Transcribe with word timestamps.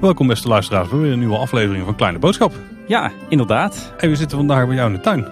Welkom 0.00 0.26
beste 0.26 0.48
luisteraars 0.48 0.88
bij 0.88 0.98
weer 0.98 1.12
een 1.12 1.18
nieuwe 1.18 1.36
aflevering 1.36 1.84
van 1.84 1.94
Kleine 1.94 2.18
Boodschap. 2.18 2.52
Ja, 2.86 3.12
inderdaad. 3.28 3.92
En 3.96 4.10
we 4.10 4.16
zitten 4.16 4.38
vandaag 4.38 4.66
bij 4.66 4.74
jou 4.74 4.88
in 4.88 4.96
de 4.96 5.00
tuin. 5.00 5.28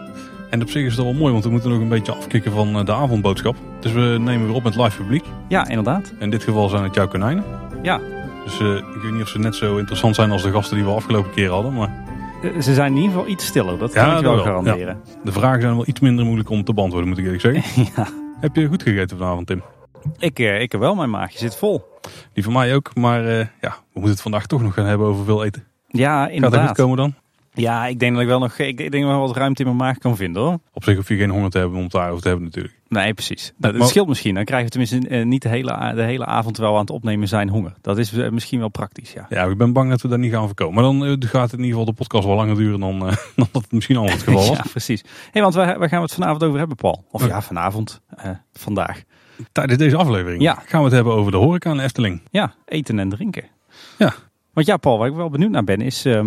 En 0.51 0.63
op 0.63 0.71
zich 0.71 0.85
is 0.85 0.97
het 0.97 1.05
wel 1.05 1.13
mooi, 1.13 1.33
want 1.33 1.45
we 1.45 1.51
moeten 1.51 1.71
nog 1.71 1.81
een 1.81 1.89
beetje 1.89 2.13
afkicken 2.13 2.53
van 2.53 2.79
eh, 2.79 2.85
de 2.85 2.93
avondboodschap. 2.93 3.57
Dus 3.81 3.93
we 3.93 4.17
nemen 4.21 4.47
weer 4.47 4.55
op 4.55 4.63
met 4.63 4.77
live 4.77 4.97
publiek. 4.97 5.25
Ja, 5.49 5.69
inderdaad. 5.69 6.13
In 6.19 6.31
dit 6.31 6.43
geval 6.43 6.69
zijn 6.69 6.83
het 6.83 6.95
jouw 6.95 7.09
konijnen. 7.09 7.45
Ja. 7.83 8.01
Dus 8.45 8.61
uh, 8.61 8.77
ik 8.77 9.03
weet 9.03 9.13
niet 9.13 9.23
of 9.23 9.29
ze 9.29 9.39
net 9.39 9.55
zo 9.55 9.77
interessant 9.77 10.15
zijn 10.15 10.31
als 10.31 10.43
de 10.43 10.51
gasten 10.51 10.77
die 10.77 10.85
we 10.85 10.91
afgelopen 10.91 11.31
keer 11.31 11.51
hadden. 11.51 11.73
Maar... 11.73 12.02
Eh, 12.43 12.61
ze 12.61 12.75
zijn 12.75 12.91
in 12.91 12.97
ieder 12.97 13.13
geval 13.13 13.29
iets 13.29 13.47
stiller, 13.47 13.79
dat 13.79 13.93
kan 13.93 14.07
ja, 14.07 14.17
ik 14.17 14.23
wel, 14.23 14.35
wel 14.35 14.45
garanderen. 14.45 15.01
Ja. 15.05 15.21
De 15.25 15.33
vragen 15.33 15.61
zijn 15.61 15.75
wel 15.75 15.89
iets 15.89 16.01
minder 16.01 16.25
moeilijk 16.25 16.51
om 16.51 16.65
te 16.65 16.75
beantwoorden, 16.75 17.09
moet 17.09 17.19
ik 17.19 17.25
eerlijk 17.25 17.43
zeggen. 17.43 17.85
ja. 17.97 18.09
Heb 18.41 18.57
je 18.57 18.67
goed 18.67 18.83
gegeten 18.83 19.19
vanavond, 19.19 19.47
Tim? 19.47 19.63
Ik, 20.19 20.39
ik 20.39 20.73
wel, 20.73 20.95
mijn 20.95 21.11
maagje 21.11 21.39
zit 21.39 21.57
vol. 21.57 21.85
Die 22.33 22.45
van 22.45 22.53
mij 22.53 22.75
ook, 22.75 22.95
maar 22.95 23.25
uh, 23.25 23.39
ja, 23.39 23.71
we 23.71 23.75
moeten 23.93 24.11
het 24.11 24.21
vandaag 24.21 24.47
toch 24.47 24.63
nog 24.63 24.75
gaan 24.75 24.87
hebben 24.87 25.07
over 25.07 25.25
veel 25.25 25.45
eten. 25.45 25.65
Ja, 25.89 26.29
inderdaad. 26.29 26.61
Gaat 26.61 26.69
het 26.69 26.69
goed 26.69 26.87
komen 26.87 26.97
dan? 26.97 27.15
Ja, 27.55 27.87
ik 27.87 27.99
denk 27.99 28.13
dat 28.13 28.23
ik 28.23 28.29
wel 28.29 28.39
nog 28.39 28.59
ik 28.59 28.91
denk 28.91 29.05
wel 29.05 29.21
wat 29.21 29.37
ruimte 29.37 29.63
in 29.63 29.67
mijn 29.67 29.81
maag 29.81 29.99
kan 29.99 30.17
vinden 30.17 30.43
hoor. 30.43 30.59
Op 30.73 30.85
zich 30.85 30.97
hoef 30.97 31.09
je 31.09 31.17
geen 31.17 31.31
honger 31.31 31.51
te 31.51 31.59
hebben 31.59 31.77
om 31.77 31.83
het 31.83 31.93
daarover 31.93 32.23
te 32.23 32.29
hebben 32.29 32.47
natuurlijk. 32.47 32.75
Nee, 32.89 33.15
precies. 33.15 33.53
Dat, 33.57 33.89
scheelt 33.89 34.09
misschien. 34.09 34.35
Dan 34.35 34.45
krijgen 34.45 34.67
we 34.67 34.79
tenminste 34.79 35.19
uh, 35.19 35.25
niet 35.25 35.43
de 35.43 35.49
hele, 35.49 35.93
de 35.95 36.03
hele 36.03 36.27
avond 36.27 36.57
wel 36.57 36.75
aan 36.75 36.81
het 36.81 36.91
opnemen 36.91 37.29
zijn 37.29 37.49
honger. 37.49 37.75
Dat 37.81 37.99
is 37.99 38.13
uh, 38.13 38.31
misschien 38.31 38.59
wel 38.59 38.69
praktisch, 38.69 39.13
ja. 39.13 39.27
Ja, 39.29 39.45
ik 39.45 39.57
ben 39.57 39.73
bang 39.73 39.91
dat 39.91 40.01
we 40.01 40.09
daar 40.09 40.19
niet 40.19 40.33
gaan 40.33 40.47
voorkomen. 40.47 40.75
Maar 40.75 40.83
dan 40.83 41.05
uh, 41.05 41.17
gaat 41.19 41.51
het 41.51 41.53
in 41.53 41.65
ieder 41.65 41.79
geval 41.79 41.85
de 41.85 41.93
podcast 41.93 42.27
wel 42.27 42.37
langer 42.37 42.57
duren 42.57 42.81
dan, 42.81 42.99
dan 43.37 43.49
dat 43.53 43.63
het 43.63 43.73
misschien 43.73 43.97
al 43.97 44.05
het 44.05 44.23
geval 44.23 44.49
was. 44.49 44.57
ja, 44.57 44.65
precies. 44.71 45.05
hey, 45.31 45.43
want 45.43 45.55
waar, 45.55 45.79
waar 45.79 45.89
gaan 45.89 45.99
we 45.99 46.05
het 46.05 46.15
vanavond 46.15 46.43
over 46.43 46.59
hebben, 46.59 46.77
Paul? 46.77 47.05
Of 47.11 47.27
ja, 47.27 47.43
vanavond, 47.43 48.01
vandaag. 48.53 49.03
Tijdens 49.53 49.79
deze 49.79 49.97
aflevering 49.97 50.43
ja. 50.43 50.63
gaan 50.67 50.79
we 50.79 50.87
het 50.87 50.95
hebben 50.95 51.13
over 51.13 51.33
de 51.33 51.39
horeca 51.39 51.71
en 51.71 51.81
Efteling. 51.81 52.21
Ja, 52.31 52.55
eten 52.65 52.99
en 52.99 53.09
drinken. 53.09 53.45
Ja. 53.99 54.15
Want 54.53 54.67
ja, 54.67 54.77
Paul, 54.77 54.99
waar 54.99 55.09
ik 55.09 55.15
wel 55.15 55.31
benieuwd 55.31 55.51
naar 55.51 55.65
ben 55.65 55.81
is... 55.81 56.07
Uh, 56.07 56.27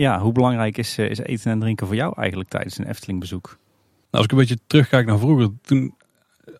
ja, 0.00 0.20
hoe 0.20 0.32
belangrijk 0.32 0.78
is, 0.78 0.98
is 0.98 1.18
eten 1.18 1.50
en 1.50 1.60
drinken 1.60 1.86
voor 1.86 1.96
jou 1.96 2.12
eigenlijk 2.16 2.50
tijdens 2.50 2.78
een 2.78 2.88
Efteling 2.88 3.20
bezoek? 3.20 3.46
Nou, 3.46 3.56
als 4.10 4.24
ik 4.24 4.30
een 4.30 4.38
beetje 4.38 4.58
terugkijk 4.66 5.06
naar 5.06 5.18
vroeger, 5.18 5.48
toen 5.62 5.94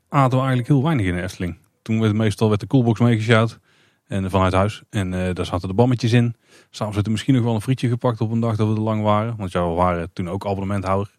aten 0.08 0.30
we 0.30 0.44
eigenlijk 0.44 0.69
heel 0.69 0.83
weinig 0.83 1.06
in 1.06 1.14
de 1.14 1.22
Efteling. 1.22 1.58
Toen 1.83 2.00
werd 2.00 2.14
meestal 2.14 2.48
werd 2.48 2.61
de 2.61 2.66
coolbox 2.66 3.00
meegesjouwd 3.00 3.58
en 4.06 4.30
vanuit 4.30 4.52
huis. 4.52 4.83
En 4.91 5.12
uh, 5.12 5.34
daar 5.34 5.46
zaten 5.46 5.68
de 5.68 5.74
bammetjes 5.74 6.12
in. 6.12 6.34
S'avonds 6.70 6.94
werd 6.94 7.06
er 7.06 7.12
misschien 7.12 7.34
nog 7.34 7.44
wel 7.44 7.55
een 7.55 7.61
frietje 7.61 7.88
gepakt 7.88 8.20
op 8.20 8.30
een 8.30 8.41
dag 8.41 8.56
dat 8.56 8.68
we 8.68 8.74
er 8.74 8.80
lang 8.80 9.02
waren. 9.02 9.36
Want 9.36 9.52
ja, 9.52 9.68
we 9.68 9.74
waren 9.74 10.12
toen 10.12 10.28
ook 10.28 10.46
abonnementhouder. 10.46 11.11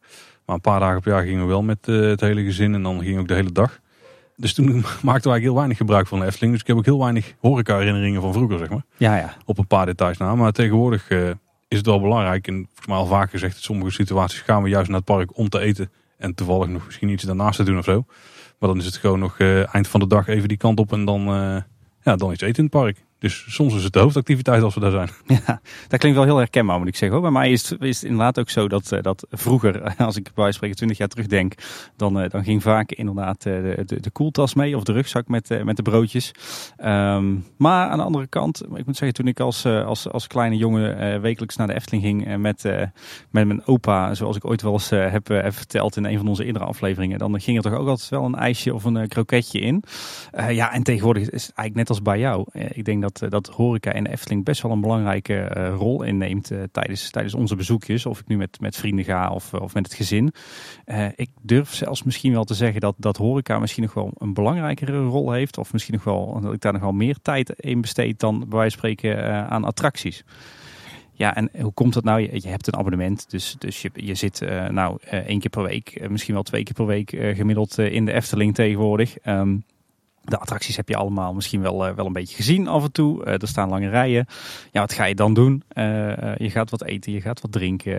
Maar 0.46 0.56
een 0.56 0.62
paar 0.62 0.80
dagen 0.80 1.02
per 1.02 1.12
jaar 1.12 1.24
gingen 1.24 1.42
we 1.42 1.48
wel 1.48 1.64
met 1.64 1.88
uh, 1.88 2.10
het 2.10 2.22
hele 2.22 2.44
gezin 2.44 2.74
en 2.74 2.84
dan 2.84 3.04
ging 3.04 3.20
ook 3.20 3.28
de 3.28 3.34
hele 3.34 3.52
dag. 3.52 3.80
Dus 4.36 4.54
toen 4.54 4.66
maakten 4.82 5.02
we 5.02 5.10
eigenlijk 5.10 5.44
heel 5.44 5.56
weinig 5.56 5.78
gebruik 5.78 6.08
van 6.08 6.20
de 6.20 6.26
Efteling. 6.26 6.52
Dus 6.52 6.62
ik 6.62 6.68
heb 6.68 6.78
ook 6.78 6.86
heel 6.86 7.00
weinig 7.00 7.34
horeca 7.40 7.78
herinneringen 7.78 8.22
van 8.22 8.34
vroeger, 8.34 8.58
zeg 8.58 8.70
maar. 8.70 8.86
Ja, 8.98 9.18
ja. 9.18 9.38
Op 9.46 9.58
een 9.58 9.68
paar 9.68 9.86
details 9.86 10.18
na. 10.18 10.36
Maar 10.36 10.52
tegenwoordig 10.52 11.10
uh, 11.10 11.30
is 11.72 11.78
het 11.78 11.86
wel 11.86 12.02
belangrijk. 12.02 12.48
En 12.48 12.54
volgens 12.54 12.88
mij 12.88 12.98
al 12.98 13.06
vaak 13.06 13.30
gezegd, 13.30 13.56
in 13.56 13.62
sommige 13.62 13.92
situaties 13.92 14.40
gaan 14.40 14.64
we 14.64 14.70
juist 14.70 14.88
naar 14.88 14.98
het 14.98 15.06
park 15.06 15.38
om 15.38 15.50
te 15.50 15.60
eten. 15.60 15.92
En 16.18 16.36
toevallig 16.36 16.68
nog 16.68 16.86
misschien 16.86 17.10
iets 17.10 17.24
daarnaast 17.24 17.56
te 17.56 17.64
doen 17.64 17.78
of 17.78 17.84
zo. 17.84 18.06
Maar 18.60 18.70
dan 18.70 18.78
is 18.78 18.86
het 18.86 18.96
gewoon 18.96 19.20
nog 19.20 19.40
uh, 19.40 19.76
eind 19.76 19.88
van 19.88 20.00
de 20.00 20.08
dag 20.08 20.28
even 20.28 20.48
die 20.48 20.58
kant 20.58 20.80
op 20.80 20.92
en 20.92 21.06
dan, 21.06 21.22
uh, 21.22 21.62
ja, 22.02 22.16
dan 22.16 22.32
iets 22.32 22.42
eten 22.42 22.58
in 22.58 22.64
het 22.64 22.72
park. 22.72 23.06
Dus 23.22 23.46
soms 23.48 23.76
is 23.76 23.84
het 23.84 23.94
de 23.94 24.00
hoofdactiviteit 24.00 24.64
als 24.64 24.74
we 24.74 24.80
daar 24.80 24.92
zijn. 24.92 25.10
Ja, 25.48 25.62
dat 25.88 26.00
klinkt 26.00 26.18
wel 26.18 26.28
heel 26.28 26.38
herkenbaar 26.38 26.80
moet 26.80 26.88
ik 26.88 26.96
zeggen. 26.96 27.18
Hoor. 27.18 27.32
Bij 27.32 27.40
mij 27.42 27.52
is 27.52 27.70
het, 27.70 27.82
is 27.82 27.96
het 27.96 28.10
inderdaad 28.10 28.40
ook 28.40 28.50
zo 28.50 28.68
dat, 28.68 28.98
dat 29.02 29.26
vroeger, 29.30 29.96
als 29.98 30.16
ik 30.16 30.32
bij 30.34 30.52
spreken 30.52 30.76
20 30.76 30.98
jaar 30.98 31.08
terugdenk, 31.08 31.54
dan, 31.96 32.28
dan 32.30 32.44
ging 32.44 32.62
vaak 32.62 32.92
inderdaad 32.92 33.42
de, 33.42 33.84
de, 33.86 34.00
de 34.00 34.10
koeltas 34.10 34.54
mee 34.54 34.78
of 34.78 34.84
de 34.84 34.92
rugzak 34.92 35.28
met, 35.28 35.64
met 35.64 35.76
de 35.76 35.82
broodjes. 35.82 36.32
Um, 36.84 37.46
maar 37.58 37.90
aan 37.90 37.98
de 37.98 38.04
andere 38.04 38.28
kant, 38.28 38.64
ik 38.76 38.86
moet 38.86 38.98
zeggen, 38.98 39.14
toen 39.14 39.28
ik 39.28 39.40
als, 39.40 39.66
als, 39.66 40.10
als 40.10 40.28
kleine 40.28 40.58
jongen 40.58 41.22
wekelijks 41.22 41.56
naar 41.56 41.68
de 41.68 41.74
Efteling 41.74 42.04
ging 42.04 42.38
met, 42.38 42.64
met 43.30 43.48
mijn 43.48 43.66
opa, 43.66 44.14
zoals 44.14 44.36
ik 44.36 44.46
ooit 44.46 44.62
wel 44.62 44.74
eens 44.74 44.90
heb, 44.90 45.28
heb 45.28 45.54
verteld 45.54 45.96
in 45.96 46.06
een 46.06 46.18
van 46.18 46.28
onze 46.28 46.46
eerdere 46.46 46.66
afleveringen, 46.66 47.20
dan 47.20 47.42
ging 47.42 47.58
er 47.58 47.64
toch 47.64 47.80
ook 47.80 47.88
altijd 47.88 48.10
wel 48.10 48.26
een 48.26 48.36
ijsje 48.36 48.74
of 48.74 48.84
een 48.84 49.08
kroketje 49.08 49.60
in. 49.60 49.84
ja, 50.50 50.74
en 50.74 50.84
tegenwoordig 50.84 51.24
is 51.24 51.48
het 51.48 51.56
eigenlijk 51.56 51.76
net 51.76 51.90
als 51.90 52.02
bij 52.02 52.20
jou. 52.20 52.46
ik 52.52 52.86
denk 52.86 53.02
dat, 53.02 53.11
dat 53.20 53.48
horeca 53.48 53.92
en 53.92 54.04
de 54.04 54.10
Efteling 54.10 54.46
best 54.46 54.62
wel 54.62 54.72
een 54.72 54.82
belangrijke 54.82 55.52
uh, 55.58 55.76
rol 55.76 56.04
inneemt 56.04 56.52
uh, 56.52 56.64
tijdens, 56.72 57.10
tijdens 57.10 57.34
onze 57.34 57.56
bezoekjes. 57.56 58.06
Of 58.06 58.20
ik 58.20 58.28
nu 58.28 58.38
met, 58.38 58.60
met 58.60 58.76
vrienden 58.76 59.06
ga 59.06 59.30
of, 59.30 59.54
of 59.54 59.74
met 59.74 59.86
het 59.86 59.94
gezin. 59.94 60.34
Ik 61.16 61.30
durf 61.42 61.74
zelfs 61.74 62.04
misschien 62.04 62.32
wel 62.32 62.44
te 62.44 62.54
zeggen 62.54 62.82
dat, 62.82 62.96
dat 62.98 63.18
horeca 63.18 63.60
misschien 63.60 63.84
nog 63.84 63.94
wel 63.94 64.12
een 64.18 64.34
belangrijkere 64.34 65.04
rol 65.04 65.32
heeft. 65.32 65.58
Of 65.58 65.74
misschien 65.74 65.94
nog 65.94 66.04
wel 66.04 66.42
dat 66.42 66.54
ik 66.54 66.62
daar 66.62 66.74
nog 66.74 66.82
wel 66.82 66.92
meer 66.92 67.18
tijd 67.22 67.50
in 67.50 67.82
besteed 67.82 68.20
dan 68.20 68.40
bij 68.40 68.58
wijze 68.58 68.78
van 68.78 68.90
spreken 68.90 69.50
aan 69.50 69.64
attracties. 69.64 70.24
Ja, 71.12 71.36
en 71.36 71.50
hoe 71.62 71.74
komt 71.74 71.94
dat 71.94 72.04
nou? 72.04 72.22
Je, 72.22 72.48
hebt 72.48 72.68
een 72.68 72.76
abonnement, 72.76 73.30
dus, 73.30 73.56
dus 73.60 73.82
je, 73.82 73.92
je 73.94 74.16
zit 74.16 74.42
uh, 74.42 74.68
nou 74.68 74.98
één 75.02 75.40
keer 75.40 75.50
per 75.50 75.64
week, 75.64 76.10
misschien 76.10 76.34
wel 76.34 76.44
twee 76.44 76.64
keer 76.64 76.74
per 76.74 76.86
week 76.86 77.10
gemiddeld 77.10 77.78
in 77.78 78.06
de 78.06 78.14
Efteling 78.14 78.56
tegenwoordig. 78.56 79.16
Um, 79.26 79.64
de 80.22 80.38
attracties 80.38 80.76
heb 80.76 80.90
je 80.90 80.96
allemaal 80.96 81.34
misschien 81.34 81.62
wel, 81.62 81.88
uh, 81.88 81.94
wel 81.94 82.06
een 82.06 82.14
beetje 82.14 82.36
gezien 82.36 82.68
af 82.68 82.84
en 82.84 82.92
toe. 82.92 83.26
Uh, 83.26 83.34
er 83.34 83.48
staan 83.48 83.70
lange 83.70 83.90
rijen. 83.90 84.26
Ja, 84.72 84.80
wat 84.80 84.94
ga 84.94 85.06
je 85.06 85.16
dan 85.16 85.34
doen? 85.34 85.64
Uh, 85.74 86.36
je 86.36 86.50
gaat 86.50 86.70
wat 86.70 86.84
eten, 86.84 87.12
je 87.12 87.22
gaat 87.22 87.42
wat 87.42 87.52
drinken. 87.52 87.94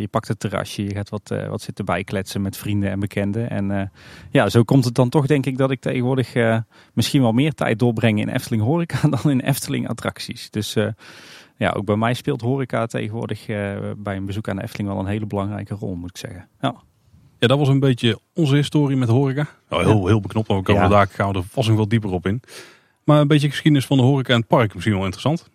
je 0.00 0.08
pakt 0.10 0.28
het 0.28 0.40
terrasje, 0.40 0.82
je 0.82 0.94
gaat 0.94 1.08
wat, 1.08 1.34
wat 1.48 1.62
zitten 1.62 1.84
bijkletsen 1.84 2.42
met 2.42 2.56
vrienden 2.56 2.90
en 2.90 3.00
bekenden. 3.00 3.50
En 3.50 3.92
ja, 4.30 4.48
zo 4.48 4.62
komt 4.62 4.84
het 4.84 4.94
dan 4.94 5.08
toch 5.08 5.26
denk 5.26 5.46
ik 5.46 5.58
dat 5.58 5.70
ik 5.70 5.80
tegenwoordig 5.80 6.34
misschien 6.92 7.22
wel 7.22 7.32
meer 7.32 7.52
tijd 7.52 7.78
doorbreng 7.78 8.20
in 8.20 8.28
Efteling 8.28 8.62
horeca 8.62 9.08
dan 9.16 9.30
in 9.30 9.40
Efteling 9.40 9.88
attracties. 9.88 10.50
Dus 10.50 10.76
ja, 11.56 11.70
ook 11.70 11.84
bij 11.84 11.96
mij 11.96 12.14
speelt 12.14 12.40
horeca 12.40 12.86
tegenwoordig 12.86 13.46
bij 13.96 14.16
een 14.16 14.26
bezoek 14.26 14.48
aan 14.48 14.56
de 14.56 14.62
Efteling 14.62 14.88
wel 14.88 14.98
een 14.98 15.06
hele 15.06 15.26
belangrijke 15.26 15.74
rol, 15.74 15.94
moet 15.94 16.10
ik 16.10 16.16
zeggen. 16.16 16.48
Ja. 16.60 16.74
Ja, 17.40 17.46
dat 17.46 17.58
was 17.58 17.68
een 17.68 17.80
beetje 17.80 18.18
onze 18.34 18.54
historie 18.54 18.96
met 18.96 19.08
horeca. 19.08 19.48
Nou, 19.68 19.84
heel, 19.84 20.06
heel 20.06 20.20
beknopt, 20.20 20.48
maar 20.48 20.56
we 20.56 20.62
komen 20.62 20.82
ja. 20.82 20.88
daar 20.88 21.08
gaan 21.12 21.32
we 21.32 21.38
er 21.38 21.44
vast 21.50 21.68
nog 21.68 21.76
wel 21.76 21.88
dieper 21.88 22.10
op 22.10 22.26
in. 22.26 22.42
Maar 23.04 23.20
een 23.20 23.28
beetje 23.28 23.48
geschiedenis 23.48 23.86
van 23.86 23.96
de 23.96 24.02
horeca 24.02 24.32
en 24.32 24.38
het 24.38 24.48
park 24.48 24.74
misschien 24.74 24.94
wel 24.94 25.04
interessant. 25.04 25.48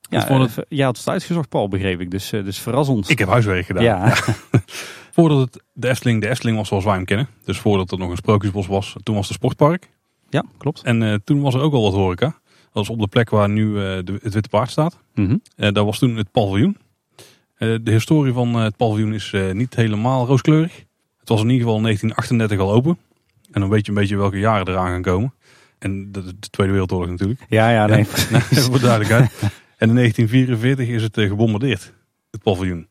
Ja, 0.00 0.30
uh, 0.30 0.40
het... 0.40 0.66
jij 0.68 0.84
had 0.84 0.96
het 0.96 1.08
uitgezocht, 1.08 1.48
Paul, 1.48 1.68
begreep 1.68 2.00
ik. 2.00 2.10
Dus, 2.10 2.32
uh, 2.32 2.44
dus 2.44 2.58
verras 2.58 2.88
ons. 2.88 3.08
Ik 3.08 3.18
heb 3.18 3.28
huiswerk 3.28 3.66
gedaan. 3.66 3.82
Ja. 3.82 4.06
ja. 4.06 4.34
voordat 5.14 5.38
het 5.38 5.62
de 5.72 5.88
Efteling 5.88 6.20
de 6.20 6.28
Efteling 6.28 6.56
was 6.56 6.68
zoals 6.68 6.84
wij 6.84 6.94
hem 6.94 7.04
kennen. 7.04 7.28
Dus 7.44 7.58
voordat 7.58 7.90
er 7.90 7.98
nog 7.98 8.10
een 8.10 8.16
sprookjesbos 8.16 8.66
was, 8.66 8.96
toen 9.02 9.14
was 9.14 9.26
het 9.26 9.36
sportpark. 9.36 9.90
Ja, 10.28 10.44
klopt. 10.58 10.82
En 10.82 11.02
uh, 11.02 11.14
toen 11.24 11.40
was 11.40 11.54
er 11.54 11.60
ook 11.60 11.72
al 11.72 11.82
wat 11.82 11.92
horeca. 11.92 12.26
Dat 12.26 12.72
was 12.72 12.90
op 12.90 13.00
de 13.00 13.08
plek 13.08 13.30
waar 13.30 13.48
nu 13.48 13.74
de, 13.74 14.18
het 14.22 14.34
Witte 14.34 14.48
Paard 14.48 14.70
staat. 14.70 14.98
Mm 15.14 15.26
-hmm. 15.26 15.72
dat 15.72 15.84
was 15.84 15.98
toen 15.98 16.16
het 16.16 16.30
paviljoen. 16.30 16.76
de 17.58 17.80
historie 17.84 18.32
van 18.32 18.54
het 18.54 18.76
paviljoen 18.76 19.14
is 19.14 19.34
niet 19.52 19.74
helemaal 19.74 20.26
rooskleurig. 20.26 20.84
Het 21.20 21.28
was 21.28 21.40
in 21.40 21.48
ieder 21.48 21.62
geval 21.62 21.76
in 21.76 21.82
1938 21.82 22.58
al 22.58 22.72
open. 22.72 22.98
En 23.50 23.60
dan 23.60 23.70
weet 23.70 23.86
je 23.86 23.92
een 23.92 23.98
beetje 23.98 24.16
welke 24.16 24.38
jaren 24.38 24.68
eraan 24.68 24.88
gaan 24.88 25.02
komen. 25.02 25.34
En 25.78 26.12
de, 26.12 26.24
de 26.24 26.50
Tweede 26.50 26.72
Wereldoorlog 26.72 27.10
natuurlijk. 27.10 27.40
Ja, 27.48 27.70
ja, 27.70 27.86
nee. 27.86 28.06
Ja, 28.50 28.68
wordt 28.68 28.84
duidelijkheid. 28.84 29.30
En 29.76 29.88
in 29.88 29.94
1944 29.94 30.88
is 30.88 31.02
het 31.02 31.16
uh, 31.16 31.28
gebombardeerd, 31.28 31.92
het 32.30 32.42
paviljoen. 32.42 32.88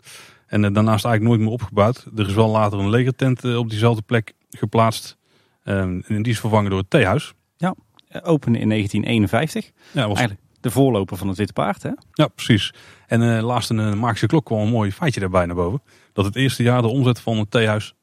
En 0.47 0.63
uh, 0.63 0.73
daarnaast 0.73 1.05
eigenlijk 1.05 1.23
nooit 1.23 1.39
meer 1.39 1.59
opgebouwd. 1.59 2.05
Er 2.15 2.27
is 2.27 2.33
wel 2.33 2.49
later 2.49 2.79
een 2.79 2.89
legertent 2.89 3.43
uh, 3.43 3.57
op 3.57 3.69
diezelfde 3.69 4.01
plek 4.01 4.33
geplaatst. 4.49 5.17
en 5.63 6.03
die 6.07 6.25
is 6.25 6.39
vervangen 6.39 6.69
door 6.69 6.79
het 6.79 6.89
theehuis. 6.89 7.33
Ja, 7.57 7.75
open 8.21 8.55
in 8.55 8.69
1951. 8.69 9.71
Ja, 9.91 10.07
was... 10.07 10.17
Eigenlijk 10.17 10.49
de 10.59 10.71
voorloper 10.71 11.17
van 11.17 11.27
het 11.27 11.37
Witte 11.37 11.53
Paard, 11.53 11.83
hè? 11.83 11.91
Ja, 12.11 12.27
precies. 12.27 12.73
En 13.07 13.21
uh, 13.21 13.43
laatst 13.43 13.69
in 13.69 13.77
een 13.77 13.99
Maakse 13.99 14.25
klok 14.25 14.45
kwam 14.45 14.59
een 14.59 14.69
mooi 14.69 14.91
feitje 14.91 15.19
daarbij 15.19 15.45
naar 15.45 15.55
boven. 15.55 15.81
Dat 16.13 16.25
het 16.25 16.35
eerste 16.35 16.63
jaar 16.63 16.81
de 16.81 16.87
omzet 16.87 17.19
van 17.19 17.37
het 17.37 17.51
theehuis 17.51 17.93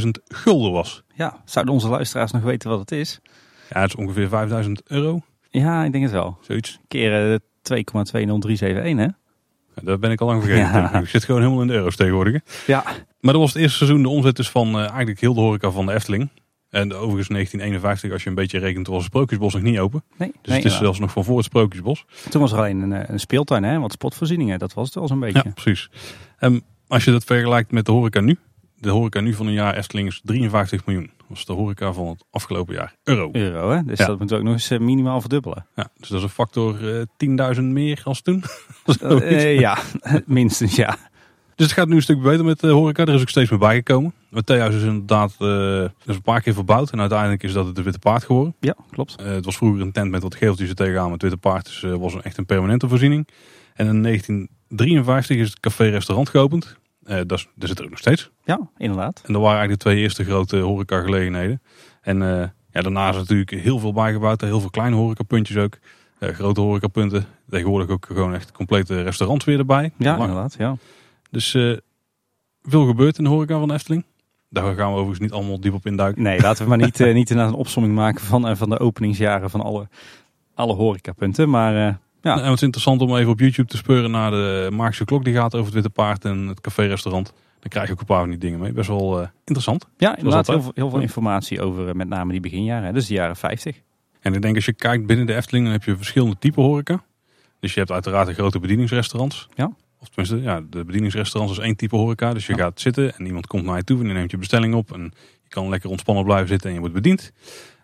11.000 0.00 0.08
gulden 0.24 0.72
was. 0.72 1.02
Ja, 1.14 1.42
zouden 1.44 1.74
onze 1.74 1.88
luisteraars 1.88 2.32
nog 2.32 2.42
weten 2.42 2.70
wat 2.70 2.78
het 2.78 2.92
is? 2.92 3.20
Ja, 3.70 3.80
het 3.80 3.88
is 3.88 3.96
ongeveer 3.96 4.28
5000 4.28 4.82
euro. 4.86 5.20
Ja, 5.50 5.84
ik 5.84 5.92
denk 5.92 6.04
het 6.04 6.12
wel. 6.12 6.38
Zoiets. 6.40 6.78
Keren 6.88 7.40
2,20371, 7.40 8.96
hè? 8.96 9.08
Ja, 9.74 9.82
dat 9.82 10.00
ben 10.00 10.10
ik 10.10 10.20
al 10.20 10.26
lang 10.26 10.42
vergeten. 10.42 10.80
Ja. 10.80 10.94
Ik 10.94 11.08
zit 11.08 11.24
gewoon 11.24 11.40
helemaal 11.40 11.62
in 11.62 11.68
de 11.68 11.74
euro's 11.74 11.96
tegenwoordig. 11.96 12.42
Ja. 12.66 12.82
Maar 13.20 13.32
dat 13.32 13.42
was 13.42 13.52
het 13.52 13.62
eerste 13.62 13.76
seizoen 13.76 14.02
de 14.02 14.08
omzet 14.08 14.36
dus 14.36 14.50
van 14.50 14.68
uh, 14.68 14.88
eigenlijk 14.88 15.20
heel 15.20 15.34
de 15.34 15.40
horeca 15.40 15.70
van 15.70 15.86
de 15.86 15.92
Efteling. 15.92 16.28
En 16.70 16.92
overigens 16.92 17.28
1951, 17.28 18.12
als 18.12 18.22
je 18.22 18.28
een 18.28 18.34
beetje 18.34 18.58
rekent, 18.58 18.86
was 18.86 18.96
het 18.96 19.06
Sprookjesbos 19.06 19.54
nog 19.54 19.62
niet 19.62 19.78
open. 19.78 20.04
Nee, 20.16 20.28
dus 20.28 20.52
nee, 20.52 20.56
het 20.56 20.72
is 20.72 20.78
zelfs 20.78 20.98
nog 20.98 21.10
van 21.10 21.24
voor 21.24 21.36
het 21.36 21.44
Sprookjesbos. 21.44 22.04
Toen 22.30 22.40
was 22.40 22.52
er 22.52 22.58
alleen 22.58 22.80
een, 22.80 23.12
een 23.12 23.20
speeltuin, 23.20 23.62
hè? 23.62 23.78
wat 23.78 23.92
sportvoorzieningen. 23.92 24.58
Dat 24.58 24.74
was 24.74 24.86
het 24.86 24.94
wel 24.94 25.06
zo'n 25.06 25.20
beetje. 25.20 25.42
Ja, 25.44 25.50
precies. 25.50 25.90
Um, 26.40 26.62
als 26.86 27.04
je 27.04 27.10
dat 27.10 27.24
vergelijkt 27.24 27.72
met 27.72 27.86
de 27.86 27.92
horeca 27.92 28.20
nu. 28.20 28.38
De 28.80 28.90
horeca 28.90 29.20
nu 29.20 29.34
van 29.34 29.46
een 29.46 29.52
jaar 29.52 29.76
Efteling 29.76 30.08
is 30.08 30.20
53 30.24 30.86
miljoen. 30.86 31.10
Dat 31.16 31.26
was 31.28 31.44
de 31.44 31.52
horeca 31.52 31.92
van 31.92 32.06
het 32.06 32.24
afgelopen 32.30 32.74
jaar. 32.74 32.94
Euro. 33.02 33.28
Euro, 33.32 33.70
hè? 33.70 33.84
Dus 33.84 33.98
ja. 33.98 34.06
dat 34.06 34.18
moet 34.18 34.32
ook 34.32 34.42
nog 34.42 34.52
eens 34.52 34.68
minimaal 34.68 35.20
verdubbelen. 35.20 35.66
Ja, 35.74 35.90
dus 35.96 36.08
dat 36.08 36.18
is 36.18 36.24
een 36.24 36.30
factor 36.30 36.82
uh, 36.82 37.54
10.000 37.56 37.62
meer 37.62 38.00
als 38.04 38.22
toen. 38.22 38.44
uh, 39.02 39.58
ja, 39.58 39.78
minstens 40.26 40.76
ja. 40.76 40.96
Dus 41.58 41.66
het 41.66 41.76
gaat 41.76 41.88
nu 41.88 41.96
een 41.96 42.02
stuk 42.02 42.22
beter 42.22 42.44
met 42.44 42.60
de 42.60 42.68
horeca. 42.68 43.04
Er 43.04 43.14
is 43.14 43.20
ook 43.20 43.28
steeds 43.28 43.50
meer 43.50 43.58
bijgekomen. 43.58 44.12
Het 44.30 44.46
theehuis 44.46 44.74
is 44.74 44.82
inderdaad 44.82 45.36
uh, 45.38 45.82
is 45.82 46.14
een 46.14 46.22
paar 46.22 46.40
keer 46.40 46.54
verbouwd. 46.54 46.90
En 46.90 47.00
uiteindelijk 47.00 47.42
is 47.42 47.52
dat 47.52 47.66
het 47.66 47.76
de 47.76 47.82
Witte 47.82 47.98
Paard 47.98 48.24
geworden. 48.24 48.54
Ja, 48.60 48.76
klopt. 48.90 49.16
Uh, 49.20 49.26
het 49.26 49.44
was 49.44 49.56
vroeger 49.56 49.80
een 49.80 49.92
tent 49.92 50.10
met 50.10 50.22
wat 50.22 50.34
geeltjes 50.34 50.68
er 50.68 50.74
tegenaan. 50.74 51.12
Het 51.12 51.22
Witte 51.22 51.36
Paard 51.36 51.64
dus, 51.64 51.82
uh, 51.82 51.94
was 51.94 52.14
een, 52.14 52.22
echt 52.22 52.38
een 52.38 52.46
permanente 52.46 52.88
voorziening. 52.88 53.28
En 53.74 53.86
in 53.86 54.02
1953 54.02 55.36
is 55.36 55.48
het 55.48 55.60
café-restaurant 55.60 56.28
geopend. 56.28 56.77
Uh, 57.08 57.16
dat, 57.26 57.46
dat 57.54 57.68
zit 57.68 57.78
er 57.78 57.84
ook 57.84 57.90
nog 57.90 57.98
steeds. 57.98 58.30
Ja, 58.44 58.68
inderdaad. 58.76 59.22
En 59.24 59.32
dat 59.32 59.42
waren 59.42 59.58
eigenlijk 59.58 59.80
de 59.80 59.90
twee 59.90 60.02
eerste 60.02 60.24
grote 60.24 60.56
horecagelegenheden. 60.56 61.62
En 62.02 62.18
ja, 62.72 62.80
daarna 62.80 63.08
is 63.08 63.16
natuurlijk 63.16 63.50
heel 63.50 63.78
veel 63.78 63.92
bijgebouwd. 63.92 64.40
Heel 64.40 64.60
veel 64.60 64.70
kleine 64.70 64.96
horecapuntjes 64.96 65.56
ook. 65.56 65.78
grote 66.20 66.60
horecapunten. 66.60 67.26
Tegenwoordig 67.50 67.88
ook 67.88 68.06
gewoon 68.06 68.34
echt 68.34 68.52
complete 68.52 69.02
restaurants 69.02 69.44
weer 69.44 69.58
erbij. 69.58 69.92
Ja, 69.96 70.10
Lang. 70.16 70.28
inderdaad. 70.28 70.54
Ja. 70.58 70.76
Dus 71.30 71.50
veel 72.62 72.86
gebeurt 72.86 73.18
in 73.18 73.24
de 73.24 73.30
horeca 73.30 73.58
van 73.58 73.72
Efteling. 73.72 74.04
Daar 74.50 74.74
gaan 74.74 74.88
we 74.88 74.92
overigens 74.92 75.18
niet 75.18 75.32
allemaal 75.32 75.60
diep 75.60 75.74
op 75.74 75.86
induiken. 75.86 76.22
Nee, 76.22 76.40
laten 76.40 76.62
we 76.62 76.68
maar 76.68 76.78
niet, 76.78 77.00
uh, 77.00 77.14
niet 77.20 77.30
een 77.30 77.52
opsomming 77.52 77.94
maken 77.94 78.24
van, 78.24 78.48
uh, 78.48 78.56
van 78.56 78.70
de 78.70 78.78
openingsjaren 78.78 79.50
van 79.50 79.60
alle, 79.60 79.88
alle 80.54 80.74
horecapunten. 80.74 81.50
Maar 81.50 81.88
uh, 81.88 81.94
ja. 82.28 82.42
En 82.42 82.44
het 82.44 82.54
is 82.54 82.62
interessant 82.62 83.00
om 83.00 83.16
even 83.16 83.30
op 83.30 83.40
YouTube 83.40 83.68
te 83.68 83.76
speuren 83.76 84.10
naar 84.10 84.30
de 84.30 84.68
Magische 84.72 85.04
Klok 85.04 85.24
die 85.24 85.34
gaat 85.34 85.54
over 85.54 85.64
het 85.64 85.74
Witte 85.74 85.90
Paard 85.90 86.24
en 86.24 86.46
het 86.46 86.60
café-restaurant. 86.60 87.32
Dan 87.60 87.70
krijg 87.70 87.86
je 87.86 87.92
ook 87.92 88.00
een 88.00 88.06
paar 88.06 88.20
van 88.20 88.28
die 88.28 88.38
dingen 88.38 88.58
mee. 88.58 88.72
Best 88.72 88.88
wel 88.88 89.28
interessant. 89.38 89.88
Ja, 89.96 90.16
inderdaad 90.16 90.46
heel 90.46 90.62
veel, 90.62 90.72
heel 90.74 90.90
veel 90.90 91.00
informatie 91.00 91.62
over 91.62 91.96
met 91.96 92.08
name 92.08 92.32
die 92.32 92.40
beginjaren. 92.40 92.94
Dus 92.94 93.06
de 93.06 93.14
jaren 93.14 93.36
50. 93.36 93.80
En 94.20 94.34
ik 94.34 94.42
denk 94.42 94.54
als 94.54 94.64
je 94.64 94.72
kijkt 94.72 95.06
binnen 95.06 95.26
de 95.26 95.34
Efteling, 95.34 95.64
dan 95.64 95.74
heb 95.74 95.84
je 95.84 95.96
verschillende 95.96 96.36
typen 96.38 96.62
horeca. 96.62 97.04
Dus 97.60 97.72
je 97.72 97.78
hebt 97.78 97.92
uiteraard 97.92 98.26
de 98.26 98.34
grote 98.34 98.58
bedieningsrestaurants. 98.58 99.48
Ja. 99.54 99.72
Of 100.00 100.08
tenminste, 100.08 100.40
ja, 100.42 100.62
de 100.70 100.84
bedieningsrestaurants 100.84 101.58
is 101.58 101.64
één 101.64 101.76
type 101.76 101.96
horeca. 101.96 102.32
Dus 102.32 102.46
je 102.46 102.54
gaat 102.54 102.80
zitten 102.80 103.14
en 103.16 103.26
iemand 103.26 103.46
komt 103.46 103.64
naar 103.64 103.76
je 103.76 103.84
toe 103.84 103.98
en 103.98 104.04
die 104.04 104.12
neemt 104.12 104.30
je 104.30 104.36
bestelling 104.36 104.74
op. 104.74 104.92
En 104.92 105.02
je 105.42 105.48
kan 105.48 105.68
lekker 105.68 105.90
ontspannen 105.90 106.24
blijven 106.24 106.48
zitten 106.48 106.68
en 106.68 106.74
je 106.74 106.80
wordt 106.80 106.94
bediend. 106.94 107.32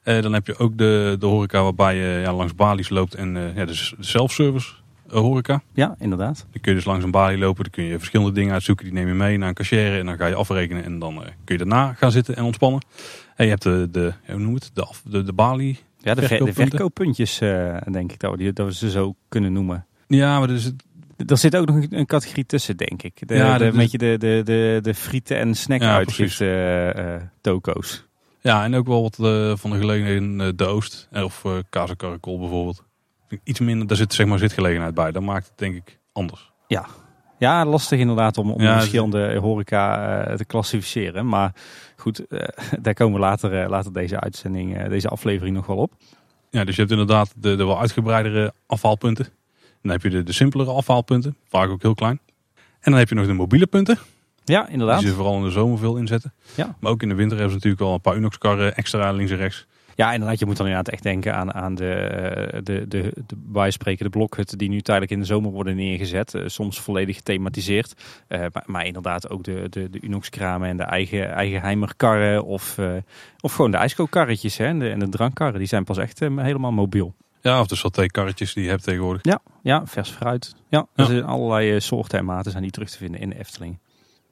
Uh, 0.05 0.23
dan 0.23 0.33
heb 0.33 0.47
je 0.47 0.59
ook 0.59 0.79
de, 0.79 1.17
de 1.19 1.27
horeca 1.27 1.63
waarbij 1.63 1.97
je 1.97 2.21
ja, 2.21 2.33
langs 2.33 2.55
balies 2.55 2.89
loopt 2.89 3.15
en 3.15 3.37
uh, 3.37 3.57
ja, 3.57 3.65
dus 3.65 3.95
de 3.97 4.05
self-service 4.05 4.73
uh, 5.07 5.13
horeca. 5.13 5.63
Ja, 5.73 5.95
inderdaad. 5.99 6.47
Dan 6.51 6.61
kun 6.61 6.71
je 6.71 6.77
dus 6.77 6.87
langs 6.87 7.05
een 7.05 7.11
balie 7.11 7.39
lopen, 7.39 7.63
dan 7.63 7.73
kun 7.73 7.85
je 7.85 7.99
verschillende 7.99 8.33
dingen 8.33 8.53
uitzoeken. 8.53 8.85
Die 8.85 8.95
neem 8.95 9.07
je 9.07 9.15
mee 9.15 9.39
naar 9.39 9.49
een 9.49 9.55
cashier 9.55 9.99
en 9.99 10.07
dan 10.07 10.17
ga 10.17 10.27
je 10.27 10.35
afrekenen. 10.35 10.85
En 10.85 10.99
dan 10.99 11.15
kun 11.45 11.59
je 11.59 11.65
daarna 11.65 11.93
gaan 11.93 12.11
zitten 12.13 12.37
en 12.37 12.45
ontspannen. 12.45 12.87
En 13.37 13.45
je 13.45 13.51
hebt 13.51 13.63
de, 13.63 13.89
de 13.91 14.13
hoe 14.27 14.39
noem 14.39 14.55
het, 14.55 14.71
de, 14.75 14.83
af, 14.85 15.03
de, 15.05 15.23
de 15.23 15.33
balie. 15.33 15.79
Ja, 15.99 16.15
de, 16.15 16.21
de 16.45 16.53
verkooppuntjes 16.53 17.39
denk 17.91 18.13
ik 18.13 18.21
dat 18.21 18.37
we, 18.37 18.53
dat 18.53 18.67
we 18.67 18.75
ze 18.75 18.91
zo 18.91 19.15
kunnen 19.29 19.53
noemen. 19.53 19.87
Ja, 20.07 20.39
maar 20.39 20.49
dus 20.49 20.73
er 21.27 21.39
zit 21.39 21.57
ook 21.57 21.67
nog 21.67 21.85
een 21.91 22.07
categorie 22.07 22.47
tussen, 22.47 22.77
denk 22.77 23.03
ik. 23.03 23.29
De, 23.29 23.35
ja, 23.35 23.59
de, 23.59 23.73
de, 23.73 23.99
de, 23.99 24.17
de, 24.19 24.41
de, 24.45 24.79
de 24.83 24.95
frieten 24.95 25.39
en 25.39 25.55
snack 25.55 25.81
ja, 25.81 26.05
uh, 26.41 27.17
toko's. 27.41 28.07
Ja, 28.47 28.65
en 28.65 28.75
ook 28.75 28.87
wel 28.87 29.03
wat 29.03 29.19
uh, 29.21 29.57
van 29.57 29.71
de 29.71 29.79
gelegenheden 29.79 30.57
de 30.57 30.65
Oost. 30.65 31.09
Of 31.13 31.45
uh, 31.45 31.53
kaas 31.71 31.91
en 31.91 31.97
karakol 31.97 32.39
bijvoorbeeld. 32.39 32.85
Iets 33.45 33.61
minder, 33.61 33.87
daar 33.87 33.97
zit 33.97 34.15
zeg 34.15 34.27
maar 34.27 34.39
zitgelegenheid 34.39 34.95
bij. 34.95 35.13
Dat 35.13 35.23
maakt 35.23 35.47
het 35.47 35.59
denk 35.59 35.75
ik 35.75 36.01
anders. 36.13 36.53
Ja, 36.67 36.87
ja 37.39 37.65
lastig 37.65 37.99
inderdaad 37.99 38.39
om, 38.39 38.51
om 38.51 38.61
ja, 38.61 38.75
verschillende 38.75 39.37
horeca 39.37 40.37
te 40.37 40.45
klassificeren. 40.45 41.29
Maar 41.29 41.55
goed, 41.97 42.25
daar 42.83 42.95
komen 42.95 43.15
we 43.15 43.27
later, 43.27 43.69
later 43.69 43.93
deze 43.93 44.21
uitzending, 44.21 44.89
deze 44.89 45.09
aflevering 45.09 45.57
nog 45.57 45.67
wel 45.67 45.77
op. 45.77 45.93
Ja, 46.51 46.65
dus 46.65 46.75
je 46.75 46.81
hebt 46.81 46.93
inderdaad 46.93 47.33
de, 47.37 47.57
de 47.57 47.65
wel 47.65 47.81
uitgebreidere 47.81 48.53
afhaalpunten. 48.67 49.27
Dan 49.83 49.93
heb 49.93 50.03
je 50.03 50.11
de, 50.11 50.23
de 50.23 50.33
simpelere 50.33 50.71
afhaalpunten, 50.71 51.37
vaak 51.49 51.69
ook 51.69 51.83
heel 51.83 51.95
klein. 51.95 52.21
En 52.55 52.91
dan 52.91 52.95
heb 52.95 53.09
je 53.09 53.15
nog 53.15 53.27
de 53.27 53.33
mobiele 53.33 53.67
punten. 53.67 53.99
Ja, 54.45 54.69
inderdaad. 54.69 54.99
Die 54.99 55.09
ze 55.09 55.15
vooral 55.15 55.37
in 55.37 55.45
de 55.45 55.51
zomer 55.51 55.79
veel 55.79 55.97
inzetten. 55.97 56.33
Ja. 56.55 56.77
Maar 56.81 56.91
ook 56.91 57.03
in 57.03 57.09
de 57.09 57.15
winter 57.15 57.39
hebben 57.39 57.61
ze 57.61 57.67
natuurlijk 57.67 57.91
al 57.91 57.95
een 57.95 58.01
paar 58.01 58.17
Unox-karren 58.17 58.77
extra 58.77 59.13
links 59.13 59.31
en 59.31 59.37
rechts. 59.37 59.67
Ja, 59.95 60.13
inderdaad. 60.13 60.39
Je 60.39 60.47
moet 60.47 60.57
dan 60.57 60.67
inderdaad 60.67 60.93
echt 60.93 61.03
denken 61.03 61.35
aan, 61.35 61.55
aan 61.55 61.75
de, 61.75 62.61
de, 62.63 62.89
de, 62.89 63.13
de 63.27 63.37
bijspreken, 63.37 64.05
de 64.05 64.11
blokhutten 64.11 64.59
die 64.59 64.69
nu 64.69 64.81
tijdelijk 64.81 65.13
in 65.13 65.21
de 65.21 65.27
zomer 65.27 65.51
worden 65.51 65.77
neergezet. 65.77 66.35
Uh, 66.35 66.43
soms 66.47 66.81
volledig 66.81 67.17
gethematiseerd. 67.17 67.95
Uh, 68.29 68.39
maar, 68.39 68.63
maar, 68.67 68.87
inderdaad 68.87 69.31
ook 69.31 69.45
de, 69.45 69.67
de, 69.71 69.91
de 69.91 69.99
Unox-kramen 70.03 70.69
en 70.69 70.77
de 70.77 70.83
eigen, 70.83 71.31
eigen 71.31 71.61
heimerkarren. 71.61 72.45
Of, 72.45 72.79
uh, 72.79 72.93
of 73.41 73.55
gewoon 73.55 73.71
de 73.71 73.77
ijskookkarretjes 73.77 74.57
hè, 74.57 74.67
en, 74.67 74.79
de, 74.79 74.91
en 74.91 74.99
de 74.99 75.09
drankkarren. 75.09 75.59
Die 75.59 75.69
zijn 75.69 75.85
pas 75.85 75.99
echt 75.99 76.19
helemaal 76.19 76.73
mobiel. 76.73 77.15
Ja, 77.45 77.61
of 77.61 77.67
de 77.67 77.77
saté-karretjes 77.77 78.55
die 78.55 78.65
je 78.65 78.71
hebt 78.71 78.83
tegenwoordig. 78.83 79.25
Ja, 79.25 79.41
ja 79.63 79.87
vers 79.87 80.11
fruit. 80.11 80.55
Ja, 80.69 80.87
er 80.95 81.05
zijn 81.05 81.25
allerlei 81.25 81.75
eh, 81.75 81.81
soorten 81.81 82.19
en 82.19 82.25
maten 82.25 82.51
zijn 82.51 82.63
die 82.63 82.73
terug 82.73 82.91
te 82.91 82.97
vinden 82.97 83.21
in 83.21 83.29
de 83.29 83.39
Efteling. 83.39 83.79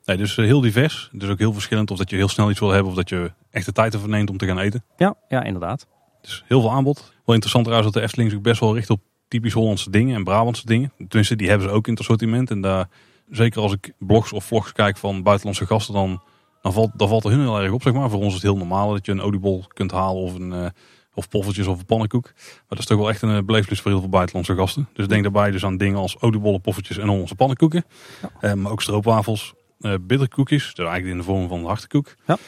Nee, 0.04 0.16
dus 0.16 0.38
eh, 0.38 0.44
heel 0.44 0.60
divers. 0.60 1.08
Dus 1.12 1.28
ook 1.28 1.38
heel 1.38 1.52
verschillend 1.52 1.90
of 1.90 1.98
dat 1.98 2.10
je 2.10 2.16
heel 2.16 2.28
snel 2.28 2.50
iets 2.50 2.60
wil 2.60 2.70
hebben 2.70 2.90
of 2.90 2.96
dat 2.96 3.08
je 3.08 3.32
echt 3.50 3.66
de 3.66 3.72
tijd 3.72 3.94
ervoor 3.94 4.08
neemt 4.08 4.30
om 4.30 4.36
te 4.36 4.46
gaan 4.46 4.58
eten. 4.58 4.84
Ja, 4.96 5.14
ja 5.28 5.42
inderdaad. 5.42 5.86
Dus 6.20 6.44
heel 6.46 6.60
veel 6.60 6.70
aanbod. 6.70 6.98
Wel 6.98 7.34
interessant 7.34 7.64
trouwens 7.64 7.92
dat 7.92 8.02
de 8.02 8.08
Efteling 8.08 8.30
zich 8.30 8.40
best 8.40 8.60
wel 8.60 8.74
richt 8.74 8.90
op 8.90 9.00
typisch 9.28 9.52
Hollandse 9.52 9.90
dingen 9.90 10.14
en 10.14 10.24
Brabantse 10.24 10.66
dingen. 10.66 10.92
Tenminste, 10.96 11.36
die 11.36 11.48
hebben 11.48 11.68
ze 11.68 11.74
ook 11.74 11.86
in 11.86 11.92
het 11.92 12.00
assortiment. 12.00 12.50
En 12.50 12.60
daar, 12.60 12.88
zeker 13.30 13.60
als 13.60 13.72
ik 13.72 13.92
blogs 13.98 14.32
of 14.32 14.44
vlogs 14.44 14.72
kijk 14.72 14.96
van 14.96 15.22
buitenlandse 15.22 15.66
gasten, 15.66 15.94
dan, 15.94 16.22
dan, 16.62 16.72
valt, 16.72 16.90
dan 16.96 17.08
valt 17.08 17.24
er 17.24 17.30
hun 17.30 17.40
heel 17.40 17.60
erg 17.60 17.72
op. 17.72 17.82
Zeg 17.82 17.92
maar. 17.92 18.10
Voor 18.10 18.18
ons 18.18 18.28
is 18.28 18.34
het 18.34 18.42
heel 18.42 18.56
normaal 18.56 18.92
dat 18.92 19.06
je 19.06 19.12
een 19.12 19.22
oliebol 19.22 19.64
kunt 19.68 19.90
halen 19.90 20.22
of 20.22 20.34
een... 20.34 20.52
Uh, 20.52 20.66
of 21.14 21.28
poffertjes 21.28 21.66
of 21.66 21.78
een 21.78 21.86
pannenkoek. 21.86 22.24
Maar 22.34 22.64
dat 22.68 22.78
is 22.78 22.86
toch 22.86 22.98
wel 22.98 23.08
echt 23.08 23.22
een 23.22 23.36
eh, 23.36 23.42
belevenis 23.42 23.80
voor 23.80 23.90
heel 23.90 24.00
veel 24.00 24.08
buitenlandse 24.08 24.54
gasten. 24.54 24.88
Dus 24.92 25.08
denk 25.08 25.22
daarbij 25.22 25.50
dus 25.50 25.64
aan 25.64 25.76
dingen 25.76 25.98
als 25.98 26.20
oliebollen, 26.20 26.60
poffertjes 26.60 26.98
en 26.98 27.08
onze 27.08 27.34
pannenkoeken. 27.34 27.84
Ja. 28.22 28.30
Eh, 28.40 28.54
maar 28.54 28.72
ook 28.72 28.82
stroopwafels, 28.82 29.54
uh, 29.82 29.94
bitterkoekjes. 30.00 30.66
Is 30.66 30.78
eigenlijk 30.78 31.10
in 31.10 31.18
de 31.18 31.24
vorm 31.24 31.48
van 31.48 31.64
hartekoek. 31.64 32.14
Ja. 32.26 32.38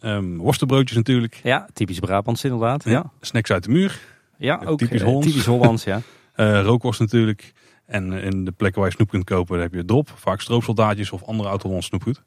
Um, 0.00 0.38
worstenbroodjes 0.38 0.96
natuurlijk. 0.96 1.40
Ja, 1.42 1.68
typisch 1.72 1.98
Brabants 1.98 2.44
inderdaad. 2.44 2.84
Ja. 2.84 3.10
Snacks 3.20 3.50
uit 3.50 3.64
de 3.64 3.70
muur. 3.70 4.00
Ja, 4.38 4.62
ook 4.64 4.78
typisch 4.78 5.02
Hollands. 5.02 5.26
Typisch 5.26 5.46
Hollands 5.46 5.84
ja. 5.84 6.00
rookworst 6.62 7.00
natuurlijk. 7.00 7.52
En 7.86 8.12
in 8.12 8.44
de 8.44 8.52
plekken 8.52 8.80
waar 8.80 8.90
je 8.90 8.96
snoep 8.96 9.08
kunt 9.08 9.24
kopen, 9.24 9.60
heb 9.60 9.74
je 9.74 9.84
drop. 9.84 10.12
Vaak 10.14 10.40
stroopsoldaatjes 10.40 11.10
of 11.10 11.22
andere 11.22 11.48
oud-Hollands 11.48 11.86
snoepgoed. 11.86 12.22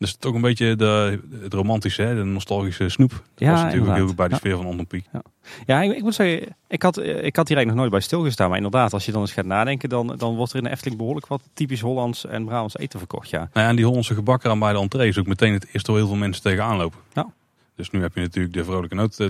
Dus 0.00 0.16
toch 0.16 0.34
een 0.34 0.40
beetje 0.40 0.76
de, 0.76 1.20
het 1.40 1.54
romantische, 1.54 2.02
hè? 2.02 2.14
de 2.14 2.24
nostalgische 2.24 2.88
snoep. 2.88 3.10
Dat 3.10 3.20
ja, 3.34 3.50
was 3.50 3.62
natuurlijk 3.62 3.90
ook 3.90 3.96
heel 3.96 4.14
bij 4.14 4.28
de 4.28 4.34
sfeer 4.34 4.56
van 4.56 4.66
Anton 4.66 4.86
Pieck. 4.86 5.04
Ja, 5.12 5.22
ja 5.66 5.82
ik, 5.82 5.96
ik, 5.96 6.02
moet 6.02 6.14
zeggen, 6.14 6.56
ik 6.68 6.82
had, 6.82 6.98
ik 6.98 7.36
had 7.36 7.48
hier 7.48 7.56
eigenlijk 7.56 7.66
nog 7.66 7.76
nooit 7.76 7.90
bij 7.90 8.00
stilgestaan. 8.00 8.48
Maar 8.48 8.56
inderdaad, 8.56 8.92
als 8.92 9.04
je 9.04 9.12
dan 9.12 9.20
eens 9.20 9.32
gaat 9.32 9.44
nadenken, 9.44 9.88
dan, 9.88 10.14
dan 10.16 10.34
wordt 10.34 10.52
er 10.52 10.58
in 10.58 10.64
de 10.64 10.70
Efteling 10.70 10.96
behoorlijk 10.96 11.26
wat 11.26 11.42
typisch 11.54 11.80
Hollands 11.80 12.26
en 12.26 12.44
Brabants 12.44 12.78
eten 12.78 12.98
verkocht. 12.98 13.30
Ja. 13.30 13.38
Nou 13.38 13.50
ja, 13.52 13.68
en 13.68 13.76
die 13.76 13.84
Hollandse 13.84 14.14
gebakken 14.14 14.50
aan 14.50 14.58
bij 14.58 14.72
de 14.72 14.78
entree 14.78 15.08
is 15.08 15.18
ook 15.18 15.26
meteen 15.26 15.52
het 15.52 15.66
eerste 15.72 15.90
waar 15.90 16.00
heel 16.00 16.10
veel 16.10 16.18
mensen 16.18 16.42
tegenaan 16.42 16.76
lopen. 16.76 16.98
Ja. 17.12 17.32
Dus 17.76 17.90
nu 17.90 18.00
heb 18.00 18.14
je 18.14 18.20
natuurlijk 18.20 18.54
de 18.54 18.64
Vrolijke 18.64 18.94
Noot 18.94 19.28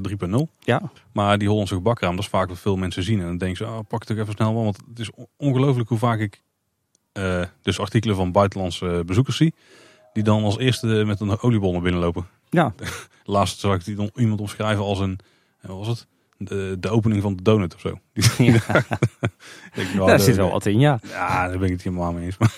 3.0. 0.49 0.59
Ja. 0.61 0.83
Maar 1.13 1.39
die 1.39 1.49
Hollandse 1.49 1.75
gebakken 1.75 2.11
dat 2.11 2.19
is 2.19 2.29
vaak 2.29 2.49
wat 2.49 2.59
veel 2.59 2.77
mensen 2.77 3.03
zien. 3.03 3.21
En 3.21 3.27
dan 3.27 3.39
denken 3.39 3.57
ze, 3.57 3.73
oh, 3.73 3.79
pak 3.89 4.01
het 4.01 4.13
ook 4.13 4.19
even 4.19 4.33
snel. 4.33 4.55
Want 4.55 4.79
het 4.89 4.99
is 4.99 5.11
ongelooflijk 5.37 5.89
hoe 5.89 5.99
vaak 5.99 6.19
ik 6.19 6.43
uh, 7.13 7.45
dus 7.63 7.81
artikelen 7.81 8.17
van 8.17 8.33
buitenlandse 8.33 9.03
bezoekers 9.07 9.37
zie 9.37 9.55
die 10.13 10.23
dan 10.23 10.45
als 10.45 10.59
eerste 10.59 10.87
met 10.87 11.21
een 11.21 11.41
oliebol 11.41 11.73
naar 11.73 11.83
binnen 11.83 12.01
lopen. 12.01 12.27
Ja. 12.51 12.75
Laatst 13.25 13.61
zag 13.61 13.75
ik 13.75 13.85
die 13.85 14.11
iemand 14.15 14.41
omschrijven 14.41 14.85
als 14.85 14.99
een, 14.99 15.19
wat 15.61 15.77
was 15.77 15.89
het? 15.89 16.07
De, 16.37 16.77
de 16.81 16.89
opening 16.89 17.23
van 17.23 17.37
de 17.37 17.43
donut 17.43 17.75
of 17.75 17.81
zo. 17.81 17.99
Ja. 18.45 18.61
nou, 19.95 20.07
Daar 20.07 20.21
zit 20.21 20.37
wel 20.37 20.51
wat 20.51 20.67
in, 20.67 20.79
ja. 20.79 20.99
Ja, 21.09 21.49
daar 21.49 21.59
ben 21.59 21.67
ik 21.67 21.73
het 21.73 21.83
helemaal 21.83 22.13
mee 22.13 22.25
eens. 22.25 22.39
Maar 22.39 22.55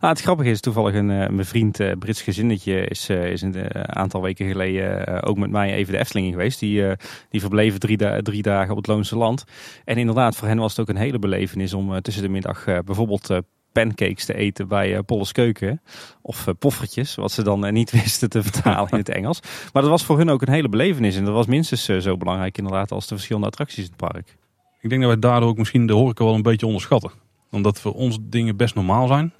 nou, 0.00 0.12
het 0.12 0.20
grappige 0.20 0.50
is 0.50 0.60
toevallig 0.60 0.94
een 0.94 1.10
uh, 1.10 1.28
mijn 1.28 1.44
vriend 1.44 1.80
uh, 1.80 1.92
Brits 1.98 2.22
gezinnetje 2.22 2.86
is, 2.86 3.10
uh, 3.10 3.30
is 3.30 3.42
een 3.42 3.74
aantal 3.74 4.22
weken 4.22 4.48
geleden 4.48 5.22
ook 5.22 5.36
met 5.36 5.50
mij 5.50 5.74
even 5.74 5.92
de 5.92 5.98
Efteling 5.98 6.30
geweest. 6.30 6.58
Die, 6.58 6.96
die 7.30 7.40
verbleven 7.40 7.80
drie, 7.80 7.96
da 7.96 8.20
drie 8.22 8.42
dagen 8.42 8.70
op 8.70 8.76
het 8.76 8.86
Loonse 8.86 9.16
Land. 9.16 9.44
En 9.84 9.96
inderdaad, 9.96 10.36
voor 10.36 10.48
hen 10.48 10.58
was 10.58 10.70
het 10.76 10.80
ook 10.80 10.94
een 10.94 11.02
hele 11.02 11.18
belevenis 11.18 11.74
om 11.74 12.00
tussen 12.00 12.22
de 12.22 12.28
middag 12.28 12.64
bijvoorbeeld 12.64 13.40
pancakes 13.74 14.24
te 14.24 14.34
eten 14.34 14.68
bij 14.68 14.92
uh, 14.92 14.98
Polles 15.06 15.32
Keuken. 15.32 15.80
Of 16.22 16.46
uh, 16.46 16.54
poffertjes, 16.58 17.14
wat 17.14 17.32
ze 17.32 17.42
dan 17.42 17.66
uh, 17.66 17.72
niet 17.72 17.90
wisten 18.02 18.30
te 18.30 18.42
vertalen 18.42 18.90
in 18.90 18.98
het 18.98 19.08
Engels. 19.08 19.40
Maar 19.72 19.82
dat 19.82 19.90
was 19.90 20.04
voor 20.04 20.18
hun 20.18 20.30
ook 20.30 20.42
een 20.42 20.52
hele 20.52 20.68
belevenis. 20.68 21.16
En 21.16 21.24
dat 21.24 21.34
was 21.34 21.46
minstens 21.46 21.84
zo 21.84 22.16
belangrijk 22.16 22.58
inderdaad 22.58 22.92
als 22.92 23.06
de 23.06 23.14
verschillende 23.14 23.46
attracties 23.46 23.84
in 23.84 23.90
het 23.96 23.96
park. 23.96 24.36
Ik 24.80 24.88
denk 24.88 25.02
dat 25.02 25.10
wij 25.10 25.20
daardoor 25.20 25.48
ook 25.48 25.58
misschien 25.58 25.86
de 25.86 25.92
horeca 25.92 26.24
wel 26.24 26.34
een 26.34 26.42
beetje 26.42 26.66
onderschatten. 26.66 27.10
Omdat 27.50 27.80
voor 27.80 27.94
ons 27.94 28.18
dingen 28.20 28.56
best 28.56 28.74
normaal 28.74 29.06
zijn. 29.06 29.32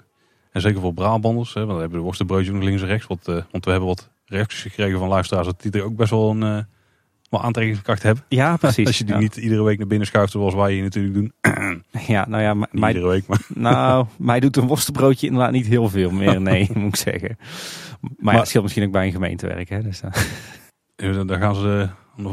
En 0.51 0.61
zeker 0.61 0.81
voor 0.81 0.93
Brabanders. 0.93 1.53
Hè, 1.53 1.59
want 1.59 1.73
we 1.73 1.79
hebben 1.79 1.97
de 1.97 2.05
worstenbroodje 2.05 2.51
nog 2.51 2.63
links 2.63 2.81
en 2.81 2.87
rechts. 2.87 3.07
Wat, 3.07 3.25
want 3.51 3.65
we 3.65 3.71
hebben 3.71 3.89
wat 3.89 4.09
reacties 4.25 4.61
gekregen 4.61 4.99
van 4.99 5.07
luisteraars. 5.07 5.45
Dat 5.45 5.61
die 5.61 5.71
er 5.71 5.83
ook 5.83 5.95
best 5.95 6.09
wel 6.09 6.29
een 6.29 6.67
wel 7.35 7.45
aantrekkingskracht 7.45 8.03
hebben. 8.03 8.23
Ja, 8.27 8.57
precies. 8.57 8.87
Als 8.87 8.97
je 8.97 9.03
die 9.03 9.15
niet 9.15 9.35
iedere 9.35 9.63
week 9.63 9.77
naar 9.77 9.87
binnen 9.87 10.07
schuift 10.07 10.31
zoals 10.31 10.53
wij 10.53 10.73
hier 10.73 10.83
natuurlijk 10.83 11.13
doen. 11.13 11.33
ja, 12.07 12.25
nou 12.27 12.43
ja, 12.43 12.53
mij, 12.71 12.93
iedere 12.93 13.07
week, 13.07 13.27
maar. 13.27 13.41
Nou, 13.53 14.05
mij 14.17 14.39
doet 14.39 14.57
een 14.57 14.67
worstenbroodje 14.67 15.27
inderdaad 15.27 15.51
niet 15.51 15.67
heel 15.67 15.89
veel 15.89 16.11
meer, 16.11 16.41
nee, 16.41 16.69
moet 16.73 16.87
ik 16.87 16.95
zeggen. 16.95 17.37
Maar, 17.99 18.11
maar 18.17 18.33
ja, 18.33 18.39
het 18.39 18.47
scheelt 18.47 18.63
misschien 18.63 18.85
ook 18.85 18.91
bij 18.91 19.05
een 19.05 19.11
gemeentewerk, 19.11 19.69
hè. 19.69 19.81
Dus, 19.81 20.01
uh. 20.01 21.27
daar, 21.27 21.39
gaan 21.39 21.55
ze, 21.55 21.89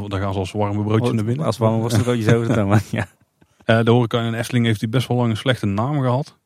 daar 0.09 0.21
gaan 0.21 0.33
ze 0.33 0.39
als 0.39 0.53
warme 0.53 0.83
broodje 0.83 1.13
naar 1.13 1.25
binnen. 1.25 1.47
Als 1.47 1.59
warme 1.59 1.79
worstenbroodje 1.79 2.23
zo 2.23 2.47
dan, 2.47 2.81
ja. 2.91 3.07
Uh, 3.67 3.85
de 3.85 3.91
horeca 3.91 4.23
in 4.23 4.35
Efteling 4.35 4.67
heeft 4.67 4.81
die 4.81 4.89
best 4.89 5.09
wel 5.09 5.17
lang 5.17 5.31
een 5.31 5.37
slechte 5.37 5.67
naam 5.67 6.01
gehad. 6.01 6.37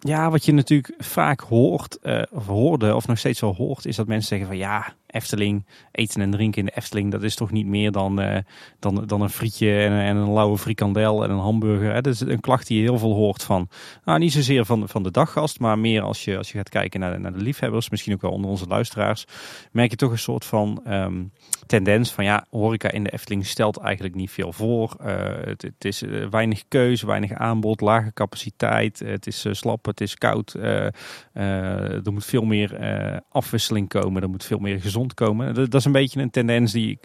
Ja, 0.00 0.30
wat 0.30 0.44
je 0.44 0.52
natuurlijk 0.52 0.94
vaak 0.98 1.40
hoort, 1.40 1.98
uh, 2.02 2.22
of 2.30 2.46
hoorde, 2.46 2.94
of 2.94 3.06
nog 3.06 3.18
steeds 3.18 3.40
wel 3.40 3.54
hoort, 3.54 3.86
is 3.86 3.96
dat 3.96 4.06
mensen 4.06 4.28
zeggen 4.28 4.46
van 4.46 4.56
ja, 4.56 4.94
Efteling, 5.18 5.66
eten 5.92 6.20
en 6.22 6.30
drinken 6.30 6.58
in 6.58 6.64
de 6.64 6.76
Efteling, 6.76 7.10
dat 7.10 7.22
is 7.22 7.34
toch 7.34 7.50
niet 7.50 7.66
meer 7.66 7.92
dan, 7.92 8.20
uh, 8.20 8.36
dan, 8.78 9.06
dan 9.06 9.20
een 9.20 9.30
frietje 9.30 9.80
en, 9.80 9.92
en, 9.92 10.16
een 10.16 10.32
lauwe 10.32 10.58
frikandel 10.58 11.24
en 11.24 11.30
een 11.30 11.38
hamburger. 11.38 11.92
Hè? 11.92 12.00
Dat 12.00 12.12
is 12.14 12.20
een 12.20 12.40
klacht 12.40 12.66
die 12.66 12.76
je 12.76 12.82
heel 12.82 12.98
veel 12.98 13.14
hoort 13.14 13.42
van, 13.42 13.68
nou 14.04 14.18
niet 14.18 14.32
zozeer 14.32 14.64
van, 14.64 14.88
van 14.88 15.02
de 15.02 15.10
daggast, 15.10 15.60
maar 15.60 15.78
meer 15.78 16.02
als 16.02 16.24
je, 16.24 16.36
als 16.36 16.52
je 16.52 16.56
gaat 16.56 16.68
kijken 16.68 17.00
naar 17.00 17.12
de, 17.12 17.18
naar 17.18 17.32
de 17.32 17.42
liefhebbers, 17.42 17.90
misschien 17.90 18.14
ook 18.14 18.20
wel 18.20 18.30
onder 18.30 18.50
onze 18.50 18.66
luisteraars, 18.66 19.24
merk 19.72 19.90
je 19.90 19.96
toch 19.96 20.10
een 20.10 20.18
soort 20.18 20.44
van 20.44 20.82
um, 20.88 21.32
tendens 21.66 22.12
van 22.12 22.24
ja, 22.24 22.46
horeca 22.50 22.90
in 22.90 23.04
de 23.04 23.10
Efteling 23.10 23.46
stelt 23.46 23.76
eigenlijk 23.76 24.14
niet 24.14 24.30
veel 24.30 24.52
voor. 24.52 24.96
Uh, 25.00 25.06
het, 25.44 25.62
het, 25.62 25.84
is 25.84 26.02
weinig 26.30 26.64
keuze, 26.68 27.06
weinig 27.06 27.32
aanbod, 27.32 27.80
lage 27.80 28.12
capaciteit, 28.12 28.98
het 28.98 29.26
is 29.26 29.46
slap, 29.50 29.84
het 29.84 30.00
is 30.00 30.14
koud, 30.14 30.54
er 31.32 32.12
moet 32.12 32.24
veel 32.24 32.44
meer 32.44 32.76
afwisseling 33.30 33.88
komen, 33.88 34.22
er 34.22 34.28
moet 34.28 34.44
veel 34.44 34.58
meer 34.58 34.80
gezond 34.80 35.07
komen. 35.14 35.54
Dat, 35.54 35.74
is 35.74 35.84
een 35.84 35.92
beetje 35.92 36.20
een 36.20 36.30
tendens 36.30 36.72
die 36.72 36.90
ik, 36.90 36.98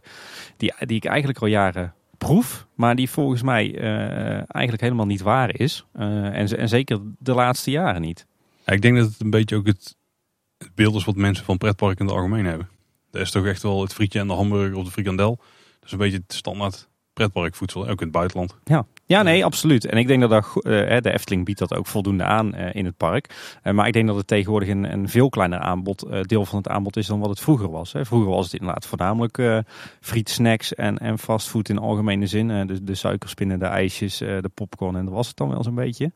die, 0.57 0.73
die 0.79 0.97
ik 0.97 1.05
eigenlijk 1.05 1.39
al 1.39 1.47
jaren 1.47 1.93
proef, 2.17 2.67
maar 2.75 2.95
die 2.95 3.09
volgens 3.09 3.41
mij 3.41 3.73
uh, 3.73 4.33
eigenlijk 4.33 4.81
helemaal 4.81 5.05
niet 5.05 5.21
waar 5.21 5.59
is. 5.59 5.85
Uh, 5.95 6.25
en, 6.25 6.57
en 6.57 6.69
zeker 6.69 6.99
de 7.19 7.33
laatste 7.33 7.71
jaren 7.71 8.01
niet. 8.01 8.25
Ja, 8.65 8.73
ik 8.73 8.81
denk 8.81 8.97
dat 8.97 9.09
het 9.09 9.21
een 9.21 9.29
beetje 9.29 9.55
ook 9.55 9.65
het, 9.65 9.95
het 10.57 10.75
beeld 10.75 10.95
is 10.95 11.03
wat 11.03 11.15
mensen 11.15 11.45
van 11.45 11.57
pretpark 11.57 11.99
in 11.99 12.05
het 12.05 12.15
algemeen 12.15 12.45
hebben. 12.45 12.69
Dat 13.11 13.21
is 13.21 13.31
toch 13.31 13.45
echt 13.45 13.63
wel 13.63 13.81
het 13.81 13.93
frietje 13.93 14.19
en 14.19 14.27
de 14.27 14.33
hamburger 14.33 14.77
of 14.77 14.85
de 14.85 14.91
frikandel. 14.91 15.35
Dat 15.35 15.85
is 15.85 15.91
een 15.91 15.97
beetje 15.97 16.21
het 16.25 16.33
standaard 16.33 16.87
pretparkvoedsel, 17.13 17.81
ook 17.81 17.99
in 17.99 18.07
het 18.07 18.11
buitenland. 18.11 18.55
Ja. 18.63 18.85
Ja, 19.05 19.23
nee, 19.23 19.45
absoluut. 19.45 19.85
En 19.85 19.97
ik 19.97 20.07
denk 20.07 20.21
dat, 20.21 20.29
dat 20.29 20.45
uh, 20.55 20.97
de 21.01 21.13
Efteling 21.13 21.45
biedt 21.45 21.59
dat 21.59 21.75
ook 21.75 21.87
voldoende 21.87 22.23
aan 22.23 22.55
uh, 22.55 22.73
in 22.73 22.85
het 22.85 22.97
park. 22.97 23.57
Uh, 23.63 23.73
maar 23.73 23.87
ik 23.87 23.93
denk 23.93 24.07
dat 24.07 24.15
het 24.15 24.27
tegenwoordig 24.27 24.69
een, 24.69 24.93
een 24.93 25.09
veel 25.09 25.29
kleiner 25.29 25.59
aanbod, 25.59 26.07
deel 26.21 26.45
van 26.45 26.57
het 26.57 26.67
aanbod 26.67 26.97
is 26.97 27.07
dan 27.07 27.19
wat 27.19 27.29
het 27.29 27.39
vroeger 27.39 27.71
was. 27.71 27.93
Vroeger 28.01 28.29
was 28.29 28.43
het 28.45 28.53
inderdaad 28.53 28.85
voornamelijk 28.85 29.63
friet, 30.01 30.29
snacks 30.29 30.73
en, 30.73 30.97
en 30.97 31.19
fastfood 31.19 31.69
in 31.69 31.77
algemene 31.77 32.27
zin. 32.27 32.67
de, 32.67 32.83
de 32.83 32.95
suikerspinnen, 32.95 33.59
de 33.59 33.65
ijsjes, 33.65 34.17
de 34.17 34.51
popcorn 34.53 34.95
en 34.95 35.05
dat 35.05 35.13
was 35.13 35.27
het 35.27 35.37
dan 35.37 35.49
wel 35.49 35.63
zo'n 35.63 35.75
beetje. 35.75 36.11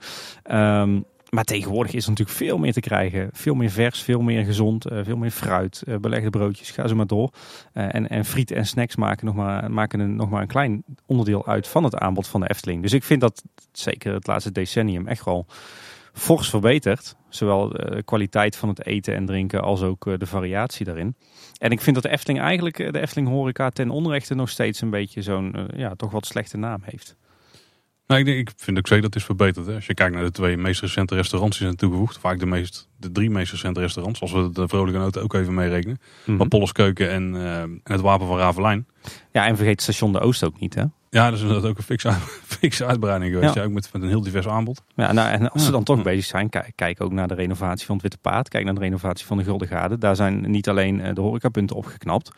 Um, 0.51 1.05
maar 1.29 1.43
tegenwoordig 1.43 1.93
is 1.93 2.03
er 2.03 2.09
natuurlijk 2.09 2.37
veel 2.37 2.57
meer 2.57 2.73
te 2.73 2.79
krijgen. 2.79 3.29
Veel 3.31 3.53
meer 3.53 3.69
vers, 3.69 4.01
veel 4.01 4.21
meer 4.21 4.45
gezond, 4.45 4.91
uh, 4.91 4.99
veel 5.03 5.17
meer 5.17 5.31
fruit, 5.31 5.83
uh, 5.85 5.95
belegde 5.95 6.29
broodjes, 6.29 6.71
ga 6.71 6.87
zo 6.87 6.95
maar 6.95 7.07
door. 7.07 7.31
Uh, 7.73 7.95
en, 7.95 8.09
en 8.09 8.25
friet 8.25 8.51
en 8.51 8.65
snacks 8.65 8.95
maken, 8.95 9.25
nog 9.25 9.35
maar, 9.35 9.71
maken 9.71 9.99
een, 9.99 10.15
nog 10.15 10.29
maar 10.29 10.41
een 10.41 10.47
klein 10.47 10.83
onderdeel 11.05 11.47
uit 11.47 11.67
van 11.67 11.83
het 11.83 11.95
aanbod 11.95 12.27
van 12.27 12.41
de 12.41 12.49
Efteling. 12.49 12.81
Dus 12.81 12.93
ik 12.93 13.03
vind 13.03 13.21
dat 13.21 13.43
zeker 13.71 14.13
het 14.13 14.27
laatste 14.27 14.51
decennium 14.51 15.07
echt 15.07 15.25
wel 15.25 15.45
fors 16.13 16.49
verbeterd. 16.49 17.15
Zowel 17.29 17.69
de 17.69 18.01
kwaliteit 18.05 18.55
van 18.55 18.69
het 18.69 18.85
eten 18.85 19.15
en 19.15 19.25
drinken 19.25 19.61
als 19.61 19.81
ook 19.81 20.19
de 20.19 20.25
variatie 20.25 20.85
daarin. 20.85 21.15
En 21.57 21.71
ik 21.71 21.81
vind 21.81 21.95
dat 21.95 22.03
de 22.03 22.11
Efteling 22.11 22.39
eigenlijk, 22.39 22.93
de 22.93 22.99
Efteling 22.99 23.27
horeca 23.27 23.69
ten 23.69 23.89
onrechte 23.89 24.35
nog 24.35 24.49
steeds 24.49 24.81
een 24.81 24.89
beetje 24.89 25.21
zo'n, 25.21 25.55
ja, 25.75 25.95
toch 25.95 26.11
wat 26.11 26.25
slechte 26.25 26.57
naam 26.57 26.79
heeft. 26.83 27.15
Nou, 28.07 28.19
ik, 28.19 28.25
denk, 28.25 28.49
ik 28.49 28.51
vind 28.57 28.77
ook 28.77 28.87
zeker 28.87 29.03
dat 29.03 29.13
het 29.13 29.21
is 29.21 29.27
verbeterd. 29.27 29.65
Hè. 29.65 29.75
Als 29.75 29.85
je 29.85 29.93
kijkt 29.93 30.15
naar 30.15 30.23
de 30.23 30.31
twee 30.31 30.57
meest 30.57 30.81
recente 30.81 31.15
restaurants 31.15 31.57
die 31.57 31.65
zijn 31.65 31.79
toegevoegd. 31.79 32.17
Vaak 32.17 32.39
de, 32.39 32.45
meest, 32.45 32.89
de 32.97 33.11
drie 33.11 33.29
meest 33.29 33.51
recente 33.51 33.79
restaurants. 33.79 34.21
Als 34.21 34.31
we 34.31 34.49
de 34.51 34.67
Vrolijke 34.67 34.99
Noten 34.99 35.23
ook 35.23 35.33
even 35.33 35.53
meerekenen. 35.53 35.99
Mm 36.25 36.39
-hmm. 36.39 36.71
Keuken 36.71 37.11
en, 37.11 37.33
uh, 37.35 37.61
en, 37.61 37.81
het 37.83 38.01
Wapen 38.01 38.27
van 38.27 38.37
Ravelijn. 38.37 38.87
Ja, 39.31 39.45
en 39.45 39.55
vergeet 39.55 39.81
station 39.81 40.11
De 40.11 40.19
Oost 40.19 40.43
ook 40.43 40.59
niet 40.59 40.75
hè? 40.75 40.83
Ja, 41.09 41.29
dat 41.29 41.39
is 41.39 41.45
ook 41.45 41.77
een 41.77 41.83
fikse, 41.83 42.11
fikse 42.59 42.85
uitbreiding 42.85 43.33
geweest. 43.33 43.53
Ja. 43.53 43.63
ook 43.63 43.71
met, 43.71 43.89
met 43.93 44.01
een 44.01 44.07
heel 44.07 44.21
divers 44.21 44.47
aanbod. 44.47 44.83
Ja, 44.95 45.11
nou, 45.11 45.29
en 45.29 45.51
als 45.51 45.65
ze 45.65 45.71
dan 45.71 45.83
toch 45.83 46.03
bezig 46.03 46.25
zijn, 46.25 46.49
kijk, 46.49 46.71
kijk, 46.75 47.01
ook 47.01 47.11
naar 47.11 47.27
de 47.27 47.33
renovatie 47.33 47.85
van 47.85 47.95
het 47.95 48.03
Witte 48.03 48.17
Paard. 48.17 48.49
Kijk 48.49 48.65
naar 48.65 48.73
de 48.73 48.79
renovatie 48.79 49.25
van 49.25 49.37
de 49.37 49.43
Gulden 49.43 49.67
Gade. 49.67 49.97
Daar 49.97 50.15
zijn 50.15 50.51
niet 50.51 50.69
alleen 50.69 51.01
eh, 51.01 51.13
de 51.13 51.21
horecapunten 51.21 51.75
opgeknapt. 51.75 52.31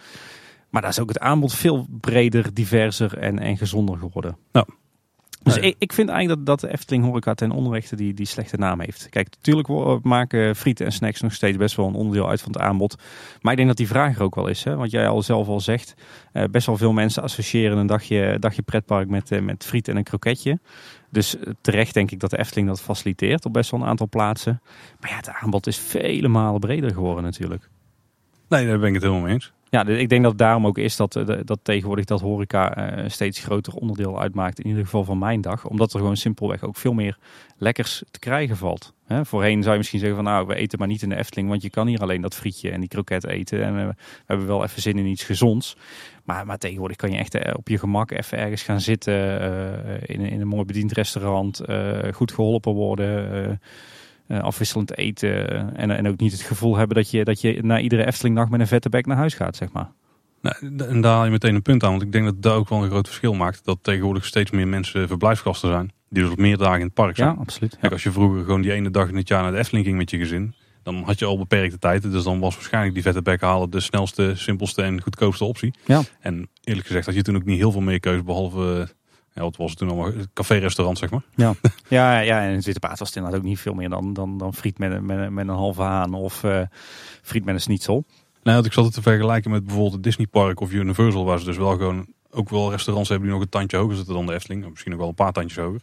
Maar 0.69 0.81
daar 0.81 0.91
is 0.91 0.99
ook 0.99 1.09
het 1.09 1.19
aanbod 1.19 1.53
veel 1.53 1.87
breder, 1.99 2.53
diverser 2.53 3.17
en, 3.17 3.39
en 3.39 3.57
gezonder 3.57 3.97
geworden. 3.97 4.37
Nou, 4.51 4.65
dus 5.41 5.57
ik, 5.57 5.75
ik, 5.77 5.93
vind 5.93 6.09
eigenlijk 6.09 6.45
dat, 6.45 6.59
dat 6.59 6.69
de 6.69 6.75
Efteling 6.75 7.03
horeca 7.03 7.33
ten 7.33 7.51
onrechte 7.51 7.95
die, 7.95 8.13
die 8.13 8.25
slechte 8.25 8.57
naam 8.57 8.79
heeft. 8.79 9.09
Kijk, 9.09 9.29
natuurlijk 9.29 10.03
maken 10.03 10.55
frieten 10.55 10.85
en 10.85 10.91
snacks 10.91 11.21
nog 11.21 11.33
steeds 11.33 11.57
best 11.57 11.75
wel 11.75 11.87
een 11.87 11.93
onderdeel 11.93 12.29
uit 12.29 12.41
van 12.41 12.51
het 12.51 12.61
aanbod. 12.61 12.95
Maar 13.41 13.51
ik 13.51 13.57
denk 13.57 13.69
dat 13.69 13.77
die 13.77 13.87
vraag 13.87 14.15
er 14.15 14.23
ook 14.23 14.35
wel 14.35 14.47
is. 14.47 14.63
Hè? 14.63 14.75
Want 14.75 14.91
jij 14.91 15.07
al 15.07 15.21
zelf 15.21 15.47
al 15.47 15.59
zegt, 15.59 15.93
eh, 16.31 16.43
best 16.51 16.65
wel 16.65 16.77
veel 16.77 16.93
mensen 16.93 17.23
associëren 17.23 17.77
een 17.77 17.87
dagje, 17.87 18.37
dagje 18.39 18.61
pretpark 18.61 19.09
met, 19.09 19.31
eh, 19.31 19.41
met 19.41 19.65
friet 19.65 19.87
en 19.87 19.97
een 19.97 20.03
kroketje. 20.03 20.59
Dus 21.09 21.37
eh, 21.37 21.53
terecht 21.61 21.93
denk 21.93 22.11
ik 22.11 22.19
dat 22.19 22.29
de 22.29 22.37
Efteling 22.37 22.67
dat 22.67 22.81
faciliteert 22.81 23.45
op 23.45 23.53
best 23.53 23.71
wel 23.71 23.81
een 23.81 23.87
aantal 23.87 24.09
plaatsen. 24.09 24.61
Maar 24.99 25.09
ja, 25.09 25.15
het 25.15 25.29
aanbod 25.29 25.67
is 25.67 25.77
vele 25.77 26.27
malen 26.27 26.59
breder 26.59 26.91
geworden 26.91 27.23
natuurlijk. 27.23 27.69
Nee, 28.47 28.67
daar 28.67 28.79
ben 28.79 28.87
ik 28.87 28.93
het 28.93 29.03
helemaal 29.03 29.23
mee 29.23 29.33
eens. 29.33 29.53
Ja, 29.69 29.85
ik 29.85 30.09
denk 30.09 30.21
dat 30.21 30.31
het 30.31 30.39
daarom 30.39 30.67
ook 30.67 30.77
is 30.77 30.95
dat, 30.95 31.15
eh, 31.15 31.37
dat 31.43 31.59
tegenwoordig 31.61 32.05
dat 32.05 32.21
horeca 32.21 32.77
een 32.77 33.03
eh, 33.03 33.09
steeds 33.09 33.39
groter 33.39 33.73
onderdeel 33.73 34.21
uitmaakt. 34.21 34.59
In 34.59 34.67
ieder 34.67 34.83
geval 34.83 35.03
van 35.03 35.17
mijn 35.17 35.41
dag. 35.41 35.65
Omdat 35.65 35.93
er 35.93 35.99
gewoon 35.99 36.17
simpelweg 36.17 36.63
ook 36.63 36.75
veel 36.75 36.93
meer 36.93 37.17
lekkers 37.57 38.03
te 38.11 38.19
krijgen 38.19 38.57
valt. 38.57 38.93
voorheen 39.07 39.59
zou 39.61 39.71
je 39.71 39.77
misschien 39.77 39.99
zeggen 39.99 40.17
van 40.17 40.25
nou, 40.25 40.47
we 40.47 40.55
eten 40.55 40.79
maar 40.79 40.87
niet 40.87 41.01
in 41.01 41.09
de 41.09 41.15
Efteling. 41.15 41.49
Want 41.49 41.61
je 41.61 41.69
kan 41.69 41.87
hier 41.87 42.01
alleen 42.01 42.21
dat 42.21 42.35
frietje 42.35 42.71
en 42.71 42.79
die 42.79 42.89
kroket 42.89 43.27
eten. 43.27 43.63
En 43.63 43.87
we 43.87 43.95
hebben 44.25 44.47
wel 44.47 44.63
even 44.63 44.81
zin 44.81 44.97
in 44.97 45.05
iets 45.05 45.23
gezonds. 45.23 45.77
Maar, 46.23 46.45
maar 46.45 46.57
tegenwoordig 46.57 46.97
kan 46.97 47.11
je 47.11 47.17
echt 47.17 47.35
eh, 47.35 47.53
op 47.57 47.67
je 47.67 47.77
gemak 47.77 48.11
even 48.11 48.37
ergens 48.37 48.61
gaan 48.61 48.81
zitten. 48.81 49.13
in, 50.05 50.19
in, 50.19 50.41
een 50.41 50.47
mooi 50.47 50.65
bediend 50.65 50.91
restaurant. 50.91 51.61
goed 52.13 52.31
geholpen 52.31 52.73
worden 52.73 53.59
uh, 54.29 54.39
afwisselend 54.39 54.97
eten. 54.97 55.75
En, 55.75 55.91
en 55.91 56.07
ook 56.07 56.19
niet 56.19 56.31
het 56.31 56.41
gevoel 56.41 56.77
hebben 56.77 56.95
dat 56.95 57.11
je, 57.11 57.23
dat 57.23 57.41
je 57.41 57.63
na 57.63 57.79
iedere 57.79 58.05
Eftelingnacht 58.05 58.49
met 58.49 58.59
een 58.59 58.67
vette 58.67 58.89
bek 58.89 59.05
naar 59.05 59.17
huis 59.17 59.33
gaat, 59.33 59.55
zeg 59.55 59.71
maar. 59.71 59.91
Nou, 60.41 60.55
en 60.87 61.01
daar 61.01 61.13
haal 61.13 61.25
je 61.25 61.31
meteen 61.31 61.55
een 61.55 61.61
punt 61.61 61.83
aan, 61.83 61.89
want 61.89 62.01
ik 62.01 62.11
denk 62.11 62.25
dat 62.25 62.41
dat 62.41 62.53
ook 62.53 62.69
wel 62.69 62.83
een 62.83 62.89
groot 62.89 63.07
verschil 63.07 63.33
maakt. 63.33 63.65
Dat 63.65 63.77
tegenwoordig 63.81 64.25
steeds 64.25 64.51
meer 64.51 64.67
mensen 64.67 65.07
verblijfsgasten 65.07 65.69
zijn. 65.69 65.91
Die 66.09 66.23
dus 66.23 66.31
op 66.31 66.37
meer 66.37 66.57
dagen 66.57 66.79
in 66.79 66.85
het 66.85 66.93
park 66.93 67.15
zijn. 67.15 67.29
Ja, 67.29 67.35
absoluut. 67.39 67.77
Kijk, 67.79 67.93
als 67.93 68.03
je 68.03 68.11
vroeger 68.11 68.43
gewoon 68.43 68.61
die 68.61 68.71
ene 68.71 68.91
dag 68.91 69.09
in 69.09 69.15
het 69.15 69.27
jaar 69.27 69.41
naar 69.41 69.51
de 69.51 69.57
Efteling 69.57 69.85
ging 69.85 69.97
met 69.97 70.09
je 70.09 70.17
gezin. 70.17 70.53
Dan 70.83 71.03
had 71.03 71.19
je 71.19 71.25
al 71.25 71.37
beperkte 71.37 71.79
tijd. 71.79 72.11
Dus 72.11 72.23
dan 72.23 72.39
was 72.39 72.55
waarschijnlijk 72.55 72.93
die 72.93 73.03
vette 73.03 73.21
bek 73.21 73.41
halen 73.41 73.69
de 73.69 73.79
snelste, 73.79 74.31
simpelste 74.35 74.81
en 74.81 75.01
goedkoopste 75.01 75.45
optie. 75.45 75.73
Ja. 75.85 76.01
En 76.19 76.49
eerlijk 76.63 76.87
gezegd 76.87 77.05
had 77.05 77.15
je 77.15 77.21
toen 77.21 77.35
ook 77.35 77.45
niet 77.45 77.57
heel 77.57 77.71
veel 77.71 77.81
meer 77.81 77.99
keuze. 77.99 78.23
Behalve 78.23 78.89
ja, 79.39 79.45
wat 79.45 79.57
was 79.57 79.69
het 79.69 79.79
toen 79.79 79.89
allemaal? 79.89 80.11
Café-restaurant, 80.33 80.97
zeg 80.97 81.09
maar. 81.09 81.21
Ja, 81.35 81.53
ja, 81.87 82.19
ja 82.19 82.41
en 82.41 82.53
in 82.53 82.61
Witte 82.61 82.79
Paard 82.79 82.99
was 82.99 83.07
het 83.07 83.17
inderdaad 83.17 83.39
ook 83.39 83.45
niet 83.45 83.59
veel 83.59 83.73
meer 83.73 83.89
dan, 83.89 84.13
dan, 84.13 84.37
dan 84.37 84.53
friet 84.53 84.77
met, 84.77 85.01
met, 85.01 85.29
met 85.29 85.47
een 85.47 85.53
halve 85.53 85.81
haan 85.81 86.13
of 86.13 86.43
uh, 86.43 86.61
friet 87.21 87.45
met 87.45 87.53
een 87.53 87.61
schnitzel. 87.61 88.05
Nou, 88.43 88.65
ik 88.65 88.73
zat 88.73 88.85
het 88.85 88.93
te 88.93 89.01
vergelijken 89.01 89.51
met 89.51 89.63
bijvoorbeeld 89.63 89.93
het 89.93 90.03
Disney 90.03 90.27
Park 90.27 90.59
of 90.59 90.71
Universal, 90.71 91.25
waar 91.25 91.39
ze 91.39 91.45
dus 91.45 91.57
wel 91.57 91.71
gewoon 91.71 92.07
ook 92.31 92.49
wel 92.49 92.71
restaurants 92.71 93.09
hebben 93.09 93.27
die 93.27 93.35
nog 93.37 93.45
een 93.45 93.51
tandje 93.51 93.77
hoger 93.77 93.95
zitten 93.95 94.13
dan 94.13 94.25
de 94.25 94.33
Efteling. 94.33 94.63
Of 94.63 94.69
misschien 94.69 94.91
nog 94.91 94.99
wel 94.99 95.09
een 95.09 95.15
paar 95.15 95.31
tandjes 95.31 95.63
hoger. 95.63 95.81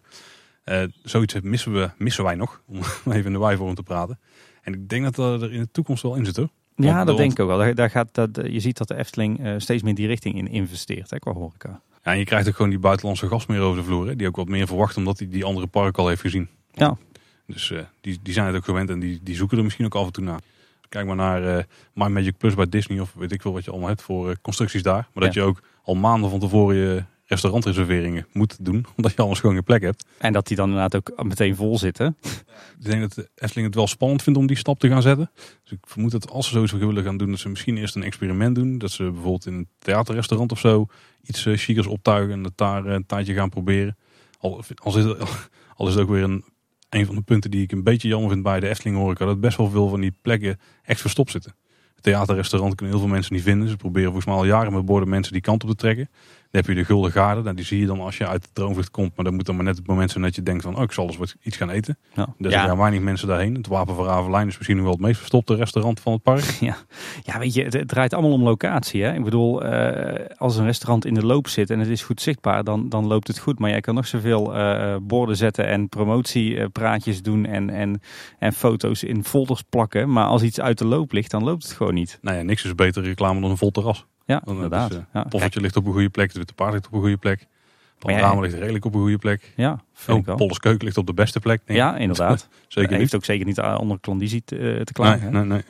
Uh, 0.65 0.83
zoiets 1.03 1.35
missen, 1.43 1.73
we, 1.73 1.91
missen 1.99 2.25
wij 2.25 2.35
nog, 2.35 2.63
om 2.67 2.77
even 3.13 3.27
in 3.27 3.33
de 3.33 3.39
wijvorm 3.39 3.75
te 3.75 3.83
praten. 3.83 4.19
En 4.63 4.73
ik 4.73 4.89
denk 4.89 5.05
dat 5.05 5.15
dat 5.15 5.43
er 5.43 5.53
in 5.53 5.61
de 5.61 5.71
toekomst 5.71 6.03
wel 6.03 6.15
in 6.15 6.25
zit 6.25 6.37
hoor. 6.37 6.49
Ja, 6.77 7.05
dat 7.05 7.17
denk 7.17 7.33
ik 7.33 7.41
ook 7.41 7.49
wel. 7.49 7.59
Daar, 7.59 7.75
daar 7.75 7.91
gaat, 7.91 8.09
dat, 8.13 8.41
je 8.43 8.61
ziet 8.61 8.77
dat 8.77 8.89
de 8.89 8.97
Efteling 8.97 9.47
uh, 9.47 9.55
steeds 9.57 9.83
meer 9.83 9.95
die 9.95 10.07
richting 10.07 10.35
in 10.35 10.49
investeert, 10.49 11.11
hè, 11.11 11.19
qua 11.19 11.33
horeca. 11.33 11.81
Ja, 12.07 12.13
en 12.13 12.19
je 12.19 12.25
krijgt 12.25 12.49
ook 12.49 12.55
gewoon 12.55 12.71
die 12.71 12.79
buitenlandse 12.79 13.29
gast 13.29 13.49
meer 13.49 13.61
over 13.61 13.79
de 13.79 13.87
vloer. 13.87 14.07
Hè, 14.07 14.17
die 14.17 14.27
ook 14.27 14.37
wat 14.37 14.49
meer 14.49 14.67
verwacht 14.67 14.97
omdat 14.97 15.19
hij 15.19 15.29
die 15.29 15.45
andere 15.45 15.67
park 15.67 15.99
al 15.99 16.09
heeft 16.09 16.21
gezien. 16.21 16.49
Ja. 16.73 16.97
Dus 17.47 17.71
uh, 17.71 17.81
die, 18.01 18.19
die 18.23 18.33
zijn 18.33 18.47
het 18.47 18.57
ook 18.57 18.65
gewend 18.65 18.91
en 18.91 18.99
die, 18.99 19.21
die 19.23 19.35
zoeken 19.35 19.59
er 19.59 19.65
misschien 19.65 19.85
ook 19.85 19.95
af 19.95 20.07
en 20.07 20.13
toe 20.13 20.25
naar. 20.25 20.41
Kijk 20.89 21.07
maar 21.07 21.17
naar 21.17 21.43
uh, 21.43 21.63
My 21.93 22.07
Magic 22.07 22.37
Plus 22.37 22.55
bij 22.55 22.69
Disney 22.69 23.01
of 23.01 23.13
weet 23.15 23.33
ik 23.33 23.43
veel 23.43 23.53
wat 23.53 23.65
je 23.65 23.71
allemaal 23.71 23.89
hebt 23.89 24.03
voor 24.03 24.29
uh, 24.29 24.35
constructies 24.43 24.83
daar. 24.83 25.09
Maar 25.13 25.25
dat 25.25 25.35
je 25.35 25.43
ook 25.43 25.63
al 25.83 25.95
maanden 25.95 26.31
van 26.31 26.41
tevoren 26.41 26.77
je 26.77 27.05
restaurantreserveringen 27.27 28.27
moet 28.33 28.65
doen. 28.65 28.87
Omdat 28.97 29.13
je 29.13 29.23
anders 29.23 29.41
gewoon 29.41 29.55
geen 29.55 29.65
plek 29.65 29.83
hebt. 29.83 30.07
En 30.19 30.33
dat 30.33 30.47
die 30.47 30.57
dan 30.57 30.69
inderdaad 30.69 30.97
ook 30.97 31.25
meteen 31.25 31.57
vol 31.57 31.79
zitten. 31.79 32.17
Ik 32.79 32.85
denk 32.85 33.01
dat 33.01 33.15
de 33.15 33.29
Efteling 33.35 33.67
het 33.67 33.77
wel 33.77 33.87
spannend 33.87 34.23
vindt 34.23 34.39
om 34.39 34.47
die 34.47 34.57
stap 34.57 34.79
te 34.79 34.89
gaan 34.89 35.03
zetten. 35.03 35.31
Dus 35.63 35.73
ik 35.73 35.79
vermoed 35.83 36.11
dat 36.11 36.31
als 36.31 36.47
ze 36.47 36.53
zoiets 36.53 36.73
willen 36.73 37.05
gaan 37.05 37.17
doen, 37.17 37.31
dat 37.31 37.39
ze 37.39 37.49
misschien 37.49 37.77
eerst 37.77 37.95
een 37.95 38.03
experiment 38.03 38.55
doen. 38.55 38.79
Dat 38.79 38.91
ze 38.91 39.03
bijvoorbeeld 39.03 39.47
in 39.47 39.55
een 39.55 39.69
theaterrestaurant 39.79 40.53
of 40.53 40.59
zo 40.59 40.87
iets 41.23 41.47
uh, 41.47 41.57
chicers 41.57 41.87
optuigen 41.87 42.33
en 42.33 42.43
dat 42.43 42.53
daar 42.55 42.87
een 42.87 43.07
tijdje 43.07 43.35
gaan 43.35 43.51
proberen. 43.51 43.97
Al, 44.39 44.63
al, 44.75 44.99
is 44.99 45.05
het, 45.05 45.19
al 45.75 45.89
is 45.89 45.95
het 45.95 46.03
ook 46.03 46.11
weer 46.11 46.23
een, 46.23 46.45
een 46.89 47.07
van 47.07 47.15
de 47.15 47.23
punten 47.23 47.51
die 47.51 47.63
ik 47.63 47.73
een 47.73 47.85
beetje 47.85 48.09
jammer 48.09 48.31
vind 48.31 48.43
bij 48.43 48.61
de 48.61 48.69
Efteling 48.69 48.97
horeca. 48.97 49.25
Dat 49.25 49.41
best 49.41 49.57
wel 49.57 49.71
veel 49.71 49.89
van 49.89 50.01
die 50.01 50.15
plekken 50.23 50.61
echt 50.83 51.01
verstopt 51.01 51.31
zitten. 51.31 51.55
Theaterrestaurant 52.01 52.75
kunnen 52.75 52.95
heel 52.95 53.05
veel 53.05 53.15
mensen 53.15 53.35
niet 53.35 53.43
vinden. 53.43 53.69
Ze 53.69 53.77
proberen 53.77 54.07
volgens 54.07 54.27
mij 54.27 54.35
al 54.35 54.45
jaren 54.45 54.73
met 54.73 54.85
borden 54.85 55.09
mensen 55.09 55.33
die 55.33 55.43
kant 55.43 55.63
op 55.63 55.71
te 55.71 55.77
trekken. 55.77 56.09
Heb 56.57 56.67
je 56.67 56.75
de 56.75 56.85
Gulden 56.85 57.13
Garde. 57.13 57.43
Nou, 57.43 57.57
die 57.57 57.65
zie 57.65 57.81
je 57.81 57.87
dan 57.87 58.01
als 58.01 58.17
je 58.17 58.27
uit 58.27 58.43
de 58.43 58.49
droomvlucht 58.53 58.91
komt. 58.91 59.17
Maar 59.17 59.25
dat 59.25 59.35
moet 59.35 59.47
dan 59.47 59.55
maar 59.57 59.65
net 59.65 59.77
het 59.77 59.87
moment 59.87 60.11
zijn 60.11 60.25
dat 60.25 60.35
je 60.35 60.43
denkt 60.43 60.63
van... 60.63 60.77
oh, 60.77 60.83
ik 60.83 60.93
zal 60.93 61.07
eens 61.07 61.17
wat, 61.17 61.37
iets 61.43 61.57
gaan 61.57 61.71
eten. 61.71 61.99
Ja. 62.15 62.27
Dus 62.39 62.53
Ja. 62.53 62.63
er 62.63 62.69
gaan 62.69 62.79
weinig 62.79 63.01
mensen 63.01 63.29
daarheen. 63.29 63.55
Het 63.55 63.67
Wapen 63.67 63.95
van 63.95 64.05
Ravelijn 64.05 64.49
is 64.49 64.55
misschien 64.57 64.77
nog 64.77 64.85
wel 64.85 64.95
het 64.95 65.03
meest 65.03 65.19
verstopte 65.19 65.55
restaurant 65.55 66.01
van 66.01 66.13
het 66.13 66.23
park. 66.23 66.45
Ja. 66.61 66.77
ja, 67.23 67.39
weet 67.39 67.55
je, 67.55 67.63
het, 67.65 67.73
het 67.73 67.89
draait 67.89 68.13
allemaal 68.13 68.33
om 68.33 68.43
locatie. 68.43 69.03
Hè? 69.03 69.15
Ik 69.15 69.25
bedoel, 69.25 69.65
eh, 69.65 70.25
als 70.37 70.57
een 70.57 70.65
restaurant 70.65 71.05
in 71.05 71.15
de 71.15 71.27
loop 71.27 71.49
zit 71.49 71.71
en 71.71 71.79
het 71.79 71.89
is 71.89 72.03
goed 72.03 72.21
zichtbaar, 72.21 72.65
dan, 72.65 72.89
dan 72.89 73.07
loopt 73.07 73.29
het 73.29 73.39
goed. 73.39 73.59
Maar 73.59 73.71
jij 73.71 73.81
kan 73.81 73.95
nog 73.95 74.07
zoveel 74.07 74.55
eh, 74.55 74.97
borden 75.03 75.37
zetten 75.37 75.67
en 75.67 75.89
promotiepraatjes 75.89 77.23
doen 77.23 77.47
en, 77.47 77.71
en, 77.71 78.01
en 78.39 78.53
foto's 78.53 79.03
in 79.03 79.25
folders 79.25 79.63
plakken. 79.63 80.13
Maar 80.13 80.27
als 80.27 80.43
iets 80.43 80.61
uit 80.61 80.79
de 80.79 80.87
loop 80.87 81.13
ligt, 81.13 81.31
dan 81.31 81.45
loopt 81.45 81.63
het 81.63 81.73
gewoon 81.73 81.95
niet. 81.95 82.19
Nou 82.23 82.37
ja, 82.37 82.43
niks 82.43 82.65
is 82.65 82.75
beter 82.75 83.03
reclame 83.03 83.41
dan 83.41 83.51
een 83.51 83.57
vol 83.57 83.71
terras. 83.71 84.07
Ja, 84.27 84.41
Dan, 84.45 84.55
eh, 84.57 84.63
inderdaad. 84.63 84.89
dus, 84.91 84.99
eh, 84.99 85.05
ja. 85.13 85.23
Poffertje 85.23 85.61
ligt 85.61 85.77
op 85.77 85.87
een 85.87 85.93
goede 85.93 86.09
plek. 86.11 86.33
De 86.33 86.39
witte 86.39 86.55
paard 86.55 86.73
ligt 86.73 86.87
op 86.87 86.93
een 86.93 87.01
goede 87.01 87.17
plek. 87.17 87.47
Panorama 87.99 88.41
ligt 88.41 88.55
redelijk 88.55 88.85
op 88.85 88.95
een 88.95 89.01
goede 89.01 89.19
plek. 89.19 89.53
ja, 89.57 89.81
vind 89.93 90.29
Oh. 90.29 90.37
Polles 90.37 90.59
keuken 90.59 90.85
ligt 90.85 90.97
op 90.99 91.07
de 91.07 91.15
beste 91.15 91.41
plek. 91.41 91.61
Nee, 91.67 91.77
Ja, 91.77 91.97
inderdaad. 91.97 92.49
Zeker 92.69 92.91
heeft 92.91 93.03
niet. 93.03 93.15
ook 93.15 93.25
zeker 93.25 93.47
niet 93.47 93.59
eh, 93.59 93.77
onder 93.81 94.01
klandizie 94.01 94.43
te, 94.45 94.81
te 94.85 94.93
klagen. 94.93 95.33
Nee, 95.33 95.43
nee, 95.43 95.49
nee. 95.51 95.63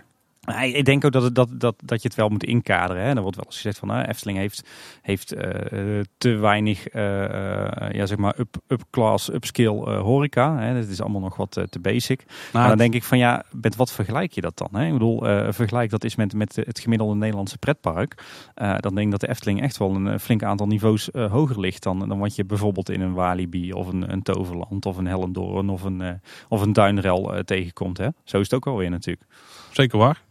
Ik 0.47 0.85
denk 0.85 1.05
ook 1.05 1.13
dat, 1.13 1.23
het, 1.23 1.35
dat, 1.35 1.49
dat, 1.53 1.75
dat 1.85 2.03
je 2.03 2.09
het 2.09 2.17
wel 2.17 2.29
moet 2.29 2.45
inkaderen. 2.45 3.03
Hè. 3.03 3.15
Er 3.15 3.21
wordt 3.21 3.37
wel 3.37 3.45
eens 3.45 3.55
gezegd 3.55 3.79
van 3.79 3.89
nou, 3.89 4.05
Efteling 4.05 4.39
heeft, 4.39 4.69
heeft 5.03 5.33
eh, 5.33 6.01
te 6.19 6.35
weinig 6.35 6.89
eh, 6.89 7.25
eh, 7.25 7.93
ja, 7.93 8.07
zeg 8.07 8.19
maar 8.19 8.39
up, 8.39 8.57
up-class, 8.69 9.33
upscale 9.33 9.97
horeca. 9.97 10.59
Hè. 10.59 10.81
Dat 10.81 10.89
is 10.89 11.01
allemaal 11.01 11.21
nog 11.21 11.37
wat 11.37 11.61
te 11.69 11.79
basic. 11.81 12.25
maar 12.53 12.69
dan 12.69 12.79
denk 12.79 12.95
ik 12.95 13.05
van 13.05 13.19
ja, 13.19 13.45
met 13.63 13.77
wat 13.77 13.93
vergelijk 13.93 14.33
je 14.33 14.41
dat 14.41 14.59
dan? 14.59 14.69
Hè? 14.73 14.87
Ik 14.87 14.93
bedoel, 14.93 15.19
vergelijk 15.53 15.91
dat 15.91 16.05
is 16.05 16.17
met, 16.17 16.35
met 16.35 16.57
het 16.57 16.79
gemiddelde 16.79 17.15
Nederlandse 17.15 17.59
pretpark. 17.59 18.25
Dan 18.55 18.95
denk 18.95 19.07
ik 19.07 19.11
dat 19.11 19.21
de 19.21 19.29
Efteling 19.29 19.63
echt 19.63 19.77
wel 19.77 19.95
een 19.95 20.21
flink 20.21 20.43
aantal 20.43 20.67
niveaus 20.67 21.09
hoger 21.13 21.61
ligt 21.61 21.83
dan, 21.83 22.09
dan 22.09 22.19
wat 22.19 22.37
je 22.37 22.45
bijvoorbeeld 22.45 22.91
in 22.91 23.01
een 23.01 23.13
Walibi 23.13 23.73
of 23.73 23.87
een, 23.89 24.13
een 24.13 24.23
Toverland 24.23 24.87
of 24.87 24.97
een 24.97 25.07
Hellendoorn 25.07 25.69
of 25.69 25.83
een, 25.83 26.21
of 26.49 26.61
een 26.61 26.73
Duinrel 26.73 27.45
tegenkomt. 27.45 27.99
Hè? 27.99 28.09
Zo 28.25 28.37
is 28.37 28.43
het 28.43 28.55
ook 28.55 28.65
wel 28.65 28.77
weer 28.77 28.91
natuurlijk. 28.91 29.27
Zeker 29.71 29.99
waar. 29.99 30.26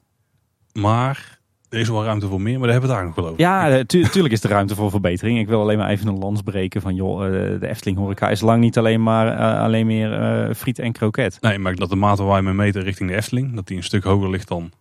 Maar 0.79 1.39
er 1.69 1.79
is 1.79 1.89
wel 1.89 2.03
ruimte 2.03 2.27
voor 2.27 2.41
meer, 2.41 2.59
maar 2.59 2.67
daar 2.67 2.71
hebben 2.79 2.89
we 2.89 2.95
het 2.95 3.03
daar 3.05 3.05
nog 3.15 3.15
wel 3.15 3.25
over. 3.33 3.39
Ja, 3.41 3.69
eh, 3.69 3.79
tu- 3.79 4.03
tuurlijk 4.03 4.33
is 4.33 4.43
er 4.43 4.49
ruimte 4.49 4.75
voor 4.75 4.89
verbetering. 4.89 5.39
Ik 5.39 5.47
wil 5.47 5.61
alleen 5.61 5.77
maar 5.77 5.89
even 5.89 6.07
een 6.07 6.17
lans 6.17 6.41
breken 6.41 6.81
van 6.81 6.95
joh, 6.95 7.25
eh, 7.25 7.59
de 7.59 7.67
Efteling 7.67 7.97
horeca 7.97 8.29
is 8.29 8.41
lang 8.41 8.61
niet 8.61 8.77
alleen 8.77 9.03
maar 9.03 9.27
eh, 9.37 9.61
alleen 9.61 9.85
meer 9.85 10.13
eh, 10.13 10.53
friet 10.53 10.79
en 10.79 10.91
kroket. 10.91 11.37
Nee, 11.41 11.59
maar 11.59 11.75
dat 11.75 11.89
de 11.89 11.95
mate 11.95 12.23
waar 12.23 12.37
je 12.37 12.43
mee 12.43 12.53
meten 12.53 12.81
richting 12.81 13.09
de 13.09 13.15
Efteling, 13.15 13.55
dat 13.55 13.67
die 13.67 13.77
een 13.77 13.83
stuk 13.83 14.03
hoger 14.03 14.29
ligt 14.29 14.47
dan 14.47 14.71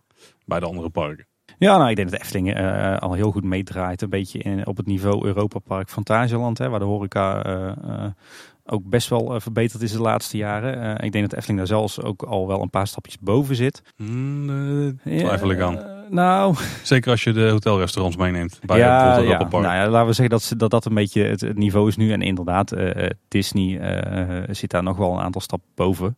bij 0.45 0.59
de 0.59 0.65
andere 0.65 0.89
parken. 0.89 1.27
Ja, 1.57 1.77
nou 1.77 1.89
ik 1.89 1.95
denk 1.95 2.09
dat 2.09 2.19
de 2.19 2.25
Efteling 2.25 2.53
eh, 2.53 2.97
al 2.97 3.13
heel 3.13 3.31
goed 3.31 3.43
meedraait. 3.43 4.01
Een 4.01 4.09
beetje 4.09 4.39
in, 4.39 4.67
op 4.67 4.77
het 4.77 4.85
niveau 4.85 5.25
Europa 5.25 5.59
Park 5.59 5.89
Fantasieland, 5.89 6.57
hè, 6.57 6.69
waar 6.69 6.79
de 6.79 6.85
horeca 6.85 7.43
eh, 7.43 7.67
eh, 7.67 8.11
ook 8.65 8.83
best 8.83 9.09
wel 9.09 9.33
eh, 9.35 9.41
verbeterd 9.41 9.81
is 9.81 9.91
de 9.91 10.01
laatste 10.01 10.37
jaren. 10.37 10.81
Eh, 10.81 11.05
ik 11.05 11.11
denk 11.11 11.29
dat 11.29 11.33
Efteling 11.33 11.57
daar 11.57 11.67
zelfs 11.67 12.01
ook 12.01 12.21
al 12.23 12.47
wel 12.47 12.61
een 12.61 12.69
paar 12.69 12.87
stapjes 12.87 13.19
boven 13.19 13.55
zit. 13.55 13.81
Eh, 13.97 15.17
twijfel 15.19 15.51
ik 15.51 15.59
aan. 15.59 15.79
Nou, 16.09 16.55
Zeker 16.83 17.11
als 17.11 17.23
je 17.23 17.33
de 17.33 17.49
hotelrestaurants 17.49 18.17
meeneemt. 18.17 18.59
Bij 18.65 18.77
ja, 18.77 19.17
ja. 19.17 19.37
Park. 19.37 19.51
Nou 19.51 19.75
ja, 19.75 19.89
laten 19.89 20.07
we 20.07 20.13
zeggen 20.13 20.29
dat 20.29 20.43
ze, 20.43 20.55
dat, 20.55 20.71
dat 20.71 20.85
een 20.85 20.93
beetje 20.93 21.23
het, 21.23 21.57
niveau 21.57 21.87
is 21.87 21.95
nu. 21.95 22.11
En 22.11 22.21
inderdaad, 22.21 22.73
Disney 23.27 23.81
zit 24.49 24.71
daar 24.71 24.83
nog 24.83 24.97
wel 24.97 25.13
een 25.13 25.23
aantal 25.23 25.41
stappen 25.41 25.69
boven. 25.75 26.17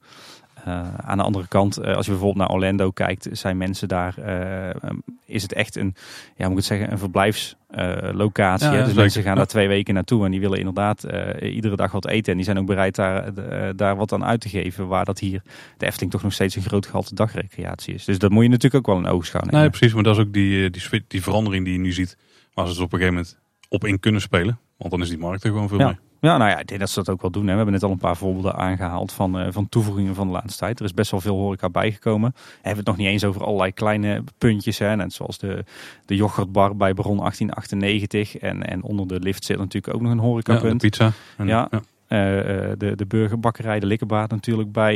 Eh, 0.68 0.94
aan 0.98 1.18
de 1.18 1.24
andere 1.24 1.48
kant, 1.48 1.78
eh, 1.78 1.96
als 1.96 2.06
je 2.06 2.12
bijvoorbeeld 2.12 2.48
naar 2.48 2.56
Orlando 2.56 2.92
kijkt, 2.92 3.28
zijn 3.32 3.58
mensen 3.58 3.88
daar, 3.88 4.18
eh, 4.18 4.92
is 5.26 5.42
het 5.42 5.54
echt 5.54 5.76
een, 5.76 5.96
ja, 6.36 6.44
moet 6.44 6.52
ik 6.52 6.56
het 6.56 6.66
zeggen, 6.66 6.92
een 6.92 6.98
verblijfslocatie. 6.98 8.72
Ja, 8.72 8.86
dus 8.86 8.94
mensen 8.94 9.24
gaan 9.24 9.36
daar 9.36 9.48
twee 9.48 9.68
weken 9.68 9.94
naartoe 9.94 10.26
en 10.26 10.32
die 10.32 10.40
willen 10.40 10.58
inderdaad 10.58 11.06
iedere 11.42 11.76
dag 11.76 11.92
wat 11.92 12.08
eten. 12.08 12.32
En 12.32 12.38
die 12.38 12.46
zijn 12.46 12.58
ook 12.58 12.66
bereid 12.66 12.96
daar, 12.96 13.34
daar 13.76 13.96
wat 13.96 14.14
aan 14.14 14.26
uit 14.26 14.42
te 14.42 14.50
geven, 14.50 14.88
waar 14.88 15.06
dat 15.06 15.20
hier 15.20 15.42
de 15.78 15.86
Efteling 15.86 16.12
toch 16.12 16.24
nog 16.24 16.34
steeds 16.34 16.56
een 16.56 16.62
groot 16.62 16.86
gehalte 16.86 17.16
dagrecreatie 17.16 17.94
is. 17.94 18.06
Dus 18.06 18.20
dat 18.20 18.32
moet 18.32 18.44
je 18.44 18.50
natuurlijk 18.50 18.88
ook 18.88 18.96
wel 18.96 19.06
in 19.06 19.12
oogschouw 19.12 19.42
nemen. 19.42 19.60
Nee, 19.60 19.70
precies. 19.70 19.94
Maar 19.94 20.04
dat 20.04 20.18
is 20.18 20.24
ook 20.24 20.34
die, 20.34 20.70
die, 20.70 21.06
die 21.08 21.24
verandering 21.24 21.66
die 21.66 21.74
je 21.74 21.80
nu 21.80 21.92
ziet. 21.92 22.18
Waar 22.54 22.66
ze 22.66 22.72
dus 22.72 22.82
op 22.82 22.94
een 22.94 23.00
gegeven 23.00 23.18
moment 23.20 23.38
op 23.70 23.86
in 23.86 24.00
kunnen 24.00 24.22
spelen. 24.22 24.60
Want 24.78 24.92
dan 24.92 25.02
is 25.02 25.10
die 25.10 25.18
markt 25.18 25.44
er 25.44 25.50
gewoon 25.50 25.68
veel 25.68 25.80
Ja. 25.80 25.86
meer. 25.86 26.00
Ja, 26.22 26.38
nou 26.38 26.50
ja, 26.50 26.60
ik 26.60 26.68
denk 26.68 26.80
dat 26.80 26.90
ze 26.90 27.04
dat 27.04 27.10
ook 27.10 27.22
wel 27.22 27.32
doen. 27.32 27.42
Hè. 27.42 27.50
We 27.50 27.56
hebben 27.56 27.74
net 27.74 27.84
al 27.84 27.92
een 27.92 27.98
paar 27.98 28.18
voorbeelden 28.18 28.56
aangehaald 28.56 29.12
van, 29.12 29.40
eh, 29.40 29.48
van 29.50 29.70
toevoegingen 29.70 30.16
van 30.16 30.28
de 30.28 30.34
laatste 30.34 30.60
tijd. 30.60 30.80
Er 30.80 30.86
is 30.86 30.94
best 30.94 31.12
wel 31.12 31.20
veel 31.22 31.36
horeca 31.36 31.70
bijgekomen. 31.70 32.32
We 32.36 32.42
hebben 32.54 32.78
het 32.78 32.88
nog 32.88 32.98
niet 32.98 33.08
eens 33.08 33.24
over 33.24 33.44
allerlei 33.44 33.72
kleine 33.72 34.24
puntjes. 34.38 34.78
Hè. 34.78 34.96
Net 34.96 35.14
zoals 35.14 35.38
de, 35.38 35.64
de 36.06 36.16
yoghurtbar 36.16 36.76
bij 36.76 36.94
Baron 36.94 37.18
1898. 37.18 38.38
En, 38.38 38.68
en 38.68 38.84
onder 38.84 39.08
de 39.08 39.20
lift 39.20 39.46
zit 39.46 39.58
natuurlijk 39.58 39.94
ook 39.96 40.02
nog 40.02 40.12
een 40.12 40.18
Ja, 40.18 40.24
de 40.24 40.28
horecapunt. 40.28 40.82
pizza. 40.82 41.12
En, 41.38 41.48
Ja. 41.48 41.68
ja. 41.72 41.82
Eh, 42.08 42.40
eh, 42.72 42.78
de, 42.78 42.96
de 42.96 43.06
burgerbakkerij, 43.06 43.80
de 43.80 43.86
likkerbaard 43.86 44.32
natuurlijk 44.32 44.72
bij 44.72 44.96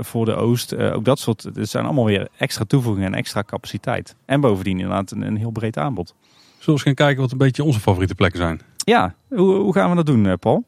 voor 0.00 0.24
de 0.24 0.34
Oost. 0.34 0.76
Ook 0.76 1.04
dat 1.04 1.18
soort, 1.18 1.42
het 1.42 1.68
zijn 1.68 1.84
allemaal 1.84 2.04
weer 2.04 2.28
extra 2.36 2.64
toevoegingen 2.64 3.12
en 3.12 3.18
extra 3.18 3.42
capaciteit. 3.42 4.16
En 4.24 4.40
bovendien 4.40 4.78
inderdaad 4.78 5.10
een, 5.10 5.22
een 5.22 5.36
heel 5.36 5.50
breed 5.50 5.76
aanbod. 5.76 6.14
Zullen 6.18 6.64
we 6.64 6.72
eens 6.72 6.82
gaan 6.82 6.94
kijken 6.94 7.22
wat 7.22 7.32
een 7.32 7.38
beetje 7.38 7.64
onze 7.64 7.80
favoriete 7.80 8.14
plekken 8.14 8.40
zijn? 8.40 8.60
Ja, 8.88 9.14
hoe, 9.28 9.54
hoe 9.54 9.72
gaan 9.72 9.90
we 9.90 9.96
dat 9.96 10.06
doen, 10.06 10.26
eh, 10.26 10.32
Paul? 10.40 10.64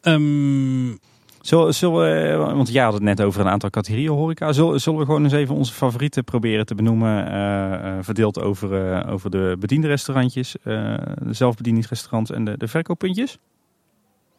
Ehm, 0.00 0.96
Zullen, 1.40 1.74
zullen 1.74 2.00
we, 2.00 2.28
eh, 2.28 2.54
want 2.54 2.72
jij 2.72 2.84
had 2.84 2.92
het 2.92 3.02
net 3.02 3.22
over 3.22 3.40
een 3.40 3.48
aantal 3.48 3.70
categorieën 3.70 4.10
horeca. 4.10 4.52
Zullen, 4.52 4.80
zullen 4.80 4.98
we 4.98 5.04
gewoon 5.04 5.24
eens 5.24 5.32
even 5.32 5.54
onze 5.54 5.72
favorieten 5.72 6.24
proberen 6.24 6.66
te 6.66 6.74
benoemen? 6.74 7.32
eh, 7.32 7.98
verdeeld 8.00 8.40
over, 8.40 9.06
over 9.08 9.30
de 9.30 9.56
bediende 9.58 9.86
restaurantjes, 9.86 10.56
de 10.62 10.98
zelfbedieningsrestaurants 11.30 12.30
en 12.30 12.44
de, 12.44 12.56
de 12.56 12.68
verkooppuntjes? 12.68 13.38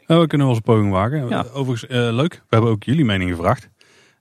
nou, 0.07 0.21
we 0.21 0.27
kunnen 0.27 0.47
wel 0.47 0.55
eens 0.55 0.65
een 0.65 0.73
poging 0.73 0.91
wagen. 0.91 1.29
Ja. 1.29 1.45
Overigens, 1.53 1.91
leuk. 1.91 2.33
We 2.33 2.55
hebben 2.55 2.71
ook 2.71 2.83
jullie 2.83 3.05
mening 3.05 3.29
gevraagd. 3.29 3.69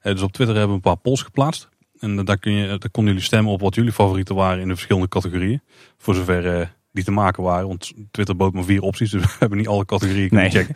Dus 0.03 0.23
op 0.23 0.33
Twitter 0.33 0.57
hebben 0.57 0.77
we 0.77 0.83
een 0.85 0.93
paar 0.93 1.03
polls 1.03 1.23
geplaatst. 1.23 1.69
En 1.99 2.25
daar, 2.25 2.39
kun 2.39 2.53
je, 2.53 2.67
daar 2.67 2.91
konden 2.91 3.13
jullie 3.13 3.27
stemmen 3.29 3.53
op 3.53 3.61
wat 3.61 3.75
jullie 3.75 3.93
favorieten 3.93 4.35
waren 4.35 4.61
in 4.61 4.69
de 4.69 4.75
verschillende 4.75 5.09
categorieën. 5.09 5.63
Voor 5.99 6.15
zover 6.15 6.71
die 6.93 7.05
te 7.05 7.11
maken 7.11 7.43
waren. 7.43 7.69
Want 7.69 7.93
Twitter 8.11 8.37
bood 8.37 8.53
maar 8.53 8.65
vier 8.65 8.81
opties. 8.83 9.11
Dus 9.11 9.23
we 9.27 9.37
hebben 9.39 9.59
niet 9.59 9.69
alle 9.69 9.85
categorieën 9.85 10.29
kunnen 10.29 10.51
Nee. 10.53 10.63
checken. 10.65 10.75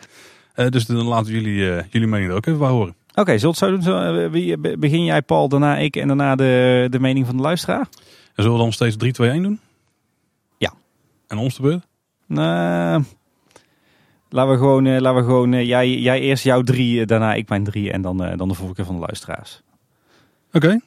Eh, 0.53 0.67
dus 0.67 0.85
dan 0.85 1.05
laten 1.05 1.31
jullie, 1.33 1.71
eh, 1.71 1.83
jullie 1.89 2.07
mening 2.07 2.29
er 2.29 2.35
ook 2.35 2.45
even 2.45 2.59
bij 2.59 2.69
horen. 2.69 2.95
Oké, 3.15 3.37
zullen 3.37 3.55
we 3.59 3.65
het 3.65 3.83
zo 3.83 4.29
doen? 4.29 4.61
Eh, 4.63 4.75
begin 4.79 5.03
jij 5.03 5.21
Paul, 5.21 5.49
daarna 5.49 5.77
ik 5.77 5.95
en 5.95 6.07
daarna 6.07 6.35
de, 6.35 6.87
de 6.89 6.99
mening 6.99 7.25
van 7.25 7.35
de 7.35 7.41
luisteraar? 7.41 7.79
En 7.79 8.43
zullen 8.43 8.51
we 8.51 8.57
dan 8.63 8.71
steeds 8.71 8.97
3, 8.97 9.11
2, 9.11 9.29
1 9.29 9.43
doen? 9.43 9.59
Ja. 10.57 10.73
En 11.27 11.37
ons 11.37 11.55
de 11.55 11.61
beurt? 11.61 11.87
Nou, 12.25 13.03
laten 14.29 14.51
we 14.51 14.57
gewoon, 14.57 14.99
laten 14.99 15.15
we 15.21 15.23
gewoon 15.27 15.65
jij, 15.65 15.97
jij 15.99 16.19
eerst 16.19 16.43
jouw 16.43 16.61
drie, 16.61 17.05
daarna 17.05 17.33
ik 17.33 17.49
mijn 17.49 17.63
drie 17.63 17.91
en 17.91 18.01
dan, 18.01 18.17
dan 18.37 18.47
de 18.47 18.53
voorkeur 18.53 18.85
van 18.85 18.95
de 18.95 19.01
luisteraars. 19.01 19.61
Oké. 20.53 20.79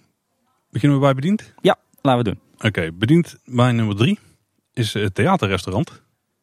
Beginnen 0.71 0.99
we 0.99 1.05
bij 1.05 1.15
bediend? 1.15 1.55
Laten 2.03 2.25
we 2.25 2.31
doen. 2.31 2.69
Oké, 2.69 2.93
bediend 2.93 3.39
bij 3.45 3.73
nummer 3.73 3.97
3 3.97 4.19
is 4.81 4.93
het 4.95 5.15
theaterrestaurant. 5.15 5.89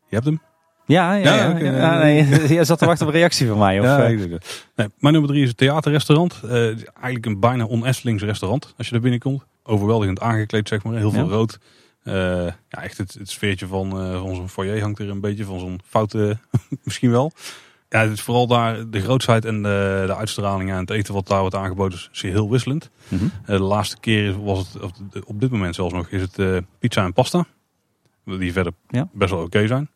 Je 0.07 0.15
hebt 0.15 0.25
hem? 0.25 0.41
Ja, 0.85 1.13
ja, 1.13 1.35
Ja, 1.35 1.57
ja, 1.57 1.57
ja, 1.57 1.71
ja. 1.77 1.97
nee, 1.97 2.47
jij 2.53 2.63
zat 2.63 2.79
te 2.79 2.85
wachten 2.85 3.07
op 3.07 3.13
een 3.13 3.19
reactie 3.19 3.47
van 3.47 3.57
mij. 3.57 3.79
Of, 3.79 3.85
eh? 3.85 4.09
ik 4.11 4.17
denk. 4.17 4.43
Nee, 4.75 4.87
mijn 4.99 5.13
nummer 5.13 5.29
3 5.31 5.41
is 5.43 5.47
het 5.47 5.57
theaterrestaurant. 5.57 6.39
Eh, 6.43 6.65
eigenlijk 6.67 7.25
een 7.25 7.39
bijna 7.39 7.65
on-Estelings 7.65 8.23
restaurant 8.23 8.73
als 8.77 8.89
je 8.89 8.95
er 8.95 9.01
binnenkomt. 9.01 9.45
Overweldigend 9.63 10.19
aangekleed, 10.19 10.67
zeg 10.67 10.83
maar. 10.83 10.95
Heel 10.95 11.11
veel 11.11 11.23
Ja. 11.25 11.29
rood. 11.31 11.57
Eh, 12.03 12.13
ja, 12.45 12.83
echt 12.83 12.97
het, 12.97 13.13
het 13.13 13.29
sfeertje 13.29 13.67
van, 13.67 13.99
eh, 13.99 14.19
van 14.21 14.35
zo'n 14.35 14.49
foyer 14.49 14.81
hangt 14.81 14.99
er 14.99 15.09
een 15.09 15.21
beetje 15.21 15.43
van 15.45 15.59
zo'n 15.59 15.79
foute, 15.87 16.37
misschien 16.83 17.11
wel. 17.11 17.31
Ja, 17.89 17.99
het 18.01 18.11
is 18.11 18.21
vooral 18.21 18.47
daar 18.47 18.89
de 18.89 19.01
grootsheid 19.01 19.45
en 19.45 19.61
de, 19.63 20.03
de 20.05 20.15
uitstraling 20.15 20.71
en 20.71 20.77
het 20.77 20.89
eten 20.89 21.13
wat 21.13 21.27
daar 21.27 21.39
wordt 21.39 21.55
aangeboden 21.55 21.97
is 21.97 22.09
zeer 22.11 22.31
heel 22.31 22.49
wisselend. 22.49 22.89
Mhm. 23.07 23.25
De 23.45 23.59
laatste 23.59 23.97
keer 23.99 24.43
was 24.43 24.73
het, 24.73 25.25
op 25.25 25.39
dit 25.39 25.51
moment 25.51 25.75
zelfs 25.75 25.93
nog, 25.93 26.07
is 26.09 26.21
het 26.21 26.63
pizza 26.79 27.03
en 27.03 27.13
pasta. 27.13 27.45
Die 28.39 28.51
verder 28.53 28.73
Ja. 28.87 29.09
best 29.13 29.31
wel 29.31 29.43
oké 29.43 29.67
zijn. 29.67 29.89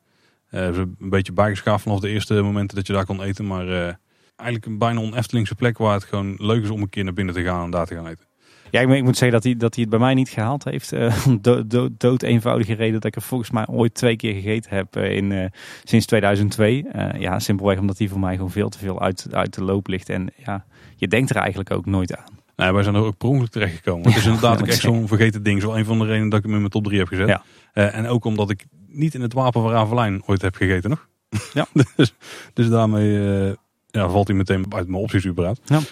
Ze 0.50 0.58
hebben 0.58 0.96
een 1.00 1.10
beetje 1.10 1.32
bijgeschaafd 1.34 1.84
vanaf 1.84 2.00
de 2.00 2.10
eerste 2.10 2.41
momenten 2.41 2.78
dat 2.78 2.88
je 2.88 2.94
daar 2.94 3.06
kon 3.06 3.24
eten. 3.24 3.48
Maar 3.48 3.67
eh, 3.67 3.94
eigenlijk 4.36 4.65
een 4.65 4.78
bijna 4.78 5.00
on-Eftelingse 5.00 5.56
plek 5.56 5.78
waar 5.78 5.94
het 5.94 6.04
gewoon 6.04 6.36
leuk 6.38 6.63
is 6.63 6.70
om 6.70 6.82
een 6.82 6.89
keer 6.89 7.04
naar 7.04 7.13
binnen 7.13 7.34
te 7.36 7.44
gaan 7.44 7.63
en 7.63 7.72
daar 7.72 7.86
te 7.86 7.96
gaan 7.96 8.08
eten. 8.08 8.26
Ja, 8.72 8.80
ik, 8.80 8.88
moet- 8.88 8.96
ik 8.98 9.04
moet 9.04 9.17
zeggen 9.17 9.32
dat 9.41 9.44
hij, 9.44 9.56
dat 9.58 9.74
hij 9.76 9.84
het 9.84 9.91
bij 9.91 10.00
mij 10.00 10.13
niet 10.13 10.30
gehaald 10.30 10.63
heeft. 10.63 10.91
Eh, 10.91 11.26
do, 11.41 11.67
do- 11.67 11.89
dood 11.98 12.22
eenvoudige 12.24 12.74
reden 12.74 12.94
dat 12.94 13.06
ik 13.06 13.15
er 13.15 13.22
volgens 13.22 13.52
mij 13.52 13.67
ooit 13.67 13.94
twee 13.94 14.15
keer 14.15 14.34
gegeten 14.34 14.76
heb 14.76 14.96
in, 14.98 15.52
sinds 15.84 16.06
2002. 16.06 16.84
Eh, 16.91 17.20
ja, 17.22 17.39
simpelweg 17.39 17.80
omdat 17.80 17.98
hij 17.98 18.08
voor 18.08 18.20
mij 18.20 18.36
gewoon 18.36 18.52
veel 18.52 18.70
te 18.70 18.78
veel 18.78 19.02
uit, 19.02 19.28
uit 19.32 19.54
de 19.54 19.63
loop 19.63 19.88
ligt. 19.88 20.10
En 20.10 20.30
ja, 20.46 20.65
je 20.96 21.08
denkt 21.08 21.30
er 21.30 21.36
eigenlijk 21.36 21.72
ook 21.72 21.86
nooit 21.86 22.15
aan. 22.15 22.39
Nou, 22.62 22.74
wij 22.74 22.84
zijn 22.84 22.95
er 22.95 23.02
ook 23.02 23.17
per 23.17 23.28
ongeluk 23.28 23.50
terechtgekomen. 23.50 24.08
Het 24.08 24.17
is 24.17 24.26
inderdaad 24.26 24.56
Ja, 24.58 24.62
ook 24.62 24.67
echt 24.67 24.82
zo'n 24.82 25.08
vergeten 25.08 25.43
ding. 25.43 25.62
Zo 25.62 25.74
een 25.74 25.86
van 25.86 26.00
de 26.00 26.06
redenen 26.06 26.30
dat 26.30 26.39
ik 26.39 26.45
hem 26.45 26.54
in 26.54 26.60
mijn 26.60 26.71
top 26.71 26.84
3 26.84 27.00
heb 27.00 27.08
gezet. 27.08 27.28
Ja. 27.28 27.43
Eh, 27.74 27.95
en 27.95 28.08
ook 28.08 28.26
omdat 28.26 28.50
ik 28.50 28.65
niet 28.88 29.13
in 29.13 29.21
het 29.21 29.34
wapen 29.34 29.62
van 29.62 29.71
Ravelijn 29.71 30.24
ooit 30.26 30.41
heb 30.41 30.56
gegeten 30.56 30.89
nog. 30.89 31.08
Ja. 31.54 31.65
dus, 31.95 32.13
dus 32.54 32.69
daarmee 32.69 33.47
eh, 33.47 33.54
ja, 33.88 34.10
valt 34.10 34.28
hij 34.28 34.38
meteen 34.38 34.65
uit 34.69 34.88
mijn 34.88 35.02
opties 35.04 35.26
überhaupt. 35.26 35.62
Ja. 35.63 35.76
Mijn 35.76 35.86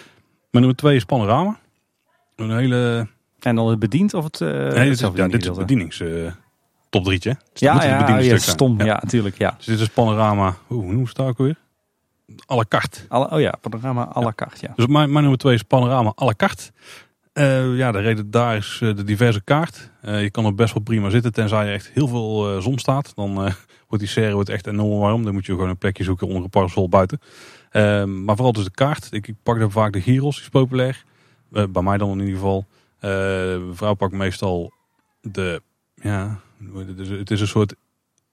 nummer 0.50 0.76
2 0.76 0.96
is 0.96 1.04
Panorama. 1.04 1.58
Een 2.36 2.56
hele... 2.56 3.06
En 3.40 3.56
dan 3.56 3.68
het 3.68 3.78
bediend 3.78 4.14
of 4.14 4.24
het, 4.24 4.40
eh 4.40 4.48
nee, 4.48 4.88
dit 4.88 4.98
ja, 5.14 5.28
dit 5.28 5.40
is 5.40 5.46
het 5.46 5.56
bedienings... 5.56 6.02
top 6.90 7.04
drietje. 7.04 7.36
Dus 7.52 7.60
Ja, 7.60 7.84
ja, 7.84 8.18
ja, 8.18 8.38
stom. 8.38 8.82
Ja. 8.84 8.98
Natuurlijk. 9.02 9.38
Ja. 9.38 9.54
Dus 9.56 9.66
dit 9.66 9.80
is 9.80 9.88
panorama, 9.88 10.56
hoe 10.66 10.84
noemen 10.84 11.06
ze 11.06 11.12
het 11.16 11.28
ook 11.28 11.38
alweer? 11.38 11.56
À 12.46 12.56
la 12.56 12.64
carte. 12.68 13.04
Alle, 13.08 13.30
oh 13.30 13.40
ja, 13.40 13.54
panorama 13.60 14.08
à 14.14 14.20
la 14.20 14.32
carte. 14.32 14.66
Ja. 14.66 14.72
Dus 14.76 14.86
mijn, 14.86 15.08
mijn 15.08 15.20
nummer 15.20 15.38
twee 15.38 15.54
is 15.54 15.62
panorama 15.62 16.12
à 16.16 16.24
la 16.24 16.34
carte. 16.36 16.72
Eh, 17.32 17.76
ja, 17.76 17.92
de 17.92 17.98
reden 17.98 18.30
daar 18.30 18.56
is 18.56 18.78
eh, 18.82 18.96
de 18.96 19.04
diverse 19.04 19.40
kaart. 19.40 19.90
Eh, 20.00 20.22
je 20.22 20.30
kan 20.30 20.44
er 20.44 20.54
best 20.54 20.74
wel 20.74 20.82
prima 20.82 21.10
zitten, 21.10 21.32
tenzij 21.32 21.66
er 21.66 21.72
echt 21.72 21.90
heel 21.94 22.08
veel 22.08 22.60
zon 22.62 22.78
staat. 22.78 23.12
Dan 23.14 23.34
wordt 23.88 24.04
die 24.04 24.06
serre 24.06 24.34
wordt 24.34 24.48
echt 24.48 24.66
enorm 24.66 24.98
warm. 24.98 25.24
Dan 25.24 25.32
moet 25.32 25.46
je 25.46 25.52
gewoon 25.52 25.68
een 25.68 25.78
plekje 25.78 26.04
zoeken 26.04 26.26
onder 26.26 26.42
een 26.42 26.50
parasol 26.50 26.88
buiten. 26.88 27.20
Maar 28.24 28.36
vooral 28.36 28.52
dus 28.52 28.64
de 28.64 28.70
kaart. 28.70 29.08
Ik, 29.10 29.28
ik 29.28 29.34
pak 29.42 29.58
daar 29.58 29.70
vaak 29.70 29.92
de 29.92 30.00
gyros, 30.00 30.34
die 30.34 30.44
is 30.44 30.48
populair. 30.48 31.04
Bij 31.48 31.82
mij 31.82 31.98
dan 31.98 32.10
in 32.10 32.18
ieder 32.18 32.34
geval. 32.34 32.66
Mijn 33.00 33.76
vrouw 33.76 33.94
pakt 33.94 34.12
meestal 34.12 34.72
de, 35.20 35.62
ja, 35.94 36.40
het 36.74 36.98
is, 36.98 37.08
het 37.08 37.30
is 37.30 37.40
een 37.40 37.46
soort, 37.46 37.74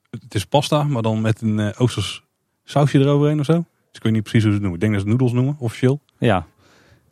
het 0.10 0.36
is 0.36 0.46
pasta, 0.46 0.84
maar 0.84 1.02
dan 1.02 1.22
met 1.22 1.42
een 1.42 1.76
oosters 1.76 2.24
sausje 2.64 3.00
eroverheen 3.00 3.40
of 3.40 3.46
zo. 3.46 3.66
Ik 3.98 4.04
weet 4.04 4.14
niet 4.14 4.22
precies 4.24 4.44
hoe 4.44 4.52
ze 4.52 4.58
het 4.58 4.62
noemen. 4.68 4.74
Ik 4.74 4.80
denk 4.80 4.94
dat 4.94 5.02
ze 5.02 5.10
het 5.10 5.18
noedels 5.20 5.38
noemen, 5.40 5.56
officieel. 5.60 6.02
ja, 6.18 6.46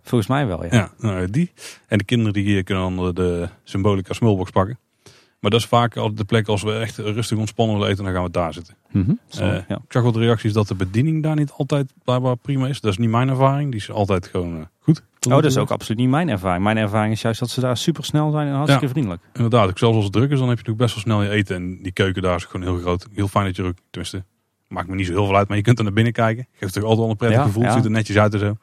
volgens 0.04 0.30
mij 0.30 0.48
wel. 0.48 0.64
Ja. 0.64 0.70
Ja, 0.72 0.92
nou, 1.00 1.30
die. 1.30 1.52
En 1.88 1.98
de 1.98 2.04
kinderen 2.04 2.34
die 2.34 2.44
hier 2.44 2.64
kunnen 2.64 2.96
dan 2.96 3.14
de 3.14 3.50
symbolica 3.64 4.14
smulbox 4.14 4.50
pakken. 4.52 4.80
Maar 5.40 5.52
dat 5.54 5.60
is 5.64 5.66
vaak 5.70 5.98
altijd 5.98 6.18
de 6.18 6.24
plek 6.26 6.48
als 6.48 6.64
we 6.64 6.74
echt 6.78 6.98
rustig 6.98 7.38
ontspannen 7.38 7.76
willen 7.76 7.92
eten, 7.92 8.04
dan 8.04 8.14
gaan 8.14 8.24
we 8.24 8.30
daar 8.32 8.54
zitten. 8.54 8.76
Mhm, 8.92 9.12
Eh, 9.30 9.40
ja. 9.40 9.76
Ik 9.76 9.92
zag 9.92 10.04
wat 10.04 10.16
reacties 10.16 10.54
dat 10.54 10.68
de 10.68 10.76
bediening 10.76 11.24
daar 11.24 11.36
niet 11.36 11.52
altijd 11.52 11.94
blijkbaar 12.04 12.36
prima 12.38 12.68
is. 12.68 12.82
Dat 12.82 12.92
is 12.92 12.98
niet 12.98 13.10
mijn 13.10 13.30
ervaring. 13.30 13.72
Die 13.72 13.80
is 13.80 13.92
altijd 13.92 14.28
gewoon 14.28 14.58
eh, 14.58 14.66
goed. 14.80 15.02
Oh, 15.28 15.32
dat 15.34 15.46
is 15.46 15.58
ook 15.58 15.72
absoluut 15.72 16.00
niet 16.00 16.10
mijn 16.10 16.30
ervaring. 16.30 16.64
Mijn 16.64 16.78
ervaring 16.78 17.14
is 17.14 17.22
juist 17.22 17.40
dat 17.40 17.50
ze 17.50 17.60
daar 17.60 17.78
super 17.78 18.04
snel 18.06 18.32
zijn 18.32 18.48
en 18.48 18.54
hartstikke 18.54 18.86
Ja. 18.86 18.92
vriendelijk. 18.92 19.22
Inderdaad, 19.34 19.70
ook 19.70 19.78
zelfs 19.78 19.96
als 19.96 20.04
het 20.04 20.14
druk 20.14 20.32
is, 20.32 20.40
dan 20.40 20.50
heb 20.50 20.58
je 20.58 20.64
natuurlijk 20.72 20.94
best 20.94 20.94
wel 20.94 21.04
snel 21.04 21.24
je 21.24 21.30
eten. 21.40 21.56
En 21.56 21.82
die 21.82 21.92
keuken 21.92 22.22
daar 22.22 22.36
is 22.36 22.44
gewoon 22.46 22.68
heel 22.68 22.78
groot. 22.82 23.08
Heel 23.14 23.28
fijn 23.28 23.46
dat 23.46 23.56
je 23.56 23.62
er 23.62 23.68
ook, 23.68 23.78
tenminste, 23.90 24.24
maakt 24.68 24.88
me 24.88 24.96
niet 24.96 25.06
zo 25.06 25.12
heel 25.12 25.26
veel 25.26 25.36
uit, 25.36 25.48
maar 25.48 25.58
je 25.58 25.64
kunt 25.64 25.78
er 25.78 25.84
naar 25.84 25.94
binnen 25.94 26.14
kijken. 26.14 26.48
Geeft 26.52 26.74
toch 26.74 26.84
altijd 26.84 27.02
wel 27.02 27.10
een 27.10 27.16
prettig 27.18 27.40
Ja, 27.40 27.46
gevoel. 27.46 27.64
ja. 27.64 27.72
Ziet 27.74 27.86
er 27.86 27.92
netjes 27.92 28.18
uit 28.18 28.34
en 28.34 28.40
zo. 28.40 28.56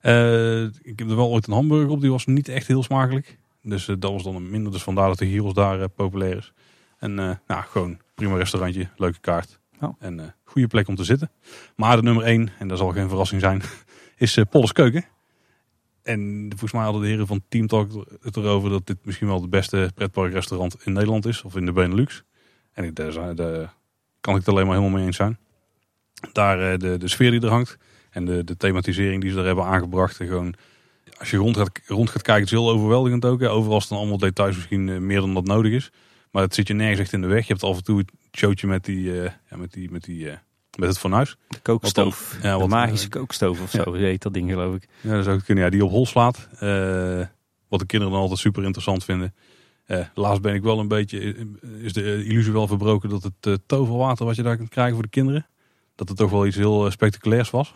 Eh, 0.00 0.62
ik 0.62 0.98
heb 0.98 1.10
er 1.10 1.16
wel 1.16 1.30
ooit 1.30 1.46
een 1.46 1.52
hamburger 1.52 1.88
op, 1.90 2.00
die 2.00 2.10
was 2.10 2.26
niet 2.26 2.48
echt 2.48 2.66
heel 2.66 2.82
smakelijk. 2.82 3.38
Dus 3.62 3.88
eh, 3.88 3.96
dat 3.98 4.12
was 4.12 4.22
dan 4.22 4.34
een 4.34 4.50
minder. 4.50 4.72
Dus 4.72 4.82
vandaar 4.82 5.08
dat 5.08 5.18
de 5.18 5.26
gyros 5.26 5.52
daar 5.54 5.80
eh, 5.80 5.86
populair 5.96 6.36
is. 6.36 6.52
En 6.98 7.14
nou, 7.14 7.36
gewoon 7.46 7.98
prima 8.14 8.36
restaurantje, 8.36 8.88
leuke 8.96 9.20
kaart. 9.20 9.58
Oh. 9.80 9.94
En 9.98 10.34
goede 10.44 10.66
plek 10.68 10.88
om 10.88 10.94
te 10.94 11.04
zitten. 11.04 11.30
Maar 11.76 11.96
de 11.96 12.02
nummer 12.02 12.24
1, 12.24 12.48
en 12.58 12.68
dat 12.68 12.78
zal 12.78 12.92
geen 12.92 13.08
verrassing 13.08 13.40
zijn, 13.40 13.62
is 14.16 14.38
Polles 14.50 14.72
Keuken. 14.72 15.04
En 16.02 16.46
volgens 16.48 16.72
mij 16.72 16.82
hadden 16.82 17.02
de 17.02 17.08
heren 17.08 17.26
van 17.26 17.42
Team 17.48 17.66
Talk 17.66 18.06
het 18.22 18.36
erover 18.36 18.70
dat 18.70 18.86
dit 18.86 18.96
misschien 19.02 19.26
wel 19.26 19.40
het 19.40 19.50
beste 19.50 19.90
pretparkrestaurant 19.94 20.76
in 20.84 20.92
Nederland 20.92 21.26
is. 21.26 21.42
Of 21.42 21.56
in 21.56 21.66
de 21.66 21.72
Benelux. 21.72 22.22
En 22.72 22.84
ik, 22.84 22.94
daar, 22.94 23.12
zijn- 23.12 23.36
daar 23.36 23.74
kan 24.20 24.32
ik 24.34 24.40
het 24.40 24.48
alleen 24.48 24.66
maar 24.66 24.76
helemaal 24.76 24.96
mee 24.96 25.06
eens 25.06 25.16
zijn. 25.16 25.38
Daar 26.32 26.72
eh, 26.72 26.78
de, 26.78 26.96
de 26.98 27.08
sfeer 27.08 27.30
die 27.30 27.40
er 27.40 27.48
hangt. 27.48 27.76
En 28.10 28.24
de, 28.24 28.44
de 28.44 28.56
thematisering 28.56 29.20
die 29.20 29.30
ze 29.30 29.36
daar 29.36 29.44
hebben 29.46 29.64
aangebracht. 29.64 30.20
En 30.20 30.26
gewoon, 30.26 30.54
als 31.18 31.30
je 31.30 31.36
rond 31.36 31.56
gaat, 31.56 31.80
rond 31.86 32.10
gaat 32.10 32.22
kijken, 32.22 32.42
het 32.44 32.52
is 32.52 32.58
heel 32.58 32.70
overweldigend 32.70 33.24
ook. 33.24 33.40
Hè. 33.40 33.50
Overal 33.50 33.80
staan 33.80 33.98
allemaal 33.98 34.18
details 34.18 34.54
misschien 34.56 34.88
eh, 34.88 34.96
meer 34.98 35.20
dan 35.20 35.34
dat 35.34 35.44
nodig 35.44 35.72
is. 35.72 35.90
Maar 36.30 36.42
het 36.42 36.54
zit 36.54 36.68
je 36.68 36.74
nergens 36.74 37.00
echt 37.00 37.12
in 37.12 37.20
de 37.20 37.26
weg. 37.26 37.46
Je 37.46 37.52
hebt 37.52 37.64
af 37.64 37.76
en 37.76 37.84
toe 37.84 37.98
het 37.98 38.12
showtje 38.36 38.66
met, 38.66 38.84
die, 38.84 39.20
eh, 39.22 39.30
ja, 39.50 39.56
met, 39.56 39.72
die, 39.72 39.90
met, 39.90 40.04
die, 40.04 40.26
met 40.78 40.88
het 40.88 40.98
fornuis. 40.98 41.36
De 41.48 41.58
kookstoof. 41.62 42.32
Wat 42.32 42.42
ja, 42.42 42.52
de 42.52 42.58
wat- 42.58 42.68
magische 42.68 43.08
kookstoof 43.08 43.60
of 43.62 43.70
zo, 43.70 43.92
heet 43.92 44.22
dat 44.22 44.34
ding 44.34 44.50
geloof 44.50 44.74
ik. 44.74 44.88
Ja, 45.00 45.14
dat 45.14 45.24
zou 45.24 45.40
kunnen. 45.42 45.64
Ja, 45.64 45.70
die 45.70 45.84
op 45.84 45.90
hol 45.90 46.06
slaat. 46.06 46.48
Wat 47.68 47.80
de 47.80 47.86
kinderen 47.86 48.12
dan 48.14 48.22
altijd 48.22 48.38
super 48.38 48.64
interessant 48.64 49.04
vinden. 49.04 49.34
Eh, 49.88 49.98
laatst 50.14 50.42
ben 50.42 50.54
ik 50.54 50.62
wel 50.62 50.78
een 50.78 50.88
beetje, 50.88 51.34
is 51.82 51.92
de 51.92 52.24
illusie 52.24 52.52
wel 52.52 52.66
verbroken 52.66 53.08
dat 53.08 53.22
het 53.22 53.32
eh, 53.40 53.52
toverwater 53.66 54.24
wat 54.26 54.36
je 54.36 54.42
daar 54.42 54.56
kunt 54.56 54.68
krijgen 54.68 54.94
voor 54.94 55.02
de 55.02 55.08
kinderen. 55.08 55.46
Dat 55.94 56.08
het 56.08 56.16
toch 56.18 56.30
wel 56.30 56.46
iets 56.46 56.56
heel 56.56 56.84
eh, 56.86 56.90
spectaculairs 56.90 57.50
was. 57.50 57.72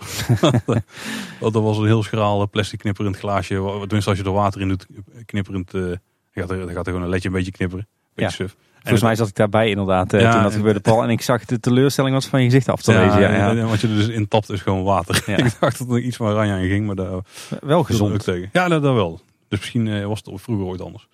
Want 1.40 1.52
dat 1.54 1.62
was 1.62 1.78
een 1.78 1.86
heel 1.86 2.02
schraal 2.02 2.42
eh, 2.42 2.48
plastic 2.50 2.78
knipperend 2.78 3.16
glaasje. 3.16 3.54
Tenminste 3.80 4.10
als 4.10 4.18
je 4.18 4.24
er 4.24 4.32
water 4.32 4.60
in 4.60 4.68
doet, 4.68 4.86
knipperend. 5.26 5.74
eh, 5.74 5.80
dan, 5.82 5.98
gaat 6.32 6.50
er, 6.50 6.58
dan 6.58 6.68
gaat 6.68 6.76
er 6.76 6.84
gewoon 6.84 7.02
een 7.02 7.08
ledje 7.08 7.28
een 7.28 7.34
beetje 7.34 7.52
knipperen. 7.52 7.88
Beetje 8.14 8.30
Ja. 8.30 8.48
suf. 8.48 8.56
Volgens 8.80 9.02
mij 9.02 9.14
zat 9.14 9.28
ik 9.28 9.34
daarbij 9.34 9.68
inderdaad 9.68 10.12
eh, 10.12 10.20
Ja, 10.20 10.32
toen 10.32 10.42
dat 10.42 10.52
gebeurde, 10.52 10.80
Paul. 10.80 11.02
En 11.02 11.10
ik 11.10 11.20
zag 11.22 11.44
de 11.44 11.60
teleurstelling 11.60 12.14
was 12.14 12.26
van 12.26 12.38
je 12.40 12.44
gezicht 12.44 12.68
af 12.68 12.82
te 12.82 12.92
lezen. 12.92 13.20
Ja, 13.20 13.54
wat 13.66 13.80
je 13.80 13.88
er 13.88 13.94
dus 13.94 14.08
in 14.08 14.28
tapt 14.28 14.50
is 14.50 14.60
gewoon 14.60 14.82
water. 14.82 15.22
Ik 15.38 15.56
dacht 15.60 15.78
dat 15.78 15.90
er 15.90 15.98
iets 15.98 16.16
van 16.16 16.26
oranje 16.26 16.52
aan 16.52 16.66
ging, 16.66 16.86
maar 16.86 16.94
daar, 16.94 17.20
Wel 17.60 17.82
Gezond. 17.84 18.12
Ook 18.14 18.20
tegen. 18.20 18.48
Ja, 18.52 18.68
dat, 18.68 18.82
dat 18.82 18.94
wel. 18.94 19.20
Dus 19.48 19.58
misschien 19.58 19.88
eh, 19.88 20.06
was 20.06 20.20
het 20.24 20.40
vroeger 20.42 20.66
ooit 20.66 20.80
anders. 20.80 21.08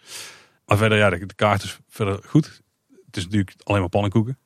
Maar 0.68 0.76
verder, 0.76 0.98
ja, 0.98 1.10
de, 1.10 1.26
de 1.26 1.34
kaart 1.34 1.62
is 1.62 1.78
verder 1.88 2.20
goed. 2.26 2.62
Het 3.06 3.16
is 3.16 3.24
natuurlijk 3.24 3.54
alleen 3.62 3.80
maar 3.80 3.88
pannenkoeken. 3.90 4.38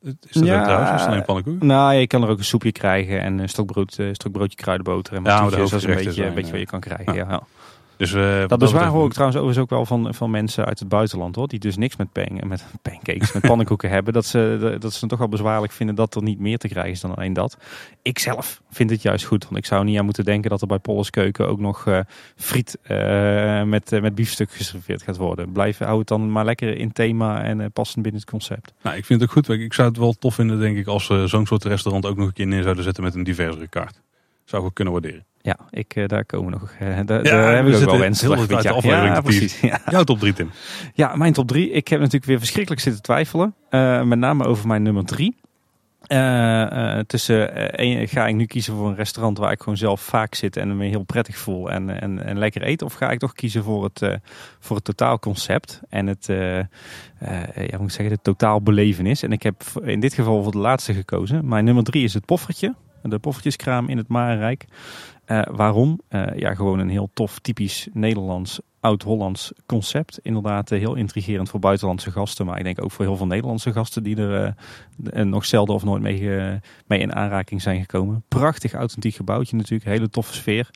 Het 0.00 0.16
Is 0.28 0.32
dat 0.34 0.44
Ja. 0.44 0.58
ook 0.58 0.64
trouwens? 0.64 0.90
Is 0.92 1.00
het 1.00 1.08
alleen 1.10 1.24
pannenkoeken? 1.24 1.66
Nou, 1.66 1.94
je 1.94 2.06
kan 2.06 2.22
er 2.22 2.28
ook 2.28 2.38
een 2.38 2.44
soepje 2.44 2.72
krijgen 2.72 3.20
en 3.20 3.38
een 3.38 3.48
stokbrood, 3.48 3.98
eh, 3.98 4.08
stokbroodje 4.12 4.56
kruidenboter 4.56 5.14
en 5.14 5.24
Ja, 5.24 5.48
dat 5.48 5.72
is 5.72 5.82
een 5.84 5.94
beetje, 5.94 6.12
zijn, 6.12 6.34
beetje 6.34 6.50
wat 6.50 6.60
je 6.60 6.66
kan 6.66 6.80
krijgen. 6.80 7.14
Ja. 7.14 7.26
Ja. 7.28 7.42
Dus, 7.98 8.12
eh, 8.12 8.46
Dat 8.46 8.58
bezwaar 8.58 8.86
hoor 8.86 9.06
ik 9.06 9.12
trouwens 9.12 9.38
overigens 9.40 9.64
ook 9.64 9.70
wel 9.70 9.86
van, 9.86 10.14
van 10.14 10.30
mensen 10.30 10.64
uit 10.64 10.78
het 10.78 10.88
buitenland 10.88 11.36
hoor. 11.36 11.48
Die 11.48 11.58
dus 11.58 11.76
niks 11.76 11.96
met, 11.96 12.12
pan, 12.12 12.40
met 12.48 12.64
pancakes, 12.82 13.32
met 13.32 13.42
pannenkoeken 13.42 13.90
hebben. 13.96 14.12
Dat 14.12 14.26
ze, 14.26 14.76
dat 14.80 14.92
ze 14.92 14.98
het 15.00 15.08
toch 15.08 15.18
wel 15.18 15.28
bezwaarlijk 15.28 15.72
vinden 15.72 15.94
dat 15.94 16.14
er 16.14 16.22
niet 16.22 16.38
meer 16.38 16.58
te 16.58 16.68
krijgen 16.68 16.92
is 16.92 17.00
dan 17.00 17.14
alleen 17.14 17.32
dat. 17.32 17.56
Ik 18.02 18.18
zelf 18.18 18.62
vind 18.70 18.90
het 18.90 19.02
juist 19.02 19.24
goed. 19.24 19.44
Want 19.44 19.56
ik 19.56 19.66
zou 19.66 19.84
niet 19.84 19.98
aan 19.98 20.04
moeten 20.04 20.24
denken 20.24 20.50
dat 20.50 20.60
er 20.60 20.66
bij 20.66 20.78
Polles 20.78 21.10
Keuken 21.10 21.48
ook 21.48 21.58
nog 21.58 21.86
eh, 21.86 22.00
friet 22.36 22.78
eh, 22.82 23.62
met, 23.62 23.90
met 23.90 24.14
biefstuk 24.14 24.50
geserveerd 24.50 25.02
gaat 25.02 25.16
worden. 25.16 25.52
Blijf, 25.52 25.78
hou 25.78 25.98
het 25.98 26.08
dan 26.08 26.32
maar 26.32 26.44
lekker 26.44 26.76
in 26.76 26.92
thema 26.92 27.42
en 27.42 27.72
passend 27.72 28.02
binnen 28.02 28.20
het 28.20 28.30
concept. 28.30 28.72
Nou, 28.82 28.96
ik 28.96 29.04
vind 29.04 29.20
het 29.20 29.28
ook 29.28 29.36
goed. 29.36 29.48
Ik 29.58 29.74
zou 29.74 29.88
het 29.88 29.96
wel 29.96 30.12
tof 30.12 30.34
vinden, 30.34 30.60
denk 30.60 30.76
ik, 30.76 30.86
als 30.86 31.04
ze 31.04 31.26
zo'n 31.26 31.46
soort 31.46 31.64
restaurant 31.64 32.06
ook 32.06 32.16
nog 32.16 32.26
een 32.26 32.32
keer 32.32 32.46
neer 32.46 32.62
zouden 32.62 32.84
zetten 32.84 33.02
met 33.02 33.14
een 33.14 33.24
diversere 33.24 33.68
kaart. 33.68 34.00
Zou 34.44 34.66
ik 34.66 34.74
kunnen 34.74 34.92
waarderen. 34.92 35.26
Ja, 35.48 35.58
ik, 35.70 35.94
eh, 35.96 36.06
daar 36.06 36.24
komen 36.24 36.52
we 36.52 36.58
nog. 36.60 36.70
eh, 36.78 36.78
daar, 37.06 37.22
hebben 37.24 37.54
we 37.54 37.60
ook 37.62 37.68
zitten 37.68 37.86
wel 37.86 37.98
wensen. 37.98 38.34
heel 38.34 38.46
tijd 38.46 38.62
de 38.62 38.70
aflevering 38.70 39.14
Ja, 39.14 39.20
precies. 39.20 39.60
Ja. 39.60 39.80
Jouw 39.90 40.04
top 40.04 40.18
3, 40.18 40.32
Tim. 40.32 40.50
Ja, 40.94 41.16
mijn 41.16 41.32
top 41.32 41.48
3. 41.48 41.70
Ik 41.70 41.88
heb 41.88 41.98
natuurlijk 41.98 42.26
weer 42.26 42.38
verschrikkelijk 42.38 42.82
zitten 42.82 43.02
twijfelen. 43.02 43.54
Eh, 43.70 44.02
met 44.02 44.18
name 44.18 44.44
over 44.44 44.66
mijn 44.66 44.82
nummer 44.82 45.04
3. 45.04 45.36
tussen 47.06 47.72
één- 47.76 48.08
ga 48.08 48.26
ik 48.26 48.34
nu 48.34 48.44
kiezen 48.46 48.74
voor 48.74 48.88
een 48.88 48.94
restaurant 48.94 49.38
waar 49.38 49.52
ik 49.52 49.58
gewoon 49.60 49.76
zelf 49.76 50.00
vaak 50.00 50.34
zit 50.34 50.56
en 50.56 50.76
me 50.76 50.86
heel 50.86 51.02
prettig 51.02 51.36
voel 51.36 51.70
en, 51.70 52.00
en, 52.00 52.24
en 52.24 52.38
lekker 52.38 52.66
eet? 52.66 52.82
Of 52.82 52.94
ga 52.94 53.10
ik 53.10 53.18
toch 53.18 53.32
kiezen 53.32 53.62
voor 53.64 53.84
het, 53.84 54.18
voor 54.58 54.76
het 54.76 54.84
totaalconcept 54.84 55.80
en 55.88 56.06
het, 56.06 56.26
ja, 56.26 56.68
moet 57.78 57.88
ik 57.88 57.90
zeggen, 57.90 58.08
de 58.08 58.18
totaalbelevenis? 58.22 59.22
En 59.22 59.32
ik 59.32 59.42
heb 59.42 59.62
in 59.82 60.00
dit 60.00 60.14
geval 60.14 60.42
voor 60.42 60.52
de 60.52 60.58
laatste 60.58 60.94
gekozen. 60.94 61.48
Mijn 61.48 61.64
nummer 61.64 61.84
3 61.84 62.04
is 62.04 62.14
het 62.14 62.24
poffertje. 62.24 62.74
De 63.02 63.18
poffertjeskraam 63.18 63.88
in 63.88 63.96
het 63.96 64.08
Marenrijk. 64.08 64.64
Eh, 65.28 65.42
waarom? 65.50 66.00
Eh, 66.08 66.26
ja, 66.36 66.54
gewoon 66.54 66.78
een 66.78 66.88
heel 66.88 67.10
tof, 67.14 67.38
typisch 67.38 67.88
Nederlands, 67.92 68.60
oud-Hollands 68.80 69.52
concept. 69.66 70.18
Inderdaad, 70.22 70.70
eh, 70.70 70.78
heel 70.78 70.94
intrigerend 70.94 71.48
voor 71.48 71.60
buitenlandse 71.60 72.10
gasten, 72.10 72.46
maar 72.46 72.58
ik 72.58 72.64
denk 72.64 72.84
ook 72.84 72.90
voor 72.90 73.04
heel 73.04 73.16
veel 73.16 73.26
Nederlandse 73.26 73.72
gasten 73.72 74.02
die 74.02 74.16
er 74.16 74.54
nog 75.26 75.44
zelden 75.44 75.74
of 75.74 75.84
nooit 75.84 76.02
mee, 76.02 76.20
mee 76.86 77.00
in 77.00 77.14
aanraking 77.14 77.62
zijn 77.62 77.80
gekomen. 77.80 78.24
Prachtig 78.28 78.72
authentiek 78.72 79.14
gebouwtje 79.14 79.56
natuurlijk, 79.56 79.90
hele 79.90 80.10
toffe 80.10 80.34
sfeer. 80.34 80.70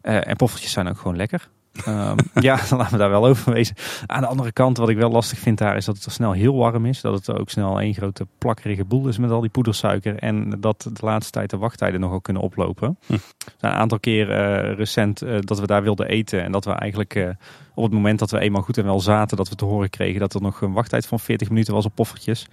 En 0.00 0.36
poffertjes 0.36 0.72
zijn 0.72 0.88
ook 0.88 0.98
gewoon 0.98 1.16
lekker. 1.16 1.48
Ehm, 1.84 2.16
ja, 2.48 2.58
dan 2.68 2.78
laten 2.78 2.92
we 2.92 2.98
daar 2.98 3.10
wel 3.10 3.26
over 3.26 3.52
wezen. 3.52 3.76
Aan 4.06 4.20
de 4.20 4.26
andere 4.26 4.52
kant, 4.52 4.76
wat 4.76 4.88
ik 4.88 4.96
wel 4.96 5.10
lastig 5.10 5.38
vind 5.38 5.58
daar, 5.58 5.76
is 5.76 5.84
dat 5.84 5.96
het 5.96 6.04
er 6.04 6.10
snel 6.10 6.32
heel 6.32 6.56
warm 6.56 6.86
is. 6.86 7.00
Dat 7.00 7.14
het 7.14 7.38
ook 7.38 7.50
snel 7.50 7.80
één 7.80 7.94
grote 7.94 8.26
plakkerige 8.38 8.84
boel 8.84 9.08
is 9.08 9.18
met 9.18 9.30
al 9.30 9.40
die 9.40 9.50
poedersuiker. 9.50 10.18
En 10.18 10.60
dat 10.60 10.82
de 10.92 11.06
laatste 11.06 11.32
tijd 11.32 11.50
de 11.50 11.56
wachttijden 11.56 12.00
nogal 12.00 12.20
kunnen 12.20 12.42
oplopen. 12.42 12.98
Hm. 13.06 13.12
Een 13.60 13.70
aantal 13.70 14.00
keer 14.00 14.30
eh, 14.30 14.76
recent 14.76 15.22
eh, 15.22 15.38
dat 15.40 15.60
we 15.60 15.66
daar 15.66 15.82
wilden 15.82 16.08
eten. 16.08 16.42
En 16.42 16.52
dat 16.52 16.64
we 16.64 16.70
eigenlijk 16.70 17.14
eh, 17.14 17.28
op 17.74 17.82
het 17.82 17.92
moment 17.92 18.18
dat 18.18 18.30
we 18.30 18.38
eenmaal 18.38 18.62
goed 18.62 18.78
en 18.78 18.84
wel 18.84 19.00
zaten, 19.00 19.36
dat 19.36 19.48
we 19.48 19.54
te 19.54 19.64
horen 19.64 19.90
kregen 19.90 20.20
dat 20.20 20.34
er 20.34 20.40
nog 20.40 20.60
een 20.60 20.72
wachttijd 20.72 21.06
van 21.06 21.20
40 21.20 21.48
minuten 21.48 21.74
was 21.74 21.84
op 21.84 21.94
poffertjes. 21.94 22.46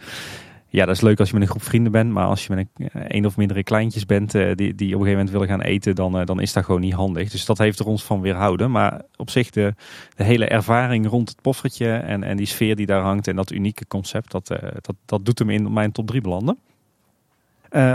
Ja, 0.74 0.86
dat 0.86 0.96
is 0.96 1.02
leuk 1.02 1.20
als 1.20 1.28
je 1.28 1.34
met 1.34 1.44
een 1.44 1.50
groep 1.50 1.64
vrienden 1.64 1.92
bent. 1.92 2.12
Maar 2.12 2.26
als 2.26 2.46
je 2.46 2.56
met 2.56 2.68
een, 2.74 2.90
eh, 2.90 3.02
een 3.08 3.26
of 3.26 3.38
mindere 3.38 3.64
kleintjes 3.64 4.06
bent 4.06 4.36
eh, 4.36 4.56
die, 4.56 4.56
die 4.56 4.96
op 4.96 5.02
een 5.02 5.06
gegeven 5.06 5.12
moment 5.12 5.30
willen 5.30 5.48
gaan 5.48 5.62
eten, 5.62 5.96
dan, 5.96 6.20
eh, 6.20 6.26
dan 6.26 6.40
is 6.40 6.54
dat 6.54 6.66
gewoon 6.66 6.82
niet 6.82 6.94
handig. 6.94 7.32
Dus 7.32 7.46
dat 7.46 7.58
heeft 7.58 7.80
er 7.80 7.86
ons 7.86 8.04
van 8.04 8.22
weerhouden. 8.22 8.72
Maar 8.72 9.02
op 9.16 9.30
zich 9.30 9.50
de, 9.50 9.74
hele 10.16 10.46
ervaring 10.46 11.08
rond 11.08 11.30
het 11.30 11.42
poffertje 11.42 11.92
en, 11.92 12.24
en 12.24 12.38
die 12.38 12.46
sfeer 12.46 12.76
die 12.76 12.86
daar 12.86 13.02
hangt 13.02 13.28
en 13.28 13.36
dat 13.36 13.52
unieke 13.52 13.88
concept, 13.88 14.32
dat, 14.32 14.48
dat, 14.82 14.96
dat 15.06 15.26
doet 15.26 15.40
hem 15.40 15.50
in 15.50 15.74
mijn 15.74 15.92
top 15.92 16.08
3 16.08 16.22
belanden. 16.22 16.58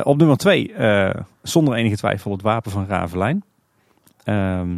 Op 0.03 0.17
nummer 0.17 0.37
2, 0.37 0.75
zonder 1.43 1.75
enige 1.75 1.97
twijfel, 1.97 2.33
het 2.33 2.43
wapen 2.43 2.71
van 2.71 2.87
Ravelijn. 2.87 3.43
Ehm, 4.25 4.69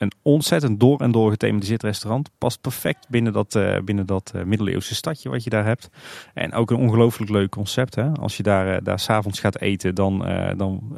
een 0.00 0.12
ontzettend 0.22 0.80
door 0.80 1.00
en 1.00 1.10
door 1.10 1.30
gethematiseerd 1.30 1.82
restaurant. 1.82 2.30
Past 2.38 2.60
perfect 2.60 3.08
binnen 3.08 3.32
dat, 3.32 3.54
uh, 3.54 3.78
binnen 3.84 4.06
dat 4.06 4.32
uh, 4.36 4.42
middeleeuwse 4.42 4.94
stadje 4.94 5.28
wat 5.28 5.44
je 5.44 5.50
daar 5.50 5.64
hebt. 5.64 5.90
En 6.34 6.52
ook 6.52 6.70
een 6.70 6.76
ongelooflijk 6.76 7.30
leuk 7.30 7.50
concept. 7.50 7.94
Hè? 7.94 8.12
Als 8.12 8.36
je 8.36 8.42
daar, 8.42 8.74
uh, 8.74 8.76
daar 8.82 8.98
s'avonds 8.98 9.40
gaat 9.40 9.60
eten, 9.60 9.94
dan, 9.94 10.18
dan 10.56 10.96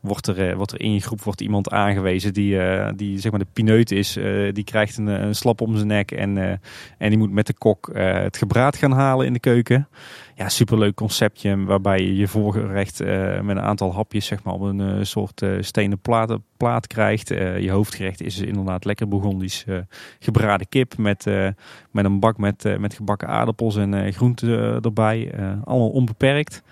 wordt, 0.00 0.26
er, 0.26 0.56
wordt 0.56 0.72
er 0.72 0.80
in 0.80 0.92
je 0.92 1.00
groep 1.00 1.22
wordt 1.22 1.40
iemand 1.40 1.70
aangewezen 1.70 2.34
die, 2.34 2.58
die 2.94 3.18
zeg 3.18 3.30
maar 3.30 3.40
de 3.40 3.46
pineut 3.52 3.90
is. 3.90 4.12
die 4.52 4.64
krijgt 4.64 4.96
een, 4.96 5.06
een, 5.06 5.34
slap 5.34 5.60
om 5.60 5.76
zijn 5.76 5.88
nek 5.88 6.10
en, 6.10 6.60
en 6.98 7.08
die 7.08 7.18
moet 7.18 7.32
met 7.32 7.46
de 7.46 7.54
kok 7.54 7.90
het 7.92 8.36
gebraad 8.36 8.76
gaan 8.76 8.92
halen 8.92 9.26
in 9.26 9.32
de 9.32 9.40
keuken 9.40 9.88
ja, 10.38 10.48
superleuk 10.48 10.94
conceptje 10.94 11.64
waarbij 11.64 12.00
je 12.02 12.16
je 12.16 12.28
voorgerecht 12.28 12.98
met 13.42 13.56
een 13.56 13.60
aantal 13.60 13.94
hapjes 13.94 14.26
zeg 14.26 14.42
maar, 14.42 14.54
op 14.54 14.60
een 14.60 15.06
soort 15.06 15.42
stenen 15.60 15.98
plaat, 15.98 16.38
plaat 16.56 16.86
krijgt. 16.86 17.28
je 17.28 17.70
hoofdgerecht 17.70 18.22
is 18.22 18.38
inderdaad 18.40 18.84
lekker 18.84 19.08
Bourgondisch 19.08 19.64
gebraden 20.18 20.68
kip 20.68 20.96
met, 20.96 21.24
met 21.90 22.04
een 22.04 22.20
bak 22.20 22.36
met, 22.36 22.78
met 22.78 22.94
gebakken 22.94 23.28
aardappels 23.28 23.76
en 23.76 24.12
groenten 24.12 24.80
erbij. 24.80 25.32
allemaal 25.64 25.90
onbeperkt. 25.90 26.62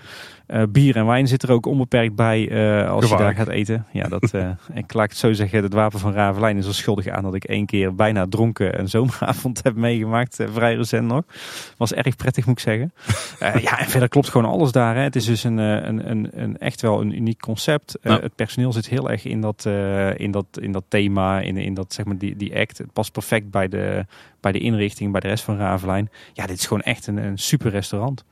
Uh, 0.49 0.63
bier 0.69 0.97
en 0.97 1.07
wijn 1.07 1.27
zit 1.27 1.43
er 1.43 1.53
ook 1.53 1.67
onbeperkt 1.67 2.15
bij 2.15 2.49
uh, 2.49 2.91
als 2.91 3.09
je 3.09 3.17
daar 3.17 3.35
gaat 3.35 3.49
eten. 3.49 3.87
Ja, 3.93 4.09
dat, 4.09 4.33
uh, 4.35 4.51
ik 4.75 4.93
laat 4.93 5.09
het 5.09 5.19
zo 5.19 5.33
zeggen, 5.33 5.63
het 5.63 5.73
wapen 5.73 5.99
van 5.99 6.13
Ravelijn 6.13 6.57
is 6.57 6.67
er 6.67 6.75
schuldig 6.75 7.09
aan 7.09 7.23
dat 7.23 7.35
ik 7.35 7.45
één 7.45 7.67
keer 7.67 7.95
bijna 7.95 8.27
dronken 8.29 8.79
een 8.79 8.89
zomeravond 8.89 9.61
heb 9.65 9.75
meegemaakt. 9.75 10.45
vrij 10.53 10.75
recent 10.75 11.07
nog. 11.07 11.23
Was 11.77 11.93
erg 11.93 12.17
prettig 12.17 12.47
moet 12.47 12.59
ik 12.59 12.65
zeggen. 12.65 12.93
ja, 13.63 13.79
en 13.79 13.87
verder 13.87 14.09
klopt 14.09 14.29
gewoon 14.29 14.51
alles 14.51 14.73
daar. 14.73 14.95
Hè. 14.95 15.01
Het 15.01 15.17
is 15.17 15.25
dus 15.25 15.45
een, 15.45 15.59
een, 15.59 16.11
een, 16.11 16.29
een 16.33 16.59
echt 16.59 16.81
wel 16.81 17.01
een 17.01 17.17
uniek 17.17 17.41
concept. 17.41 17.99
Het 18.03 18.35
personeel 18.35 18.73
zit 18.73 18.89
heel 18.89 19.11
erg 19.11 19.25
in 19.25 19.41
dat, 19.41 19.65
in 20.17 20.31
dat, 20.31 20.47
in 20.61 20.73
dat 20.73 20.85
thema, 20.89 21.41
in, 21.41 21.57
in 21.57 21.75
dat, 21.75 21.93
zeg 21.93 22.05
maar, 22.05 22.19
die, 22.19 22.37
die 22.37 22.59
act. 22.59 22.79
Het 22.79 22.93
past 22.93 23.13
perfect 23.13 23.51
bij 23.51 23.69
de, 23.69 24.07
bij 24.41 24.53
de 24.53 24.59
inrichting, 24.59 25.13
bij 25.13 25.21
de 25.21 25.29
rest 25.29 25.45
van 25.45 25.57
Ravelijn. 25.57 26.11
Ja, 26.33 26.47
dit 26.47 26.59
is 26.59 26.67
gewoon 26.67 26.83
echt 26.83 27.07
een, 27.07 27.17
een 27.17 27.39
super 27.39 27.71
restaurant. 27.71 28.25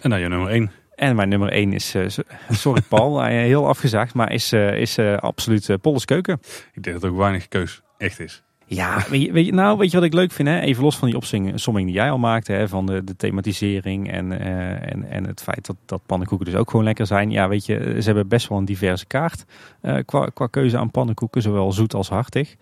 En 0.00 0.10
dan 0.10 0.20
je 0.20 0.28
nummer 0.28 0.48
1. 0.48 0.70
En 1.02 1.16
mijn 1.16 1.28
nummer 1.28 1.48
1 1.48 1.72
is, 1.72 1.94
uh, 1.94 2.06
sorry 2.50 2.80
Paul, 2.88 3.22
heel 3.24 3.68
afgezaagd, 3.68 4.14
maar 4.14 4.32
is, 4.32 4.52
uh, 4.52 4.78
is 4.78 4.98
absoluut 4.98 5.80
Polles 5.80 6.04
Keuken. 6.04 6.40
Ik 6.72 6.82
denk 6.82 7.00
dat 7.00 7.10
ook 7.10 7.16
weinig 7.16 7.48
keus 7.48 7.82
echt 7.98 8.20
is. 8.20 8.42
Ja, 8.74 9.04
weet 9.08 9.46
je, 9.46 9.52
nou 9.52 9.78
weet 9.78 9.90
je 9.90 9.96
wat 9.96 10.06
ik 10.06 10.12
leuk 10.12 10.32
vind? 10.32 10.48
Hè? 10.48 10.60
Even 10.60 10.82
los 10.82 10.96
van 10.96 11.08
die 11.08 11.16
opsomming 11.16 11.86
die 11.86 11.94
jij 11.94 12.10
al 12.10 12.18
maakte, 12.18 12.52
hè? 12.52 12.68
van 12.68 12.86
de, 12.86 13.04
de 13.04 13.16
thematisering 13.16 14.10
en, 14.10 14.32
uh, 14.32 14.92
en, 14.92 15.10
en 15.10 15.26
het 15.26 15.42
feit 15.42 15.66
dat, 15.66 15.76
dat 15.84 16.00
pannenkoeken 16.06 16.46
dus 16.46 16.54
ook 16.54 16.70
gewoon 16.70 16.84
lekker 16.84 17.06
zijn. 17.06 17.30
Ja, 17.30 17.48
weet 17.48 17.66
je, 17.66 17.96
ze 17.98 18.04
hebben 18.04 18.28
best 18.28 18.48
wel 18.48 18.58
een 18.58 18.64
diverse 18.64 19.06
kaart 19.06 19.44
uh, 19.82 19.96
qua, 20.04 20.26
qua 20.34 20.46
keuze 20.46 20.78
aan 20.78 20.90
pannenkoeken, 20.90 21.42
zowel 21.42 21.72
zoet 21.72 21.94
als 21.94 22.08
hartig. 22.08 22.54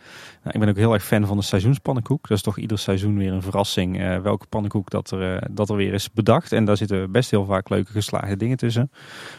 Nou, 0.42 0.54
ik 0.54 0.60
ben 0.60 0.68
ook 0.68 0.76
heel 0.76 0.92
erg 0.92 1.04
fan 1.04 1.26
van 1.26 1.36
de 1.36 1.42
seizoenspannenkoek. 1.42 2.28
Dat 2.28 2.36
is 2.36 2.42
toch 2.42 2.58
ieder 2.58 2.78
seizoen 2.78 3.16
weer 3.16 3.32
een 3.32 3.42
verrassing 3.42 4.00
uh, 4.00 4.18
welke 4.18 4.46
pannenkoek 4.46 4.90
dat 4.90 5.10
er, 5.10 5.46
dat 5.50 5.70
er 5.70 5.76
weer 5.76 5.92
is 5.92 6.12
bedacht. 6.12 6.52
En 6.52 6.64
daar 6.64 6.76
zitten 6.76 7.12
best 7.12 7.30
heel 7.30 7.44
vaak 7.44 7.68
leuke 7.68 7.92
geslaagde 7.92 8.36
dingen 8.36 8.56
tussen. 8.56 8.90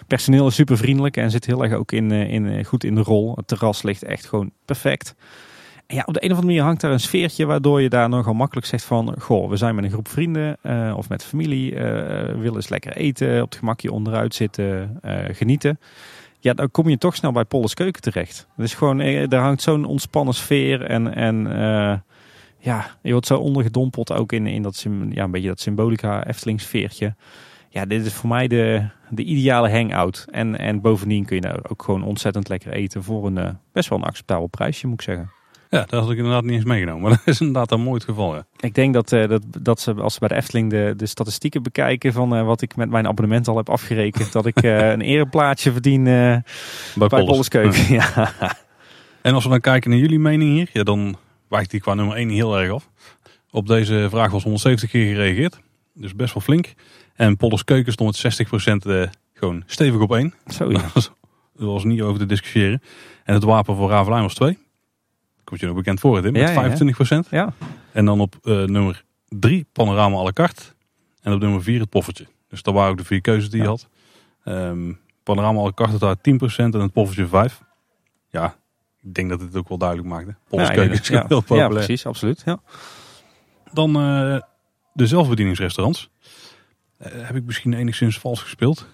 Personeel 0.08 0.48
is 0.48 0.56
super 0.56 0.78
vriendelijk 0.78 1.18
en 1.18 1.32
zit 1.32 1.46
heel 1.46 1.64
erg 1.64 1.74
ook 1.74 1.92
in, 1.92 2.12
in, 2.12 2.66
goed 2.66 2.84
in 2.84 2.96
de 2.96 3.02
rol. 3.02 3.36
Het 3.36 3.48
terras 3.48 3.84
ligt 3.84 4.04
echt 4.04 4.26
gewoon 4.26 4.52
perfect 4.66 5.16
ja, 5.92 6.04
op 6.06 6.14
de 6.14 6.24
een 6.24 6.32
of 6.32 6.38
andere 6.38 6.46
manier 6.46 6.64
hangt 6.64 6.82
daar 6.82 6.92
een 6.92 7.00
sfeertje 7.00 7.46
waardoor 7.46 7.82
je 7.82 7.90
daar 7.90 8.10
nogal 8.10 8.34
makkelijk 8.34 8.68
zegt 8.68 8.84
van, 8.84 9.16
goh, 9.20 9.50
we 9.50 9.58
zijn 9.58 9.76
met 9.76 9.84
een 9.84 9.92
groep 9.92 10.08
vrienden 10.08 10.58
uh, 10.64 10.94
of 10.98 11.10
met 11.10 11.24
familie, 11.24 11.72
uh, 11.72 11.80
willen 12.24 12.56
eens 12.56 12.70
lekker 12.70 12.96
eten, 12.96 13.42
op 13.42 13.50
het 13.50 13.60
gemakje 13.60 13.92
onderuit 13.92 14.36
zitten, 14.36 15.00
uh, 15.06 15.16
genieten. 15.32 15.80
Ja, 16.40 16.54
dan 16.54 16.72
kom 16.72 16.90
je 16.90 16.98
toch 16.98 17.16
snel 17.16 17.32
bij 17.32 17.46
Polles 17.46 17.74
Keuken 17.74 18.02
terecht. 18.02 18.48
Dus 18.58 18.74
gewoon, 18.74 19.28
daar 19.28 19.42
hangt 19.42 19.62
zo'n 19.62 19.86
ontspannen 19.86 20.34
sfeer 20.34 20.82
en, 20.82 21.14
en 21.16 21.36
ja, 22.58 22.86
je 23.02 23.12
wordt 23.12 23.28
zo 23.28 23.38
ondergedompeld 23.38 24.12
ook 24.12 24.32
in, 24.32 24.48
in 24.48 24.62
dat, 24.62 24.86
ja, 25.10 25.24
een 25.24 25.32
beetje 25.32 25.48
dat 25.48 25.60
symbolica 25.60 26.28
Efteling 26.28 26.62
sfeertje. 26.62 27.16
Ja, 27.70 27.86
dit 27.86 28.06
is 28.06 28.14
voor 28.14 28.30
mij 28.30 28.48
de, 28.48 28.88
de 29.10 29.24
ideale 29.24 29.70
hangout. 29.70 30.26
En, 30.32 30.60
en 30.60 30.82
bovendien 30.82 31.26
kun 31.26 31.36
je 31.36 31.42
daar 31.42 31.60
ook 31.70 31.84
gewoon 31.84 32.04
ontzettend 32.04 32.50
lekker 32.50 32.72
eten 32.72 33.04
voor 33.04 33.26
een 33.26 33.58
best 33.72 33.90
wel 33.90 33.98
een 33.98 34.06
acceptabel 34.06 34.48
prijsje, 34.48 34.88
moet 34.88 35.00
ik 35.00 35.06
zeggen. 35.06 35.41
Ja, 35.72 35.86
dat 35.88 36.02
had 36.02 36.12
ik 36.12 36.18
inderdaad 36.18 36.44
niet 36.44 36.54
eens 36.54 36.64
meegenomen. 36.64 37.02
Maar 37.02 37.12
dat 37.18 37.28
is 37.28 37.40
inderdaad 37.40 37.72
een 37.72 37.82
mooi 37.82 37.94
het 37.94 38.04
geval. 38.04 38.36
Ja. 38.36 38.46
Ik 38.60 38.76
denk 38.76 38.94
dat, 38.94 39.12
uh, 39.12 39.28
dat, 39.28 39.44
dat 39.60 39.80
ze, 39.80 39.94
als 39.94 40.14
ze 40.14 40.20
bij 40.20 40.28
de 40.28 40.36
Efteling 40.36 40.70
de, 40.70 40.94
de 40.98 41.06
statistieken 41.06 41.64
bekijken 41.64 42.14
van 42.14 42.38
uh, 42.38 42.46
wat 42.46 42.62
ik 42.62 42.76
met 42.76 42.90
mijn 42.90 43.08
abonnement 43.08 43.48
al 43.48 43.58
heb 43.58 43.70
afgerekend, 43.70 44.32
dat 44.32 44.46
ik 44.46 44.64
uh, 44.64 44.90
een 44.92 45.02
ereplaatje 45.02 45.72
verdien 45.72 46.04
bij, 46.04 46.44
bij 46.96 47.08
Polles 47.08 47.48
Keuken. 47.48 47.94
Ja. 47.94 48.32
En 49.22 49.34
als 49.34 49.44
we 49.44 49.50
dan 49.50 49.60
kijken 49.60 49.90
naar 49.90 50.00
jullie 50.00 50.20
mening 50.20 50.52
hier, 50.52 50.70
ja, 50.74 50.84
dan 50.84 51.18
wijkt 51.48 51.72
die 51.72 51.80
qua 51.80 51.94
nummer 51.94 52.16
1 52.16 52.30
heel 52.30 52.60
erg 52.60 52.72
af. 52.72 52.90
Op 53.52 53.68
deze 53.68 54.08
vraag 54.10 54.32
was 54.32 54.44
170 54.44 54.90
keer 54.90 55.14
gereageerd. 55.14 55.60
Dus 55.94 56.16
best 56.16 56.34
wel 56.34 56.44
flink. 56.44 56.74
En 57.16 57.38
Polles 57.38 57.64
Keuken 57.64 57.92
stond 57.92 58.24
met 58.24 58.48
60% 59.08 59.10
gewoon 59.34 59.64
stevig 59.66 60.00
op 60.00 60.14
1. 60.14 60.34
Zo 60.48 60.72
ja. 60.72 60.90
Dat 60.94 61.12
was 61.56 61.84
niet 61.84 62.02
over 62.02 62.20
te 62.20 62.26
discussiëren. 62.26 62.82
En 63.24 63.34
het 63.34 63.44
wapen 63.44 63.76
voor 63.76 63.90
Ravelijn 63.90 64.22
was 64.22 64.34
2 64.34 64.58
komt 65.52 65.64
je 65.64 65.70
nog 65.70 65.76
bekend 65.76 66.00
voor, 66.00 66.22
Tim, 66.22 66.32
met 66.32 66.42
ja, 66.42 66.54
25 66.54 66.96
procent. 66.96 67.28
Ja. 67.30 67.54
En 67.92 68.06
dan 68.06 68.20
op 68.20 68.36
uh, 68.44 68.64
nummer 68.64 69.04
3 69.28 69.66
panorama 69.72 70.18
à 70.18 70.24
la 70.24 70.32
carte. 70.32 70.62
En 71.22 71.34
op 71.34 71.40
nummer 71.40 71.64
4 71.64 71.80
het 71.80 71.90
poffertje. 71.90 72.28
Dus 72.48 72.62
dat 72.62 72.74
waren 72.74 72.92
ook 72.92 72.98
de 72.98 73.04
vier 73.04 73.22
keuzes 73.22 73.50
die 73.50 73.62
je 73.62 73.68
had. 73.68 73.88
Um, 74.46 75.00
panorama 75.24 75.60
à 75.60 75.64
la 75.64 75.72
carte 75.74 75.98
daar 75.98 76.22
10 76.22 76.38
procent 76.38 76.74
en 76.74 76.80
het 76.80 76.94
poffertje 76.94 77.28
5. 77.28 77.62
Ja, 78.30 78.56
ik 79.02 79.14
denk 79.14 79.30
dat 79.30 79.42
het 79.42 79.56
ook 79.56 79.70
wel 79.70 79.78
duidelijk 79.78 80.10
maakte. 80.10 80.36
Polskeuken 80.50 81.00
is 81.00 81.08
heel 81.08 81.28
populair. 81.28 81.62
Ja, 81.62 81.68
precies, 81.68 82.06
absoluut. 82.06 82.42
Ja. 82.46 82.62
Dan 83.74 83.90
uh, 83.90 84.40
de 84.94 85.08
zelfbedieningsrestaurants. 85.08 86.10
Uh, 87.02 87.08
heb 87.08 87.36
ik 87.36 87.44
misschien 87.44 87.74
enigszins 87.74 88.20
vals 88.20 88.42
gespeeld. 88.42 88.88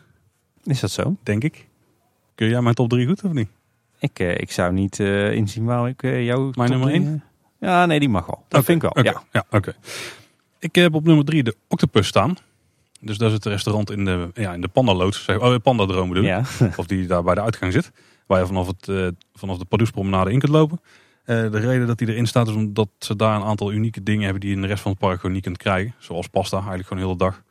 Is 0.64 0.80
dat 0.80 0.92
zo? 0.92 1.16
Denk 1.24 1.44
ik. 1.44 1.68
Kun 2.36 2.50
jij 2.50 2.62
mijn 2.62 2.76
top 2.76 2.90
3 2.90 3.08
goed 3.08 3.24
of 3.24 3.32
niet? 3.32 3.50
Ik, 4.00 4.20
uh, 4.20 4.32
ik 4.32 4.52
zou 4.52 4.74
niet 4.74 5.00
uh, 5.00 5.32
inzien 5.32 5.66
waarom 5.66 5.86
ik 5.86 6.04
uh, 6.04 6.26
jou... 6.26 6.52
Mijn 6.56 6.70
nummer 6.70 6.90
1? 6.90 7.24
Ja, 7.60 7.86
nee, 7.86 8.00
die 8.00 8.10
mag 8.10 8.26
wel. 8.26 8.44
Dat 8.48 8.64
vind 8.64 8.84
ik 8.84 8.92
wel, 8.94 9.04
okay, 9.04 9.04
ja. 9.04 9.24
ja 9.32 9.58
oké. 9.58 9.76
Ik 10.60 10.76
heb 10.76 10.94
op 10.94 11.04
nummer 11.04 11.26
3 11.26 11.44
de 11.44 11.56
Octopus 11.68 12.08
staan. 12.08 12.38
Dus 13.02 13.18
dat 13.18 13.28
is 13.28 13.34
het 13.34 13.46
restaurant 13.46 13.92
in 13.92 14.06
de, 14.06 14.30
ja, 14.34 14.54
in 14.54 14.62
de 14.62 14.68
Panda 14.68 14.94
Oh, 14.94 15.56
Panda 15.64 15.86
Droom 15.86 16.08
bedoel 16.08 16.24
ja. 16.24 16.44
Of 16.76 16.86
die 16.86 17.08
daar 17.08 17.24
bij 17.24 17.36
de 17.36 17.42
uitgang 17.42 17.74
zit. 17.74 17.92
Waar 18.26 18.40
je 18.40 18.46
vanaf, 18.46 18.68
het, 18.68 19.14
vanaf 19.34 19.58
de 19.58 19.66
Pardoespromenade 19.66 20.32
in 20.32 20.40
kunt 20.40 20.52
lopen. 20.52 20.82
de 21.26 21.50
reden 21.50 21.88
dat 21.88 21.98
die 21.98 22.08
erin 22.08 22.28
staat 22.28 22.48
is 22.48 22.54
omdat 22.54 22.90
ze 23.00 23.16
daar 23.16 23.36
een 23.36 23.44
aantal 23.44 23.72
unieke 23.72 24.04
dingen 24.04 24.24
hebben 24.24 24.42
die 24.42 24.50
je 24.50 24.56
in 24.56 24.62
de 24.62 24.68
rest 24.68 24.82
van 24.82 24.92
het 24.92 25.00
park 25.00 25.20
gewoon 25.20 25.32
niet 25.32 25.44
kunt 25.44 25.58
krijgen. 25.58 25.94
Zoals 25.98 26.28
pasta, 26.28 26.58
eigenlijk 26.58 26.88
gewoon 26.88 27.04
de 27.04 27.10
hele 27.10 27.32
dag. 27.32 27.44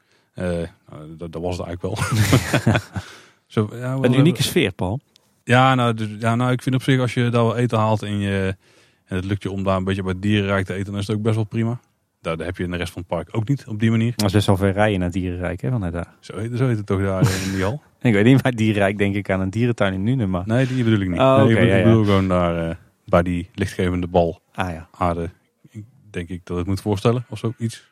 Nou, 0.91 1.17
dat, 1.17 1.33
dat, 1.33 1.43
was 1.43 1.59
het 1.59 1.67
eigenlijk 1.67 2.01
wel. 2.01 2.21
Zo, 3.47 3.69
ja, 3.73 3.93
een 3.93 4.19
unieke 4.19 4.43
sfeer, 4.43 4.73
Paul. 4.73 5.01
Ja 5.49 5.75
nou, 5.75 5.95
dus, 5.95 6.09
ja, 6.19 6.35
nou, 6.35 6.53
ik 6.53 6.63
vind 6.63 6.75
op 6.75 6.83
zich 6.83 7.01
als 7.01 7.15
je 7.15 7.29
daar 7.29 7.43
wel 7.43 7.57
eten 7.57 7.79
haalt 7.79 8.03
en, 8.03 8.19
je, 8.19 8.57
en 9.05 9.17
het 9.17 9.25
lukt 9.25 9.43
je 9.43 9.51
om 9.51 9.63
daar 9.63 9.77
een 9.77 9.85
beetje 9.85 10.03
bij 10.03 10.15
dierenrijk 10.19 10.67
te 10.67 10.75
eten, 10.75 10.93
dan 10.93 11.01
is 11.01 11.07
het 11.07 11.17
ook 11.17 11.23
best 11.23 11.35
wel 11.35 11.45
prima. 11.45 11.81
Daar, 12.21 12.39
heb 12.39 12.57
je 12.57 12.65
in 12.65 12.71
de 12.71 12.77
rest 12.77 12.93
van 12.93 13.03
het 13.03 13.11
park 13.11 13.29
ook 13.37 13.49
niet 13.49 13.67
op 13.67 13.81
die 13.81 13.91
manier. 13.91 14.13
Dat 14.17 14.27
is 14.27 14.33
best 14.33 14.47
wel 14.47 14.57
ver 14.57 14.73
rijden 14.73 15.01
naar 15.01 15.11
dierenrijk, 15.11 15.61
hè, 15.61 15.71
vanuit 15.71 15.93
daar. 15.93 16.15
Zo 16.21 16.39
heet, 16.39 16.57
zo 16.57 16.67
heet 16.67 16.77
het 16.77 16.87
toch 16.87 17.01
daar 17.01 17.21
in 17.21 17.53
die 17.53 17.63
hal? 17.63 17.83
ik 18.01 18.13
weet 18.13 18.25
niet, 18.25 18.43
bij 18.43 18.51
dierenrijk 18.51 18.99
denk 18.99 19.15
ik 19.15 19.31
aan 19.31 19.41
een 19.41 19.51
dierentuin 19.51 19.93
in 19.93 20.03
Nuenen, 20.03 20.31
maar... 20.31 20.43
Nee, 20.47 20.67
die 20.67 20.85
bedoel 20.85 21.01
ik 21.01 21.09
niet. 21.09 21.19
Oh, 21.19 21.43
nee, 21.43 21.51
ik 21.51 21.85
bedoel, 21.85 22.01
ja, 22.01 22.05
gewoon 22.05 22.29
daar 22.29 22.69
uh, 22.69 22.75
bij 23.05 23.23
die 23.23 23.49
lichtgevende 23.55 24.07
bal 24.07 24.41
ah, 24.55 24.73
ja. 24.73 24.89
aarde. 24.93 25.31
Denk 26.11 26.29
ik 26.29 26.41
dat 26.45 26.57
het 26.57 26.67
moet 26.67 26.81
voorstellen 26.81 27.25
of 27.29 27.39
zo, 27.39 27.55
iets. 27.59 27.91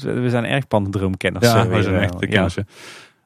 We 0.00 0.30
zijn 0.30 0.44
erg 0.44 0.68
pandendroomkenners. 0.68 1.46
Ja, 1.46 1.68
we 1.68 1.82
zijn 1.82 2.00
echt 2.00 2.18
de 2.18 2.26
kennissen. 2.26 2.66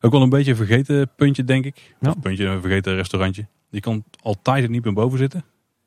Ook 0.01 0.13
wel 0.13 0.23
een 0.23 0.29
beetje 0.29 0.51
een 0.51 0.57
vergeten 0.57 1.11
puntje, 1.17 1.45
denk 1.45 1.65
ik. 1.65 1.95
Of 2.01 2.21
puntje, 2.21 2.47
een 2.47 2.61
vergeten 2.61 2.95
restaurantje. 2.95 3.47
Je 3.71 3.81
kan 3.81 4.05
altijd 4.23 4.65
er 4.65 4.71
niet 4.71 4.85
meer 4.85 4.93
boven 4.93 5.19
zitten. 5.19 5.45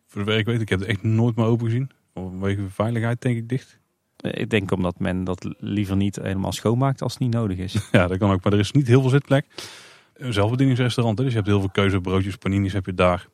Voor 0.07 0.25
de 0.25 0.31
werk 0.31 0.45
weet 0.45 0.61
ik 0.61 0.69
heb 0.69 0.79
het 0.79 0.87
echt 0.87 1.03
nooit 1.03 1.35
meer 1.35 1.45
open 1.45 1.65
gezien. 1.65 1.91
Vanwege 2.13 2.69
veiligheid 2.69 3.21
denk 3.21 3.37
ik 3.37 3.49
dicht. 3.49 3.79
Ik 4.21 4.49
denk 4.49 4.71
omdat 4.71 4.99
men 4.99 5.23
dat 5.23 5.55
liever 5.57 5.95
niet 5.95 6.15
helemaal 6.15 6.51
schoonmaakt 6.51 7.01
als 7.01 7.13
het 7.13 7.21
niet 7.21 7.33
nodig 7.33 7.57
is. 7.57 7.75
Ja, 7.91 8.07
dat 8.07 8.17
kan 8.17 8.31
ook. 8.31 8.43
Maar 8.43 8.53
er 8.53 8.59
is 8.59 8.71
niet 8.71 8.87
heel 8.87 9.01
veel 9.01 9.09
zitplek. 9.09 9.45
Een 10.13 10.33
zelfbedieningsrestaurant, 10.33 11.17
dus 11.17 11.27
je 11.27 11.35
hebt 11.35 11.47
heel 11.47 11.59
veel 11.59 11.69
keuze. 11.69 12.01
Broodjes, 12.01 12.35
paninis 12.35 12.73
heb 12.73 12.85
je 12.85 12.93
daar. 12.93 13.27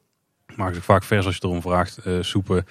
Maken 0.56 0.76
zich 0.76 0.84
vaak 0.84 1.04
vers 1.04 1.26
als 1.26 1.36
je 1.36 1.44
erom 1.44 1.62
vraagt. 1.62 2.06
Uh, 2.06 2.22
soepen, 2.22 2.66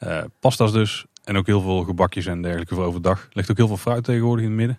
uh, 0.00 0.22
pasta's 0.40 0.72
dus. 0.72 1.06
En 1.24 1.36
ook 1.36 1.46
heel 1.46 1.60
veel 1.60 1.82
gebakjes 1.82 2.26
en 2.26 2.42
dergelijke 2.42 2.74
voor 2.74 2.84
overdag. 2.84 3.28
Ligt 3.32 3.50
ook 3.50 3.56
heel 3.56 3.66
veel 3.66 3.76
fruit 3.76 4.04
tegenwoordig 4.04 4.44
in 4.44 4.50
het 4.50 4.58
midden. 4.58 4.78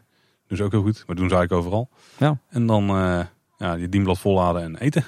Ze 0.58 0.64
ook 0.64 0.72
heel 0.72 0.82
goed. 0.82 1.04
Maar 1.08 1.16
doen 1.16 1.30
ze 1.30 1.36
eigenlijk 1.36 1.66
overal. 1.66 1.90
Ja. 2.18 2.38
En 2.50 2.66
dan 2.66 2.84
uh, 2.84 3.26
ja, 3.58 3.74
je 3.74 3.90
dienblad 3.90 4.20
volladen 4.20 4.64
en 4.64 4.78
eten. 4.78 5.06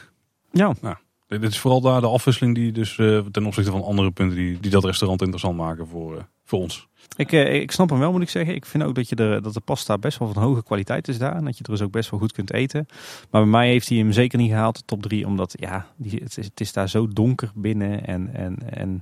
Ja. 0.51 0.73
Nou, 0.81 0.95
dit 1.27 1.43
is 1.43 1.59
vooral 1.59 1.81
daar 1.81 2.01
de 2.01 2.07
afwisseling 2.07 2.55
die 2.55 2.71
dus 2.71 2.97
uh, 2.97 3.19
ten 3.31 3.45
opzichte 3.45 3.71
van 3.71 3.83
andere 3.83 4.11
punten 4.11 4.37
die, 4.37 4.59
die 4.59 4.71
dat 4.71 4.83
restaurant 4.83 5.21
interessant 5.21 5.57
maken 5.57 5.87
voor, 5.87 6.15
uh, 6.15 6.21
voor 6.43 6.59
ons. 6.59 6.87
Ik, 7.15 7.31
uh, 7.31 7.53
ik 7.53 7.71
snap 7.71 7.89
hem 7.89 7.99
wel, 7.99 8.11
moet 8.11 8.21
ik 8.21 8.29
zeggen. 8.29 8.55
Ik 8.55 8.65
vind 8.65 8.83
ook 8.83 8.95
dat, 8.95 9.09
je 9.09 9.15
de, 9.15 9.39
dat 9.43 9.53
de 9.53 9.59
pasta 9.59 9.97
best 9.97 10.17
wel 10.17 10.33
van 10.33 10.43
hoge 10.43 10.63
kwaliteit 10.63 11.07
is 11.07 11.17
daar. 11.17 11.35
En 11.35 11.45
dat 11.45 11.57
je 11.57 11.63
er 11.63 11.69
dus 11.69 11.81
ook 11.81 11.91
best 11.91 12.09
wel 12.09 12.19
goed 12.19 12.31
kunt 12.31 12.53
eten. 12.53 12.85
Maar 13.31 13.41
bij 13.41 13.51
mij 13.51 13.67
heeft 13.67 13.89
hij 13.89 13.97
hem 13.97 14.11
zeker 14.11 14.37
niet 14.37 14.49
gehaald, 14.49 14.75
de 14.77 14.83
top 14.85 15.01
3. 15.01 15.25
Omdat 15.25 15.55
ja, 15.59 15.87
die, 15.95 16.19
het, 16.23 16.37
is, 16.37 16.45
het 16.45 16.59
is 16.59 16.73
daar 16.73 16.89
zo 16.89 17.07
donker 17.07 17.51
binnen. 17.55 18.05
En, 18.07 18.33
en, 18.33 18.57
en 18.69 19.01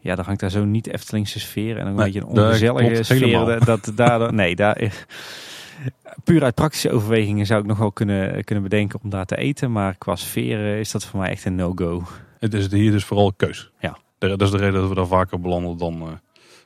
Ja, 0.00 0.14
dan 0.14 0.24
hangt 0.24 0.40
daar 0.40 0.50
zo'n 0.50 0.70
niet 0.70 0.86
Eftelingse 0.86 1.40
sfeer 1.40 1.78
en 1.78 1.86
een 1.86 1.94
Nee, 1.94 2.04
beetje 2.04 2.20
een 2.20 2.26
ongezellige 2.26 3.02
sfeer. 3.02 3.44
Dat, 3.44 3.64
dat, 3.64 3.92
daar, 3.94 4.34
nee, 4.34 4.56
daar, 4.56 5.06
puur 6.24 6.42
uit 6.42 6.54
praktische 6.54 6.90
overwegingen 6.90 7.46
zou 7.46 7.60
ik 7.60 7.66
nog 7.66 7.78
wel 7.78 7.92
kunnen, 7.92 8.44
kunnen 8.44 8.64
bedenken 8.64 9.00
om 9.02 9.10
daar 9.10 9.26
te 9.26 9.36
eten. 9.36 9.72
Maar 9.72 9.94
qua 9.98 10.16
sfeer 10.16 10.58
eh, 10.58 10.78
is 10.78 10.90
dat 10.90 11.04
voor 11.04 11.20
mij 11.20 11.30
echt 11.30 11.44
een 11.44 11.54
no-go. 11.54 12.02
Het 12.38 12.54
is 12.54 12.70
hier 12.70 12.90
dus 12.90 13.04
vooral 13.04 13.32
keus. 13.32 13.70
Ja. 13.80 13.98
Dat 14.18 14.42
is 14.42 14.50
de 14.50 14.56
reden 14.56 14.80
dat 14.80 14.88
we 14.88 14.94
daar 14.94 15.06
vaker 15.06 15.40
belanden 15.40 15.78
dan 15.78 16.02
eh, 16.02 16.08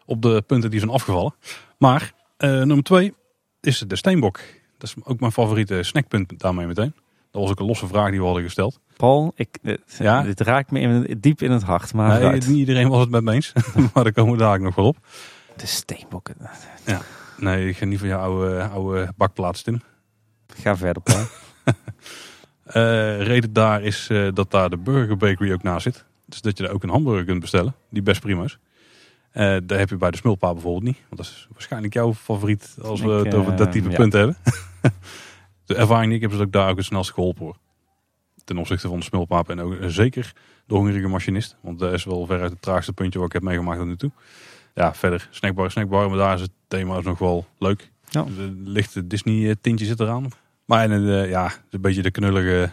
op 0.06 0.22
de 0.22 0.42
punten 0.46 0.70
die 0.70 0.78
zijn 0.78 0.92
afgevallen. 0.92 1.34
Maar 1.78 2.12
eh, 2.36 2.50
nummer 2.50 2.82
twee 2.82 3.14
is 3.60 3.78
de 3.78 3.96
steenbok. 3.96 4.40
Dat 4.78 4.88
is 4.96 5.04
ook 5.04 5.20
mijn 5.20 5.32
favoriete 5.32 5.82
snackpunt 5.82 6.40
daarmee 6.40 6.66
meteen. 6.66 6.94
Dat 7.30 7.42
was 7.42 7.50
ook 7.50 7.60
een 7.60 7.66
losse 7.66 7.86
vraag 7.86 8.10
die 8.10 8.18
we 8.18 8.24
hadden 8.24 8.42
gesteld. 8.42 8.80
Paul, 8.96 9.32
ik, 9.34 9.58
Ja? 9.98 10.22
dit 10.22 10.40
raakt 10.40 10.70
me 10.70 10.80
in, 10.80 11.16
diep 11.20 11.42
in 11.42 11.50
het 11.50 11.62
hart. 11.62 11.94
Maar 11.94 12.20
Nee, 12.20 12.32
niet 12.32 12.44
iedereen 12.46 12.88
was 12.88 13.00
het 13.00 13.10
met 13.10 13.22
me 13.22 13.32
eens. 13.32 13.52
maar 13.94 14.04
daar 14.04 14.12
komen 14.12 14.32
we 14.32 14.38
dadelijk 14.38 14.64
nog 14.64 14.74
wel 14.74 14.86
op. 14.86 14.96
de 15.56 15.66
steenbokken. 15.66 16.34
Nee, 17.36 17.68
ik 17.68 17.76
ga 17.76 17.84
niet 17.84 17.98
van 17.98 18.08
jouw 18.08 18.20
oude, 18.20 18.62
oude 18.62 19.12
bakplaats, 19.16 19.62
Tim. 19.62 19.82
Ga 20.46 20.76
verder, 20.76 21.02
Paul. 21.02 21.24
Eh, 22.62 23.22
reden 23.22 23.52
daar 23.52 23.82
is 23.82 24.08
eh, 24.08 24.28
dat 24.34 24.50
daar 24.50 24.70
de 24.70 24.76
Burger 24.76 25.16
Bakery 25.16 25.52
ook 25.52 25.62
naast 25.62 25.82
zit. 25.82 26.04
Dus 26.26 26.40
dat 26.40 26.56
je 26.56 26.64
daar 26.64 26.72
ook 26.72 26.82
een 26.82 26.88
hamburger 26.88 27.24
kunt 27.24 27.40
bestellen. 27.40 27.74
Die 27.90 28.02
best 28.02 28.20
prima 28.20 28.44
is. 28.44 28.58
Eh 29.30 29.56
daar 29.64 29.78
heb 29.78 29.88
je 29.88 29.96
bij 29.96 30.10
de 30.10 30.16
Smulpa 30.16 30.52
bijvoorbeeld 30.52 30.84
niet. 30.84 30.98
Want 31.08 31.16
dat 31.16 31.26
is 31.26 31.46
waarschijnlijk 31.52 31.94
jouw 31.94 32.14
favoriet 32.14 32.76
als 32.82 33.00
we 33.00 33.18
Ik, 33.18 33.24
het 33.24 33.34
over 33.34 33.56
dat 33.56 33.72
type 33.72 33.90
ja. 33.90 33.96
punten 33.96 34.18
hebben. 34.18 34.36
de 35.66 35.74
ervaring 35.74 36.06
die 36.06 36.14
ik 36.14 36.20
heb 36.20 36.30
is 36.30 36.36
dat 36.36 36.46
ik 36.46 36.52
daar 36.52 36.70
ook 36.70 36.76
het 36.76 36.84
snelst 36.84 37.12
geholpen 37.12 37.42
word. 37.42 37.58
Ten 38.44 38.58
opzichte 38.58 38.88
van 38.88 38.98
de 38.98 39.04
Smulpaap 39.04 39.50
en 39.50 39.60
ook 39.60 39.76
zeker 39.80 40.32
de 40.66 40.74
hongerige 40.74 41.08
machinist. 41.08 41.56
Want 41.60 41.78
dat 41.78 41.92
is 41.92 42.04
wel 42.04 42.26
veruit 42.26 42.50
het 42.50 42.62
traagste 42.62 42.92
puntje 42.92 43.18
wat 43.18 43.28
ik 43.28 43.34
heb 43.34 43.42
meegemaakt 43.42 43.78
tot 43.78 43.88
nu 43.88 43.96
toe. 43.96 44.10
Ja, 44.74 44.94
verder 44.94 45.28
snackbar, 45.30 45.70
snackbar. 45.70 46.08
Maar 46.08 46.18
daar 46.18 46.34
is 46.34 46.40
het 46.40 46.50
thema 46.68 46.98
is 46.98 47.04
nog 47.04 47.18
wel 47.18 47.46
leuk. 47.58 47.90
Ja. 48.08 48.24
Een 48.38 48.62
lichte 48.64 49.06
Disney 49.06 49.48
eh, 49.48 49.54
tintje 49.60 49.86
zit 49.86 50.00
eraan. 50.00 50.28
Maar 50.64 50.90
en, 50.90 51.08
eh, 51.08 51.28
ja, 51.28 51.52
een 51.70 51.80
beetje 51.80 52.02
de 52.02 52.10
knullige 52.10 52.70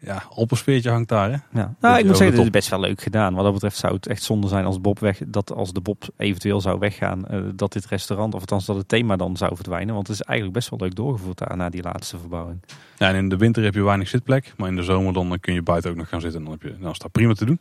ja, 0.00 0.22
Alpensfeertje 0.30 0.90
hangt 0.90 1.08
daar. 1.08 1.30
Hè? 1.30 1.60
Ja. 1.60 1.74
Nou, 1.80 1.98
ik 1.98 2.04
moet 2.04 2.16
zeggen, 2.16 2.36
de 2.36 2.42
dit 2.42 2.54
is 2.54 2.60
best 2.60 2.68
wel 2.68 2.80
leuk 2.80 3.00
gedaan. 3.00 3.34
Wat 3.34 3.44
dat 3.44 3.52
betreft 3.52 3.76
zou 3.76 3.94
het 3.94 4.06
echt 4.06 4.22
zonde 4.22 4.48
zijn 4.48 4.64
als, 4.64 4.80
Bob 4.80 4.98
weg, 4.98 5.20
dat 5.26 5.52
als 5.52 5.72
de 5.72 5.80
Bob 5.80 6.08
eventueel 6.16 6.60
zou 6.60 6.78
weggaan, 6.78 7.26
eh, 7.26 7.40
dat 7.54 7.72
dit 7.72 7.86
restaurant, 7.86 8.34
of 8.34 8.40
althans 8.40 8.66
dat 8.66 8.76
het 8.76 8.88
thema 8.88 9.16
dan 9.16 9.36
zou 9.36 9.56
verdwijnen. 9.56 9.94
Want 9.94 10.06
het 10.06 10.16
is 10.16 10.22
eigenlijk 10.22 10.58
best 10.58 10.70
wel 10.70 10.78
leuk 10.78 10.94
doorgevoerd 10.94 11.38
daar 11.38 11.56
na 11.56 11.68
die 11.68 11.82
laatste 11.82 12.18
verbouwing. 12.18 12.62
Ja, 12.98 13.08
en 13.08 13.14
in 13.14 13.28
de 13.28 13.36
winter 13.36 13.62
heb 13.62 13.74
je 13.74 13.82
weinig 13.82 14.08
zitplek. 14.08 14.52
Maar 14.56 14.68
in 14.68 14.76
de 14.76 14.82
zomer 14.82 15.12
dan 15.12 15.38
kun 15.40 15.54
je 15.54 15.62
buiten 15.62 15.90
ook 15.90 15.96
nog 15.96 16.08
gaan 16.08 16.20
zitten. 16.20 16.40
En 16.40 16.46
dan, 16.46 16.58
heb 16.60 16.62
je, 16.62 16.78
dan 16.80 16.90
is 16.90 16.98
dat 16.98 17.12
prima 17.12 17.32
te 17.32 17.44
doen. 17.44 17.60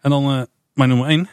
En 0.00 0.10
dan 0.10 0.22
eh, 0.24 0.42
mijn 0.72 0.88
nummer 0.88 1.06
1. 1.06 1.28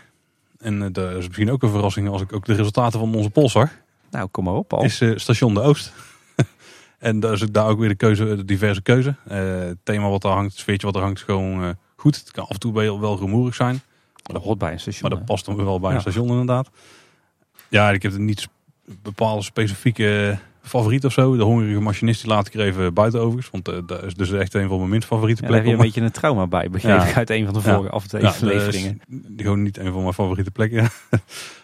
En 0.66 0.82
eh, 0.82 0.88
dat 0.92 1.12
is 1.12 1.28
misschien 1.28 1.52
ook 1.52 1.64
een 1.64 1.70
verrassing 1.70 2.10
als 2.10 2.22
ik 2.22 2.34
ook 2.34 2.46
de 2.46 2.54
resultaten 2.54 3.00
van 3.00 3.16
onze 3.16 3.30
poll 3.30 3.48
zag. 3.50 3.70
Nou, 4.12 4.28
kom 4.28 4.44
maar 4.44 4.54
op. 4.54 4.74
Is 4.74 5.02
eh, 5.02 5.12
Station 5.16 5.54
de 5.54 5.62
Oost. 5.62 5.94
en 7.00 7.20
daar 7.20 7.34
is 7.34 7.44
ook 7.44 7.54
daar 7.54 7.68
ook 7.68 7.80
weer 7.80 7.90
de 7.90 7.96
keuze, 7.96 8.26
de 8.36 8.46
diverse 8.46 8.82
keuze. 8.82 9.16
Eh, 9.28 9.60
het 9.60 9.78
thema 9.84 10.10
wat 10.10 10.22
daar 10.22 10.32
hangt, 10.34 10.52
het 10.52 10.60
sfeertje 10.60 10.88
wat 10.88 10.96
er 10.96 11.02
hangt, 11.02 11.18
is 11.18 11.24
gewoon 11.24 11.64
eh, 11.64 11.70
goed. 11.96 12.16
Het 12.16 12.32
kan 12.32 12.44
af 12.44 12.50
en 12.50 12.60
toe 12.60 12.74
wel, 12.74 13.00
wel 13.00 13.18
rumoerig 13.20 13.56
zijn. 13.56 13.82
dat 14.22 14.44
hoort 14.44 14.58
bij 14.58 14.72
een 14.72 14.80
station. 14.80 15.10
Maar 15.10 15.18
dat 15.18 15.28
past 15.28 15.46
dan 15.46 15.56
wel 15.56 15.80
bij 15.80 15.90
Ja. 15.90 15.96
een 15.96 16.02
station 16.02 16.28
inderdaad. 16.28 16.70
Ja, 17.70 17.92
ik 17.92 18.02
heb 18.02 18.14
er 18.14 18.20
niet 18.20 18.48
bepaalde 19.02 19.44
specifieke 19.44 20.38
favoriet 20.68 21.06
of 21.06 21.12
zo. 21.14 21.36
De 21.38 21.44
hongerige 21.44 21.80
machinist 21.80 22.22
die 22.22 22.30
laat 22.30 22.48
ik 22.48 22.54
er 22.54 22.60
even 22.60 22.94
buiten 22.94 23.20
overigens. 23.20 23.50
Want 23.52 23.68
eh, 23.68 23.78
dat 23.86 24.04
is 24.04 24.14
dus 24.14 24.32
echt 24.32 24.54
een 24.54 24.68
van 24.68 24.78
mijn 24.78 24.90
minst 24.90 25.08
favoriete 25.08 25.42
Ja, 25.42 25.48
daar 25.48 25.58
heb 25.58 25.66
je 25.66 25.76
plekken. 25.76 25.88
een 26.02 26.02
beetje 26.02 26.16
een 26.16 26.22
trauma 26.22 26.48
bij, 26.48 26.70
begreep 26.70 26.98
Ja. 27.00 27.06
ik 27.06 27.16
uit 27.16 27.30
een 27.30 27.46
van 27.46 27.54
de 27.54 27.62
vorige 27.62 27.90
afleveringen. 27.90 29.02
is 29.08 29.20
gewoon 29.44 29.62
niet 29.64 29.78
een 29.78 29.92
van 29.92 30.02
mijn 30.02 30.14
favoriete 30.14 30.52
plekken. 30.52 30.88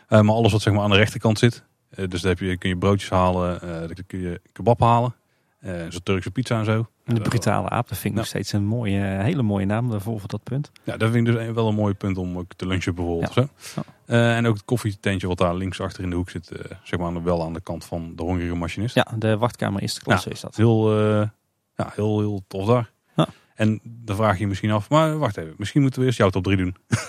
Eh, 0.07 0.21
maar 0.21 0.35
alles 0.35 0.51
wat 0.51 0.61
zeg 0.61 0.73
maar 0.73 0.83
aan 0.83 0.89
de 0.89 0.95
rechterkant 0.95 1.39
zit. 1.39 1.63
eh, 1.89 2.07
dus 2.07 2.21
daar 2.21 2.31
heb 2.31 2.39
je, 2.39 2.57
kun 2.57 2.69
je 2.69 2.77
broodjes 2.77 3.09
halen, 3.09 3.61
eh 3.61 3.69
dan 3.79 3.95
kun 4.07 4.19
je 4.19 4.41
kebab 4.51 4.79
halen. 4.79 5.13
Eh 5.61 5.81
Zo'n 5.89 6.03
Turkse 6.03 6.31
pizza 6.31 6.59
en 6.59 6.65
zo. 6.65 6.87
De 7.05 7.21
brutale 7.21 7.69
aap, 7.69 7.87
dat 7.89 7.97
vind 7.97 8.03
ik 8.03 8.11
Ja. 8.11 8.17
nog 8.17 8.25
steeds 8.27 8.51
een 8.53 8.65
mooie, 8.65 8.99
hele 8.99 9.41
mooie 9.41 9.65
naam 9.65 9.89
daarvoor 9.89 10.19
voor 10.19 10.29
dat 10.29 10.43
punt. 10.43 10.71
Ja, 10.83 10.97
dat 10.97 11.11
vind 11.11 11.27
ik 11.27 11.33
dus 11.35 11.51
wel 11.51 11.67
een 11.67 11.75
mooi 11.75 11.93
punt 11.93 12.17
om 12.17 12.37
ook 12.37 12.53
te 12.53 12.65
lunchen 12.67 12.95
bijvoorbeeld. 12.95 13.33
Ja. 13.33 13.47
Zo. 13.57 13.81
Eh, 14.05 14.35
en 14.37 14.47
ook 14.47 14.53
het 14.53 14.65
koffietentje 14.65 15.27
wat 15.27 15.37
daar 15.37 15.55
links 15.55 15.81
achter 15.81 16.03
in 16.03 16.09
de 16.09 16.15
hoek 16.15 16.29
zit. 16.29 16.51
eh, 16.51 16.71
zeg 16.83 16.99
maar 16.99 17.23
wel 17.23 17.43
aan 17.43 17.53
de 17.53 17.61
kant 17.61 17.85
van 17.85 18.13
de 18.15 18.23
hongerige 18.23 18.55
machinist. 18.55 18.95
Ja, 18.95 19.07
de 19.17 19.37
wachtkamer 19.37 19.81
eerste 19.81 20.01
klasse 20.01 20.29
is 20.29 20.39
dat. 20.41 20.55
Heel, 20.55 20.99
eh, 20.99 21.27
ja, 21.75 21.91
heel, 21.95 22.19
heel 22.19 22.43
tof 22.47 22.65
daar. 22.67 22.91
Ja. 23.15 23.27
En 23.55 23.79
dan 23.83 24.15
vraag 24.15 24.33
je 24.35 24.41
je 24.41 24.47
misschien 24.47 24.71
af, 24.71 24.89
maar 24.89 25.17
wacht 25.17 25.37
even. 25.37 25.53
Misschien 25.57 25.81
moeten 25.81 25.99
we 25.99 26.05
eerst 26.05 26.17
jouw 26.17 26.29
top 26.29 26.43
3 26.43 26.57
doen. 26.57 26.75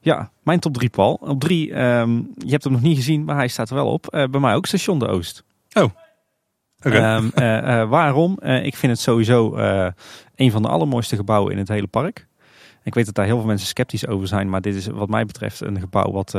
Ja, 0.00 0.30
mijn 0.42 0.60
top 0.60 0.74
3, 0.74 0.90
Paul. 0.90 1.14
Op 1.14 1.40
3, 1.40 1.66
je 1.66 2.24
hebt 2.46 2.64
hem 2.64 2.72
nog 2.72 2.82
niet 2.82 2.96
gezien, 2.96 3.24
maar 3.24 3.36
hij 3.36 3.48
staat 3.48 3.68
er 3.68 3.74
wel 3.74 3.86
op. 3.92 4.06
Eh, 4.06 4.24
bij 4.28 4.40
mij 4.40 4.54
ook 4.54 4.66
Station 4.66 4.98
de 4.98 5.06
Oost. 5.06 5.44
Oké. 5.72 5.94
Ehm, 6.84 7.28
eh, 7.34 7.80
eh, 7.80 7.88
waarom? 7.88 8.38
Eh, 8.40 8.64
ik 8.64 8.76
vind 8.76 8.92
het 8.92 9.00
sowieso 9.00 9.56
een 10.36 10.50
van 10.50 10.62
de 10.62 10.68
allermooiste 10.68 11.16
gebouwen 11.16 11.52
in 11.52 11.58
het 11.58 11.68
hele 11.68 11.86
park. 11.86 12.26
Ik 12.82 12.94
weet 12.94 13.06
dat 13.06 13.14
daar 13.14 13.26
heel 13.26 13.36
veel 13.36 13.46
mensen 13.46 13.66
sceptisch 13.66 14.06
over 14.06 14.28
zijn, 14.28 14.48
maar 14.48 14.60
dit 14.60 14.74
is 14.74 14.86
wat 14.86 15.08
mij 15.08 15.26
betreft 15.26 15.60
een 15.60 15.80
gebouw 15.80 16.12
wat, 16.12 16.34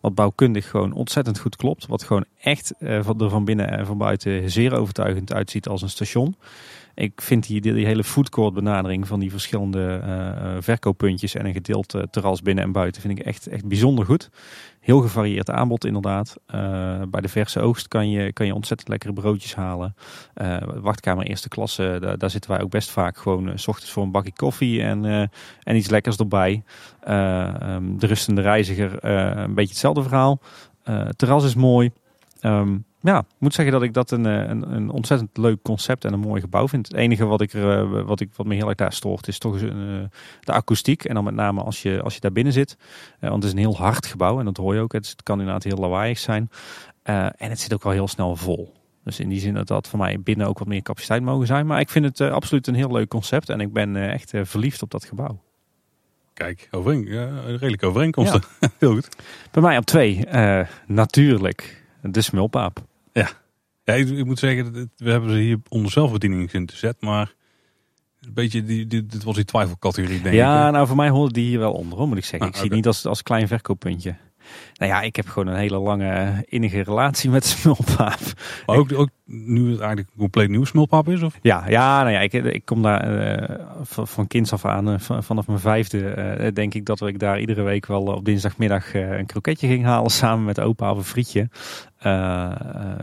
wat 0.00 0.14
bouwkundig 0.14 0.70
gewoon 0.70 0.92
ontzettend 0.92 1.38
goed 1.38 1.56
klopt. 1.56 1.86
Wat 1.86 2.02
gewoon 2.02 2.24
echt 2.42 2.72
van, 2.78 3.20
er 3.20 3.30
van 3.30 3.44
binnen 3.44 3.70
en 3.70 3.86
van 3.86 3.98
buiten 3.98 4.50
zeer 4.50 4.74
overtuigend 4.74 5.32
uitziet 5.32 5.68
als 5.68 5.82
een 5.82 5.90
station. 5.90 6.36
Ik 6.94 7.20
vind 7.20 7.46
die, 7.46 7.86
hele 7.86 8.04
foodcourt 8.04 8.54
benadering 8.54 9.06
van 9.06 9.20
die 9.20 9.30
verschillende 9.30 10.00
eh, 10.02 10.28
eh, 10.28 10.62
verkooppuntjes 10.62 11.34
en 11.34 11.46
een 11.46 11.52
gedeeld 11.52 11.94
eh, 11.94 12.02
terras 12.10 12.42
binnen 12.42 12.64
en 12.64 12.72
buiten 12.72 13.02
vind 13.02 13.18
ik 13.18 13.24
echt, 13.24 13.46
echt 13.46 13.66
bijzonder 13.66 14.04
goed. 14.04 14.30
Heel 14.80 15.00
gevarieerd 15.00 15.50
aanbod 15.50 15.84
inderdaad. 15.84 16.36
Bij 17.08 17.20
de 17.20 17.28
verse 17.28 17.60
oogst 17.60 17.88
kan 17.88 18.10
je, 18.10 18.32
kan 18.32 18.46
je 18.46 18.54
ontzettend 18.54 18.88
lekkere 18.88 19.12
broodjes 19.12 19.54
halen. 19.54 19.94
Wachtkamer 20.80 21.26
eerste 21.26 21.48
klasse, 21.48 22.14
daar, 22.18 22.30
zitten 22.30 22.50
wij 22.50 22.60
ook 22.60 22.70
best 22.70 22.90
vaak 22.90 23.18
gewoon 23.18 23.58
s 23.58 23.68
ochtends 23.68 23.92
voor 23.92 24.02
een 24.02 24.10
bakje 24.10 24.32
koffie 24.32 24.82
en, 24.82 25.30
en 25.62 25.76
iets 25.76 25.88
lekkers 25.90 26.16
erbij. 26.16 26.62
Eh, 27.00 27.60
ehm, 27.62 27.98
de 27.98 28.06
rustende 28.06 28.40
reiziger, 28.40 29.04
een 29.04 29.54
beetje 29.54 29.70
hetzelfde 29.70 30.02
verhaal. 30.02 30.40
Terras 31.16 31.44
is 31.44 31.54
mooi. 31.54 31.90
Ehm, 32.40 32.76
ja, 33.02 33.18
ik 33.18 33.24
moet 33.38 33.54
zeggen 33.54 33.74
dat 33.74 33.82
ik 33.82 33.94
dat 33.94 34.10
een, 34.10 34.26
eh, 34.26 34.48
een, 34.48 34.74
een 34.74 34.90
ontzettend 34.90 35.36
leuk 35.36 35.62
concept 35.62 36.04
en 36.04 36.12
een 36.12 36.20
mooi 36.20 36.40
gebouw 36.40 36.68
vind. 36.68 36.88
Het 36.88 36.96
enige 36.96 37.24
wat, 37.24 37.40
ik 37.40 37.52
er, 37.52 37.78
eh, 37.78 38.02
wat, 38.02 38.20
ik, 38.20 38.30
wat 38.36 38.46
me 38.46 38.54
heel 38.54 38.66
erg 38.66 38.76
daar 38.76 38.92
stoort 38.92 39.28
is 39.28 39.38
toch 39.38 39.54
eh, 39.54 39.60
de 40.40 40.52
akoestiek. 40.52 41.04
En 41.04 41.14
dan 41.14 41.24
met 41.24 41.34
name 41.34 41.62
als 41.62 41.82
je, 41.82 42.02
als 42.02 42.14
je 42.14 42.20
daar 42.20 42.32
binnen 42.32 42.52
zit. 42.52 42.76
Want 43.20 43.34
het 43.34 43.44
is 43.44 43.52
een 43.52 43.58
heel 43.58 43.76
hard 43.76 44.06
gebouw 44.06 44.38
en 44.38 44.44
dat 44.44 44.56
hoor 44.56 44.74
je 44.74 44.80
ook. 44.80 44.92
Het, 44.92 45.16
kan 45.22 45.38
inderdaad 45.38 45.64
heel 45.64 45.76
lawaaiig 45.76 46.18
zijn. 46.18 46.50
En 47.02 47.50
het 47.50 47.60
zit 47.60 47.74
ook 47.74 47.82
wel 47.82 47.92
heel 47.92 48.08
snel 48.08 48.36
vol. 48.36 48.72
Dus 49.04 49.20
in 49.20 49.28
die 49.28 49.40
zin 49.40 49.54
dat 49.54 49.66
dat 49.66 49.88
voor 49.88 49.98
mij 49.98 50.20
binnen 50.20 50.46
ook 50.46 50.58
wat 50.58 50.68
meer 50.68 50.82
capaciteit 50.82 51.22
mogen 51.22 51.46
zijn. 51.46 51.66
Maar 51.66 51.80
ik 51.80 51.90
vind 51.90 52.04
het 52.04 52.20
absoluut 52.20 52.66
een 52.66 52.74
heel 52.74 52.92
leuk 52.92 53.08
concept. 53.08 53.48
En 53.48 53.60
ik 53.60 53.72
ben 53.72 53.96
echt 53.96 54.32
verliefd 54.42 54.82
op 54.82 54.90
dat 54.90 55.04
gebouw. 55.04 55.42
Kijk, 56.34 56.68
overeen, 56.70 57.04
ja, 57.06 57.40
redelijke 57.40 57.86
overeenkomsten. 57.86 58.42
Heel 58.78 58.92
goed. 58.92 59.08
Bij 59.50 59.62
mij 59.62 59.76
op 59.76 59.84
twee, 59.84 60.26
natuurlijk, 60.86 61.84
de 62.02 62.22
smulpaap. 62.22 62.88
Ja, 63.12 63.30
ik, 63.94 64.08
ik 64.08 64.24
moet 64.24 64.38
zeggen, 64.38 64.90
we 64.96 65.10
hebben 65.10 65.30
ze 65.30 65.36
hier 65.36 65.58
onder 65.68 65.92
zelfbediening 65.92 66.52
in 66.52 66.66
te 66.66 66.76
zet, 66.76 67.00
maar 67.00 67.34
een 68.20 68.34
beetje 68.34 68.64
die, 68.64 68.86
die, 68.86 69.06
dit 69.06 69.22
was 69.22 69.34
die 69.34 69.44
twijfelcategorie, 69.44 70.22
denk 70.22 70.34
ja, 70.34 70.66
ik. 70.66 70.72
nou 70.72 70.86
voor 70.86 70.96
mij 70.96 71.08
hoort 71.08 71.34
die 71.34 71.46
hier 71.46 71.58
wel 71.58 71.72
onder, 71.72 71.98
hoor, 71.98 72.08
moet 72.08 72.16
ik 72.16 72.24
zeggen. 72.24 72.40
Ah, 72.40 72.48
ik 72.48 72.54
zie 72.54 72.64
het 72.64 72.74
niet 72.74 72.86
als, 72.86 73.06
als 73.06 73.22
klein 73.22 73.48
verkooppuntje. 73.48 74.16
Nou 74.80 74.92
ja, 74.92 75.00
ik 75.00 75.16
heb 75.16 75.28
gewoon 75.28 75.48
een 75.54 75.58
hele 75.60 75.78
lange 75.78 76.44
innige 76.48 76.80
relatie 76.82 77.30
met 77.30 77.44
smulpaap. 77.44 78.18
Maar 78.66 78.76
ook, 78.76 78.92
ook 78.92 79.08
nu 79.24 79.60
het 79.70 79.80
eigenlijk 79.80 80.08
een 80.08 80.18
compleet 80.18 80.48
nieuw 80.48 80.64
smulpap 80.64 81.08
is? 81.08 81.22
Of? 81.22 81.38
Ja, 81.42 81.64
ja, 81.68 82.00
nou 82.02 82.12
ja, 82.12 82.20
ik, 82.20 82.32
ik 82.32 82.64
kom 82.64 82.82
daar 82.82 83.00
eh, 83.18 83.56
van, 83.92 84.26
kinds 84.26 84.52
af 84.52 84.64
aan, 84.64 84.88
eh, 84.88 84.98
van- 84.98 85.22
vanaf 85.22 85.46
mijn 85.46 85.58
vijfde, 85.58 86.08
eh, 86.10 86.52
denk 86.54 86.74
ik 86.74 86.84
dat 86.86 87.06
ik 87.06 87.18
daar 87.18 87.40
iedere 87.40 87.62
week 87.62 87.86
wel 87.86 88.02
op 88.02 88.24
dinsdagmiddag 88.24 88.94
eh, 88.94 89.18
een 89.18 89.26
kroketje 89.26 89.66
ging 89.66 89.84
halen 89.84 90.10
samen 90.20 90.44
met 90.44 90.60
opa 90.60 90.90
of 90.90 90.96
een 90.98 91.04
frietje. 91.04 91.48
Eh, 91.98 92.44
eh, 92.44 92.50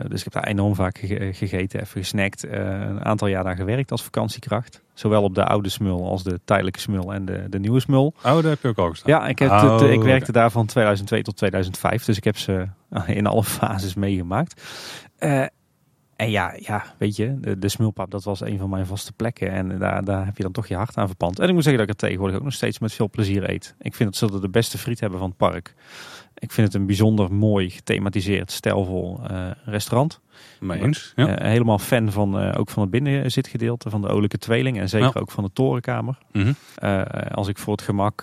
dus 0.08 0.18
ik 0.18 0.24
heb 0.24 0.34
daar 0.44 0.52
enorm 0.52 0.76
vaak 0.76 0.98
ge- 0.98 1.30
gegeten, 1.34 1.80
even 1.82 2.02
gesnackt. 2.02 2.44
Eh, 2.44 2.60
een 2.70 3.06
aantal 3.06 3.28
jaar 3.28 3.44
daar 3.44 3.56
gewerkt 3.56 3.92
als 3.92 4.04
vakantiekracht. 4.04 4.82
Zowel 4.94 5.24
op 5.24 5.36
de 5.36 5.44
oude 5.46 5.70
smul 5.70 6.10
als 6.10 6.24
de 6.24 6.40
tijdelijke 6.46 6.80
smul 6.80 7.13
en 7.13 7.26
de, 7.26 7.46
de 7.50 7.60
nieuwe 7.60 7.80
smul. 7.80 8.13
Oh, 8.18 8.24
daar 8.24 8.44
heb 8.44 8.62
je 8.62 8.68
ook 8.68 8.78
al 8.78 8.90
gestaan. 8.90 9.13
Ja, 9.13 9.28
ik, 9.28 9.40
heb 9.40 9.50
Oh, 9.50 9.72
het, 9.74 9.82
eh, 9.82 9.92
ik 9.92 10.02
werkte 10.02 10.32
daar 10.32 10.52
van 10.52 10.66
2002 10.66 11.22
tot 11.22 11.38
2005. 11.72 12.06
Dus 12.06 12.18
ik 12.18 12.24
heb 12.24 12.38
ze 12.38 12.68
eh, 12.90 13.10
in 13.10 13.26
alle 13.26 13.44
fases 13.60 13.94
meegemaakt. 13.94 14.62
Eh, 15.18 15.46
en 16.16 16.30
ja, 16.30 16.54
ja, 16.60 16.84
weet 16.98 17.16
je, 17.16 17.40
de, 17.40 17.60
de 17.60 17.70
smulpap, 17.70 18.12
dat 18.12 18.24
was 18.24 18.42
een 18.42 18.58
van 18.58 18.70
mijn 18.70 18.86
vaste 18.86 19.14
plekken. 19.14 19.52
En 19.52 19.80
daar, 19.80 20.04
daar 20.04 20.26
heb 20.26 20.38
je 20.38 20.44
dan 20.44 20.52
toch 20.52 20.68
je 20.68 20.76
hart 20.76 20.98
aan 20.98 21.08
verpand. 21.08 21.40
En 21.40 21.48
ik 21.48 21.54
moet 21.54 21.64
zeggen 21.64 21.82
dat 21.82 21.90
ik 21.90 22.00
het 22.00 22.10
tegenwoordig 22.10 22.38
ook 22.38 22.44
nog 22.44 22.54
steeds 22.54 22.80
met 22.80 22.94
veel 22.94 23.10
plezier 23.10 23.50
eet. 23.50 23.76
Ik 23.80 23.96
vind 23.96 24.20
dat 24.20 24.32
ze 24.32 24.40
de 24.40 24.50
beste 24.50 24.78
friet 24.78 25.00
hebben 25.00 25.20
van 25.20 25.28
het 25.28 25.38
park. 25.38 25.74
Ik 26.39 26.52
vind 26.52 26.67
het 26.67 26.76
een 26.76 26.86
bijzonder 26.86 27.34
mooi 27.34 27.69
gethematiseerd, 27.69 28.52
stijlvol 28.52 29.19
uh, 29.32 29.52
restaurant. 29.65 30.19
Mee 30.60 30.82
eens. 30.82 31.13
Ja. 31.15 31.39
Uh, 31.39 31.47
helemaal 31.50 31.80
fan 31.80 32.12
van 32.12 32.43
uh, 32.43 32.54
ook 32.58 32.69
van 32.69 32.82
het 32.82 32.91
binnenzitgedeelte 32.91 33.89
van 33.89 34.02
de 34.02 34.08
Olijke 34.08 34.38
Tweeling 34.38 34.80
en 34.80 34.89
zeker 34.89 35.12
ja. 35.13 35.19
ook 35.19 35.32
van 35.32 35.43
de 35.43 35.50
Torenkamer. 35.54 36.17
Mm 36.32 36.41
-hmm. 36.41 37.04
als 37.32 37.47
ik 37.47 37.58
voor 37.58 37.73
het 37.73 37.82
gemak 37.82 38.21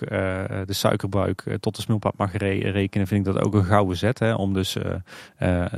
de 0.65 0.65
suikerbuik 0.73 1.57
tot 1.59 1.75
de 1.75 1.81
smulpaap 1.81 2.17
mag 2.17 2.37
re 2.37 2.71
rekenen, 2.71 3.07
vind 3.07 3.27
ik 3.27 3.33
dat 3.33 3.43
ook 3.43 3.53
een 3.53 3.65
gouden 3.65 3.97
zet. 3.97 4.19
Hè, 4.19 4.33
om 4.33 4.53
dus 4.53 4.77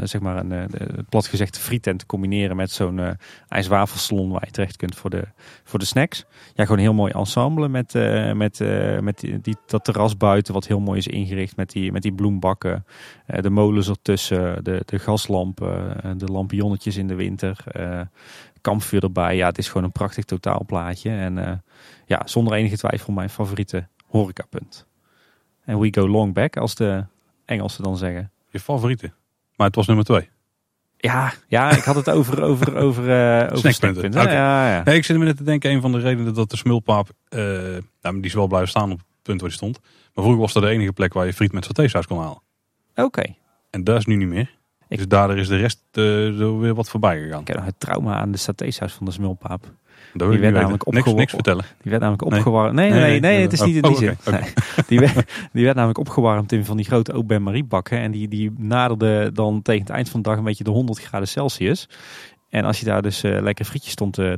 zeg 0.03 0.21
maar 0.21 0.38
een 0.38 0.69
plat 1.09 1.27
gezegd 1.27 1.57
frietent 1.57 1.99
te 1.99 2.05
combineren 2.05 2.55
met 2.55 2.71
zo'n 2.71 3.17
ijswafelsalon 3.47 4.31
waar 4.31 4.45
je 4.45 4.51
terecht 4.51 4.75
kunt 4.75 4.95
voor 4.95 5.09
de, 5.09 5.23
voor 5.63 5.79
de 5.79 5.85
snacks. 5.85 6.25
Ja, 6.53 6.63
gewoon 6.63 6.77
een 6.77 6.83
heel 6.83 6.93
mooi 6.93 7.11
ensemble 7.11 7.67
met, 7.67 7.93
met, 8.33 8.59
met 9.01 9.19
die, 9.19 9.41
die, 9.41 9.55
dat 9.65 9.83
terras 9.83 10.17
buiten 10.17 10.53
wat 10.53 10.67
heel 10.67 10.79
mooi 10.79 10.97
is 10.97 11.07
ingericht 11.07 11.55
met 11.55 11.69
die, 11.69 11.91
met 11.91 12.01
die 12.01 12.13
bloembakken. 12.28 12.86
de 13.25 13.49
molens 13.49 13.89
ertussen, 13.89 14.63
de, 14.63 14.82
de 14.86 14.99
gaslampen, 14.99 16.17
de 16.17 16.25
lampionnetjes 16.25 16.97
in 16.97 17.07
de 17.07 17.15
winter. 17.15 17.63
Uh, 17.80 18.01
kampvuur 18.61 19.03
erbij. 19.03 19.36
Ja, 19.36 19.47
het 19.47 19.57
is 19.57 19.67
gewoon 19.67 19.84
een 19.84 19.91
prachtig 19.91 20.25
totaalplaatje. 20.25 21.09
En 21.09 21.63
ja, 22.05 22.21
zonder 22.25 22.53
enige 22.53 22.78
twijfel 22.78 23.13
mijn 23.13 23.30
favoriete 23.30 23.88
horecapunt. 24.05 24.88
En 25.65 25.80
we 25.80 25.88
go 25.91 26.07
long 26.07 26.34
back, 26.34 26.57
als 26.57 26.75
de 26.75 27.05
Engelsen 27.45 27.84
dan 27.84 27.97
zeggen. 27.97 28.32
Je 28.49 28.59
favoriete? 28.59 29.11
Maar 29.55 29.67
het 29.67 29.75
was 29.75 29.88
nummer 29.88 30.05
twee. 30.05 30.30
Ja, 30.97 31.34
ja 31.47 31.71
ik 31.71 31.84
had 31.84 31.95
het 31.95 32.09
over, 32.09 32.41
over, 32.41 32.75
over, 32.75 33.03
uh, 33.03 33.43
over 33.43 33.57
snackpunten. 33.57 34.11
snackpunten. 34.11 34.32
Ja, 34.32 34.75
ja. 34.75 34.84
Nee, 34.84 34.95
ik 34.95 35.05
zit 35.05 35.17
me 35.17 35.25
net 35.25 35.38
te 35.38 35.43
denken, 35.43 35.71
een 35.71 35.82
van 35.82 35.91
de 35.91 35.99
redenen 35.99 36.34
dat 36.34 36.49
de 36.49 36.57
smulpaap, 36.57 37.09
uh, 37.30 37.41
nou, 38.01 38.15
die 38.15 38.25
is 38.25 38.34
wel 38.34 38.47
blijven 38.47 38.69
staan 38.69 38.91
op 38.91 38.99
punt 39.28 39.41
waar 39.41 39.49
die 39.49 39.57
stond. 39.57 39.80
Maar 39.82 40.23
vroeger 40.23 40.38
was 40.38 40.53
dat 40.53 40.63
de 40.63 40.69
enige 40.69 40.93
plek 40.93 41.13
waar 41.13 41.25
je 41.25 41.34
friet 41.34 41.51
met 41.51 41.65
satésaus 41.65 42.07
kon 42.07 42.19
halen. 42.19 42.41
Oké. 42.95 43.01
Okay. 43.01 43.38
En 43.69 43.84
dat 43.84 43.97
is 43.97 44.05
nu 44.05 44.15
niet 44.15 44.28
meer. 44.28 44.55
Ik... 44.88 44.97
Dus 44.97 45.07
daardoor 45.07 45.38
is 45.38 45.47
de 45.47 45.57
rest 45.57 45.84
uh, 45.93 46.39
er 46.39 46.59
weer 46.59 46.73
wat 46.73 46.89
voorbij 46.89 47.21
gegaan. 47.21 47.41
Ik 47.41 47.47
heb 47.47 47.55
nog 47.55 47.65
het 47.65 47.80
trauma 47.80 48.15
aan 48.15 48.32
de 48.32 48.38
satésaus 48.38 48.93
van 48.93 49.05
de 49.05 49.11
smulpaap. 49.11 49.71
Dat 50.13 50.32
die 50.32 50.39
werd 50.39 50.53
namelijk 50.53 50.88
opgewarmd. 50.88 51.05
Niks, 51.05 51.19
niks 51.19 51.32
vertellen. 51.32 51.65
Die 51.82 51.91
werd 51.91 52.01
namelijk 52.01 52.25
opgewarmd. 52.25 52.73
Nee, 52.73 52.89
nee, 52.89 52.99
nee, 52.99 53.09
nee, 53.09 53.19
nee 53.19 53.41
het 53.41 53.53
is 53.53 53.61
niet 53.61 53.75
in 53.75 53.82
die 53.82 53.91
oh, 53.91 53.97
zin. 53.97 54.17
Okay. 54.28 54.53
Die, 54.88 54.99
werd, 54.99 55.32
die 55.53 55.63
werd 55.63 55.75
namelijk 55.75 55.99
opgewarmd 55.99 56.51
in 56.51 56.65
van 56.65 56.78
die 56.78 56.86
grote 56.86 57.11
Aubin 57.11 57.43
Marie 57.43 57.63
bakken. 57.63 57.99
En 57.99 58.11
die, 58.11 58.28
die 58.28 58.51
naderde 58.57 59.32
dan 59.32 59.61
tegen 59.61 59.82
het 59.82 59.89
eind 59.89 60.09
van 60.09 60.21
de 60.21 60.30
dag 60.30 60.38
een 60.38 60.43
beetje 60.43 60.63
de 60.63 60.69
100 60.69 60.99
graden 60.99 61.28
Celsius. 61.28 61.89
En 62.58 62.66
als 62.66 62.80
je 62.80 62.86
daar 62.86 63.01
dus 63.01 63.24
uh, 63.24 63.41
lekker 63.41 63.66
frietjes 63.66 63.91
stond, 63.91 64.20
uh, 64.20 64.34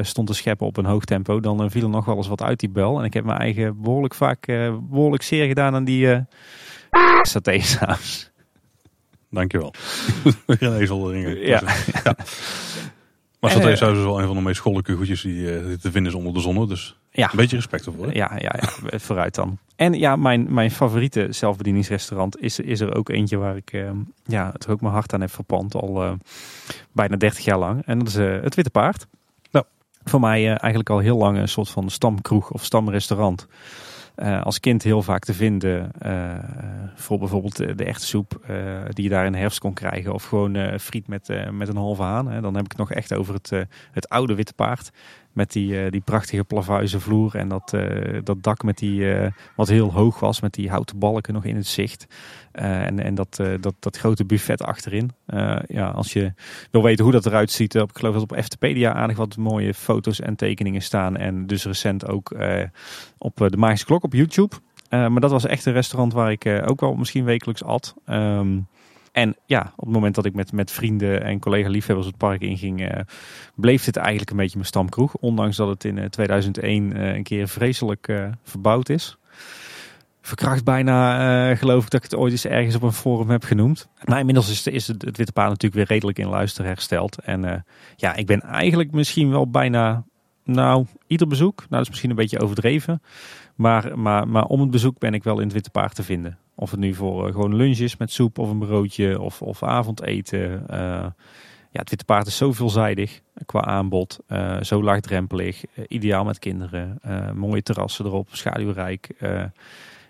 stond 0.00 0.26
te 0.26 0.34
scheppen 0.34 0.66
op 0.66 0.76
een 0.76 0.84
hoog 0.84 1.04
tempo, 1.04 1.40
dan 1.40 1.64
uh, 1.64 1.70
viel 1.70 1.82
er 1.82 1.88
nog 1.88 2.04
wel 2.04 2.16
eens 2.16 2.28
wat 2.28 2.42
uit 2.42 2.60
die 2.60 2.70
bel. 2.70 2.98
En 2.98 3.04
ik 3.04 3.14
heb 3.14 3.24
mijn 3.24 3.38
eigen 3.38 3.80
behoorlijk 3.80 4.14
vaak 4.14 4.46
behoorlijk 4.90 5.22
zeer 5.22 5.46
gedaan 5.46 5.74
aan 5.74 5.84
die 5.84 6.24
satésaus. 7.22 8.30
Dankjewel. 9.30 9.74
Geen 10.46 10.76
ezelringen. 10.76 11.38
Ja. 11.38 11.62
ja. 12.04 12.16
Maar 13.40 13.50
saté 13.50 13.76
saus 13.76 13.96
is 13.96 14.04
wel 14.04 14.20
een 14.20 14.26
van 14.26 14.36
de 14.36 14.42
meest 14.42 14.56
schollelijke 14.56 14.94
goedjes 14.94 15.22
die 15.22 15.34
uh, 15.34 15.72
te 15.72 15.90
vinden 15.90 16.12
is 16.12 16.14
onder 16.14 16.32
de 16.32 16.40
zon. 16.40 16.68
Dus 16.68 16.99
ja. 17.10 17.30
een 17.30 17.36
beetje 17.36 17.56
respect 17.56 17.86
ervoor. 17.86 18.06
Hè? 18.06 18.12
Ja, 18.12 18.30
ja, 18.36 18.54
ja, 18.60 18.98
vooruit 18.98 19.34
dan. 19.34 19.58
En 19.76 19.92
ja, 19.92 20.16
mijn, 20.16 20.52
mijn 20.52 20.70
favoriete 20.70 21.26
zelfbedieningsrestaurant 21.30 22.40
is, 22.40 22.58
is 22.58 22.80
er 22.80 22.94
ook 22.94 23.08
eentje 23.08 23.36
waar 23.36 23.56
ik 23.56 23.72
uh, 23.72 23.90
ja, 24.24 24.50
het 24.52 24.68
ook 24.68 24.80
mijn 24.80 24.92
hart 24.92 25.12
aan 25.12 25.20
heb 25.20 25.30
verpand 25.32 25.74
al 25.74 26.04
uh, 26.04 26.12
bijna 26.92 27.16
30 27.16 27.44
jaar 27.44 27.58
lang. 27.58 27.86
En 27.86 27.98
dat 27.98 28.08
is 28.08 28.14
het 28.14 28.54
Witte 28.54 28.70
Paard. 28.70 29.06
Nou. 29.50 29.64
Voor 30.04 30.20
mij 30.20 30.46
eigenlijk 30.46 30.90
al 30.90 30.98
heel 30.98 31.16
lang 31.16 31.38
een 31.38 31.48
soort 31.48 31.68
van 31.68 31.90
stamkroeg 31.90 32.50
of 32.50 32.64
stamrestaurant. 32.64 33.46
Als 34.42 34.60
kind 34.60 34.82
heel 34.82 35.02
vaak 35.02 35.24
te 35.24 35.34
vinden 35.34 35.90
voor 36.94 37.18
bijvoorbeeld 37.18 37.56
de 37.56 37.84
echte 37.84 38.06
soep 38.06 38.46
die 38.88 39.04
je 39.04 39.10
daar 39.10 39.26
in 39.26 39.32
de 39.32 39.38
herfst 39.38 39.58
kon 39.58 39.74
krijgen. 39.74 40.12
Of 40.12 40.24
gewoon 40.24 40.78
friet 40.80 41.08
met, 41.08 41.28
met 41.50 41.68
een 41.68 41.76
halve 41.76 42.02
haan. 42.02 42.28
Hè. 42.28 42.40
Dan 42.40 42.54
heb 42.54 42.64
ik 42.64 42.70
het 42.70 42.78
nog 42.78 42.92
echt 42.92 43.14
over 43.14 43.34
het, 43.34 43.50
het 43.92 44.08
oude 44.08 44.34
witte 44.34 44.54
paard. 44.54 44.90
Met 45.32 45.52
die, 45.52 45.90
die 45.90 46.00
prachtige 46.00 46.44
plavuizen 46.44 47.00
vloer 47.00 47.34
en 47.34 47.48
dat, 47.48 47.76
dat 48.24 48.42
dak 48.42 48.62
met 48.62 48.78
die, 48.78 49.14
wat 49.56 49.68
heel 49.68 49.92
hoog 49.92 50.20
was. 50.20 50.40
Met 50.40 50.54
die 50.54 50.70
houten 50.70 50.98
balken 50.98 51.34
nog 51.34 51.44
in 51.44 51.56
het 51.56 51.66
zicht. 51.66 52.06
en 52.52 53.00
en 53.00 53.14
dat, 53.14 53.42
dat, 53.60 53.74
dat 53.78 53.96
grote 53.96 54.24
buffet 54.24 54.62
achterin. 54.62 55.10
ja, 55.66 55.88
als 55.88 56.12
je 56.12 56.32
wil 56.70 56.82
weten 56.82 57.04
hoe 57.04 57.12
dat 57.12 57.26
eruit 57.26 57.50
ziet. 57.50 57.74
ik 57.74 57.90
geloof 57.92 58.14
dat 58.14 58.22
op 58.22 58.32
Eftepedia 58.32 58.92
aardig 58.92 59.16
wat 59.16 59.36
mooie 59.36 59.74
foto's 59.74 60.20
en 60.20 60.36
tekeningen 60.36 60.82
staan. 60.82 61.16
En 61.16 61.46
dus 61.46 61.64
recent 61.64 62.06
ook 62.06 62.34
op 63.18 63.36
de 63.36 63.56
Magische 63.56 63.86
Klok 63.86 64.04
op 64.04 64.12
YouTube. 64.12 64.56
Maar 64.90 65.20
dat 65.20 65.30
was 65.30 65.46
echt 65.46 65.66
een 65.66 65.72
restaurant 65.72 66.12
waar 66.12 66.30
ik 66.30 66.62
ook 66.66 66.80
wel 66.80 66.94
misschien 66.94 67.24
wekelijks 67.24 67.64
at. 67.64 67.94
Um, 68.06 68.66
en 69.12 69.36
ja, 69.46 69.72
op 69.76 69.84
het 69.84 69.94
moment 69.94 70.14
dat 70.14 70.24
ik 70.24 70.34
met, 70.34 70.52
met 70.52 70.70
vrienden 70.70 71.22
en 71.22 71.38
collega-liefhebbers 71.38 72.06
het 72.06 72.16
park 72.16 72.40
inging, 72.40 72.80
uh, 72.80 73.00
bleef 73.54 73.84
dit 73.84 73.96
eigenlijk 73.96 74.30
een 74.30 74.36
beetje 74.36 74.56
mijn 74.56 74.68
stamkroeg. 74.68 75.14
Ondanks 75.14 75.56
dat 75.56 75.68
het 75.68 75.84
in 75.84 76.10
2001 76.10 76.96
een 77.16 77.22
keer 77.22 77.48
vreselijk 77.48 78.12
verbouwd 78.42 78.88
is. 78.88 79.18
Verkracht 80.22 80.64
bijna, 80.64 81.54
geloof 81.54 81.84
ik 81.84 81.90
dat 81.90 82.04
ik 82.04 82.10
het 82.10 82.20
ooit 82.20 82.32
eens 82.32 82.44
ergens 82.44 82.74
op 82.74 82.82
een 82.82 82.92
forum 82.92 83.30
heb 83.30 83.44
genoemd. 83.44 83.88
Maar 84.04 84.18
inmiddels 84.18 84.50
is, 84.50 84.66
is 84.66 84.86
het, 84.86 85.02
het 85.02 85.16
Witte 85.16 85.32
Paard 85.32 85.48
natuurlijk 85.48 85.74
weer 85.74 85.96
redelijk 85.96 86.18
in 86.18 86.28
luister 86.28 86.64
hersteld. 86.64 87.18
En 87.18 87.64
ja, 87.96 88.14
ik 88.14 88.26
ben 88.26 88.42
eigenlijk 88.42 88.92
misschien 88.92 89.30
wel 89.30 89.50
bijna 89.50 90.04
nou, 90.44 90.86
ieder 91.06 91.26
bezoek. 91.26 91.56
Nou, 91.56 91.68
dat 91.68 91.80
is 91.80 91.88
misschien 91.88 92.10
een 92.10 92.16
beetje 92.16 92.40
overdreven. 92.40 93.02
Maar, 93.54 93.98
maar, 93.98 94.28
maar 94.28 94.44
om 94.44 94.60
het 94.60 94.70
bezoek 94.70 94.98
ben 94.98 95.14
ik 95.14 95.24
wel 95.24 95.38
in 95.38 95.44
het 95.44 95.52
Witte 95.52 95.70
Paard 95.70 95.94
te 95.94 96.02
vinden. 96.02 96.38
Of 96.60 96.70
het 96.70 96.80
nu 96.80 96.94
voor 96.94 97.26
uh, 97.26 97.32
gewoon 97.32 97.56
lunches 97.56 97.96
met 97.96 98.10
soep 98.10 98.38
of 98.38 98.50
een 98.50 98.58
broodje 98.58 99.20
of, 99.20 99.42
of 99.42 99.62
avondeten. 99.62 100.64
Uh, 100.70 101.06
ja, 101.70 101.80
het 101.80 101.90
Witte 101.90 102.04
Paard 102.04 102.26
is 102.26 102.36
zo 102.36 102.52
veelzijdig 102.52 103.20
qua 103.46 103.64
aanbod. 103.64 104.18
Uh, 104.28 104.60
zo 104.60 104.82
laagdrempelig. 104.82 105.64
ideaal 105.88 106.24
met 106.24 106.38
kinderen. 106.38 106.98
mooie 107.34 107.62
terrassen 107.62 108.04
erop. 108.04 108.28
Schaduwrijk. 108.32 109.10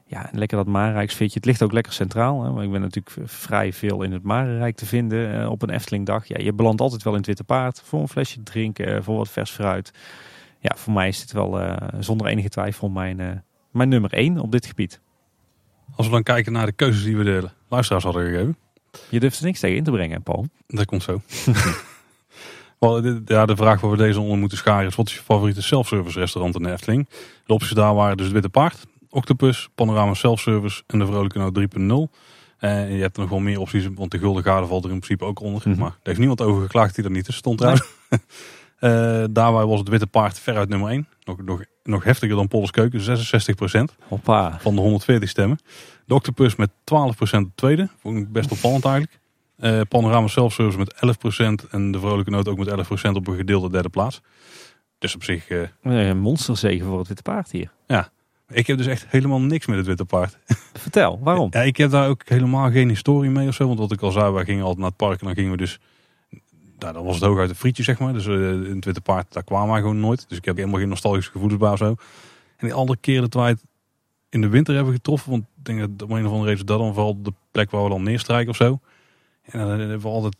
ja, 0.06 0.30
en 0.32 0.38
lekker 0.38 0.56
dat 0.56 0.66
Marenrijksfitje. 0.66 1.38
Het 1.38 1.44
ligt 1.44 1.62
ook 1.62 1.72
lekker 1.72 1.92
centraal. 1.92 2.42
Hè? 2.44 2.62
ik 2.62 2.70
ben 2.70 2.80
natuurlijk 2.80 3.16
vrij 3.24 3.72
veel 3.72 4.02
in 4.02 4.12
het 4.12 4.22
Marenrijk 4.22 4.76
te 4.76 4.86
vinden 4.86 5.50
op 5.50 5.62
een 5.62 5.70
Eftelingdag. 5.70 6.26
Ja, 6.26 6.38
je 6.38 6.52
belandt 6.52 6.80
altijd 6.80 7.02
wel 7.02 7.12
in 7.12 7.18
het 7.18 7.28
Witte 7.28 7.44
Paard. 7.44 7.82
Voor 7.84 8.00
een 8.00 8.08
flesje 8.08 8.42
drinken, 8.42 9.04
voor 9.04 9.16
wat 9.16 9.28
vers 9.28 9.50
fruit 9.50 9.92
ja, 10.58 10.76
voor 10.76 10.92
mij 10.92 11.08
is 11.08 11.20
dit 11.20 11.32
wel 11.32 11.76
zonder 11.98 12.26
enige 12.26 12.48
twijfel 12.48 12.88
mijn, 12.88 13.44
mijn 13.70 13.88
nummer 13.88 14.12
1 14.12 14.38
op 14.38 14.52
dit 14.52 14.66
gebied. 14.66 15.00
Als 15.96 16.06
we 16.06 16.12
dan 16.12 16.22
kijken 16.22 16.52
naar 16.52 16.66
de 16.66 16.72
keuzes 16.72 17.02
die 17.02 17.16
we 17.16 17.24
de 17.24 17.50
luisteraars 17.68 18.04
hadden 18.04 18.24
gegeven. 18.24 18.56
Je 19.08 19.20
durft 19.20 19.38
er 19.38 19.44
niks 19.44 19.60
tegen 19.60 19.76
in 19.76 19.84
te 19.84 19.90
brengen, 19.90 20.22
Paul. 20.22 20.46
Dat 20.66 20.84
komt 20.84 21.02
zo. 21.02 21.22
ja, 23.24 23.46
de 23.46 23.56
vraag 23.56 23.80
waar 23.80 23.90
we 23.90 23.96
deze 23.96 24.20
onder 24.20 24.38
moeten 24.38 24.58
scharen 24.58 24.86
is: 24.86 24.94
wat 24.94 25.08
is 25.08 25.14
je 25.14 25.20
favoriete 25.20 25.62
self-service 25.62 26.18
restaurant 26.18 26.54
in 26.54 26.62
de 26.62 26.72
Efteling? 26.72 27.08
De 27.46 27.52
opties 27.52 27.70
daar 27.70 27.94
waren 27.94 28.16
dus 28.16 28.24
het 28.24 28.34
Witte 28.34 28.48
Paard, 28.48 28.86
Octopus, 29.10 29.68
Panorama 29.74 30.14
Self-Service 30.14 30.82
en 30.86 30.98
de 30.98 31.06
Vrolijke 31.06 31.38
Noot 31.38 32.08
3.0. 32.08 32.18
En 32.58 32.92
je 32.92 33.00
hebt 33.00 33.16
er 33.16 33.22
nog 33.22 33.30
wel 33.30 33.40
meer 33.40 33.60
opties, 33.60 33.88
want 33.94 34.10
de 34.10 34.18
Gulden 34.18 34.42
Garde 34.42 34.66
valt 34.66 34.84
er 34.84 34.90
in 34.90 34.98
principe 34.98 35.24
ook 35.24 35.40
onder. 35.40 35.62
Mm 35.64 35.72
-hmm. 35.72 35.80
Maar 35.80 35.90
er 35.90 35.98
heeft 36.02 36.18
niemand 36.18 36.40
over 36.40 36.62
geklaagd 36.62 36.94
die 36.94 37.04
er 37.04 37.10
niet 37.10 37.24
tussen 37.24 37.42
stond 37.42 37.58
trouwens. 37.58 37.86
Uh, 38.10 39.24
daarbij 39.40 39.64
was 39.64 39.78
het 39.78 39.88
Witte 39.88 40.06
Paard 40.06 40.38
veruit 40.38 40.68
nummer 40.68 40.90
1. 40.90 41.08
Nog, 41.24 41.42
nog, 41.42 41.62
nog 41.90 42.04
heftiger 42.04 42.36
dan 42.36 42.48
Polles 42.48 42.70
Keuken, 42.70 43.00
66% 43.00 43.96
Hoppa. 44.08 44.58
van 44.60 44.74
de 44.74 44.80
140 44.80 45.28
stemmen. 45.28 45.58
De 46.04 46.14
Octopus 46.14 46.56
met 46.56 46.70
12% 46.70 46.74
op 47.32 47.50
tweede. 47.54 47.88
Vond 48.00 48.16
ik 48.16 48.32
best 48.32 48.50
opvallend 48.50 48.84
eigenlijk. 48.84 49.18
Uh, 49.58 49.80
Panorama 49.88 50.26
Self-Service 50.26 50.78
met 50.78 50.94
11% 51.64 51.70
en 51.70 51.90
de 51.90 52.00
Vrolijke 52.00 52.30
Noot 52.30 52.48
ook 52.48 52.58
met 52.58 52.68
11% 52.68 53.10
op 53.12 53.26
een 53.26 53.36
gedeelde 53.36 53.70
derde 53.70 53.88
plaats. 53.88 54.20
Dus 54.98 55.14
op 55.14 55.24
zich... 55.24 55.50
Uh, 55.50 55.62
een 55.82 56.18
monsterzegen 56.18 56.86
voor 56.86 56.98
het 56.98 57.08
Witte 57.08 57.22
Paard 57.22 57.50
hier. 57.50 57.72
Ja, 57.86 58.10
ik 58.48 58.66
heb 58.66 58.76
dus 58.76 58.86
echt 58.86 59.06
helemaal 59.08 59.40
niks 59.40 59.66
met 59.66 59.76
het 59.76 59.86
Witte 59.86 60.04
Paard. 60.04 60.38
Vertel, 60.72 61.18
waarom? 61.22 61.48
Ja, 61.50 61.60
ik 61.60 61.76
heb 61.76 61.90
daar 61.90 62.08
ook 62.08 62.22
helemaal 62.24 62.70
geen 62.70 62.88
historie 62.88 63.30
mee 63.30 63.48
of 63.48 63.54
zo. 63.54 63.66
Want 63.66 63.78
wat 63.78 63.92
ik 63.92 64.00
al 64.00 64.10
zei, 64.10 64.32
wij 64.32 64.44
gingen 64.44 64.62
altijd 64.62 64.78
naar 64.78 64.88
het 64.88 64.96
park 64.96 65.20
en 65.20 65.26
dan 65.26 65.34
gingen 65.34 65.50
we 65.50 65.56
dus 65.56 65.78
nou, 66.80 66.92
dan 66.92 67.04
was 67.04 67.14
het 67.14 67.24
hooguit 67.24 67.50
een 67.50 67.56
frietje, 67.56 67.82
zeg 67.82 67.98
maar. 67.98 68.12
Dus 68.12 68.26
uh, 68.26 68.50
in 68.50 68.74
het 68.74 68.84
Witte 68.84 69.00
Paard, 69.00 69.32
daar 69.32 69.44
kwamen 69.44 69.72
wij 69.72 69.80
gewoon 69.80 70.00
nooit. 70.00 70.28
Dus 70.28 70.38
ik 70.38 70.44
heb 70.44 70.56
helemaal 70.56 70.80
geen 70.80 70.88
nostalgische 70.88 71.30
gevoelens 71.30 71.60
bij 71.60 71.70
of 71.70 71.78
zo. 71.78 71.94
En 72.56 72.66
die 72.66 72.74
andere 72.74 72.98
keren 73.00 73.22
dat 73.22 73.34
wij 73.34 73.48
het 73.48 73.64
in 74.28 74.40
de 74.40 74.48
winter 74.48 74.74
hebben 74.74 74.94
getroffen, 74.94 75.30
want 75.30 75.42
ik 75.42 75.64
denk 75.64 75.80
dat 75.98 76.08
om 76.08 76.16
een 76.16 76.26
of 76.26 76.32
andere 76.32 76.50
reden 76.50 76.66
dat 76.66 76.78
dan 76.78 76.94
vooral 76.94 77.22
de 77.22 77.32
plek 77.50 77.70
waar 77.70 77.82
we 77.82 77.88
dan 77.88 78.02
neerstrijken 78.02 78.50
of 78.50 78.56
zo. 78.56 78.80
En 79.42 79.58
dan 79.58 79.68
hebben 79.68 80.00
we 80.00 80.08
altijd 80.08 80.36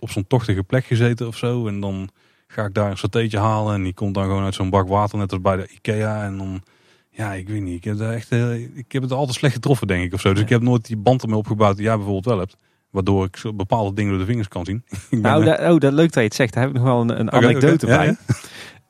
op 0.00 0.10
zo'n 0.10 0.26
tochtige 0.26 0.62
plek 0.62 0.84
gezeten 0.84 1.26
of 1.26 1.36
zo. 1.36 1.66
En 1.66 1.80
dan 1.80 2.08
ga 2.46 2.64
ik 2.64 2.74
daar 2.74 2.90
een 2.90 2.98
satéetje 2.98 3.38
halen 3.38 3.74
en 3.74 3.82
die 3.82 3.94
komt 3.94 4.14
dan 4.14 4.24
gewoon 4.24 4.44
uit 4.44 4.54
zo'n 4.54 4.70
bak 4.70 4.88
water, 4.88 5.18
net 5.18 5.32
als 5.32 5.40
bij 5.40 5.56
de 5.56 5.68
Ikea. 5.68 6.24
En 6.24 6.38
dan, 6.38 6.62
ja, 7.10 7.32
ik 7.32 7.48
weet 7.48 7.62
niet, 7.62 7.76
ik 7.76 7.84
heb, 7.84 8.00
echt, 8.00 8.32
uh, 8.32 8.76
ik 8.76 8.92
heb 8.92 9.02
het 9.02 9.12
altijd 9.12 9.36
slecht 9.36 9.54
getroffen, 9.54 9.86
denk 9.86 10.04
ik, 10.04 10.12
of 10.12 10.20
zo. 10.20 10.32
Dus 10.32 10.42
ik 10.42 10.48
heb 10.48 10.62
nooit 10.62 10.86
die 10.86 10.96
band 10.96 11.22
ermee 11.22 11.38
opgebouwd 11.38 11.76
die 11.76 11.84
jij 11.84 11.96
bijvoorbeeld 11.96 12.24
wel 12.24 12.38
hebt. 12.38 12.56
Waardoor 12.90 13.24
ik 13.24 13.56
bepaalde 13.56 13.94
dingen 13.94 14.10
door 14.10 14.20
de 14.20 14.26
vingers 14.26 14.48
kan 14.48 14.64
zien. 14.64 14.84
nou, 15.10 15.44
dat, 15.44 15.58
oh, 15.60 15.78
dat 15.78 15.92
leuk 15.92 16.12
dat 16.12 16.14
je 16.14 16.20
het 16.20 16.34
zegt. 16.34 16.52
Daar 16.52 16.62
heb 16.62 16.72
ik 16.72 16.78
nog 16.78 16.86
wel 16.86 17.00
een, 17.00 17.20
een 17.20 17.32
anekdote 17.32 17.86
bij. 17.86 18.16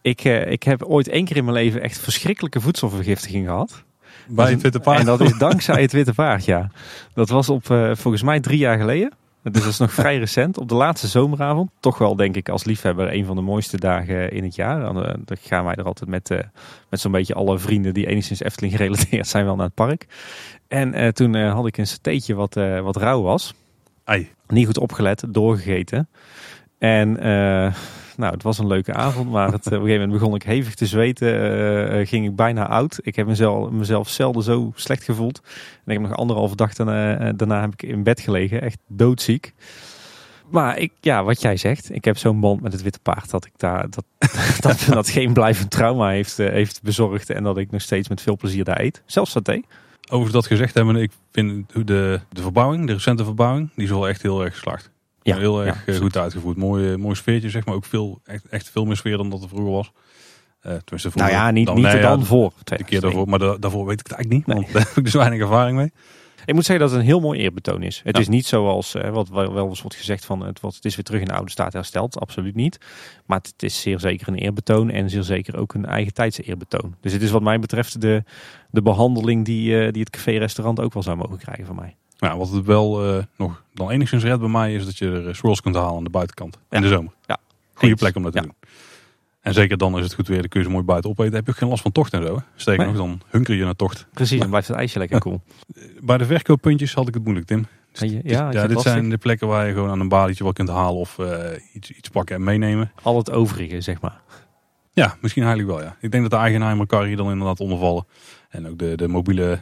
Ik, 0.03 0.25
uh, 0.25 0.51
ik 0.51 0.63
heb 0.63 0.83
ooit 0.83 1.09
één 1.09 1.25
keer 1.25 1.37
in 1.37 1.45
mijn 1.45 1.57
leven 1.57 1.83
echt 1.83 1.99
verschrikkelijke 1.99 2.61
voedselvergiftiging 2.61 3.47
gehad. 3.47 3.85
Bij 4.29 4.51
het 4.51 4.63
Witte 4.63 4.81
Paard. 4.81 4.99
En 4.99 5.05
dat 5.05 5.21
is 5.21 5.39
dankzij 5.49 5.83
het 5.83 5.93
Witte 5.93 6.15
Paard, 6.15 6.45
ja. 6.45 6.71
Dat 7.15 7.29
was 7.29 7.49
op 7.49 7.69
uh, 7.69 7.95
volgens 7.95 8.23
mij 8.23 8.41
drie 8.41 8.59
jaar 8.59 8.79
geleden. 8.79 9.13
Dus 9.43 9.63
dat 9.63 9.73
is 9.73 9.79
nog 9.79 9.93
vrij 9.93 10.19
recent. 10.19 10.59
Op 10.59 10.69
de 10.69 10.75
laatste 10.75 11.07
zomeravond. 11.07 11.71
Toch 11.81 11.99
wel, 11.99 12.17
denk 12.17 12.37
ik, 12.37 12.49
als 12.49 12.65
liefhebber 12.65 13.13
een 13.13 13.25
van 13.25 13.37
de 13.37 13.43
mooiste 13.43 13.79
dagen 13.79 14.33
in 14.33 14.45
het 14.45 14.55
jaar. 14.55 14.81
Dan, 14.81 14.97
uh, 14.97 15.15
dan 15.25 15.37
gaan 15.41 15.65
wij 15.65 15.75
er 15.75 15.85
altijd 15.85 16.11
met, 16.11 16.31
uh, 16.31 16.39
met 16.91 17.01
zo'n 17.01 17.13
beetje 17.13 17.35
alle 17.35 17.59
vrienden 17.59 17.95
die 17.95 18.07
enigszins 18.07 18.43
Efteling 18.43 18.73
gerelateerd 18.77 19.27
zijn 19.27 19.45
wel 19.45 19.57
naar 19.57 19.67
het 19.67 19.75
park. 19.75 20.07
En 20.69 21.15
toen 21.15 21.35
had 21.35 21.67
ik 21.67 21.77
een 21.77 21.87
steetje 21.87 22.35
wat, 22.35 22.55
wat 22.83 22.97
rauw 22.97 23.23
was. 23.23 23.55
Niet 24.47 24.67
goed 24.67 24.79
opgelet, 24.79 25.25
doorgegeten. 25.29 26.09
En 26.79 27.17
nou, 28.19 28.33
het 28.33 28.43
was 28.43 28.59
een 28.59 28.67
leuke 28.67 28.93
avond, 28.93 29.31
maar 29.31 29.53
het, 29.53 29.67
op 29.67 29.73
een 29.73 29.79
gegeven 29.79 30.01
moment 30.01 30.19
begon 30.19 30.35
ik 30.35 30.43
hevig 30.43 30.75
te 30.75 30.87
zweten. 30.87 31.35
Uh, 31.99 32.07
ging 32.07 32.27
ik 32.27 32.37
bijna 32.37 32.69
oud. 32.69 32.99
Ik 33.03 33.17
heb 33.17 33.27
mezelf, 33.27 33.71
mezelf 33.71 34.09
zelden 34.09 34.43
zo 34.43 34.73
slecht 34.75 35.03
gevoeld. 35.03 35.41
En 35.85 35.93
ik 35.93 35.99
heb 35.99 36.09
nog 36.09 36.17
anderhalve 36.17 36.57
dag 36.57 36.75
daarna, 36.75 37.33
daarna 37.33 37.61
heb 37.61 37.73
ik 37.73 37.83
in 37.83 38.03
bed 38.03 38.21
gelegen, 38.21 38.63
echt 38.63 38.79
doodziek. 38.87 39.55
Maar 40.51 40.79
ik, 40.79 40.93
ja, 41.01 41.25
wat 41.25 41.41
jij 41.41 41.57
zegt, 41.57 41.95
ik 41.95 42.05
heb 42.05 42.19
zo'n 42.19 42.41
band 42.41 42.61
met 42.61 42.73
het 42.73 42.83
witte 42.83 43.01
paard 43.01 43.31
dat 43.31 43.45
ik 43.45 43.53
daar 43.57 43.91
dat, 43.91 44.05
dat, 44.61 44.87
dat 44.91 45.09
geen 45.09 45.33
blijvend 45.33 45.71
trauma 45.71 46.09
heeft, 46.09 46.37
heeft 46.37 46.83
bezorgd 46.83 47.31
en 47.31 47.43
dat 47.43 47.59
ik 47.59 47.71
nog 47.71 47.81
steeds 47.81 48.09
met 48.09 48.21
veel 48.21 48.37
plezier 48.37 48.65
daar 48.65 48.81
eet. 48.81 49.03
Zelfs 49.07 49.31
saté. 49.31 49.61
Over 50.11 50.33
dat 50.33 50.47
gezegd 50.47 50.75
hebben, 50.75 50.97
ik 50.97 51.13
vind 51.33 51.73
de, 51.73 52.21
de 52.31 52.43
verbouwing, 52.43 52.87
de 52.87 52.93
recente 52.93 53.25
verbouwing, 53.25 53.71
die 53.75 53.85
is 53.85 53.91
wel 53.91 54.09
echt 54.09 54.23
heel 54.23 54.45
erg 54.45 54.53
geslaagd. 54.53 54.91
Ja, 55.23 55.37
heel 55.37 55.65
erg 55.65 55.87
ja, 55.87 55.93
goed 55.93 56.17
uitgevoerd. 56.17 56.57
Mooi, 56.57 56.97
mooi 56.97 57.15
sfeertje, 57.15 57.51
zeg 57.51 57.65
maar. 57.65 57.75
Ook 57.75 57.85
veel, 57.85 58.21
echt, 58.25 58.47
echt 58.49 58.71
veel 58.71 58.85
meer 58.85 58.97
sfeer 58.97 59.17
dan 59.17 59.31
dat 59.31 59.43
er 59.43 59.49
vroeger 59.49 59.73
was. 59.73 59.93
Uh, 59.93 60.63
tenminste, 60.63 61.11
vroeger, 61.11 61.33
nou 61.33 61.45
ja, 61.45 61.51
niet, 61.51 61.67
dan, 61.67 61.75
niet 61.75 61.85
nee, 61.85 62.01
dan 62.01 62.25
voor. 62.25 62.53
De 62.65 62.85
keer 62.85 63.01
daarvoor, 63.01 63.29
maar 63.29 63.39
da 63.39 63.57
daarvoor 63.57 63.87
weet 63.87 64.01
ik 64.01 64.07
het 64.07 64.17
eigenlijk 64.17 64.47
niet. 64.47 64.57
Want 64.57 64.67
daar 64.73 64.87
heb 64.87 64.97
ik 64.97 65.05
dus 65.05 65.15
weinig 65.15 65.41
ervaring 65.41 65.77
mee. 65.77 65.93
Ik 66.49 66.55
moet 66.55 66.65
zeggen 66.65 66.85
dat 66.85 66.95
het 66.95 67.01
een 67.01 67.11
heel 67.11 67.21
mooi 67.21 67.41
eerbetoon 67.41 67.83
is. 67.83 68.01
Het 68.05 68.17
ja. 68.17 68.23
is 68.23 68.29
niet 68.29 68.47
zoals 68.47 68.95
uh, 68.95 69.11
wat 69.11 69.29
wel 69.29 69.69
eens 69.69 69.81
wordt 69.81 69.97
gezegd 69.97 70.25
van 70.25 70.41
het, 70.47 70.61
wat, 70.61 70.75
het 70.75 70.85
is 70.85 70.95
weer 70.95 71.05
terug 71.05 71.21
in 71.21 71.27
de 71.27 71.33
oude 71.33 71.51
staat 71.51 71.73
hersteld. 71.73 72.21
Absoluut 72.21 72.55
niet. 72.55 72.79
Maar 73.27 73.39
het, 73.39 73.63
is 73.63 73.81
zeer 73.81 74.01
zeker 74.01 74.29
een 74.29 74.35
eerbetoon 74.35 74.91
en 74.91 75.11
zeer 75.11 75.23
zeker 75.23 75.57
ook 75.57 75.75
een 75.75 75.87
eigen 75.87 76.13
tijdse 76.13 76.43
eerbetoon. 76.43 76.95
Dus 77.01 77.13
het 77.13 77.23
is 77.23 77.31
wat 77.31 77.43
mij 77.43 77.59
betreft 77.59 78.01
de, 78.01 78.25
de 78.71 78.83
behandeling 78.83 79.45
die, 79.45 79.71
uh, 79.71 79.93
die 79.93 80.01
het 80.01 80.11
café-restaurant 80.11 80.81
ook 80.81 80.93
wel 80.93 81.03
zou 81.03 81.17
mogen 81.17 81.39
krijgen 81.39 81.67
van 81.67 81.77
mij. 81.77 81.97
Ja, 82.17 82.37
wat 82.37 82.51
het 82.51 82.65
wel 82.65 83.17
uh, 83.17 83.23
nog 83.37 83.63
dan 83.75 83.91
enigszins 83.91 84.23
redt 84.23 84.41
bij 84.41 84.49
mij 84.49 84.75
is 84.75 84.85
dat 84.85 84.99
je 84.99 85.11
er 85.27 85.37
swirls 85.37 85.61
kunt 85.61 85.75
halen 85.75 85.97
aan 85.97 86.05
de 86.05 86.11
buitenkant. 86.11 86.59
Ja. 86.71 86.77
In 86.77 86.83
de 86.83 86.89
zomer. 86.89 87.13
Ja. 87.27 87.39
Goede 87.75 87.95
plek 87.95 88.17
om 88.17 88.23
dat 88.23 88.33
te 88.33 88.41
doen. 88.41 88.55
En 89.49 89.55
zeker 89.55 89.77
dan 89.77 89.99
is 89.99 90.05
het 90.05 90.15
goed 90.15 90.29
weer, 90.29 90.39
dan 90.39 90.49
kun 90.49 90.61
je 90.61 90.67
ze 90.67 90.73
mooi 90.73 90.85
buiten 90.85 91.11
opeten. 91.11 91.31
Dan 91.31 91.39
heb 91.39 91.47
je 91.47 91.53
ook 91.53 91.59
geen 91.59 91.69
last 91.69 91.83
van 91.83 91.93
tocht 91.93 92.13
en 92.13 92.23
zo. 92.23 92.43
Sterker 92.57 92.87
nog, 92.87 92.97
dan 92.97 93.21
hunker 93.29 93.55
je 93.55 93.65
naar 93.65 93.77
tocht. 93.77 94.07
Precies, 94.13 94.41
dan 94.41 94.49
blijft 94.49 94.69
het 94.69 94.77
ijsje 94.77 94.99
lekker 94.99 95.21
cool. 95.21 95.43
Bij 96.01 96.19
de 96.19 96.25
verkooppuntjes 96.25 96.95
had 96.95 97.09
ik 97.09 97.15
het 97.15 97.23
moeilijk, 97.23 97.47
Tim. 97.47 97.67
Dus, 97.93 98.11
ja, 98.11 98.21
ja, 98.25 98.51
ja 98.51 98.67
dit 98.67 98.75
lastig. 98.75 98.93
zijn 98.93 99.11
de 99.11 99.19
plekken 99.19 99.49
waar 99.49 99.67
je 99.67 99.73
gewoon 99.73 99.91
aan 99.91 100.01
een 100.01 100.09
balietje 100.09 100.45
wat 100.45 100.55
kunt 100.55 100.69
halen 100.69 101.01
of 101.01 101.19
uh, 101.19 101.41
iets, 101.73 101.91
iets 101.91 102.09
pakken 102.09 102.37
en 102.37 102.45
meenemen. 102.45 102.93
Al 103.03 103.17
het 103.17 103.31
overige, 103.31 103.81
zeg 103.81 104.01
maar. 104.01 104.21
Ja, 104.93 105.17
misschien 105.21 105.43
eigenlijk 105.43 105.79
wel, 105.79 105.87
ja. 105.87 105.97
Ik 106.01 106.11
denk 106.11 106.23
dat 106.23 106.33
de 106.33 106.39
eigenaar 106.39 106.73
en 106.73 106.79
elkaar 106.79 107.05
hier 107.05 107.17
dan 107.17 107.31
inderdaad 107.31 107.61
ondervallen. 107.61 108.07
En 108.49 108.69
ook 108.69 108.79
de, 108.79 108.97
de 108.97 109.09
mobiele 109.09 109.61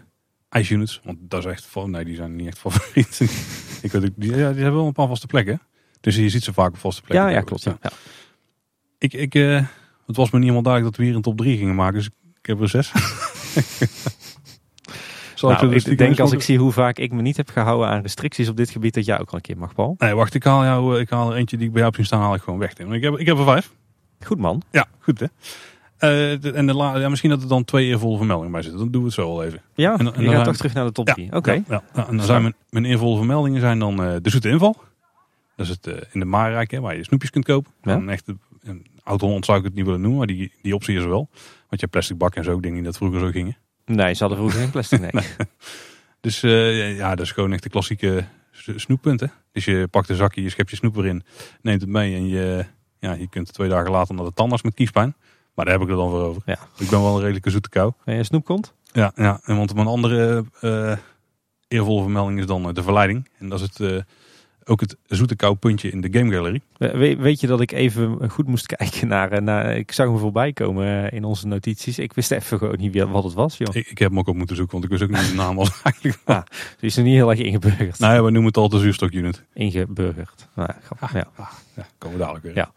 units. 0.69 1.01
Want 1.05 1.19
dat 1.21 1.45
is 1.45 1.51
echt 1.51 1.67
van, 1.67 1.91
nee, 1.91 2.05
die 2.05 2.17
zijn 2.17 2.37
niet 2.37 2.47
echt 2.47 2.59
favoriet. 2.59 3.21
ik 3.83 3.93
weet, 3.93 4.11
die, 4.17 4.31
ja, 4.37 4.53
die 4.53 4.63
hebben 4.63 4.75
wel 4.75 4.87
een 4.87 4.93
paar 4.93 5.09
vaste 5.09 5.27
plekken. 5.27 5.61
Dus 6.01 6.17
je 6.17 6.29
ziet 6.29 6.45
ze 6.45 6.53
vaak 6.53 6.69
op 6.73 6.79
vaste 6.79 7.03
plekken. 7.03 7.29
Ja, 7.29 7.35
ja 7.35 7.41
klopt. 7.41 7.63
Ja. 7.63 7.77
ja. 7.83 7.91
Ik, 9.07 9.13
ik, 9.13 9.35
uh, 9.35 9.63
het 10.07 10.17
was 10.17 10.31
me 10.31 10.39
niet 10.39 10.49
helemaal 10.49 10.63
duidelijk 10.63 10.97
dat 10.97 11.01
we 11.01 11.07
hier 11.07 11.17
een 11.17 11.23
top 11.23 11.37
3 11.37 11.57
gingen 11.57 11.75
maken. 11.75 11.95
Dus 11.95 12.07
ik 12.41 12.47
heb 12.47 12.61
er 12.61 12.69
zes. 12.69 12.93
Zal 15.35 15.51
nou, 15.51 15.75
ik, 15.75 15.85
ik 15.85 15.99
denk 15.99 16.21
als 16.21 16.33
ik 16.33 16.43
zie 16.43 16.59
hoe 16.59 16.73
vaak 16.73 16.99
ik 16.99 17.13
me 17.13 17.23
niet 17.23 17.37
heb 17.37 17.49
gehouden 17.49 17.89
aan 17.89 18.03
restricties 18.03 18.49
op 18.49 18.57
dit 18.57 18.71
gebied, 18.71 18.95
dat 18.95 19.05
jij 19.05 19.21
ook 19.21 19.29
al 19.29 19.35
een 19.35 19.41
keer 19.41 19.59
mag, 19.59 19.75
Paul. 19.75 19.95
Nee, 19.99 20.15
wacht, 20.15 20.35
ik 20.35 20.45
haal, 20.45 20.65
jou, 20.65 21.01
ik 21.01 21.11
haal 21.11 21.31
er 21.31 21.37
eentje 21.37 21.57
die 21.57 21.67
ik 21.67 21.73
bij 21.73 21.83
jou 21.83 21.95
heb 21.95 21.95
zien 21.95 22.07
staan, 22.07 22.21
haal 22.21 22.35
ik 22.35 22.43
gewoon 22.43 22.59
weg. 22.59 22.73
Ik 22.73 23.03
heb, 23.03 23.19
ik 23.19 23.27
heb 23.27 23.39
er 23.39 23.45
vijf. 23.45 23.73
Goed 24.25 24.39
man. 24.39 24.63
Ja, 24.71 24.87
goed 25.01 25.21
hè. 25.21 25.27
Uh, 25.27 26.41
de, 26.41 26.53
en 26.53 26.67
de 26.67 26.75
la, 26.75 26.97
ja, 26.97 27.09
misschien 27.09 27.31
dat 27.31 27.43
er 27.43 27.49
dan 27.49 27.65
twee 27.65 27.87
eervolle 27.87 28.17
vermeldingen 28.17 28.53
bij 28.53 28.63
zitten. 28.63 28.81
Dan 28.81 28.91
doen 28.91 29.01
we 29.01 29.07
het 29.07 29.17
zo 29.17 29.29
al 29.29 29.45
even. 29.45 29.63
Ja, 29.75 29.99
en, 29.99 30.15
en 30.15 30.23
je 30.23 30.31
gaat 30.31 30.45
toch 30.45 30.57
terug 30.57 30.75
naar 30.75 30.85
de 30.85 30.93
top 30.93 31.07
3. 31.07 31.25
Ja, 31.25 31.29
Oké. 31.29 31.37
Okay. 31.37 31.65
Ja, 31.69 31.83
ja, 31.95 32.09
en 32.09 32.17
dan 32.17 32.27
zijn 32.27 32.43
mijn, 32.43 32.55
mijn 32.71 32.85
eervolle 32.85 33.17
vermeldingen 33.17 33.61
zijn 33.61 33.79
dan 33.79 34.05
uh, 34.05 34.15
de 34.23 34.31
zoete 34.31 34.49
inval. 34.49 34.77
Dat 35.57 35.67
is 35.67 35.73
het 35.73 35.87
uh, 35.87 35.95
in 36.13 36.21
de 36.21 36.27
Maarrijk, 36.27 36.71
hè, 36.71 36.81
waar 36.81 36.97
je 36.97 37.05
snoepjes 37.05 37.31
kunt 37.31 37.45
kopen. 37.45 37.73
Echte 38.09 38.31
een 38.31 38.41
oud-Holland 39.07 39.45
zou 39.45 39.59
ik 39.59 39.65
het 39.65 39.75
niet 39.75 39.85
willen 39.85 40.01
noemen, 40.01 40.19
maar 40.19 40.27
die, 40.27 40.53
die 40.63 40.75
optie 40.75 40.97
is 40.97 41.03
er 41.03 41.09
wel. 41.09 41.29
Want 41.33 41.69
je 41.69 41.77
hebt 41.77 41.91
plastic 41.91 42.19
bakken 42.19 42.39
en 42.39 42.45
zo. 42.45 42.57
Ik 42.57 42.63
denk 42.63 42.75
niet 42.75 42.85
dat 42.85 42.97
vroeger 42.97 43.21
zo 43.21 43.31
gingen. 43.31 43.57
Nee, 43.85 44.15
ze 44.15 44.21
hadden 44.21 44.39
vroeger 44.39 44.61
geen 44.61 44.71
plastic, 44.71 45.01
nee. 45.01 45.11
nee. 45.21 45.25
Dus 46.21 46.41
ja, 46.97 47.15
dat 47.15 47.25
is 47.25 47.33
gewoon 47.33 47.53
echt 47.53 47.63
de 47.63 47.69
klassieke 47.69 48.25
snoeppunt. 48.77 49.21
Hè? 49.21 49.27
Dus 49.53 49.65
je 49.65 49.89
pakt 49.91 50.09
een 50.09 50.17
zakje, 50.17 50.43
je 50.43 50.51
schept 50.51 50.71
je 50.71 50.77
snoep 50.77 50.97
erin, 50.97 51.25
neemt 51.63 51.81
het 51.81 51.91
mee 51.91 52.15
en 52.15 52.29
je, 52.29 52.65
ja, 52.99 53.13
je 53.13 53.29
kunt 53.29 53.53
twee 53.53 53.69
dagen 53.69 53.91
later 53.91 54.15
naar 54.15 54.25
de 54.25 54.33
tandarts 54.33 54.63
met 54.63 54.75
kiespijn. 54.75 55.17
Maar 55.55 55.65
daar 55.65 55.75
heb 55.75 55.83
ik 55.83 55.91
er 55.91 55.97
dan 55.97 56.11
voor 56.11 56.23
over. 56.23 56.43
Ja. 56.45 56.59
Ik 56.79 56.91
ben 56.91 57.03
wel 57.03 57.15
een 57.15 57.21
redelijke 57.21 57.51
zoete 57.51 57.69
kou. 57.69 57.93
En 58.05 58.17
je 58.17 58.25
snoep 58.25 58.45
komt? 58.45 58.75
Ja, 58.93 59.13
ja. 59.15 59.41
En 59.45 59.57
want 59.57 59.75
mijn 59.75 59.87
andere 59.87 60.45
uh, 60.61 60.97
eervolle 61.69 62.03
vermelding 62.03 62.39
is 62.39 62.47
dan 62.47 62.75
de 62.75 62.83
verleiding. 62.83 63.29
En 63.39 63.49
dat 63.49 63.61
is 63.61 63.69
het, 63.77 64.05
ook 64.69 64.81
het 64.81 64.97
zoete 65.07 65.37
kou 65.37 65.55
puntje 65.55 65.91
in 65.91 66.01
de 66.01 66.09
Game 66.19 66.33
Gallery. 66.33 66.61
We, 66.77 67.17
weet 67.17 67.41
je 67.41 67.47
dat 67.47 67.61
ik 67.61 67.73
even 67.73 68.31
goed 68.31 68.47
moest 68.47 68.67
kijken 68.77 69.09
naar, 69.09 69.43
naar 69.43 69.77
ik 69.77 69.93
zag 69.93 70.07
hem 70.07 70.19
voorbij 70.19 70.53
komen 70.53 71.11
in 71.11 71.25
onze 71.25 71.47
notities. 71.47 71.99
Ik 71.99 72.13
wist 72.13 72.31
even 72.31 72.59
gewoon 72.59 72.79
niet 72.79 73.03
wat 73.03 73.25
het 73.25 73.33
was. 73.33 73.57
Joh. 73.57 73.75
Ik, 73.75 73.91
ik 73.91 73.99
heb 73.99 74.09
hem 74.09 74.19
ook 74.19 74.29
op 74.29 74.37
moeten 74.37 74.57
zoeken, 74.57 74.73
want 74.73 74.85
ik 74.85 74.99
wist 74.99 75.03
ook 75.03 75.19
niet 75.19 75.29
de 75.29 75.35
naam 75.35 75.57
was 75.57 75.71
eigenlijk. 75.83 76.19
Ah, 76.25 76.43
dus 76.47 76.81
is 76.81 76.97
er 76.97 77.03
niet 77.03 77.15
heel 77.15 77.31
erg 77.31 77.39
ingeburgerd. 77.39 77.99
Nee, 77.99 78.23
we 78.23 78.31
noemen 78.31 78.45
het 78.45 78.57
al 78.57 78.69
de 78.69 78.79
zuurstokunit. 78.79 79.45
Ingeburgerd. 79.55 80.49
Nou, 80.55 80.71
grappig. 80.83 81.09
Ah, 81.09 81.15
ja. 81.15 81.29
Ah, 81.37 81.53
ja, 81.75 81.87
komen 81.99 82.17
we 82.17 82.23
dadelijk 82.23 82.45
weer. 82.45 82.57
Ja. 82.57 82.73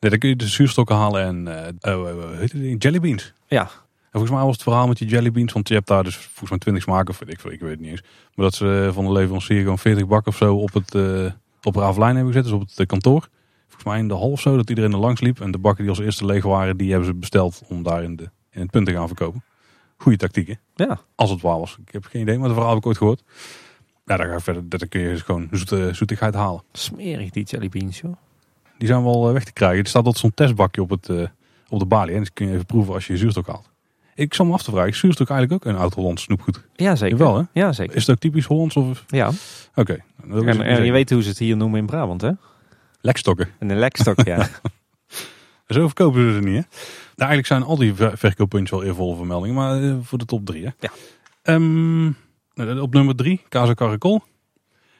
Nee, 0.00 0.10
dan 0.10 0.18
kun 0.18 0.28
je 0.28 0.36
de 0.36 0.46
zuurstokken 0.46 0.96
halen 0.96 1.46
en 1.46 1.72
uh, 1.86 1.94
uh, 1.94 2.74
jellybeans. 2.78 3.32
Ja. 3.46 3.70
En 4.08 4.18
volgens 4.18 4.32
mij 4.32 4.42
was 4.42 4.52
het 4.52 4.62
verhaal 4.62 4.86
met 4.86 4.98
die 4.98 5.08
jellybeans, 5.08 5.52
want 5.52 5.68
je 5.68 5.74
hebt 5.74 5.86
daar 5.86 6.04
dus 6.04 6.16
volgens 6.16 6.50
mij 6.50 6.58
20 6.58 6.82
smaken, 6.82 7.08
of 7.08 7.20
ik, 7.20 7.28
ik 7.28 7.60
weet 7.60 7.70
het 7.70 7.80
niet 7.80 7.90
eens. 7.90 8.02
Maar 8.34 8.44
dat 8.44 8.54
ze 8.54 8.90
van 8.92 9.04
de 9.04 9.12
leverancier 9.12 9.60
gewoon 9.60 9.78
40 9.78 10.06
bakken 10.06 10.32
of 10.32 10.38
zo 10.38 10.56
op 10.56 10.72
het 10.72 10.94
uh, 10.94 11.30
op 11.62 11.74
ravelijn 11.74 12.14
hebben 12.14 12.32
gezet, 12.32 12.50
dus 12.50 12.60
op 12.60 12.68
het 12.74 12.86
kantoor. 12.86 13.28
Volgens 13.66 13.84
mij 13.84 13.98
in 13.98 14.08
de 14.08 14.14
hal 14.14 14.30
of 14.30 14.40
zo, 14.40 14.56
dat 14.56 14.68
iedereen 14.68 14.92
er 14.92 14.98
langs 14.98 15.20
liep. 15.20 15.40
En 15.40 15.50
de 15.50 15.58
bakken 15.58 15.84
die 15.84 15.94
als 15.94 16.04
eerste 16.04 16.24
leeg 16.24 16.44
waren, 16.44 16.76
die 16.76 16.90
hebben 16.90 17.08
ze 17.08 17.14
besteld 17.14 17.62
om 17.68 17.82
daar 17.82 18.02
in, 18.02 18.16
de, 18.16 18.30
in 18.50 18.60
het 18.60 18.70
punt 18.70 18.86
te 18.86 18.92
gaan 18.92 19.06
verkopen. 19.06 19.42
Goede 19.96 20.18
tactieken. 20.18 20.60
Ja. 20.74 21.00
Als 21.14 21.30
het 21.30 21.40
waar 21.40 21.58
was. 21.58 21.78
Ik 21.86 21.92
heb 21.92 22.04
geen 22.04 22.22
idee, 22.22 22.38
maar 22.38 22.44
het 22.44 22.52
verhaal 22.52 22.74
heb 22.74 22.82
ik 22.82 22.86
ooit 22.86 22.96
gehoord. 22.96 23.22
Ja, 24.04 24.16
daar 24.16 24.26
ga 24.26 24.34
ik 24.34 24.40
verder. 24.40 24.68
Dat 24.68 24.88
kun 24.88 25.00
je 25.00 25.08
dus 25.08 25.22
gewoon 25.22 25.48
zoete, 25.50 25.90
zoetigheid 25.92 26.34
halen. 26.34 26.62
Smerig 26.72 27.30
die 27.30 27.44
jellybeans, 27.44 28.00
joh. 28.00 28.16
Die 28.78 28.88
zijn 28.88 29.04
wel 29.04 29.32
weg 29.32 29.44
te 29.44 29.52
krijgen. 29.52 29.78
Er 29.78 29.88
staat 29.88 30.04
tot 30.04 30.18
zo'n 30.18 30.34
testbakje 30.34 30.82
op, 30.82 30.90
het, 30.90 31.08
uh, 31.08 31.26
op 31.68 31.78
de 31.78 31.86
balie. 31.86 32.14
En 32.14 32.20
dat 32.20 32.32
kun 32.32 32.46
je 32.46 32.52
even 32.52 32.66
proeven 32.66 32.94
als 32.94 33.06
je 33.06 33.16
zuurstok 33.16 33.46
haalt. 33.46 33.70
Ik 34.18 34.34
zal 34.34 34.46
me 34.46 34.52
af 34.52 34.62
te 34.62 34.70
vragen, 34.70 34.88
is 34.88 34.98
zuurstok 34.98 35.30
eigenlijk 35.30 35.64
ook 35.64 35.72
een 35.72 35.80
oud-Hollands 35.80 36.22
snoepgoed? 36.22 36.64
Ja, 36.74 36.96
zeker. 36.96 37.18
Wel, 37.18 37.36
hè? 37.36 37.42
Ja, 37.52 37.72
zeker. 37.72 37.96
Is 37.96 38.06
het 38.06 38.10
ook 38.10 38.20
typisch 38.20 38.44
Hollands? 38.44 38.76
Of? 38.76 39.04
Ja. 39.06 39.30
Oké. 39.74 40.00
Okay. 40.30 40.46
En, 40.46 40.62
en 40.62 40.84
je 40.84 40.92
weet 40.92 41.10
hoe 41.10 41.22
ze 41.22 41.28
het 41.28 41.38
hier 41.38 41.56
noemen 41.56 41.78
in 41.78 41.86
Brabant, 41.86 42.20
hè? 42.20 42.30
Lekstokken. 43.00 43.48
En 43.58 43.70
een 43.70 43.78
lekstok, 43.78 44.24
ja. 44.24 44.48
Zo 45.66 45.86
verkopen 45.86 46.20
ze 46.20 46.32
ze 46.32 46.38
niet, 46.38 46.54
hè? 46.54 46.62
Nou, 47.14 47.30
eigenlijk 47.30 47.46
zijn 47.46 47.62
al 47.62 47.76
die 47.76 47.94
verkooppuntjes 47.94 48.70
wel 48.70 48.88
eervolle 48.88 49.16
vermeldingen, 49.16 49.56
maar 49.56 49.80
uh, 49.80 49.96
voor 50.02 50.18
de 50.18 50.24
top 50.24 50.46
drie, 50.46 50.64
hè? 50.64 50.70
Ja. 50.78 50.90
Um, 51.54 52.16
op 52.80 52.94
nummer 52.94 53.16
drie, 53.16 53.42
Casa 53.48 53.74
Caracol. 53.74 54.22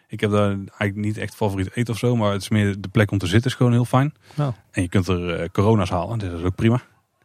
Ik 0.08 0.20
heb 0.20 0.30
daar 0.30 0.48
eigenlijk 0.48 0.94
niet 0.94 1.18
echt 1.18 1.34
favoriet 1.34 1.76
eten 1.76 1.92
of 1.92 1.98
zo, 1.98 2.16
maar 2.16 2.32
het 2.32 2.42
is 2.42 2.48
meer 2.48 2.80
de 2.80 2.88
plek 2.88 3.10
om 3.10 3.18
te 3.18 3.26
zitten 3.26 3.50
is 3.50 3.56
gewoon 3.56 3.72
heel 3.72 3.84
fijn. 3.84 4.14
Nou. 4.34 4.52
En 4.70 4.82
je 4.82 4.88
kunt 4.88 5.08
er 5.08 5.40
uh, 5.40 5.48
corona's 5.52 5.90
halen, 5.90 6.18
dat 6.18 6.32
is 6.38 6.44
ook 6.44 6.54
prima. 6.54 6.82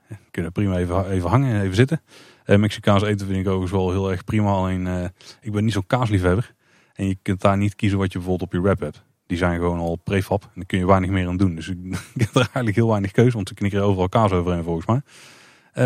Er 0.32 0.51
prima 0.51 0.78
even, 0.78 1.10
even 1.10 1.30
hangen 1.30 1.56
en 1.56 1.62
even 1.62 1.76
zitten. 1.76 2.01
Uh, 2.45 2.58
Mexicaans 2.58 3.04
eten 3.04 3.28
vind 3.28 3.39
ik 3.39 3.47
ook 3.47 3.68
wel 3.68 3.91
heel 3.91 4.12
erg 4.12 4.24
prima, 4.24 4.51
alleen 4.51 4.86
uh, 4.86 5.04
ik 5.41 5.51
ben 5.51 5.64
niet 5.64 5.74
zo'n 5.74 5.88
kaasliefhebber. 5.88 6.54
En 6.93 7.08
je 7.08 7.18
kunt 7.22 7.41
daar 7.41 7.58
niet 7.58 7.76
kiezen 7.76 7.97
wat 7.97 8.12
je 8.12 8.18
bijvoorbeeld 8.18 8.49
op 8.49 8.56
je 8.56 8.62
wrap 8.62 8.80
hebt. 8.80 9.04
Die 9.28 9.38
zijn 9.38 9.60
gewoon 9.60 9.80
al 9.80 9.95
prefab 9.95 10.43
en 10.43 10.49
daar 10.56 10.66
kun 10.66 10.78
je 10.78 10.86
weinig 10.86 11.10
meer 11.10 11.28
aan 11.28 11.38
doen. 11.38 11.56
Dus 11.56 11.68
ik, 11.68 11.78
ik 12.16 12.22
heb 12.22 12.30
er 12.30 12.41
eigenlijk 12.41 12.76
heel 12.76 12.88
weinig 12.88 13.12
keuze, 13.12 13.36
want 13.36 13.47
ze 13.47 13.54
knikken 13.54 13.80
er 13.80 13.86
overal 13.86 14.10
kaas 14.10 14.32
overheen 14.32 14.64
volgens 14.64 14.86
mij. 14.86 15.01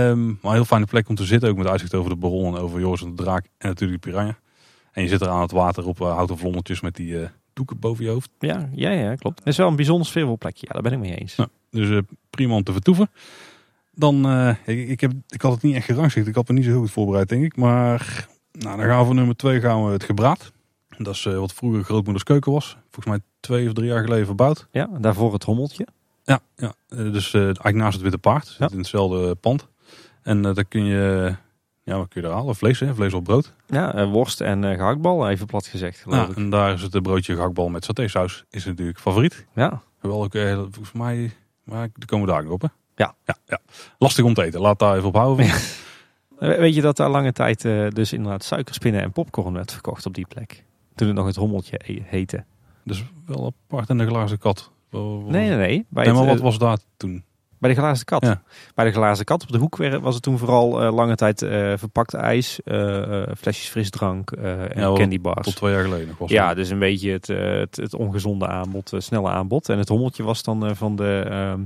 Um, 0.10 0.26
maar 0.26 0.52
een 0.52 0.58
heel 0.58 0.66
fijne 0.66 0.86
plek 0.86 1.10
om 1.10 1.16
te 1.16 1.26
zitten, 1.26 1.50
ook 1.50 1.58
met 1.58 1.68
uitzicht 1.68 1.94
over 1.94 2.10
de 2.10 2.16
Baron 2.16 2.56
en 2.56 2.62
over 2.62 2.80
Joris 2.80 3.02
en 3.02 3.16
de 3.16 3.24
Draak 3.24 3.46
en 3.58 3.68
natuurlijk 3.68 4.04
de 4.04 4.10
Piranha. 4.10 4.38
En 4.92 5.04
je 5.04 5.10
zit 5.10 5.22
er 5.22 5.28
aan 5.28 5.42
het 5.42 5.52
water 5.52 5.88
op 5.88 6.00
uh, 6.00 6.14
houten 6.14 6.38
vlondertjes 6.38 6.82
met 6.82 6.96
die 6.96 7.30
doeken 7.54 7.80
boven 7.80 8.04
je 8.04 8.10
hoofd. 8.10 8.30
Ja, 8.40 8.70
ja, 8.74 8.92
ja 8.92 9.16
klopt. 9.16 9.40
Het 9.40 9.48
is 9.48 9.58
wel 9.58 9.68
een 9.68 9.76
bijzonder 9.76 10.08
sfeervol 10.08 10.38
plekje. 10.38 10.66
Ja, 10.68 10.74
daar 10.74 10.82
ben 10.82 10.92
ik 10.92 11.00
mee 11.00 11.16
eens. 11.16 11.36
Dus 11.72 12.02
prima 12.30 12.56
om 12.56 12.64
te 12.64 12.72
vertoeven. 12.72 13.10
Dan, 13.98 14.30
ik, 14.66 14.88
ik, 14.90 15.02
heb, 15.02 15.12
ik 15.28 15.42
had 15.42 15.52
het 15.54 15.62
niet 15.62 15.76
echt 15.76 15.86
gerangschikt. 15.86 16.28
Ik 16.28 16.36
had 16.36 16.48
me 16.48 16.54
niet 16.54 16.64
zo 16.64 16.70
heel 16.70 16.80
goed 16.80 16.92
voorbereid, 16.92 17.30
denk 17.30 17.44
ik. 17.44 17.56
Maar 17.56 18.28
nou, 18.52 18.78
dan 18.78 18.86
gaan 18.86 19.00
we 19.00 19.06
voor 19.06 19.16
nummer 19.16 19.36
twee 19.36 19.60
gaan 19.60 19.86
we 19.86 19.92
het 19.92 20.04
gebraad. 20.04 20.52
Dat 20.98 21.14
is 21.14 21.24
wat 21.24 21.54
vroeger 21.54 21.84
grootmoeders 21.84 22.24
keuken 22.24 22.52
was. 22.52 22.78
Volgens 22.92 23.06
mij 23.06 23.20
twee 23.40 23.68
of 23.68 23.74
drie 23.74 23.88
jaar 23.88 24.04
geleden 24.04 24.26
verbouwd. 24.26 24.68
Ja, 24.72 24.90
daarvoor 25.00 25.34
het 25.34 25.44
hommeltje. 25.44 25.88
Ja, 26.24 26.40
ja. 26.56 26.74
dus 26.88 27.34
eigenlijk 27.34 27.76
naast 27.76 27.94
het 27.94 28.02
Witte 28.02 28.18
Paard. 28.18 28.48
Zit 28.48 28.72
in 28.72 28.78
hetzelfde 28.78 29.36
pand. 29.36 29.68
En 30.22 30.42
daar 30.42 30.66
kun 30.66 30.86
je 30.86 31.36
Ja, 31.84 31.98
wat 31.98 32.08
kun 32.08 32.22
je 32.22 32.28
er 32.28 32.34
halen? 32.34 32.56
Vlees, 32.56 32.80
hè? 32.80 32.96
Vlees 32.96 33.14
op 33.14 33.24
brood. 33.24 33.54
Ja, 33.68 33.94
eh, 33.94 34.12
worst 34.12 34.42
en 34.42 34.64
eh, 34.64 34.76
gehaktbal, 34.78 35.30
even 35.30 35.46
plat 35.46 35.66
gezegd. 35.68 35.98
geloof 36.00 36.18
Ja, 36.18 36.28
ik. 36.28 36.36
en 36.36 36.50
daar 36.50 36.74
is 36.74 36.82
het 36.82 37.02
broodje 37.02 37.34
gehaktbal 37.36 37.70
met 37.70 37.86
satésaus. 37.86 38.44
Is 38.50 38.66
natuurlijk 38.66 39.00
favoriet. 39.00 39.46
Ja. 39.56 39.82
Wel 40.00 40.24
ook, 40.24 40.34
eh, 40.36 40.54
volgens 40.58 40.92
mij, 40.92 41.32
maar 41.64 41.90
de 41.94 42.06
komende 42.06 42.34
dagen 42.34 42.50
op, 42.52 42.62
hè? 42.62 42.68
Ja. 42.98 43.16
ja, 43.26 43.36
ja. 43.46 43.60
Lastig 43.98 44.26
om 44.26 44.34
te 44.34 44.44
eten. 44.44 44.62
Laat 44.62 44.80
daar 44.80 44.96
even 44.96 45.08
op 45.08 45.16
houden. 45.16 45.46
Weet 46.40 46.76
je 46.76 46.82
dat 46.82 46.98
daar 46.98 47.10
lange 47.10 47.32
tijd 47.32 47.66
eh, 47.66 47.88
dus 47.90 48.14
inderdaad 48.14 48.44
suikerspinnen 48.44 49.02
en 49.02 49.12
popcorn 49.12 49.54
werd 49.54 49.72
verkocht 49.72 50.06
op 50.06 50.14
die 50.14 50.28
plek? 50.28 50.64
Toen 50.96 51.08
het 51.08 51.16
nog 51.16 51.26
het 51.26 51.36
rommeltje 51.36 51.80
e- 51.86 52.02
heette. 52.04 52.46
Dus 52.84 53.04
wel 53.26 53.54
apart 53.68 53.90
in 53.90 53.98
de 53.98 54.06
glazen 54.08 54.38
kat. 54.38 54.72
Nee, 54.92 55.22
nee, 55.28 55.50
nee. 55.50 55.86
Bij, 55.90 56.04
Nee, 56.06 56.14
het, 56.14 56.16
maar 56.16 56.26
wat 56.26 56.38
eh, 56.38 56.44
was 56.44 56.58
daar 56.58 56.78
toen? 56.98 57.24
bij 57.60 57.70
de 57.70 57.76
glazen 57.76 58.06
kat. 58.06 58.22
Ja. 58.26 58.42
Bij 58.76 58.86
de 58.86 58.92
glazen 58.92 59.26
kat 59.26 59.44
op 59.44 59.52
de 59.52 59.58
hoek 59.58 59.78
was 60.02 60.14
het 60.14 60.24
toen 60.24 60.38
vooral 60.38 60.82
eh, 60.82 60.94
lange 60.94 61.16
tijd 61.16 61.42
eh, 61.42 61.74
verpakt 61.76 62.14
ijs, 62.14 62.60
flesjes 63.38 63.68
frisdrank 63.68 64.32
eh 64.32 64.62
en 64.62 64.70
Ja, 64.76 64.80
wel 64.80 64.96
candybars. 64.96 65.46
Tot 65.46 65.56
twee 65.56 65.74
jaar 65.74 65.84
geleden 65.84 66.08
nog 66.08 66.18
was 66.18 66.30
Ja, 66.30 66.54
dus 66.54 66.70
een 66.70 66.80
beetje 66.80 67.12
het, 67.12 67.28
het, 67.28 67.76
het 67.76 67.94
ongezonde 67.94 68.48
aanbod, 68.48 68.92
het 68.92 69.04
snelle 69.04 69.30
aanbod. 69.30 69.70
En 69.70 69.78
het 69.78 69.90
rommeltje 69.90 70.24
was 70.24 70.44
dan 70.44 70.66
eh, 70.66 70.76
van 70.76 70.96
de 70.96 71.26
ehm 71.30 71.62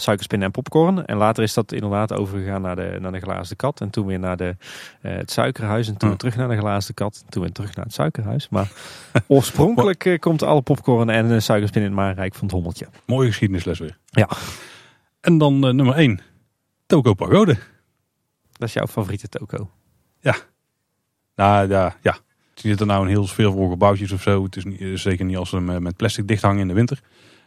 suikerspinnen 0.00 0.46
en 0.46 0.52
popcorn. 0.52 1.06
En 1.06 1.16
later 1.16 1.42
is 1.42 1.54
dat 1.54 1.72
inderdaad 1.72 2.12
overgegaan 2.12 2.62
naar 2.62 2.76
de, 2.76 2.98
naar 3.00 3.12
de 3.12 3.20
glazen 3.20 3.56
kat. 3.56 3.80
En 3.80 3.90
toen 3.90 4.06
weer 4.06 4.18
naar 4.18 4.36
de, 4.36 4.56
eh, 5.00 5.16
het 5.16 5.30
suikerhuis. 5.30 5.88
En 5.88 5.96
toen 5.96 6.10
Hm. 6.10 6.16
terug 6.16 6.36
naar 6.36 6.48
de 6.48 6.56
glazen 6.56 6.94
kat. 6.94 7.22
En 7.24 7.30
toen 7.30 7.42
weer 7.42 7.52
terug 7.52 7.74
naar 7.74 7.84
het 7.84 7.94
suikerhuis. 7.94 8.48
Maar 8.48 8.72
oorspronkelijk 9.26 10.04
eh, 10.04 10.18
komt 10.18 10.42
alle 10.42 10.62
popcorn 10.62 11.10
en 11.10 11.28
de 11.28 11.40
suikerspin 11.40 11.82
in 11.82 11.88
het 11.88 11.96
maanrijk 11.96 12.34
van 12.34 12.42
het 12.44 12.52
rommeltje. 12.52 12.86
Mooie 13.06 13.28
geschiedenisles 13.28 13.78
weer. 13.78 13.98
Ja. 14.10 14.28
En 15.20 15.38
dan 15.38 15.66
eh, 15.66 15.72
nummer 15.72 15.94
1. 15.94 16.20
Toko 16.86 17.14
Pagode. 17.14 17.56
Dat 18.52 18.68
is 18.68 18.74
jouw 18.74 18.86
favoriete 18.86 19.28
toko. 19.28 19.70
Nou 21.38 21.68
ja, 21.68 21.96
ja. 22.02 22.12
Het 22.50 22.66
zit 22.66 22.80
er 22.80 22.86
nou 22.86 23.02
een 23.02 23.08
heel 23.08 23.26
sfeervol 23.26 23.68
gebouwtjes 23.68 24.12
of 24.12 24.22
zo. 24.22 24.44
Het 24.44 24.56
is 24.56 24.64
niet, 24.64 24.80
eh, 24.80 24.94
zeker 24.94 25.24
niet 25.24 25.36
als 25.36 25.48
ze 25.48 25.56
hem 25.56 25.70
eh, 25.70 25.76
met 25.76 25.96
plastic 25.96 26.28
dicht 26.28 26.42
hangen 26.42 26.60
in 26.60 26.68
de 26.68 26.74
winter. 26.74 27.00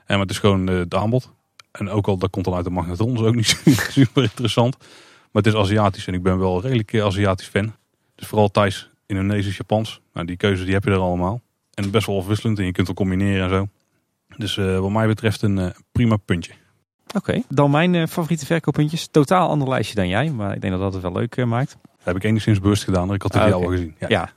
En 0.06 0.18
maar 0.18 0.20
het 0.20 0.30
is 0.30 0.40
gewoon 0.40 0.70
eh, 0.70 0.76
het 0.78 0.96
aanbod. 0.96 1.34
En 1.72 1.90
ook 1.90 2.08
al, 2.08 2.18
dat 2.18 2.30
komt 2.30 2.46
dan 2.46 2.54
uit 2.54 2.64
de 2.64 2.70
magnetron, 2.70 3.14
is 3.14 3.22
ook 3.22 3.36
niet 3.36 3.62
super 3.90 4.24
interessant. 4.24 4.78
Maar 5.32 5.44
het 5.44 5.54
is 5.54 5.60
Aziatisch 5.60 6.08
en 6.08 6.14
ik 6.14 6.24
ben 6.24 6.40
wel 6.40 6.62
redelijk 6.62 6.94
eh, 6.94 7.04
Aziatisch 7.06 7.48
fan. 7.48 7.74
Dus 8.16 8.28
vooral 8.28 8.52
Thais, 8.52 8.90
Indonesisch, 9.06 9.58
Japans. 9.58 10.02
Nou, 10.14 10.26
die 10.26 10.38
keuze 10.38 10.64
die 10.64 10.74
heb 10.74 10.84
je 10.84 10.92
er 10.92 10.98
allemaal. 10.98 11.42
En 11.74 11.92
best 11.92 12.08
wel 12.08 12.18
afwisselend 12.18 12.60
en 12.60 12.66
je 12.66 12.72
kunt 12.72 12.88
het 12.88 12.96
combineren 12.96 13.44
en 13.44 13.50
zo. 13.50 13.68
Dus 14.38 14.58
eh, 14.58 14.80
wat 14.80 14.92
mij 14.92 15.08
betreft 15.08 15.42
een 15.42 15.60
eh, 15.60 15.70
prima 15.92 16.18
puntje. 16.18 16.52
Oké, 17.16 17.42
dan 17.50 17.72
mijn 17.72 18.08
favoriete 18.08 18.46
verkooppuntjes. 18.46 19.08
Totaal 19.08 19.50
ander 19.50 19.70
lijstje 19.70 19.96
dan 19.96 20.08
jij, 20.08 20.32
maar 20.32 20.56
ik 20.56 20.62
denk 20.62 20.74
dat 20.74 20.82
dat 20.82 20.94
het 20.94 21.02
wel 21.02 21.12
leuk 21.12 21.46
maakt. 21.46 21.78
Dat 21.82 22.06
heb 22.06 22.16
ik 22.16 22.24
enigszins 22.24 22.60
bewust 22.60 22.84
gedaan, 22.84 23.14
ik 23.14 23.22
had 23.22 23.34
het 23.34 23.44
Ah, 23.44 23.54
al 23.54 23.62
gezien. 23.62 23.96
Ja. 24.00 24.08
Ja. 24.10 24.32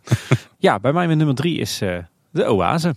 ja, 0.59 0.78
bij 0.80 0.93
mij 0.93 1.07
mijn 1.07 1.18
nummer 1.18 1.37
drie 1.37 1.59
is 1.59 1.78
de 2.30 2.53
Oase. 2.53 2.95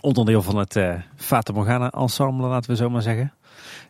Onderdeel 0.00 0.42
van 0.42 0.56
het 0.56 0.78
Fata 1.16 1.52
Morgana 1.52 1.90
ensemble, 1.90 2.46
laten 2.46 2.70
we 2.70 2.76
zo 2.76 2.90
maar 2.90 3.02
zeggen. 3.02 3.32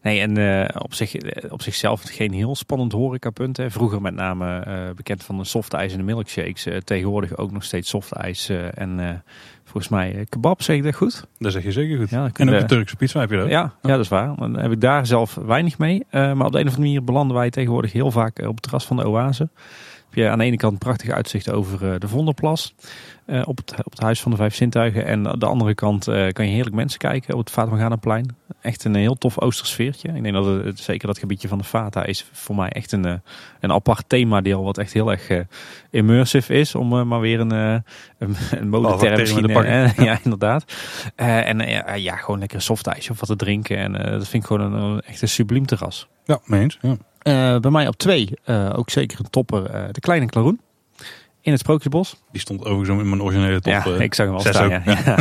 Nee, 0.02 0.20
en 0.20 0.36
eh, 0.36 0.82
op, 0.82 0.94
zich, 0.94 1.14
eh, 1.14 1.52
op 1.52 1.62
zichzelf 1.62 2.02
geen 2.02 2.32
heel 2.32 2.56
spannend 2.56 2.92
horecapunt. 2.92 3.56
Hè. 3.56 3.70
Vroeger 3.70 4.00
met 4.00 4.14
name 4.14 4.58
eh, 4.58 4.94
bekend 4.96 5.24
van 5.24 5.38
de 5.38 5.44
softijs 5.44 5.92
en 5.92 5.98
de 5.98 6.04
milkshakes. 6.04 6.66
Tegenwoordig 6.84 7.36
ook 7.36 7.52
nog 7.52 7.64
steeds 7.64 7.88
softijs 7.88 8.48
eh, 8.48 8.78
en 8.78 9.22
volgens 9.64 9.88
mij 9.88 10.26
kebab, 10.28 10.62
zeg 10.62 10.76
ik 10.76 10.82
dat 10.82 10.94
goed? 10.94 11.26
Dat 11.38 11.52
zeg 11.52 11.62
je 11.62 11.72
zeker 11.72 11.98
goed. 11.98 12.10
Ja, 12.10 12.30
en 12.32 12.54
ook 12.54 12.60
de 12.60 12.66
Turkse 12.66 12.96
pizza 12.96 13.20
heb 13.20 13.30
je 13.30 13.40
ook. 13.40 13.48
Ja, 13.48 13.72
ja, 13.82 13.90
dat 13.90 14.00
is 14.00 14.08
waar. 14.08 14.36
Dan 14.36 14.58
heb 14.58 14.72
ik 14.72 14.80
daar 14.80 15.06
zelf 15.06 15.34
weinig 15.34 15.78
mee. 15.78 16.06
Maar 16.10 16.30
op 16.30 16.36
de 16.36 16.42
een 16.42 16.46
of 16.46 16.56
andere 16.56 16.78
manier 16.78 17.04
belanden 17.04 17.36
wij 17.36 17.50
tegenwoordig 17.50 17.92
heel 17.92 18.10
vaak 18.10 18.38
op 18.38 18.54
het 18.54 18.62
terras 18.62 18.86
van 18.86 18.96
de 18.96 19.08
Oase. 19.08 19.48
Je 20.16 20.28
aan 20.28 20.38
de 20.38 20.44
ene 20.44 20.56
kant 20.56 20.72
een 20.72 20.78
prachtig 20.78 21.10
uitzicht 21.10 21.50
over 21.50 21.92
eh, 21.92 22.00
de 22.00 22.08
Vonderplas. 22.08 22.74
eh, 23.26 23.42
op, 23.44 23.56
het, 23.56 23.74
op 23.84 23.90
het 23.90 24.00
Huis 24.00 24.20
van 24.20 24.30
de 24.30 24.36
Vijf 24.36 24.54
Zintuigen. 24.54 25.06
En 25.06 25.28
aan 25.28 25.38
de 25.38 25.46
andere 25.46 25.74
kant 25.74 26.08
eh, 26.08 26.28
kan 26.28 26.46
je 26.46 26.52
heerlijk 26.52 26.74
mensen 26.74 26.98
kijken 26.98 27.34
op 27.34 27.40
het 27.40 27.50
Vatamorganaplein. 27.50 28.36
Echt 28.60 28.84
een 28.84 28.94
heel 28.94 29.14
tof 29.14 29.40
Oosters 29.40 29.70
sfeertje. 29.70 30.08
Ik 30.08 30.22
denk 30.22 30.34
dat 30.34 30.64
het, 30.64 30.78
zeker 30.78 31.06
dat 31.06 31.18
gebiedje 31.18 31.48
van 31.48 31.58
de 31.58 31.64
Vata 31.64 32.04
is 32.04 32.28
voor 32.32 32.56
mij 32.56 32.68
echt 32.68 32.92
een, 32.92 33.22
een 33.60 33.72
apart 33.72 34.08
themadeel. 34.08 34.64
Wat 34.64 34.78
echt 34.78 34.92
heel 34.92 35.10
erg 35.10 35.44
immersive 35.90 36.54
is. 36.54 36.74
Om 36.74 37.08
maar 37.08 37.20
weer 37.20 37.40
een, 37.40 37.50
een, 37.50 37.82
een 38.50 38.68
modeterm 38.68 38.98
termen 38.98 39.18
misschien. 39.18 39.46
te 39.46 39.52
pakken. 39.52 39.92
ja, 40.06 40.18
inderdaad. 40.22 40.64
En 41.16 41.58
ja, 42.00 42.16
gewoon 42.16 42.38
lekker 42.38 42.56
een 42.56 42.62
softijsje 42.62 43.10
of 43.10 43.20
wat 43.20 43.28
te 43.28 43.36
drinken. 43.36 43.76
En 43.76 43.92
dat 43.92 44.28
vind 44.28 44.42
ik 44.42 44.48
gewoon 44.48 44.72
een, 44.72 45.00
echt 45.00 45.22
een 45.22 45.28
subliem 45.28 45.66
terras. 45.66 46.08
Ja, 46.24 46.40
mee 46.44 46.60
eens. 46.60 46.78
Ja. 46.80 46.96
Eh, 47.26 47.58
bij 47.58 47.70
mij 47.70 47.88
op 47.88 47.96
twee, 47.96 48.28
eh, 48.44 48.72
ook 48.76 48.90
zeker 48.90 49.18
een 49.18 49.30
topper, 49.30 49.70
eh, 49.70 49.84
de 49.92 50.00
Kleine 50.00 50.26
Klaroen. 50.26 50.60
In 51.40 51.52
het 51.52 51.60
Sprookjesbos. 51.60 52.16
Die 52.32 52.40
stond 52.40 52.60
overigens 52.60 53.00
in 53.00 53.08
mijn 53.08 53.22
originele 53.22 53.60
top. 53.60 53.72
ja, 53.72 53.84
ik 53.86 54.14
zag 54.14 54.26
hem 54.26 54.34
al 54.34 54.40
staan. 54.40 54.68
Ja. 54.68 54.82
Ja. 55.04 55.16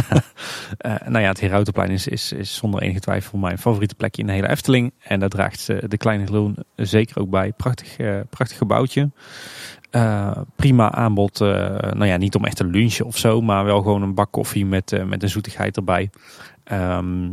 Nou 1.10 1.20
ja, 1.20 1.28
het 1.30 1.40
Herautenplein 1.40 1.90
is, 1.90 2.08
is, 2.08 2.32
is 2.32 2.56
zonder 2.56 2.82
enige 2.82 3.00
twijfel 3.00 3.38
mijn 3.38 3.58
favoriete 3.58 3.96
plekje 3.96 4.22
in 4.22 4.28
de 4.28 4.34
hele 4.34 4.50
Efteling. 4.50 4.94
En 5.04 5.20
daar 5.20 5.30
draagt 5.30 5.66
de 5.66 5.98
Kleine 5.98 6.24
Klaroen 6.24 6.58
zeker 6.76 7.20
ook 7.20 7.30
bij. 7.30 7.52
Prachtig, 7.52 7.96
prachtig 8.30 8.58
gebouwtje. 8.58 9.10
Prima 10.56 10.92
aanbod. 10.92 11.42
eh, 11.42 11.48
nou 11.92 12.06
ja, 12.06 12.18
niet 12.18 12.36
om 12.36 12.46
echt 12.46 12.56
te 12.56 12.66
lunchen 12.66 13.06
of 13.06 13.18
zo, 13.18 13.42
maar 13.42 13.66
wel 13.66 13.82
gewoon 13.82 14.02
een 14.02 14.14
bak 14.14 14.32
koffie 14.32 14.66
met, 14.66 14.92
eh, 14.92 15.04
met 15.04 15.24
een 15.24 15.30
zoetigheid 15.30 15.76
erbij. 15.78 16.10
Ehm, 16.64 17.26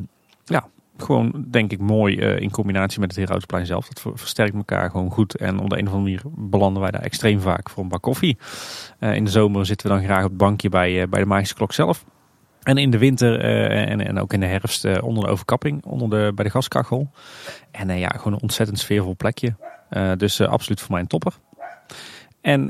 ja, 0.44 0.66
gewoon 0.96 1.44
denk 1.50 1.72
ik 1.72 1.80
mooi 1.80 2.18
eh, 2.18 2.40
in 2.40 2.50
combinatie 2.50 3.00
met 3.00 3.10
het 3.10 3.18
Herautenplein 3.18 3.66
zelf. 3.66 3.88
Dat 3.88 4.00
ver- 4.00 4.18
versterkt 4.18 4.54
elkaar 4.54 4.90
gewoon 4.90 5.10
goed. 5.10 5.36
En 5.36 5.58
op 5.58 5.70
de 5.70 5.78
een 5.78 5.86
of 5.86 5.92
andere 5.92 6.02
manier 6.02 6.48
belanden 6.50 6.82
wij 6.82 6.90
daar 6.90 7.02
extreem 7.02 7.40
vaak 7.40 7.70
voor 7.70 7.82
een 7.82 7.88
bak 7.88 8.02
koffie. 8.02 8.38
Eh, 8.98 9.14
in 9.14 9.24
de 9.24 9.30
zomer 9.30 9.66
zitten 9.66 9.88
we 9.88 9.94
dan 9.94 10.04
graag 10.04 10.22
op 10.22 10.28
het 10.28 10.38
bankje 10.38 10.68
bij, 10.68 11.02
eh, 11.02 11.08
bij 11.08 11.20
de 11.20 11.26
Magische 11.26 11.54
Klok 11.54 11.72
zelf. 11.72 12.04
En 12.62 12.76
in 12.76 12.90
de 12.90 12.98
winter 12.98 13.40
en, 13.70 14.06
en 14.06 14.18
ook 14.18 14.32
in 14.32 14.40
de 14.40 14.46
herfst 14.46 15.00
onder 15.00 15.24
de 15.24 15.30
overkapping, 15.30 15.84
onder 15.84 16.10
de, 16.10 16.32
bij 16.34 16.44
de 16.44 16.50
gaskachel. 16.50 17.10
En 17.70 17.98
ja, 17.98 18.08
gewoon 18.08 18.32
een 18.32 18.42
ontzettend 18.42 18.78
sfeervol 18.78 19.16
plekje. 19.16 19.54
Dus 20.16 20.40
absoluut 20.40 20.80
voor 20.80 20.90
mij 20.90 21.00
een 21.00 21.06
topper. 21.06 21.32
En 22.40 22.62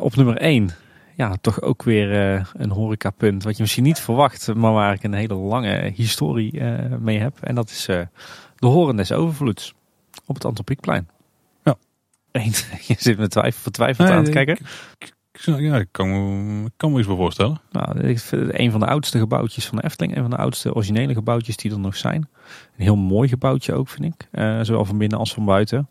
op 0.00 0.16
nummer 0.16 0.36
1, 0.36 0.70
ja, 1.16 1.36
toch 1.40 1.60
ook 1.60 1.82
weer 1.82 2.34
eh, 2.34 2.44
een 2.52 2.70
horecapunt. 2.70 3.44
Wat 3.44 3.56
je 3.56 3.62
misschien 3.62 3.84
niet 3.84 4.00
verwacht, 4.00 4.54
maar 4.54 4.72
waar 4.72 4.94
ik 4.94 5.02
een 5.02 5.14
hele 5.14 5.34
lange 5.34 5.92
historie 5.94 6.60
eh, 6.60 6.98
mee 6.98 7.18
heb. 7.18 7.38
En 7.40 7.54
dat 7.54 7.70
is 7.70 7.88
eh, 7.88 8.00
de 8.56 8.66
Horen 8.66 8.96
des 8.96 9.12
Overvloeds 9.12 9.74
op 10.26 10.34
het 10.34 10.44
Antropiekplein. 10.44 11.08
Ja. 11.64 11.76
Je 12.86 12.94
zit 12.98 13.18
met 13.18 13.30
twijfel, 13.30 13.60
vertwijfeld 13.62 14.08
aan 14.08 14.24
te 14.24 14.30
Nee, 14.30 14.44
kijken. 14.44 14.66
Ik 14.98 15.12
Ja, 15.32 15.76
ik 15.76 15.88
kan 15.90 16.08
me, 16.08 16.64
ik 16.64 16.72
kan 16.76 16.92
me 16.92 16.98
iets 16.98 17.06
bij 17.06 17.16
voorstellen. 17.16 17.60
Nou, 17.70 18.00
ik 18.00 18.18
vind 18.18 18.46
het 18.46 18.58
een 18.58 18.70
van 18.70 18.80
de 18.80 18.86
oudste 18.86 19.18
gebouwtjes 19.18 19.66
van 19.66 19.78
de 19.78 19.84
Efteling. 19.84 20.16
Een 20.16 20.22
van 20.22 20.30
de 20.30 20.36
oudste 20.36 20.74
originele 20.74 21.14
gebouwtjes 21.14 21.56
die 21.56 21.70
er 21.70 21.78
nog 21.78 21.96
zijn. 21.96 22.28
Een 22.76 22.84
heel 22.84 22.96
mooi 22.96 23.28
gebouwtje 23.28 23.74
ook, 23.74 23.88
vind 23.88 24.14
ik. 24.14 24.40
Zowel 24.62 24.84
van 24.84 24.98
binnen 24.98 25.18
als 25.18 25.34
van 25.34 25.44
buiten. 25.44 25.88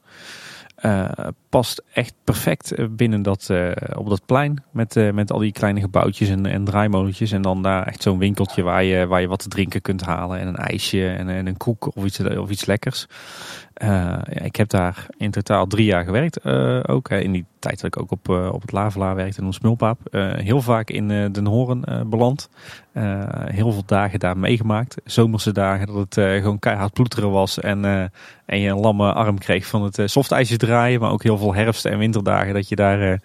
Eh, 0.83 1.27
past 1.49 1.83
echt 1.93 2.13
perfect 2.23 2.71
eh, 2.71 2.85
binnen 2.89 3.21
dat, 3.21 3.49
eh, 3.49 3.71
op 3.95 4.09
dat 4.09 4.25
plein. 4.25 4.63
Met, 4.71 5.13
met 5.13 5.31
al 5.31 5.39
die 5.39 5.51
kleine 5.51 5.79
gebouwtjes 5.79 6.29
en, 6.29 6.45
en 6.45 6.63
draaimolentjes. 6.63 7.31
En 7.31 7.41
dan 7.41 7.61
daar 7.61 7.87
echt 7.87 8.01
zo'n 8.01 8.17
winkeltje 8.17 8.61
waar 8.61 8.83
je, 8.83 9.07
waar 9.07 9.21
je 9.21 9.27
wat 9.27 9.39
te 9.39 9.47
drinken 9.47 9.81
kunt 9.81 10.01
halen. 10.01 10.39
En 10.39 10.47
een 10.47 10.55
ijsje 10.55 11.09
en, 11.09 11.29
en 11.29 11.47
een 11.47 11.57
koek 11.57 11.95
of 11.95 12.05
iets, 12.05 12.19
of 12.19 12.49
iets 12.49 12.65
lekkers. 12.65 13.07
Eh, 13.73 14.17
ik 14.27 14.55
heb 14.55 14.69
daar 14.69 15.05
in 15.17 15.31
totaal 15.31 15.67
drie 15.67 15.85
jaar 15.85 16.03
gewerkt. 16.03 16.37
eh, 16.37 16.79
ook 16.85 17.09
in 17.09 17.31
die 17.31 17.45
tijd 17.59 17.81
dat 17.81 17.95
ik 17.95 18.01
ook 18.01 18.11
op, 18.11 18.29
eh, 18.29 18.53
op 18.53 18.61
het 18.61 18.71
Lavelaar 18.71 19.15
werkte 19.15 19.41
en 19.41 19.47
op 19.47 19.53
Smulpaap. 19.53 19.99
Heel 20.35 20.61
vaak 20.61 20.89
in 20.89 21.07
Den 21.07 21.45
Horen 21.45 22.09
beland. 22.09 22.49
Heel 23.45 23.71
veel 23.71 23.83
dagen 23.85 24.19
daar 24.19 24.37
meegemaakt. 24.37 24.95
Zomerse 25.05 25.51
dagen 25.51 25.87
dat 25.87 25.95
het 25.95 26.13
gewoon 26.13 26.59
keihard 26.59 26.93
ploeteren 26.93 27.31
was. 27.31 27.59
En, 27.59 27.85
en 28.45 28.59
je 28.59 28.69
een 28.69 28.79
lamme 28.79 29.13
arm 29.13 29.37
kreeg 29.37 29.65
van 29.65 29.83
het 29.83 30.01
softijsje 30.05 30.57
draaien. 30.57 30.99
Maar 30.99 31.11
ook 31.11 31.23
heel 31.23 31.37
veel 31.37 31.53
herfst- 31.53 31.85
en 31.85 31.97
winterdagen 31.97 32.53
dat 32.53 32.69
je 32.69 32.75
daar 32.75 33.19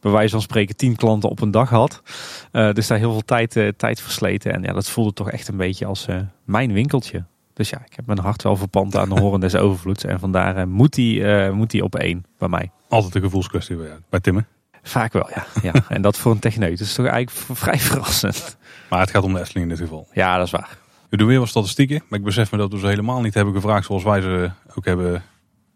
bij 0.00 0.12
wijze 0.12 0.30
van 0.30 0.42
spreken 0.42 0.76
tien 0.76 0.96
klanten 0.96 1.30
op 1.30 1.40
een 1.40 1.50
dag 1.50 1.70
had. 1.70 2.02
Dus 2.50 2.86
daar 2.86 2.98
heel 2.98 3.12
veel 3.12 3.24
tijd, 3.24 3.72
tijd 3.76 4.00
versleten. 4.00 4.52
En 4.52 4.62
ja, 4.62 4.72
dat 4.72 4.90
voelde 4.90 5.12
toch 5.12 5.30
echt 5.30 5.48
een 5.48 5.56
beetje 5.56 5.86
als 5.86 6.06
mijn 6.44 6.72
winkeltje. 6.72 7.24
Dus 7.58 7.70
ja, 7.70 7.82
ik 7.86 7.96
heb 7.96 8.06
mijn 8.06 8.18
hart 8.18 8.42
wel 8.42 8.56
verpand 8.56 8.96
aan 8.96 9.08
de 9.08 9.20
horen 9.20 9.40
des 9.40 9.54
overvloeds. 9.54 10.04
En 10.04 10.20
vandaar 10.20 10.56
eh, 10.56 10.64
moet 10.64 10.94
die, 10.94 11.24
eh, 11.24 11.52
moet 11.52 11.70
die 11.70 11.84
op 11.84 11.96
één 11.96 12.24
bij 12.38 12.48
mij. 12.48 12.70
Altijd 12.88 13.14
een 13.14 13.20
gevoelskwestie 13.20 13.76
bij, 13.76 13.98
bij 14.10 14.20
Timmer. 14.20 14.46
Vaak 14.82 15.12
wel, 15.12 15.30
ja. 15.34 15.46
ja. 15.62 15.72
En 15.88 16.02
dat 16.02 16.16
voor 16.16 16.32
een 16.32 16.38
techneut. 16.38 16.80
Is 16.80 16.94
toch 16.94 17.06
eigenlijk 17.06 17.58
vrij 17.58 17.78
verrassend. 17.78 18.56
Maar 18.90 19.00
het 19.00 19.10
gaat 19.10 19.22
om 19.22 19.32
de 19.32 19.40
Efteling 19.40 19.70
in 19.70 19.76
dit 19.76 19.84
geval. 19.84 20.08
Ja, 20.12 20.36
dat 20.36 20.46
is 20.46 20.52
waar. 20.52 20.76
We 21.08 21.16
doen 21.16 21.26
weer 21.26 21.38
wat 21.38 21.48
statistieken. 21.48 22.02
Maar 22.08 22.18
ik 22.18 22.24
besef 22.24 22.52
me 22.52 22.58
dat 22.58 22.72
we 22.72 22.78
ze 22.78 22.86
helemaal 22.86 23.20
niet 23.20 23.34
hebben 23.34 23.54
gevraagd 23.54 23.86
zoals 23.86 24.02
wij 24.02 24.20
ze 24.20 24.50
ook 24.74 24.84
hebben 24.84 25.22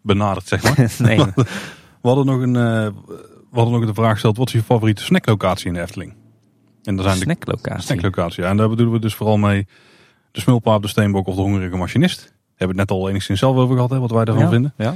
benaderd, 0.01 0.47
zeg 0.47 0.63
maar. 0.63 0.93
nee, 1.07 1.17
We 2.01 2.07
hadden 2.09 2.25
nog, 2.25 2.41
een, 2.41 2.55
eh, 2.55 2.87
we 3.51 3.59
hadden 3.59 3.73
nog 3.73 3.85
de 3.85 3.93
vraag 3.93 4.11
gesteld, 4.11 4.37
wat 4.37 4.47
is 4.47 4.53
je 4.53 4.63
favoriete 4.63 5.03
snacklocatie 5.03 5.67
in 5.67 5.73
de 5.73 5.81
Efteling? 5.81 6.13
En 6.83 6.95
daar 6.95 7.05
zijn 7.05 7.17
de 7.17 7.23
snacklocatie. 7.23 7.83
snacklocatie. 7.83 8.43
Ja, 8.43 8.49
en 8.49 8.57
daar 8.57 8.69
bedoelen 8.69 8.93
we 8.93 9.01
dus 9.01 9.15
vooral 9.15 9.37
mee 9.37 9.67
de 10.33 10.39
Smulpaap, 10.39 10.81
de 10.81 10.87
Steenbok 10.87 11.27
of 11.27 11.35
de 11.35 11.41
Hongerige 11.41 11.75
Machinist. 11.75 12.21
Hebben 12.21 12.75
we 12.75 12.81
het 12.81 12.89
net 12.89 12.99
al 12.99 13.09
enigszins 13.09 13.39
zelf 13.39 13.55
over 13.55 13.75
gehad, 13.75 13.89
hè, 13.89 13.99
wat 13.99 14.11
wij 14.11 14.25
daarvan 14.25 14.43
ja, 14.43 14.49
vinden. 14.49 14.73
Ja. 14.77 14.95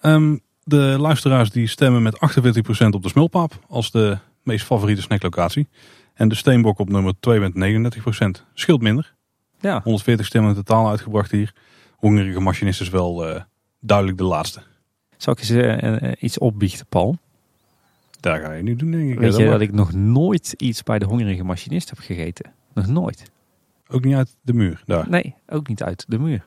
Ehm, 0.00 0.36
De 0.64 0.96
luisteraars 0.98 1.50
die 1.50 1.66
stemmen 1.66 2.02
met 2.02 2.18
48% 2.18 2.94
op 2.94 3.02
de 3.02 3.08
Smulpaap 3.08 3.58
als 3.68 3.90
de 3.90 4.18
meest 4.42 4.64
favoriete 4.64 5.02
snacklocatie. 5.02 5.68
En 6.14 6.28
de 6.28 6.34
Steenbok 6.34 6.78
op 6.78 6.88
nummer 6.88 7.14
2 7.20 7.40
met 7.40 7.54
39%. 7.54 8.44
Scheelt 8.54 8.82
minder. 8.82 9.14
Ja. 9.60 9.80
140 9.84 10.26
stemmen 10.26 10.50
in 10.50 10.56
totaal 10.56 10.88
uitgebracht 10.88 11.30
hier. 11.30 11.52
Hongerige 11.96 12.40
machinist 12.40 12.80
is 12.80 12.88
wel 12.88 13.28
uh, 13.28 13.40
duidelijk 13.80 14.18
de 14.18 14.24
laatste. 14.24 14.62
Zal 15.16 15.32
ik 15.32 15.38
eens 15.38 15.50
uh, 15.50 16.12
iets 16.18 16.38
opbiechten, 16.38 16.86
Paul? 16.88 17.18
Daar 18.20 18.40
ga 18.40 18.52
je 18.52 18.62
nu 18.62 18.76
doen, 18.76 18.90
denk 18.90 19.10
ik. 19.10 19.18
Weet 19.18 19.36
je 19.36 19.44
dat 19.44 19.60
ik 19.60 19.72
nog 19.72 19.92
nooit 19.92 20.54
iets 20.56 20.82
bij 20.82 20.98
de 20.98 21.04
hongerige 21.04 21.44
machinist 21.44 21.88
heb 21.88 21.98
gegeten? 21.98 22.52
Nog 22.74 22.86
nooit. 22.86 23.30
Ook 23.88 24.04
niet 24.04 24.14
uit 24.14 24.36
de 24.42 24.52
muur 24.52 24.82
daar? 24.86 25.08
Nee, 25.08 25.34
ook 25.48 25.68
niet 25.68 25.82
uit 25.82 26.04
de 26.08 26.18
muur. 26.18 26.46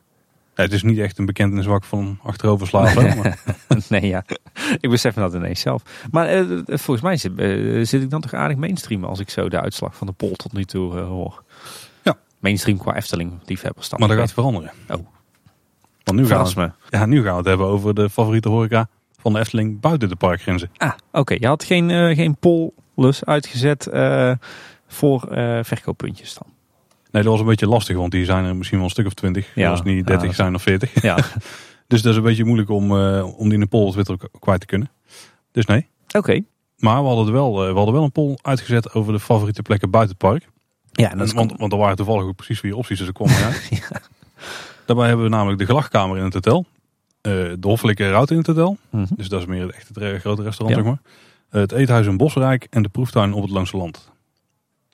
Ja, 0.56 0.66
het 0.66 0.74
is 0.74 0.84
niet 0.84 0.98
echt 0.98 1.18
een 1.18 1.26
bekentenis 1.26 1.66
wat 1.66 1.86
van 1.86 2.20
achterover 2.24 2.68
slaven. 2.68 3.04
maar... 3.18 3.38
nee, 3.90 4.08
ja. 4.08 4.24
Ik 4.80 4.90
besef 4.90 5.14
dat 5.14 5.34
ineens 5.34 5.60
zelf. 5.60 5.84
Maar 6.12 6.42
uh, 6.42 6.62
volgens 6.66 7.02
mij 7.02 7.18
zit, 7.18 7.32
uh, 7.40 7.86
zit, 7.86 8.02
ik 8.02 8.10
dan 8.10 8.22
toch 8.22 8.34
aardig 8.34 8.58
mainstream 8.58 9.04
als 9.04 9.20
ik 9.20 9.30
zo 9.30 9.50
de 9.50 9.62
uitslag 9.62 9.96
van 9.96 10.08
de 10.08 10.14
poll 10.14 10.34
tot 10.34 10.54
nu 10.54 10.66
toe 10.66 10.96
uh, 10.96 11.08
hoor. 11.08 11.44
Ja. 12.04 12.18
Mainstream 12.40 12.78
qua 12.78 12.96
Efteling 12.96 13.40
liefhebbers 13.46 13.90
Maar 13.90 14.08
dat 14.08 14.18
gaat 14.18 14.34
veranderen. 14.34 14.72
Oh. 14.88 15.08
Want 16.04 16.20
nu 16.20 16.28
gaan, 16.28 16.46
we, 16.46 16.72
ja, 16.90 17.06
nu 17.06 17.24
gaan 17.24 17.32
we 17.32 17.38
het 17.38 17.48
hebben 17.48 17.68
over 17.68 17.94
de 17.94 18.10
favoriete 18.10 18.50
horeca 18.50 18.90
van 19.18 19.34
de 19.34 19.40
Efteling 19.40 19.80
buiten 19.80 20.10
de 20.10 20.16
parkgrenzen. 20.16 20.72
Ah, 20.78 20.94
oké. 21.12 21.36
Je 21.40 21.48
had 21.48 21.64
geen, 21.64 22.16
geen 22.16 22.38
pollus 22.38 23.26
uitgezet 23.26 23.88
voor 24.88 25.28
verkooppuntjes 25.64 26.34
dan? 26.34 26.59
Nee, 27.12 27.24
dat 27.24 27.32
was 27.32 27.42
een 27.42 27.48
beetje 27.48 27.68
lastig, 27.68 27.96
want 27.96 28.12
die 28.12 28.26
zijn 28.26 28.46
er 28.46 28.56
misschien 28.56 28.78
wel 28.78 28.88
een 28.88 28.94
stuk 28.94 29.06
of 29.06 29.14
twintig. 29.14 29.52
Ja, 29.56 29.70
als 29.70 29.82
niet 29.82 30.08
30 30.08 30.36
zijn 30.36 30.56
of 30.56 30.62
40. 30.62 31.02
Ja. 31.02 31.16
dus 31.88 32.02
dat 32.02 32.12
is 32.12 32.18
een 32.18 32.24
beetje 32.24 32.46
moeilijk 32.46 32.70
om, 32.70 32.92
uh, 32.92 33.40
om 33.40 33.44
die 33.44 33.54
in 33.54 33.60
de 33.60 33.66
poll 33.66 33.92
Twitter 33.92 34.18
kwijt 34.40 34.60
te 34.60 34.66
kunnen. 34.66 34.92
Dus 35.52 35.66
nee. 35.66 35.88
Oké. 36.12 36.42
Maar 36.78 37.02
we 37.02 37.08
hadden, 37.08 37.34
wel, 37.34 37.64
uh, 37.64 37.70
we 37.72 37.76
hadden 37.76 37.94
wel 37.94 38.04
een 38.04 38.12
poll 38.12 38.38
uitgezet 38.42 38.94
over 38.94 39.14
de 39.14 39.20
favoriete 39.20 39.62
plekken 39.62 39.90
buiten 39.90 40.16
het 40.20 40.30
park. 40.30 40.50
Ja, 40.92 41.10
dat 41.10 41.30
en, 41.30 41.36
want, 41.36 41.54
want 41.58 41.72
er 41.72 41.78
waren 41.78 41.96
toevallig 41.96 42.24
ook 42.24 42.36
precies 42.36 42.60
vier 42.60 42.76
opties, 42.76 42.98
dus 42.98 43.08
er 43.08 43.14
kwam 43.20 43.28
ja. 43.28 43.52
Daarbij 44.86 45.08
hebben 45.08 45.26
we 45.26 45.32
namelijk 45.32 45.60
de 45.60 45.66
gelachkamer 45.66 46.18
in 46.18 46.24
het 46.24 46.34
hotel. 46.34 46.66
Uh, 47.22 47.34
de 47.34 47.68
hoffelijke 47.68 48.10
route 48.10 48.34
in 48.34 48.40
het 48.40 48.48
hotel. 48.48 48.78
Mm 48.90 49.04
-hmm. 49.04 49.16
Dus 49.16 49.30
dat 49.30 49.40
is 49.40 49.46
meer 49.46 49.76
het 49.88 50.20
grote 50.22 50.42
restaurant, 50.42 50.76
zeg 50.76 50.84
maar. 50.86 51.02
het 51.50 51.72
eethuis 51.72 52.08
in 52.08 52.18
Bosrijk 52.18 52.68
en 52.70 52.82
de 52.82 52.90
proeftuin 52.90 53.34
op 53.34 53.42
het 53.42 53.52
Langse 53.52 53.78
Land. 53.78 54.12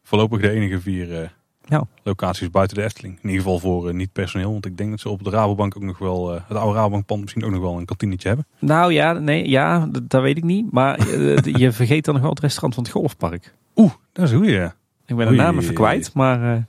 Voorlopig 0.03 0.41
de 0.41 0.49
enige 0.49 0.81
vier 0.81 1.33
ja. 1.67 1.87
locaties 2.03 2.49
buiten 2.49 2.77
de 2.77 2.83
Efteling. 2.83 3.17
In 3.21 3.29
ieder 3.29 3.43
geval 3.43 3.59
voor 3.59 3.87
uh, 3.87 3.93
niet 3.93 4.11
personeel. 4.11 4.51
Want 4.51 4.65
ik 4.65 4.77
denk 4.77 4.89
dat 4.89 4.99
ze 4.99 5.09
op 5.09 5.23
de 5.23 5.29
Rabobank 5.29 5.75
ook 5.75 5.83
nog 5.83 5.97
wel, 5.97 6.35
uh, 6.35 6.41
het 6.47 6.57
oude 6.57 6.77
Rabobankpand 6.77 7.21
misschien 7.21 7.45
ook 7.45 7.51
nog 7.51 7.61
wel 7.61 7.77
een 7.77 7.85
kantinetje 7.85 8.27
hebben. 8.27 8.45
Nou 8.59 8.93
ja, 8.93 9.13
nee, 9.13 9.49
ja, 9.49 9.89
dat 10.03 10.21
weet 10.21 10.37
ik 10.37 10.43
niet. 10.43 10.71
Maar 10.71 11.07
uh, 11.07 11.37
je 11.41 11.71
vergeet 11.71 12.05
dan 12.05 12.13
nog 12.13 12.23
wel 12.23 12.31
het 12.31 12.39
restaurant 12.39 12.73
van 12.73 12.83
het 12.83 12.91
golfpark. 12.91 13.53
Oeh, 13.75 13.91
dat 14.11 14.25
is 14.25 14.31
een 14.31 14.37
goeie. 14.37 14.63
Ik 15.05 15.15
ben 15.15 15.27
de 15.27 15.33
naam 15.33 15.59
even 15.59 15.73
kwijt, 15.73 16.13
maar 16.13 16.67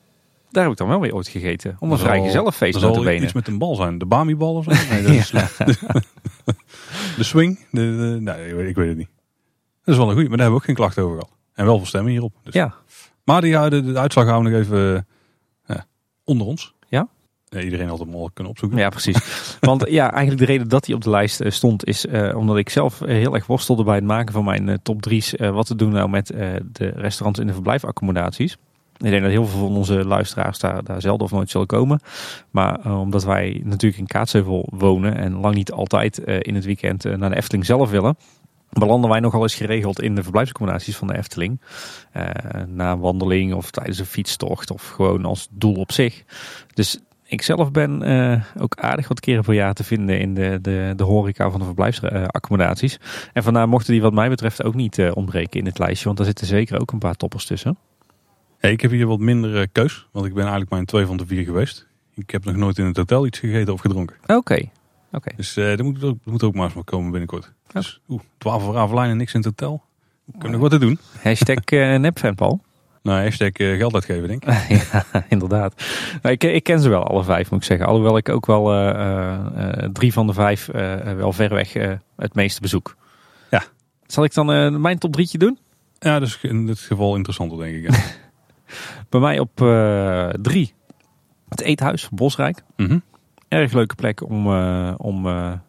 daar 0.51 0.63
heb 0.63 0.73
ik 0.73 0.79
dan 0.79 0.89
wel 0.89 1.01
weer 1.01 1.15
ooit 1.15 1.29
gegeten. 1.29 1.77
Om 1.79 1.93
een 1.93 1.99
vrijgezellenfeest 1.99 2.81
te 2.81 3.01
benen. 3.05 3.23
iets 3.23 3.33
met 3.33 3.49
een 3.49 3.59
bal 3.59 3.75
zijn. 3.75 3.99
De 3.99 4.07
Bami-bal 4.07 4.55
of 4.55 4.65
zo? 4.65 4.71
Nee, 4.71 5.03
dat 5.03 5.13
is 5.15 5.31
de 7.17 7.25
swing? 7.25 7.59
De, 7.71 7.81
de, 7.81 8.19
nee, 8.21 8.69
ik 8.69 8.77
weet 8.77 8.89
het 8.89 8.97
niet. 8.97 9.09
Dat 9.85 9.95
is 9.95 9.97
wel 9.97 10.07
een 10.07 10.13
goeie, 10.13 10.29
maar 10.29 10.39
daar 10.39 10.47
hebben 10.47 10.49
we 10.49 10.55
ook 10.55 10.65
geen 10.65 10.75
klachten 10.75 11.03
over 11.03 11.19
gehad. 11.19 11.35
En 11.55 11.65
wel 11.65 11.77
veel 11.77 11.87
stemmen 11.87 12.13
hierop. 12.13 12.33
Dus. 12.43 12.55
Ja, 12.55 12.75
maar 13.27 13.41
die, 13.41 13.69
de, 13.69 13.83
de 13.83 13.99
uitslag 13.99 14.27
gaan 14.27 14.45
we 14.45 14.51
nog 14.51 14.61
even 14.61 15.07
uh, 15.67 15.77
onder 16.25 16.47
ons. 16.47 16.75
Ja? 16.89 17.09
ja? 17.45 17.61
Iedereen 17.61 17.89
had 17.89 17.99
hem 17.99 18.15
al 18.15 18.31
kunnen 18.35 18.53
opzoeken. 18.53 18.79
Ja, 18.79 18.89
precies. 18.89 19.19
Want 19.61 19.85
ja, 19.89 20.11
eigenlijk 20.11 20.47
de 20.47 20.53
reden 20.53 20.69
dat 20.69 20.87
hij 20.87 20.95
op 20.95 21.03
de 21.03 21.11
lijst 21.11 21.41
uh, 21.41 21.51
stond 21.51 21.87
is 21.87 22.07
uh, 22.07 22.37
omdat 22.37 22.57
ik 22.57 22.69
zelf 22.69 22.99
heel 22.99 23.35
erg 23.35 23.47
worstelde 23.47 23.85
bij 23.85 23.95
het 23.95 24.05
maken 24.05 24.33
van 24.33 24.45
mijn 24.45 24.81
top 24.83 25.09
3's. 25.11 25.35
wat 25.37 25.67
te 25.67 25.77
doen 25.77 25.93
nou 25.93 26.09
met 26.09 26.27
de 26.73 26.93
restaurants 26.95 27.41
in 27.41 27.47
de 27.47 27.53
verblijfaccommodaties. 27.53 28.57
Ik 28.97 29.11
denk 29.11 29.23
dat 29.23 29.31
heel 29.31 29.47
veel 29.47 29.61
van 29.61 29.77
onze 29.77 30.05
luisteraars 30.05 30.59
daar, 30.59 30.85
daar 30.85 31.01
zelden 31.01 31.27
of 31.27 31.33
nooit 31.33 31.51
zullen 31.51 31.67
komen. 31.67 32.01
Maar 32.51 32.99
omdat 32.99 33.25
wij 33.25 33.61
natuurlijk 33.65 34.01
in 34.01 34.07
Kaatsheuvel 34.07 34.69
wonen 34.71 35.17
en 35.17 35.41
lang 35.41 35.55
niet 35.55 35.73
altijd 35.73 36.19
in 36.19 36.55
het 36.55 36.65
weekend 36.65 37.05
naar 37.05 37.31
de 37.31 37.37
Efteling 37.37 37.67
zelf 37.67 37.91
willen 37.91 38.17
belanden 38.71 39.11
wij 39.11 39.21
nogal 39.21 39.43
eens 39.43 39.55
geregeld 39.55 40.01
in 40.01 40.15
de 40.15 40.23
verblijfsaccommodaties 40.23 40.97
van 40.97 41.07
de 41.07 41.17
Efteling. 41.17 41.61
Uh, 42.17 42.25
na 42.67 42.99
wandeling 42.99 43.55
of 43.55 43.71
tijdens 43.71 43.99
een 43.99 44.07
fietstocht 44.07 44.71
of 44.71 44.89
gewoon 44.89 45.25
als 45.25 45.49
doel 45.51 45.75
op 45.75 45.93
zich. 45.93 46.23
Dus 46.75 47.01
ik 47.27 47.43
zelf 47.43 47.71
ben 47.71 48.09
uh, 48.09 48.43
ook 48.59 48.75
aardig 48.77 49.09
wat 49.09 49.21
keren 49.21 49.45
per 49.45 49.55
jaar 49.55 49.75
te 49.75 49.85
vinden 49.85 50.21
in 50.21 50.35
de, 50.35 50.59
de, 50.63 50.93
de 50.97 51.05
horeca 51.05 51.51
van 51.51 51.59
de 51.59 51.67
verblijfsaccommodaties. 51.67 52.99
En 53.33 53.43
vandaar 53.43 53.69
mochten 53.69 53.93
die 53.93 54.03
wat 54.03 54.13
mij 54.13 54.29
betreft 54.29 54.63
ook 54.63 54.75
niet 54.75 54.99
uh, 54.99 55.11
ontbreken 55.15 55.61
in 55.61 55.67
het 55.67 55.79
lijstje. 55.79 56.05
Want 56.05 56.17
daar 56.17 56.27
zitten 56.27 56.47
zeker 56.47 56.81
ook 56.81 56.93
een 56.93 56.99
paar 56.99 57.17
toppers 57.17 57.47
tussen. 57.47 57.79
Hey, 58.59 58.73
ik 58.73 58.81
heb 58.81 58.91
hier 58.91 59.07
wat 59.07 59.19
minder 59.19 59.69
keus. 59.69 60.09
Want 60.13 60.27
ik 60.27 60.33
ben 60.33 60.43
eigenlijk 60.43 60.71
maar 60.71 60.81
in 60.81 60.87
twee 60.87 61.07
van 61.07 61.17
de 61.17 61.27
vier 61.27 61.45
geweest. 61.45 61.87
Ik 62.15 62.31
heb 62.31 62.45
nog 62.45 62.57
nooit 62.57 62.79
in 62.79 62.85
het 62.85 62.97
hotel 62.97 63.27
iets 63.27 63.39
gegeten 63.39 63.73
of 63.73 63.81
gedronken. 63.81 64.17
Oké. 64.23 64.35
Okay. 64.35 64.71
Okay. 65.13 65.33
Dus 65.37 65.57
uh, 65.57 65.79
er 65.79 65.85
moet, 65.85 66.03
er 66.03 66.15
moet 66.25 66.43
ook 66.43 66.55
maar 66.55 66.71
eens 66.75 66.85
komen 66.85 67.11
binnenkort. 67.11 67.53
Dus, 67.73 68.01
oeh, 68.09 68.21
12 68.39 68.63
voor 68.63 68.75
Ravelijn 68.75 69.11
en 69.11 69.17
niks 69.17 69.35
in 69.35 69.41
het 69.41 69.49
hotel. 69.49 69.83
We 70.25 70.33
kunnen 70.33 70.61
nog 70.61 70.61
wat 70.61 70.81
te 70.81 70.87
doen. 70.87 70.99
Hashtag 71.23 71.71
uh, 71.73 71.97
nepfan, 72.05 72.35
Paul. 72.35 72.61
Nou, 73.03 73.23
hashtag 73.23 73.59
uh, 73.59 73.77
geld 73.77 73.95
uitgeven, 73.95 74.29
denk 74.29 74.45
ik. 74.45 74.79
ja, 74.93 75.05
inderdaad. 75.29 75.85
Nou, 76.23 76.35
ik, 76.35 76.45
ik, 76.45 76.63
ken 76.63 76.81
ze 76.81 76.89
wel, 76.89 77.05
alle 77.05 77.25
vijf, 77.25 77.51
moet 77.51 77.61
ik 77.61 77.67
zeggen. 77.67 77.87
Alhoewel 77.87 78.17
ik 78.17 78.29
ook 78.29 78.47
wel 78.47 78.65
drie 79.93 80.13
van 80.13 80.27
de 80.27 80.33
vijf 80.33 80.67
wel 81.17 81.33
ver 81.33 81.55
weg 81.55 81.73
het 82.17 82.35
meeste 82.35 82.61
bezoek. 82.61 82.97
Ja. 83.51 83.63
Zal 84.07 84.25
ik 84.25 84.35
dan 84.35 84.81
mijn 84.81 84.99
top 84.99 85.13
drietje 85.13 85.39
doen? 85.39 85.59
Ja, 85.99 86.19
dat 86.19 86.29
is 86.29 86.39
in 86.43 86.67
dit 86.67 86.79
geval 86.79 87.15
interessanter, 87.15 87.59
denk 87.59 87.75
ik. 87.75 87.91
Ja. 87.91 87.99
Bij 89.09 89.21
mij 89.21 89.39
op 89.39 89.57
drie. 90.43 90.75
Het 91.49 91.61
eethuis, 91.61 92.09
Bosrijk. 92.09 92.63
Mm 92.77 92.87
-hmm. 92.87 93.03
Erg 93.49 93.73
leuke 93.73 93.95
plek 93.95 94.23
om, 94.23 94.47
om 94.97 95.23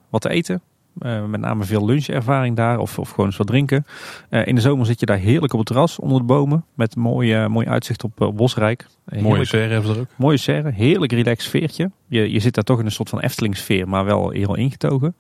wat 0.10 0.22
te 0.22 0.30
eten. 0.30 0.62
Uh, 1.02 1.26
met 1.26 1.40
name 1.40 1.64
veel 1.64 1.86
lunchervaring 1.86 2.56
daar 2.56 2.80
of, 2.80 3.00
of 3.00 3.10
gewoon 3.10 3.26
eens 3.26 3.38
wat 3.38 3.48
drinken. 3.48 3.86
Uh, 4.30 4.46
in 4.46 4.56
de 4.56 4.62
zomer 4.62 4.86
zit 4.86 5.00
je 5.00 5.06
daar 5.06 5.18
heerlijk 5.18 5.54
op 5.54 5.60
het 5.60 5.68
terras 5.68 6.00
onder 6.00 6.18
de 6.18 6.24
bomen. 6.24 6.66
Met 6.74 6.96
mooi, 6.96 7.42
uh, 7.42 7.48
mooi 7.48 7.68
uitzicht 7.68 8.04
op 8.04 8.32
Bosrijk. 8.36 8.88
mooie 9.20 9.46
serre 9.46 9.72
hebben 9.74 9.90
ze 9.90 9.96
er 9.96 10.02
ook. 10.02 10.08
Mooie 10.16 10.38
serre, 10.38 10.72
heerlijk 10.72 11.12
relaxed 11.12 11.42
sfeertje. 11.42 11.92
Je, 12.08 12.32
je 12.32 12.40
zit 12.40 12.54
daar 12.54 12.64
toch 12.64 12.80
in 12.80 12.86
een 12.86 12.92
soort 12.92 13.10
van 13.10 13.20
Efteling 13.20 13.58
sfeer, 13.58 13.90
maar 13.90 14.06
wel 14.06 14.30
heel 14.30 14.56
ingetogen. 14.56 15.16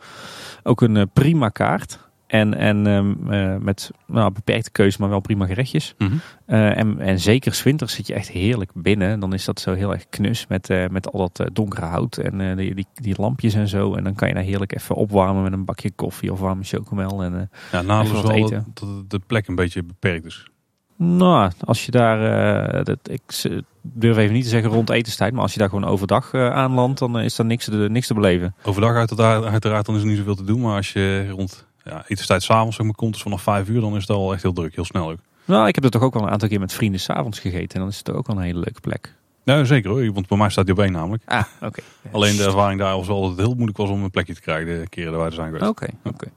Ook 0.63 0.81
een 0.81 1.09
prima 1.13 1.49
kaart. 1.49 1.99
En, 2.27 2.53
en 2.53 2.87
uh, 2.87 3.55
met 3.59 3.91
nou, 4.05 4.31
beperkte 4.31 4.71
keuze, 4.71 4.97
maar 4.99 5.09
wel 5.09 5.19
prima 5.19 5.45
gerechtjes. 5.45 5.95
Mm 5.97 6.07
-hmm. 6.07 6.21
uh, 6.47 6.77
en, 6.77 6.99
en 6.99 7.19
zeker 7.19 7.61
winters 7.63 7.93
zit 7.93 8.07
je 8.07 8.13
echt 8.13 8.29
heerlijk 8.29 8.71
binnen. 8.73 9.19
Dan 9.19 9.33
is 9.33 9.45
dat 9.45 9.59
zo 9.59 9.73
heel 9.73 9.93
erg 9.93 10.09
knus 10.09 10.47
met, 10.47 10.69
uh, 10.69 10.87
met 10.87 11.11
al 11.11 11.29
dat 11.31 11.49
donkere 11.53 11.85
hout 11.85 12.17
en 12.17 12.57
die, 12.57 12.75
die, 12.75 12.87
die, 12.93 13.15
lampjes 13.17 13.53
en 13.53 13.67
zo. 13.67 13.93
En 13.95 14.03
dan 14.03 14.15
kan 14.15 14.27
je 14.27 14.33
daar 14.33 14.43
heerlijk 14.43 14.75
even 14.75 14.95
opwarmen 14.95 15.43
met 15.43 15.53
een 15.53 15.65
bakje 15.65 15.91
koffie 15.91 16.31
of 16.31 16.39
warme 16.39 16.63
chocomel. 16.63 17.23
En, 17.23 17.49
ja, 17.71 18.01
is 18.01 18.11
wel 18.11 18.31
eten. 18.31 18.65
Dat, 18.73 18.89
dat 18.89 19.09
de 19.09 19.19
plek 19.27 19.47
een 19.47 19.55
beetje 19.55 19.83
beperkt 19.83 20.25
is. 20.25 20.49
Nou, 20.95 21.51
als 21.65 21.85
je 21.85 21.91
daar, 21.91 22.83
dat, 22.83 22.99
ik 23.03 23.49
durf 23.81 24.17
even 24.17 24.33
niet 24.33 24.43
te 24.43 24.49
zeggen 24.49 24.71
rond 24.71 24.89
etenstijd, 24.89 25.33
maar 25.33 25.41
als 25.41 25.53
je 25.53 25.59
daar 25.59 25.69
gewoon 25.69 25.89
overdag 25.89 26.33
aanlandt, 26.33 26.99
dan 26.99 27.19
is 27.19 27.37
er 27.37 27.45
niks, 27.45 27.67
niks 27.67 28.07
te 28.07 28.13
beleven. 28.13 28.55
Overdag 28.63 28.95
uiteraard, 28.95 29.43
uiteraard 29.43 29.85
dan 29.85 29.95
is 29.95 30.01
er 30.01 30.07
niet 30.07 30.17
zoveel 30.17 30.35
te 30.35 30.43
doen, 30.43 30.61
maar 30.61 30.75
als 30.75 30.93
je 30.93 31.29
rond 31.29 31.66
ja, 31.89 32.03
etenstijd 32.07 32.43
s'avonds 32.43 32.75
zeg 32.75 32.85
maar, 32.85 32.95
komt, 32.95 33.21
vanaf 33.21 33.41
vijf 33.41 33.69
uur, 33.69 33.81
dan 33.81 33.95
is 33.95 34.01
het 34.01 34.09
al 34.09 34.33
echt 34.33 34.41
heel 34.41 34.53
druk, 34.53 34.75
heel 34.75 34.85
snel 34.85 35.09
ook. 35.09 35.19
Nou, 35.45 35.67
ik 35.67 35.75
heb 35.75 35.83
er 35.83 35.89
toch 35.89 36.01
ook 36.01 36.13
wel 36.13 36.23
een 36.23 36.29
aantal 36.29 36.47
keer 36.47 36.59
met 36.59 36.73
vrienden 36.73 36.99
s'avonds 36.99 37.39
gegeten 37.39 37.73
en 37.73 37.79
dan 37.79 37.89
is 37.89 37.97
het 37.97 38.11
ook 38.11 38.27
wel 38.27 38.35
een 38.35 38.41
hele 38.41 38.59
leuke 38.59 38.79
plek. 38.79 39.15
Ja, 39.43 39.63
zeker 39.63 39.89
hoor, 39.89 40.13
want 40.13 40.27
bij 40.27 40.37
mij 40.37 40.49
staat 40.49 40.65
die 40.65 40.73
op 40.73 40.81
één 40.81 40.91
namelijk. 40.91 41.23
Ah, 41.25 41.43
oké. 41.61 41.81
Alleen 42.11 42.35
de 42.35 42.43
ervaring 42.43 42.79
daar 42.79 42.95
was 42.95 43.07
wel 43.07 43.21
dat 43.21 43.29
het 43.29 43.39
heel 43.39 43.53
moeilijk 43.53 43.77
was 43.77 43.89
om 43.89 44.03
een 44.03 44.11
plekje 44.11 44.33
te 44.33 44.41
krijgen 44.41 44.79
de 44.79 44.89
keren 44.89 45.11
dat 45.11 45.19
wij 45.19 45.29
er 45.29 45.35
zijn 45.35 45.47
geweest. 45.47 45.69
Oké, 45.69 45.87
oké. 46.03 46.27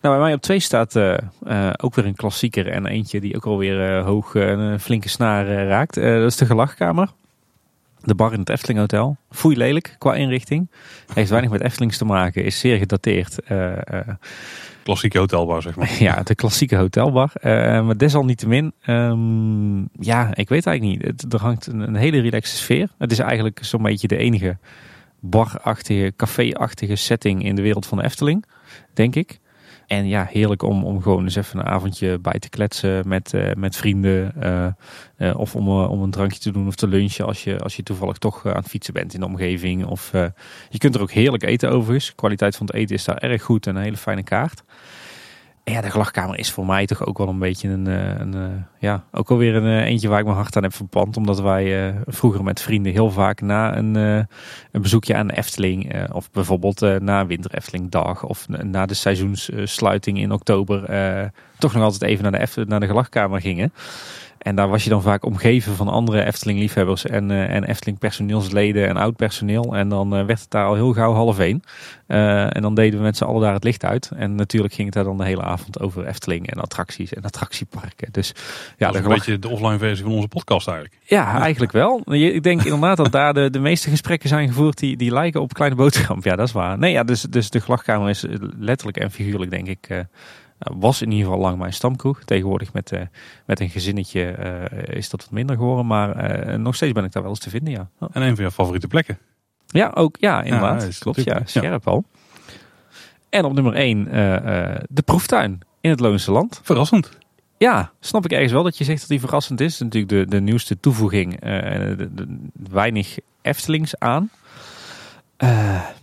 Nou, 0.00 0.14
bij 0.14 0.18
mij 0.18 0.34
op 0.34 0.40
twee 0.40 0.60
staat 0.60 0.94
uh, 0.96 1.16
uh, 1.46 1.70
ook 1.76 1.94
weer 1.94 2.06
een 2.06 2.14
klassieker 2.14 2.68
en 2.68 2.86
eentje 2.86 3.20
die 3.20 3.36
ook 3.36 3.46
alweer 3.46 3.98
uh, 3.98 4.04
hoog 4.04 4.34
een 4.34 4.80
flinke 4.80 5.08
snaar 5.08 5.46
raakt. 5.46 5.94
dat 5.94 6.04
is 6.04 6.36
de 6.36 6.46
gelachkamer. 6.46 7.08
De 8.00 8.14
bar 8.14 8.32
in 8.32 8.38
het 8.38 8.48
Efteling 8.48 8.78
Hotel. 8.78 9.16
Foei 9.30 9.56
lelijk 9.56 9.96
qua 9.98 10.14
inrichting. 10.14 10.70
Heeft 11.14 11.30
weinig 11.30 11.50
met 11.50 11.60
Eftelings 11.60 11.98
te 11.98 12.04
maken. 12.04 12.44
Is 12.44 12.58
zeer 12.58 12.78
gedateerd. 12.78 13.38
Klassieke 14.88 15.18
hotelbar, 15.18 15.62
zeg 15.62 15.76
maar. 15.76 15.96
Ja, 16.08 16.22
de 16.22 16.34
klassieke 16.34 16.76
hotelbar. 16.76 17.32
Uh, 17.42 17.42
maar 17.86 17.96
desalniettemin, 17.96 18.72
um, 18.86 19.88
ja, 19.92 20.34
ik 20.34 20.48
weet 20.48 20.66
eigenlijk 20.66 20.82
niet. 20.82 21.22
Het, 21.22 21.32
er 21.32 21.40
hangt 21.40 21.66
een, 21.66 21.80
een 21.80 21.94
hele 21.94 22.20
relaxe 22.20 22.56
sfeer. 22.56 22.88
Het 22.98 23.12
is 23.12 23.18
eigenlijk 23.18 23.58
zo'n 23.62 23.82
beetje 23.82 24.08
de 24.08 24.16
enige 24.16 24.56
barachtige, 25.20 26.12
café-achtige 26.16 26.96
setting 26.96 27.44
in 27.44 27.54
de 27.54 27.62
wereld 27.62 27.86
van 27.86 27.98
de 27.98 28.04
Efteling, 28.04 28.44
denk 28.94 29.14
ik. 29.14 29.38
En 29.88 30.08
ja, 30.08 30.26
heerlijk 30.30 30.62
om, 30.62 30.84
om 30.84 31.02
gewoon 31.02 31.24
eens 31.24 31.36
even 31.36 31.58
een 31.58 31.66
avondje 31.66 32.18
bij 32.18 32.38
te 32.38 32.48
kletsen 32.48 33.08
met, 33.08 33.32
uh, 33.32 33.52
met 33.52 33.76
vrienden. 33.76 34.34
Uh, 35.18 35.38
of 35.38 35.56
om, 35.56 35.68
om 35.68 36.02
een 36.02 36.10
drankje 36.10 36.38
te 36.38 36.50
doen 36.50 36.66
of 36.66 36.74
te 36.74 36.88
lunchen 36.88 37.26
als 37.26 37.44
je, 37.44 37.58
als 37.58 37.76
je 37.76 37.82
toevallig 37.82 38.18
toch 38.18 38.46
aan 38.46 38.56
het 38.56 38.68
fietsen 38.68 38.94
bent 38.94 39.14
in 39.14 39.20
de 39.20 39.26
omgeving. 39.26 39.86
Of, 39.86 40.10
je 40.68 40.78
kunt 40.78 40.94
er 40.94 41.00
ook 41.00 41.10
heerlijk 41.10 41.42
eten 41.42 41.70
overigens. 41.70 42.14
Kwaliteit 42.14 42.56
van 42.56 42.66
het 42.66 42.74
eten 42.74 42.94
is 42.94 43.04
daar 43.04 43.16
erg 43.16 43.42
goed 43.42 43.66
en 43.66 43.76
een 43.76 43.82
hele 43.82 43.96
fijne 43.96 44.22
kaart 44.22 44.62
ja, 45.70 45.80
de 45.80 45.90
gelachkamer 45.90 46.38
is 46.38 46.50
voor 46.50 46.66
mij 46.66 46.86
toch 46.86 47.06
ook 47.06 47.18
wel 47.18 47.28
een 47.28 47.38
beetje 47.38 47.68
een, 47.68 47.86
eh, 47.86 48.18
een, 48.18 48.34
eh, 48.34 48.40
ja, 48.78 49.04
ook 49.12 49.30
alweer 49.30 49.54
een 49.54 49.80
eh, 49.80 49.86
eentje 49.86 50.08
waar 50.08 50.18
ik 50.18 50.24
mijn 50.24 50.36
hart 50.36 50.56
aan 50.56 50.62
heb 50.62 50.74
verpand. 50.74 51.16
Omdat 51.16 51.40
wij 51.40 51.94
vroeger 52.06 52.44
met 52.44 52.60
vrienden 52.60 52.92
heel 52.92 53.10
vaak 53.10 53.40
na 53.40 53.76
een, 53.76 53.94
een 53.94 54.82
bezoekje 54.82 55.14
aan 55.14 55.26
de 55.26 55.36
Efteling, 55.36 56.08
of 56.12 56.30
bijvoorbeeld 56.30 57.00
na 57.00 57.26
Winter 57.26 57.54
Efteling 57.54 57.90
dag, 57.90 58.24
of 58.24 58.48
na 58.48 58.86
de 58.86 58.94
seizoenssluiting 58.94 60.18
in 60.18 60.32
oktober, 60.32 60.80
toch 61.58 61.74
nog 61.74 61.82
altijd 61.82 62.02
even 62.10 62.22
naar 62.22 62.32
de, 62.32 62.38
Efteling, 62.38 62.70
naar 62.70 62.80
de 62.80 62.86
gelachkamer 62.86 63.40
gingen. 63.40 63.72
En 64.38 64.54
daar 64.54 64.68
was 64.68 64.84
je 64.84 64.90
dan 64.90 65.02
vaak 65.02 65.24
omgeven 65.24 65.74
van 65.74 65.88
andere 65.88 66.24
Efteling-liefhebbers 66.24 67.06
en, 67.06 67.30
uh, 67.30 67.54
en 67.54 67.64
Efteling-personeelsleden 67.64 68.88
en 68.88 68.96
oud-personeel. 68.96 69.76
En 69.76 69.88
dan 69.88 70.18
uh, 70.18 70.24
werd 70.24 70.40
het 70.40 70.50
daar 70.50 70.66
al 70.66 70.74
heel 70.74 70.92
gauw 70.92 71.12
half 71.12 71.38
één. 71.38 71.62
Uh, 72.08 72.56
en 72.56 72.62
dan 72.62 72.74
deden 72.74 72.98
we 72.98 73.04
met 73.04 73.16
z'n 73.16 73.24
allen 73.24 73.40
daar 73.40 73.52
het 73.52 73.64
licht 73.64 73.84
uit. 73.84 74.10
En 74.16 74.34
natuurlijk 74.34 74.74
ging 74.74 74.86
het 74.86 74.94
daar 74.94 75.04
dan 75.04 75.16
de 75.18 75.24
hele 75.24 75.42
avond 75.42 75.80
over 75.80 76.06
Efteling 76.06 76.50
en 76.50 76.60
attracties 76.60 77.14
en 77.14 77.22
attractieparken. 77.22 78.08
Dus 78.12 78.32
ja, 78.76 78.86
dat 78.86 78.94
is 78.94 79.02
een 79.02 79.08
beetje 79.08 79.38
de 79.38 79.48
offline 79.48 79.78
versie 79.78 80.04
van 80.04 80.14
onze 80.14 80.28
podcast 80.28 80.68
eigenlijk. 80.68 80.98
Ja, 81.04 81.40
eigenlijk 81.40 81.72
wel. 81.72 82.02
Ik 82.12 82.42
denk 82.42 82.62
inderdaad 82.62 82.96
dat 82.96 83.12
daar 83.12 83.34
de, 83.34 83.50
de 83.50 83.58
meeste 83.58 83.90
gesprekken 83.90 84.28
zijn 84.28 84.48
gevoerd 84.48 84.78
die, 84.78 84.96
die 84.96 85.12
lijken 85.12 85.40
op 85.40 85.52
kleine 85.52 85.76
boodschap. 85.76 86.24
Ja, 86.24 86.36
dat 86.36 86.46
is 86.46 86.52
waar. 86.52 86.78
Nee, 86.78 86.92
ja, 86.92 87.04
dus, 87.04 87.22
dus 87.22 87.50
de 87.50 87.60
gelachkamer 87.60 88.08
is 88.08 88.24
letterlijk 88.58 88.96
en 88.96 89.10
figuurlijk 89.10 89.50
denk 89.50 89.66
ik 89.66 90.06
nou, 90.58 90.76
was 90.78 91.02
in 91.02 91.10
ieder 91.10 91.26
geval 91.26 91.40
lang 91.40 91.58
mijn 91.58 91.72
stamkroeg. 91.72 92.22
Tegenwoordig 92.24 92.72
met, 92.72 92.92
uh, 92.92 93.00
met 93.46 93.60
een 93.60 93.68
gezinnetje 93.68 94.36
uh, 94.72 94.96
is 94.96 95.10
dat 95.10 95.20
wat 95.20 95.30
minder 95.30 95.56
geworden. 95.56 95.86
Maar 95.86 96.48
uh, 96.48 96.54
nog 96.54 96.74
steeds 96.74 96.92
ben 96.92 97.04
ik 97.04 97.12
daar 97.12 97.22
wel 97.22 97.30
eens 97.30 97.40
te 97.40 97.50
vinden, 97.50 97.72
ja. 97.72 97.88
En 98.12 98.22
een 98.22 98.36
van 98.36 98.44
je 98.44 98.50
favoriete 98.50 98.86
plekken? 98.86 99.18
Ja, 99.66 99.90
ook. 99.94 100.16
Ja, 100.20 100.42
inderdaad. 100.42 100.82
Ja, 100.82 100.88
Klopt, 100.98 101.24
ja. 101.24 101.40
Scherp 101.44 101.84
ja. 101.84 101.90
al. 101.90 102.04
En 103.28 103.44
op 103.44 103.52
nummer 103.52 103.74
1 103.74 104.04
de 104.88 105.02
proeftuin 105.04 105.60
in 105.80 105.90
het 105.90 106.00
Loonse 106.00 106.32
Land. 106.32 106.60
Verrassend. 106.62 107.18
Ja, 107.58 107.92
snap 108.00 108.24
ik 108.24 108.32
ergens 108.32 108.52
wel 108.52 108.62
dat 108.62 108.78
je 108.78 108.84
zegt 108.84 109.00
dat 109.00 109.08
die 109.08 109.20
verrassend 109.20 109.60
is. 109.60 109.78
Natuurlijk 109.78 110.12
de, 110.12 110.36
de 110.36 110.40
nieuwste 110.40 110.80
toevoeging. 110.80 111.40
De, 111.40 112.10
de, 112.14 112.38
weinig 112.70 113.18
Eftelings 113.42 113.98
aan. 113.98 114.30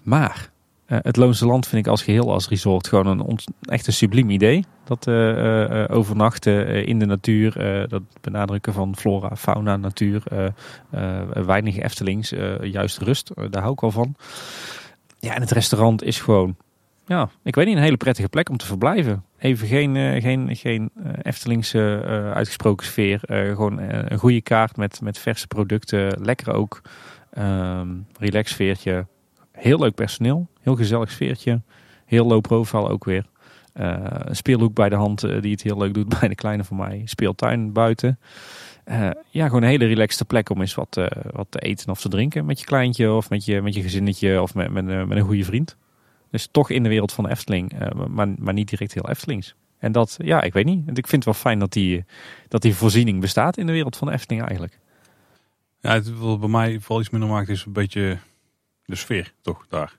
maar 0.04 0.50
uh, 0.88 0.98
het 1.02 1.16
Loonse 1.16 1.46
Land 1.46 1.68
vind 1.68 1.86
ik 1.86 1.92
als 1.92 2.04
geheel 2.04 2.32
als 2.32 2.50
resort 2.50 2.88
gewoon 2.88 3.20
een 3.20 3.40
echt 3.62 3.88
een 3.88 3.94
subliem 3.94 4.30
idee. 4.30 4.66
Dat 4.84 5.08
uh, 5.08 5.16
uh, 5.16 5.86
overnachten 5.90 6.86
in 6.86 7.00
de 7.00 7.06
natuur, 7.06 7.54
dat 7.88 8.02
benadrukken 8.22 8.74
van 8.74 8.96
flora, 8.96 9.36
fauna, 9.36 9.78
natuur, 9.78 10.24
weinig 11.46 11.78
Eftelings, 11.78 12.34
juist 12.62 12.98
rust, 12.98 13.32
daar 13.50 13.62
hou 13.62 13.74
ik 13.74 13.80
wel 13.80 13.92
van. 13.92 14.16
Ja, 15.20 15.36
en 15.36 15.42
het 15.42 15.52
restaurant 15.52 16.04
is 16.04 16.20
gewoon, 16.20 16.56
ja, 17.06 17.30
ik 17.44 17.56
weet 17.56 17.66
niet, 17.66 17.76
een 17.76 17.82
hele 17.82 17.98
prettige 17.98 18.30
plek 18.30 18.50
om 18.50 18.58
te 18.58 18.66
verblijven. 18.66 19.24
Even 19.38 19.68
geen, 19.68 20.22
geen, 20.22 20.56
geen 20.56 20.92
Eftelingse 21.22 22.02
uitgesproken 22.34 22.86
sfeer, 22.86 23.20
gewoon 23.28 23.80
een 23.80 24.20
goede 24.20 24.42
kaart 24.42 24.78
met, 24.78 25.02
met 25.02 25.18
verse 25.18 25.48
producten, 25.48 26.22
lekker 26.22 26.54
ook, 26.54 26.82
um, 27.38 28.08
relax 28.20 28.52
sfeertje 28.52 29.06
Heel 29.56 29.80
leuk 29.80 29.96
personeel, 29.96 30.48
heel 30.66 30.76
gezellig 30.76 31.12
sfeertje. 31.12 31.62
Heel 32.06 32.26
low 32.26 32.42
profile 32.42 32.90
ook 32.90 33.06
weer. 33.06 33.26
Uh, 33.74 33.96
een 34.08 34.36
speelhoek 34.36 34.74
bij 34.74 34.90
de 34.90 34.96
hand 34.96 35.24
uh, 35.24 35.42
die 35.42 35.52
het 35.52 35.62
heel 35.62 35.78
leuk 35.78 35.94
doet 35.94 36.10
bij 36.20 36.28
de 36.28 36.36
kleine 36.36 36.64
van 36.64 36.78
mij. 36.78 37.02
Speeltuin 37.06 37.74
buiten. 37.74 38.20
Uh, 38.86 39.10
ja, 39.30 39.46
gewoon 39.46 39.62
een 39.62 39.70
hele 39.70 39.86
relaxte 39.86 40.26
plek 40.26 40.50
om 40.50 40.62
eens 40.62 40.76
wat, 40.76 41.00
wat 41.32 41.48
te 41.50 41.60
eten 41.60 41.90
of 41.90 42.02
te 42.02 42.10
drinken 42.10 42.46
met 42.46 42.60
je 42.60 42.66
kleintje 42.66 43.12
of 43.12 43.30
met 43.30 43.46
je, 43.46 43.62
met 43.62 43.74
je 43.74 43.82
gezinnetje 43.82 44.42
of 44.42 44.54
met, 44.54 44.72
met, 44.72 44.88
een 44.88 45.20
goede 45.20 45.44
vriend. 45.44 45.78
Dus 46.32 46.48
toch 46.52 46.70
in 46.70 46.84
de 46.84 46.90
wereld 46.90 47.12
van 47.12 47.28
Efteling, 47.28 47.72
maar, 48.08 48.28
maar 48.38 48.54
niet 48.54 48.70
direct 48.70 48.94
heel 48.94 49.10
Eftelings. 49.10 49.56
En 49.78 49.92
dat, 49.92 50.18
ja, 50.18 50.42
ik 50.42 50.54
weet 50.54 50.66
niet. 50.66 50.88
Ik 50.88 51.08
vind 51.08 51.12
het 51.12 51.26
wel 51.26 51.34
fijn 51.34 51.60
dat 51.60 51.74
die, 51.74 52.06
dat 52.48 52.62
die 52.62 52.76
voorziening 52.76 53.22
bestaat 53.22 53.58
in 53.58 53.66
de 53.66 53.72
wereld 53.72 53.98
van 53.98 54.10
Efteling 54.10 54.42
eigenlijk. 54.42 54.80
Ja, 55.80 55.94
het, 55.94 56.18
wat 56.18 56.40
bij 56.40 56.50
mij 56.50 56.80
vooral 56.80 57.00
iets 57.00 57.10
minder 57.10 57.30
maakt 57.30 57.50
is 57.50 57.66
een 57.66 57.74
beetje 57.74 58.18
de 58.86 58.96
sfeer 58.96 59.34
toch 59.42 59.66
daar. 59.70 59.98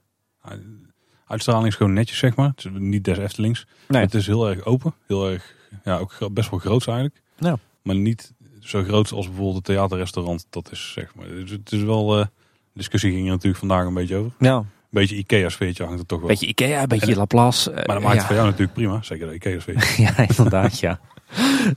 Uitstraling 1.27 1.67
is 1.67 1.75
gewoon 1.75 1.93
netjes, 1.93 2.19
zeg 2.19 2.37
maar. 2.37 2.49
Het 2.49 2.65
is 2.65 2.71
niet 2.75 3.05
des 3.05 3.19
Eftelings. 3.19 3.67
Nee. 3.89 4.03
Het 4.03 4.15
is 4.15 4.27
heel 4.27 4.49
erg 4.49 4.65
open. 4.65 4.95
Heel 5.07 5.31
erg, 5.31 5.55
ja, 5.85 5.99
ook 5.99 6.19
best 6.33 6.51
wel 6.51 6.59
groot 6.59 6.87
eigenlijk. 6.87 7.23
Ja. 7.39 7.59
Maar 7.83 7.95
niet 7.95 8.33
zo 8.61 8.83
groot 8.83 9.13
als 9.13 9.27
bijvoorbeeld 9.27 9.57
het 9.57 9.65
theaterrestaurant. 9.65 10.47
Dat 10.51 10.71
is 10.71 10.93
zeg 10.93 11.15
maar. 11.15 11.27
Dus 11.27 11.51
het 11.51 11.73
is 11.73 11.83
wel. 11.83 12.19
Uh, 12.19 12.27
discussie 12.73 13.11
ging 13.11 13.25
er 13.25 13.31
natuurlijk 13.31 13.59
vandaag 13.59 13.87
een 13.87 13.95
beetje 13.95 14.17
over. 14.17 14.33
Ja. 14.39 14.65
Beetje 14.91 15.17
Ikea-sfeertje 15.17 15.85
hangt 15.85 16.01
er 16.01 16.07
toch 16.07 16.19
wel. 16.19 16.29
Beetje 16.29 16.47
Ikea, 16.47 16.83
een 16.83 16.89
beetje 16.89 17.17
Laplace. 17.17 17.71
Maar 17.71 17.85
dat 17.85 18.03
maakt 18.03 18.17
het 18.17 18.27
voor 18.27 18.35
jou 18.35 18.47
natuurlijk 18.47 18.73
prima. 18.73 19.03
Zeker 19.03 19.29
de 19.29 19.35
Ikea-sfeertje. 19.35 20.03
ja, 20.03 20.29
inderdaad, 20.29 20.79
ja. 20.79 21.01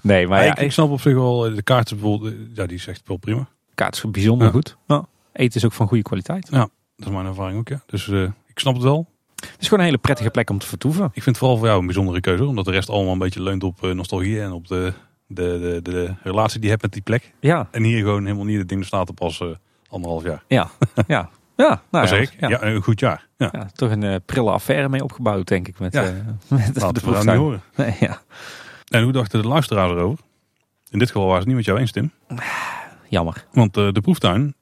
Nee, 0.01 0.28
maar, 0.28 0.45
ja, 0.45 0.57
ik, 0.57 0.72
snap 0.72 0.89
op 0.89 1.01
zich 1.01 1.13
wel. 1.13 1.39
De 1.39 1.63
kaart 1.63 1.89
bijvoorbeeld. 1.89 2.36
Ja, 2.53 2.65
die 2.65 2.78
is 2.78 2.88
echt 2.88 3.01
wel 3.05 3.17
prima. 3.17 3.47
Kaart 3.76 3.95
is 3.95 4.11
bijzonder 4.11 4.51
goed. 4.51 4.78
Ja. 4.88 5.05
Eten 5.34 5.55
is 5.55 5.65
ook 5.65 5.74
van 5.74 5.88
goede 5.88 6.03
kwaliteit. 6.03 6.47
Ja. 6.51 6.70
Dat 6.95 7.07
is 7.07 7.13
mijn 7.13 7.26
ervaring 7.26 7.59
ook, 7.59 7.67
ja. 7.67 7.82
Dus 7.86 8.07
uh, 8.07 8.30
ik 8.60 8.66
snap 8.66 8.74
het 8.74 8.84
wel. 8.84 9.07
Het 9.36 9.55
is 9.60 9.68
gewoon 9.68 9.80
een 9.80 9.86
hele 9.86 10.01
prettige 10.01 10.30
plek 10.30 10.49
om 10.49 10.57
te 10.57 10.68
vertoeven. 10.68 11.05
Ik 11.05 11.12
vind 11.14 11.26
het 11.26 11.38
vooral 11.38 11.57
voor 11.57 11.68
jou 11.68 11.80
een 11.80 11.86
bijzondere 11.86 12.20
keuze. 12.20 12.45
Omdat 12.45 12.66
de 12.66 12.72
rest 12.72 12.89
allemaal 12.89 13.14
een 13.14 13.20
beetje 13.20 13.41
leunt 13.41 13.64
op 13.64 13.84
uh, 13.84 13.91
nostalgie 13.91 14.41
en 14.41 14.51
op 14.51 14.68
de, 14.68 14.93
de, 15.28 15.80
de, 15.84 15.91
de, 15.91 16.14
relatie 16.24 16.55
die 16.55 16.64
je 16.64 16.70
hebt 16.70 16.82
met 16.82 16.93
die 16.93 17.01
plek. 17.01 17.34
Ja. 17.39 17.68
En 17.72 17.84
hier 17.84 17.99
gewoon 17.99 18.26
helemaal 18.26 18.45
niet. 18.45 18.57
Het 18.57 18.70
ding 18.70 18.86
staat 18.86 19.07
er 19.07 19.14
pas 19.14 19.39
uh, 19.39 19.47
anderhalf 19.89 20.24
jaar. 20.24 20.43
Ja, 20.47 20.70
ja. 21.07 21.30
Ja, 21.55 21.82
nou 21.91 22.07
ja, 22.07 22.16
ik. 22.16 22.36
Ja. 22.39 22.64
een 22.64 22.82
goed 22.82 22.99
jaar. 22.99 23.28
Ja. 23.38 23.49
ja 23.51 23.68
toch 23.74 23.91
een 23.91 24.01
uh, 24.01 24.16
prille 24.26 24.51
affaire 24.51 24.89
mee 24.89 25.03
opgebouwd, 25.03 25.47
denk 25.47 25.68
ik. 25.68 25.80
Met, 25.80 25.93
ja. 25.93 26.03
uh, 26.03 26.12
met 26.47 26.82
Laten 26.82 27.03
de 27.03 27.12
we 27.12 27.18
niet 27.18 27.36
horen. 27.36 27.62
Nee, 27.76 27.95
ja. 27.99 28.22
En 28.88 29.03
hoe 29.03 29.12
dachten 29.12 29.41
de 29.41 29.47
luisteraars 29.47 29.91
erover? 29.91 30.24
In 30.89 30.99
dit 30.99 31.07
geval 31.07 31.28
waren 31.28 31.41
ze 31.41 31.47
niet 31.47 31.57
met 31.57 31.66
jou 31.66 31.80
eens, 31.80 31.91
Tim. 31.91 32.12
Jammer. 33.10 33.45
Want 33.51 33.74
de 33.74 34.01
proeftuin, 34.01 34.55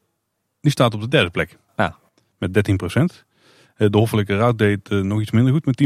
die 0.61 0.71
staat 0.71 0.93
op 0.93 1.01
de 1.01 1.07
derde 1.07 1.29
plek 1.29 1.57
met 2.37 2.53
13 2.53 2.77
eh, 2.77 2.87
De 3.77 3.97
Hoffelijke 3.97 4.37
Raad 4.37 4.57
deed 4.57 4.89
eh, 4.89 4.99
nog 4.99 5.21
iets 5.21 5.31
minder 5.31 5.53
goed 5.53 5.65
met 5.65 5.81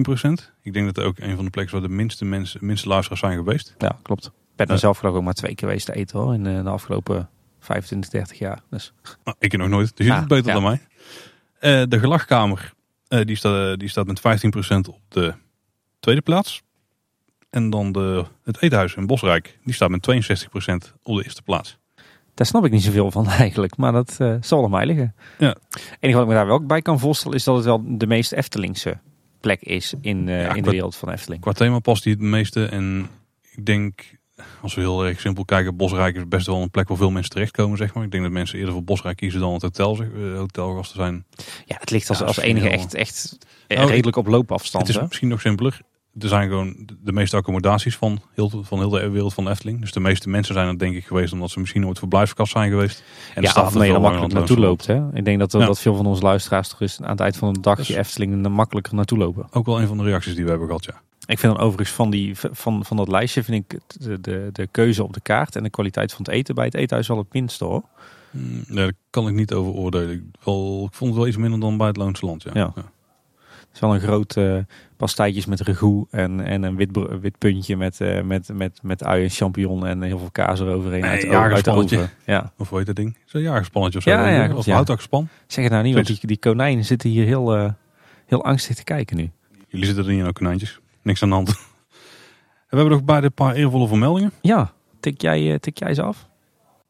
10% 0.50 0.54
Ik 0.62 0.74
denk 0.74 0.86
dat 0.86 0.96
het 0.96 1.06
ook 1.06 1.20
een 1.20 1.36
van 1.36 1.46
de 1.46 1.52
plekken 1.52 1.80
waar 1.80 1.90
de 1.90 1.96
minste, 1.96 2.26
mensen, 2.26 2.66
minste 2.66 2.88
luisteraars 2.88 3.22
zijn 3.22 3.38
geweest. 3.38 3.76
Ja, 3.78 4.00
klopt. 4.02 4.26
Ik 4.26 4.32
ben 4.56 4.68
er 4.68 4.80
zelf 4.80 4.98
geloof 4.98 5.14
ik 5.14 5.20
ook 5.20 5.26
maar 5.26 5.34
twee 5.34 5.56
keer 5.56 5.68
geweest 5.68 5.86
te 5.86 5.94
eten 5.94 6.20
hoor, 6.20 6.34
in 6.34 6.48
eh, 6.48 6.64
de 6.64 6.70
afgelopen 6.70 7.30
25, 7.60 8.10
30 8.10 8.38
jaar. 8.40 8.62
Dus. 8.70 8.94
Nou, 9.24 9.38
ik 9.40 9.58
nog 9.58 9.70
nooit, 9.70 9.98
dus 9.98 10.06
je 10.06 10.14
het 10.14 10.28
beter 10.28 10.54
dan 10.54 10.64
mij. 10.64 10.80
de 11.88 12.00
gelachkamer 12.00 12.74
die, 13.08 13.36
staat, 13.36 13.80
die 13.80 13.90
staat 13.90 14.08
met 14.08 14.20
15% 14.20 14.24
op 14.88 15.00
de 15.08 15.34
tweede 16.00 16.22
plaats. 16.22 16.62
En 17.50 17.70
dan 17.70 17.92
de, 17.92 18.26
het 18.44 18.62
eethuis 18.62 18.96
in 18.96 19.08
Bosrijk, 19.08 19.60
die 19.64 19.74
staat 19.74 19.90
met 19.90 20.08
62% 20.12 20.94
op 21.04 21.16
de 21.16 21.24
eerste 21.24 21.42
plaats. 21.42 21.78
Daar 22.42 22.50
snap 22.50 22.66
ik 22.66 22.72
niet 22.72 22.84
zoveel 22.84 23.12
van 23.12 23.28
eigenlijk, 23.44 23.78
maar 23.78 23.92
dat 23.92 24.18
uh, 24.22 24.36
zal 24.40 24.64
er 24.64 24.70
mij 24.70 24.86
liggen. 24.86 25.16
Ja. 25.38 25.56
Enige 26.00 26.18
wat 26.18 26.22
ik 26.22 26.28
me 26.28 26.34
daar 26.34 26.48
wel 26.48 26.66
bij 26.66 26.82
kan 26.82 27.00
voorstellen 27.00 27.38
is 27.38 27.44
dat 27.44 27.56
het 27.56 27.66
wel 27.66 27.84
de 27.86 28.08
meest 28.08 28.32
Eftelingse 28.32 29.00
plek 29.40 29.62
is 29.62 29.94
in, 30.02 30.28
uh, 30.28 30.56
in 30.56 30.64
de 30.64 30.70
wereld 30.70 30.96
van 30.96 31.10
Efteling. 31.10 31.42
Qua 31.42 31.52
thema 31.52 31.80
past 31.80 32.04
die 32.04 32.14
het 32.14 32.22
meeste 32.22 32.66
en 32.66 33.10
ik 33.52 33.66
denk, 33.66 34.18
als 34.62 34.76
we 34.76 34.82
heel 34.82 35.06
erg 35.06 35.20
simpel 35.20 35.46
kijken, 35.46 35.76
Bosrijk 35.76 36.16
is 36.16 36.28
best 36.28 36.46
wel 36.46 36.62
een 36.62 36.70
plek 36.70 36.88
waar 36.88 36.98
veel 36.98 37.12
mensen 37.12 37.32
terechtkomen, 37.32 37.78
zeg 37.78 37.94
maar. 37.94 38.04
Ik 38.04 38.12
denk 38.12 38.24
dat 38.24 38.32
mensen 38.32 38.58
eerder 38.58 38.74
voor 38.74 38.84
Bosrijk 38.84 39.18
kiezen 39.18 39.40
dan 39.40 39.54
het 39.54 39.62
hotel, 39.62 39.96
zeg, 39.96 40.08
uh, 40.08 40.38
hotelgasten 40.38 40.96
zijn. 40.96 41.26
Ja, 41.66 41.76
het 41.80 41.90
ligt 41.90 42.10
als, 42.10 42.20
ja, 42.20 42.26
als 42.26 42.38
enige 42.38 42.70
echt, 42.70 42.94
echt 42.94 43.38
nou, 43.68 43.90
redelijk 43.90 44.18
op 44.18 44.28
loopafstand. 44.28 44.88
Het 44.88 44.96
is 44.96 45.02
misschien 45.02 45.28
nog 45.28 45.42
simpeler 45.42 45.82
er 46.20 46.28
zijn 46.28 46.50
gewoon 46.50 46.90
de 47.04 47.12
meeste 47.12 47.36
accommodaties 47.36 47.96
van 47.96 48.22
heel, 48.34 48.50
van 48.62 48.80
heel 48.80 48.90
de 48.90 49.10
wereld 49.10 49.34
van 49.34 49.50
Efteling. 49.50 49.82
Dus 49.82 49.92
de 49.92 50.00
meeste 50.00 50.30
mensen 50.30 50.54
zijn 50.54 50.68
er 50.68 50.80
denk 50.80 50.96
ik 50.96 51.06
geweest 51.06 51.34
omdat 51.34 51.50
ze 51.50 51.60
misschien 51.60 51.82
nooit 51.82 52.00
verblijfskast 52.00 52.52
zijn 52.52 52.70
geweest. 52.70 53.04
En 53.36 53.42
ja, 53.42 53.54
of 53.56 53.74
nee, 53.74 53.94
er 53.94 54.02
makkelijk 54.02 54.34
naartoe 54.34 54.60
loopt. 54.60 54.88
Hè? 54.88 55.14
Ik 55.14 55.26
denk 55.26 55.40
dat, 55.40 55.52
dat 55.52 55.80
veel 55.80 55.96
van 55.96 56.06
onze 56.06 56.22
luisteraars 56.22 56.70
toch 56.70 56.82
eens 56.82 57.02
aan 57.02 57.10
het 57.10 57.20
eind 57.20 57.38
van 57.38 57.48
een 57.48 57.62
dagje 57.62 57.94
dus, 57.94 57.96
Efteling 57.96 58.48
makkelijker 58.48 58.96
naartoe 58.96 59.18
lopen. 59.18 59.48
Ook 59.52 59.66
wel 59.66 59.82
een 59.82 59.88
van 59.88 59.98
de 59.98 60.04
reacties 60.04 60.36
die 60.36 60.44
we 60.44 60.50
hebben 60.50 60.68
gehad, 60.68 60.86
ja. 60.86 61.02
Ik 61.26 61.40
vind 61.40 61.56
dan 61.56 61.64
overigens 61.66 61.96
van, 61.96 62.10
die, 62.10 62.36
van, 62.36 62.86
van 62.86 62.98
dat 62.98 63.08
lijstje 63.08 63.44
vind 63.44 63.64
ik 63.72 63.80
de, 63.88 64.22
de, 64.22 64.50
de 64.52 64.68
keuze 64.72 65.04
op 65.04 65.14
de 65.14 65.20
kaart 65.20 65.56
en 65.56 65.64
de 65.64 65.70
kwaliteit 65.70 66.14
van 66.14 66.26
het 66.26 66.34
eten 66.34 66.56
bij 66.56 66.66
het 66.66 66.74
eethuis 66.74 67.08
wel 67.08 67.18
het 67.18 67.34
minste 67.34 67.66
hoor. 67.66 67.84
Hmm, 68.32 68.64
nee, 68.68 68.76
daar 68.76 68.94
kan 69.10 69.28
ik 69.28 69.34
niet 69.34 69.54
over 69.54 69.72
oordelen. 69.72 70.12
Ik, 70.12 70.22
wel, 70.44 70.86
ik 70.86 70.94
vond 70.94 71.10
het 71.10 71.20
wel 71.20 71.28
iets 71.28 71.38
minder 71.38 71.60
dan 71.60 71.78
bij 71.78 71.88
het 71.88 71.98
Loonse 71.98 72.26
Land, 72.26 72.44
ja. 72.44 72.52
ja. 72.54 72.74
Is 73.74 73.80
wel 73.80 73.94
een 73.94 74.00
groot 74.00 74.36
uh, 74.36 74.58
pastijtjes 74.98 75.46
met 75.46 75.62
ragout 75.62 76.08
en, 76.12 76.42
en 76.42 76.64
een 76.64 76.76
wit, 76.76 76.90
wit 77.22 77.38
puntje 77.38 77.78
met, 77.78 78.00
uh, 78.00 78.22
met, 78.22 78.50
met, 78.54 78.80
met 78.82 79.04
ui 79.04 79.24
en 79.24 79.30
champignon 79.30 79.86
en 79.86 80.02
heel 80.02 80.18
veel 80.18 80.32
kaas 80.32 80.60
eroverheen. 80.60 81.06
uit, 81.06 81.26
uit 81.26 81.66
de 81.66 81.72
oven. 81.72 82.10
Ja. 82.26 82.54
Of 82.58 82.70
hoe 82.70 82.78
heet 82.78 82.88
dat 82.88 82.96
ding? 82.96 83.18
Zo'n 83.26 83.42
jagerspannetje 83.42 83.98
of 83.98 84.04
zo. 84.04 84.10
Ja, 84.10 84.28
ja, 84.28 84.56
of 84.56 84.66
ja. 84.66 84.84
Zeg 85.48 85.64
het 85.64 85.74
nou 85.74 85.84
niet, 85.84 85.94
want 85.94 86.08
die, 86.08 86.20
die 86.22 86.38
konijnen 86.38 86.86
zitten 86.86 87.10
hier 87.10 87.26
heel, 87.26 87.58
uh, 87.58 87.72
heel 88.26 88.44
angstig 88.44 88.76
te 88.76 88.84
kijken 88.84 89.18
nu. 89.18 89.32
Jullie 89.68 89.86
zitten 89.86 90.04
er 90.04 90.12
niet 90.12 90.20
in 90.20 90.28
ook 90.28 90.34
konijntjes? 90.34 90.80
Niks 91.02 91.24
aan 91.24 91.30
de 91.30 91.36
hand. 91.36 91.48
En 91.50 91.56
we 92.70 92.76
hebben 92.76 92.94
nog 92.94 93.04
bij 93.04 93.24
een 93.24 93.34
paar 93.34 93.56
eervolle 93.56 93.88
vermeldingen. 93.88 94.32
Ja, 94.42 94.74
tik 95.00 95.22
jij, 95.22 95.52
eh, 95.52 95.60
tik 95.60 95.80
jij 95.80 95.94
ze 95.94 96.02
af? 96.02 96.28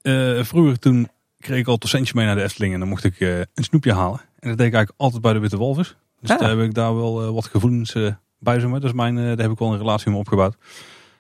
Eh, 0.01 0.43
vroeger 0.43 0.79
toen 0.79 1.09
kreeg 1.39 1.59
ik 1.59 1.67
altijd 1.67 1.84
een 1.84 1.97
centje 1.97 2.13
mee 2.15 2.25
naar 2.25 2.36
de 2.36 2.43
Efteling 2.43 2.73
en 2.73 2.79
dan 2.79 2.89
mocht 2.89 3.03
ik 3.03 3.19
eh, 3.19 3.39
een 3.39 3.63
snoepje 3.63 3.93
halen. 3.93 4.19
En 4.19 4.49
dat 4.49 4.57
deed 4.57 4.67
ik 4.67 4.73
eigenlijk 4.73 4.93
altijd 4.97 5.21
bij 5.21 5.34
de 5.34 5.39
Witte 5.39 5.57
Walvis. 5.57 5.95
Dus 6.22 6.30
Ah. 6.30 6.39
daar 6.39 6.49
heb 6.49 6.59
ik 6.59 6.74
daar 6.74 6.95
wel 6.95 7.22
eh, 7.24 7.30
wat 7.30 7.45
gevoelens 7.45 7.93
eh, 7.93 8.13
bij 8.39 8.59
zeg 8.59 8.69
maar. 8.69 8.80
Dus 8.80 8.93
mijn, 8.93 9.17
eh, 9.17 9.24
daar 9.24 9.38
heb 9.38 9.51
ik 9.51 9.59
wel 9.59 9.72
een 9.72 9.78
relatie 9.78 10.09
mee 10.11 10.19
opgebouwd. 10.19 10.55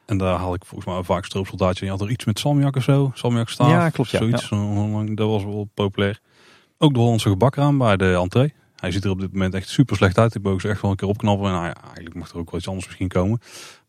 En 0.05 0.17
daar 0.17 0.37
haal 0.37 0.53
ik 0.53 0.65
volgens 0.65 0.93
mij 0.93 1.03
vaak 1.03 1.25
stroopsoldaatje. 1.25 1.85
Je 1.85 1.91
had 1.91 2.01
er 2.01 2.09
iets 2.09 2.25
met 2.25 2.39
salmiak 2.39 2.75
of 2.75 2.83
zo. 2.83 3.11
Salmiak 3.13 3.49
staaf. 3.49 3.69
Ja, 3.69 3.89
klopt, 3.89 4.09
ja. 4.09 4.17
Zoiets. 4.17 4.49
Dat 5.15 5.27
was 5.29 5.43
wel 5.43 5.69
populair. 5.73 6.19
Ook 6.77 6.93
de 6.93 6.99
Hollandse 6.99 7.29
gebakraam 7.29 7.77
bij 7.77 7.97
de 7.97 8.13
entree. 8.13 8.53
Hij 8.75 8.91
ziet 8.91 9.03
er 9.03 9.09
op 9.09 9.19
dit 9.19 9.31
moment 9.33 9.53
echt 9.53 9.69
super 9.69 9.95
slecht 9.95 10.17
uit. 10.17 10.35
Ik 10.35 10.41
wil 10.43 10.51
ook 10.51 10.61
zo 10.61 10.67
echt 10.67 10.81
wel 10.81 10.91
een 10.91 10.97
keer 10.97 11.07
opknappen. 11.07 11.45
En 11.45 11.51
nou 11.51 11.65
ja, 11.65 11.73
eigenlijk 11.83 12.15
mag 12.15 12.29
er 12.31 12.37
ook 12.37 12.49
wel 12.51 12.59
iets 12.59 12.67
anders 12.67 12.85
misschien 12.87 13.07
komen. 13.07 13.39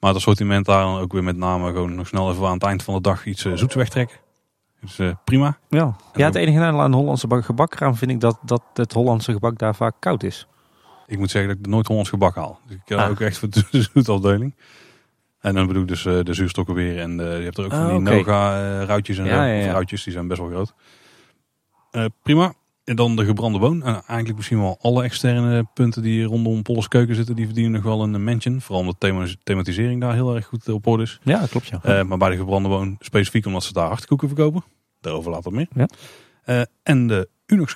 Maar 0.00 0.10
het 0.10 0.18
assortiment 0.18 0.66
daar 0.66 0.82
dan 0.84 0.98
ook 0.98 1.12
weer 1.12 1.24
met 1.24 1.36
name 1.36 1.70
gewoon 1.70 1.94
nog 1.94 2.06
snel 2.06 2.30
even 2.30 2.46
aan 2.46 2.52
het 2.54 2.62
eind 2.62 2.82
van 2.82 2.94
de 2.94 3.00
dag 3.00 3.26
iets 3.26 3.42
zoets 3.42 3.74
wegtrekken. 3.74 4.16
Dus 4.80 4.98
eh, 4.98 5.10
prima. 5.24 5.58
Ja. 5.68 5.96
ja, 6.14 6.24
het 6.24 6.34
enige 6.34 6.58
nadeel 6.58 6.80
aan 6.80 6.90
de 6.90 6.96
Hollandse 6.96 7.26
bak- 7.26 7.44
gebakraam 7.44 7.94
vind 7.94 8.10
ik 8.10 8.20
dat, 8.20 8.38
dat 8.42 8.62
het 8.74 8.92
Hollandse 8.92 9.32
gebak 9.32 9.58
daar 9.58 9.74
vaak 9.74 9.94
koud 9.98 10.22
is. 10.22 10.46
Ik 11.06 11.18
moet 11.18 11.30
zeggen 11.30 11.50
dat 11.50 11.58
ik 11.66 11.66
nooit 11.72 11.86
Hollands 11.86 12.08
gebak 12.10 12.34
haal. 12.34 12.60
Dus 12.66 12.76
ik 12.76 12.82
heb 12.88 12.98
Ah. 12.98 13.10
ook 13.10 13.20
echt 13.20 13.38
voor 13.38 13.50
de 13.50 13.64
zoetafdeling. 13.94 14.54
En 15.40 15.54
dan 15.54 15.66
bedoel 15.66 15.82
ik 15.82 15.88
dus 15.88 16.06
eh, 16.06 16.18
de 16.22 16.34
zuurstokken 16.34 16.74
weer. 16.74 16.98
En 16.98 17.20
eh, 17.20 17.38
je 17.38 17.44
hebt 17.44 17.58
er 17.58 17.64
ook 17.64 17.70
van 17.70 17.80
Ah, 17.80 17.88
die 17.88 17.98
oké. 18.00 18.10
Noga 18.14 18.56
eh, 18.80 18.86
ruitjes 18.86 19.18
en 19.18 19.24
Ja, 19.24 19.72
ruitjes, 19.72 20.02
die 20.04 20.12
zijn 20.12 20.28
best 20.28 20.40
wel 20.40 20.48
groot. 20.50 20.74
Eh, 21.90 22.04
prima. 22.22 22.52
En 22.84 22.96
dan 22.96 23.16
de 23.16 23.24
gebrande 23.24 23.58
woon. 23.58 23.82
En 23.82 23.92
eigenlijk 23.94 24.36
misschien 24.36 24.58
wel 24.60 24.78
alle 24.80 25.02
externe 25.02 25.66
punten 25.74 26.02
die 26.02 26.24
rondom 26.24 26.62
Polles 26.62 26.88
Keuken 26.88 27.14
zitten. 27.14 27.36
Die 27.36 27.44
verdienen 27.44 27.72
nog 27.72 27.82
wel 27.82 28.02
een 28.02 28.24
mention. 28.24 28.60
Vooral 28.60 28.80
omdat 28.80 29.00
de 29.00 29.36
thematisering 29.42 30.00
daar 30.00 30.14
heel 30.14 30.34
erg 30.34 30.46
goed 30.46 30.68
op 30.68 30.86
orde 30.86 31.02
is. 31.02 31.20
Ja, 31.22 31.46
klopt 31.50 31.66
ja. 31.66 31.80
Eh, 31.82 32.02
maar 32.02 32.18
bij 32.18 32.30
de 32.30 32.36
gebrande 32.36 32.68
woon 32.68 32.96
specifiek 33.00 33.46
omdat 33.46 33.64
ze 33.64 33.72
daar 33.72 33.86
hartkoeken 33.88 34.28
verkopen. 34.28 34.62
Daarover 35.00 35.30
later 35.30 35.52
meer. 35.52 35.66
Ja. 35.74 35.88
Eh, 36.44 36.62
en 36.82 37.06
de 37.06 37.28
Unox 37.46 37.74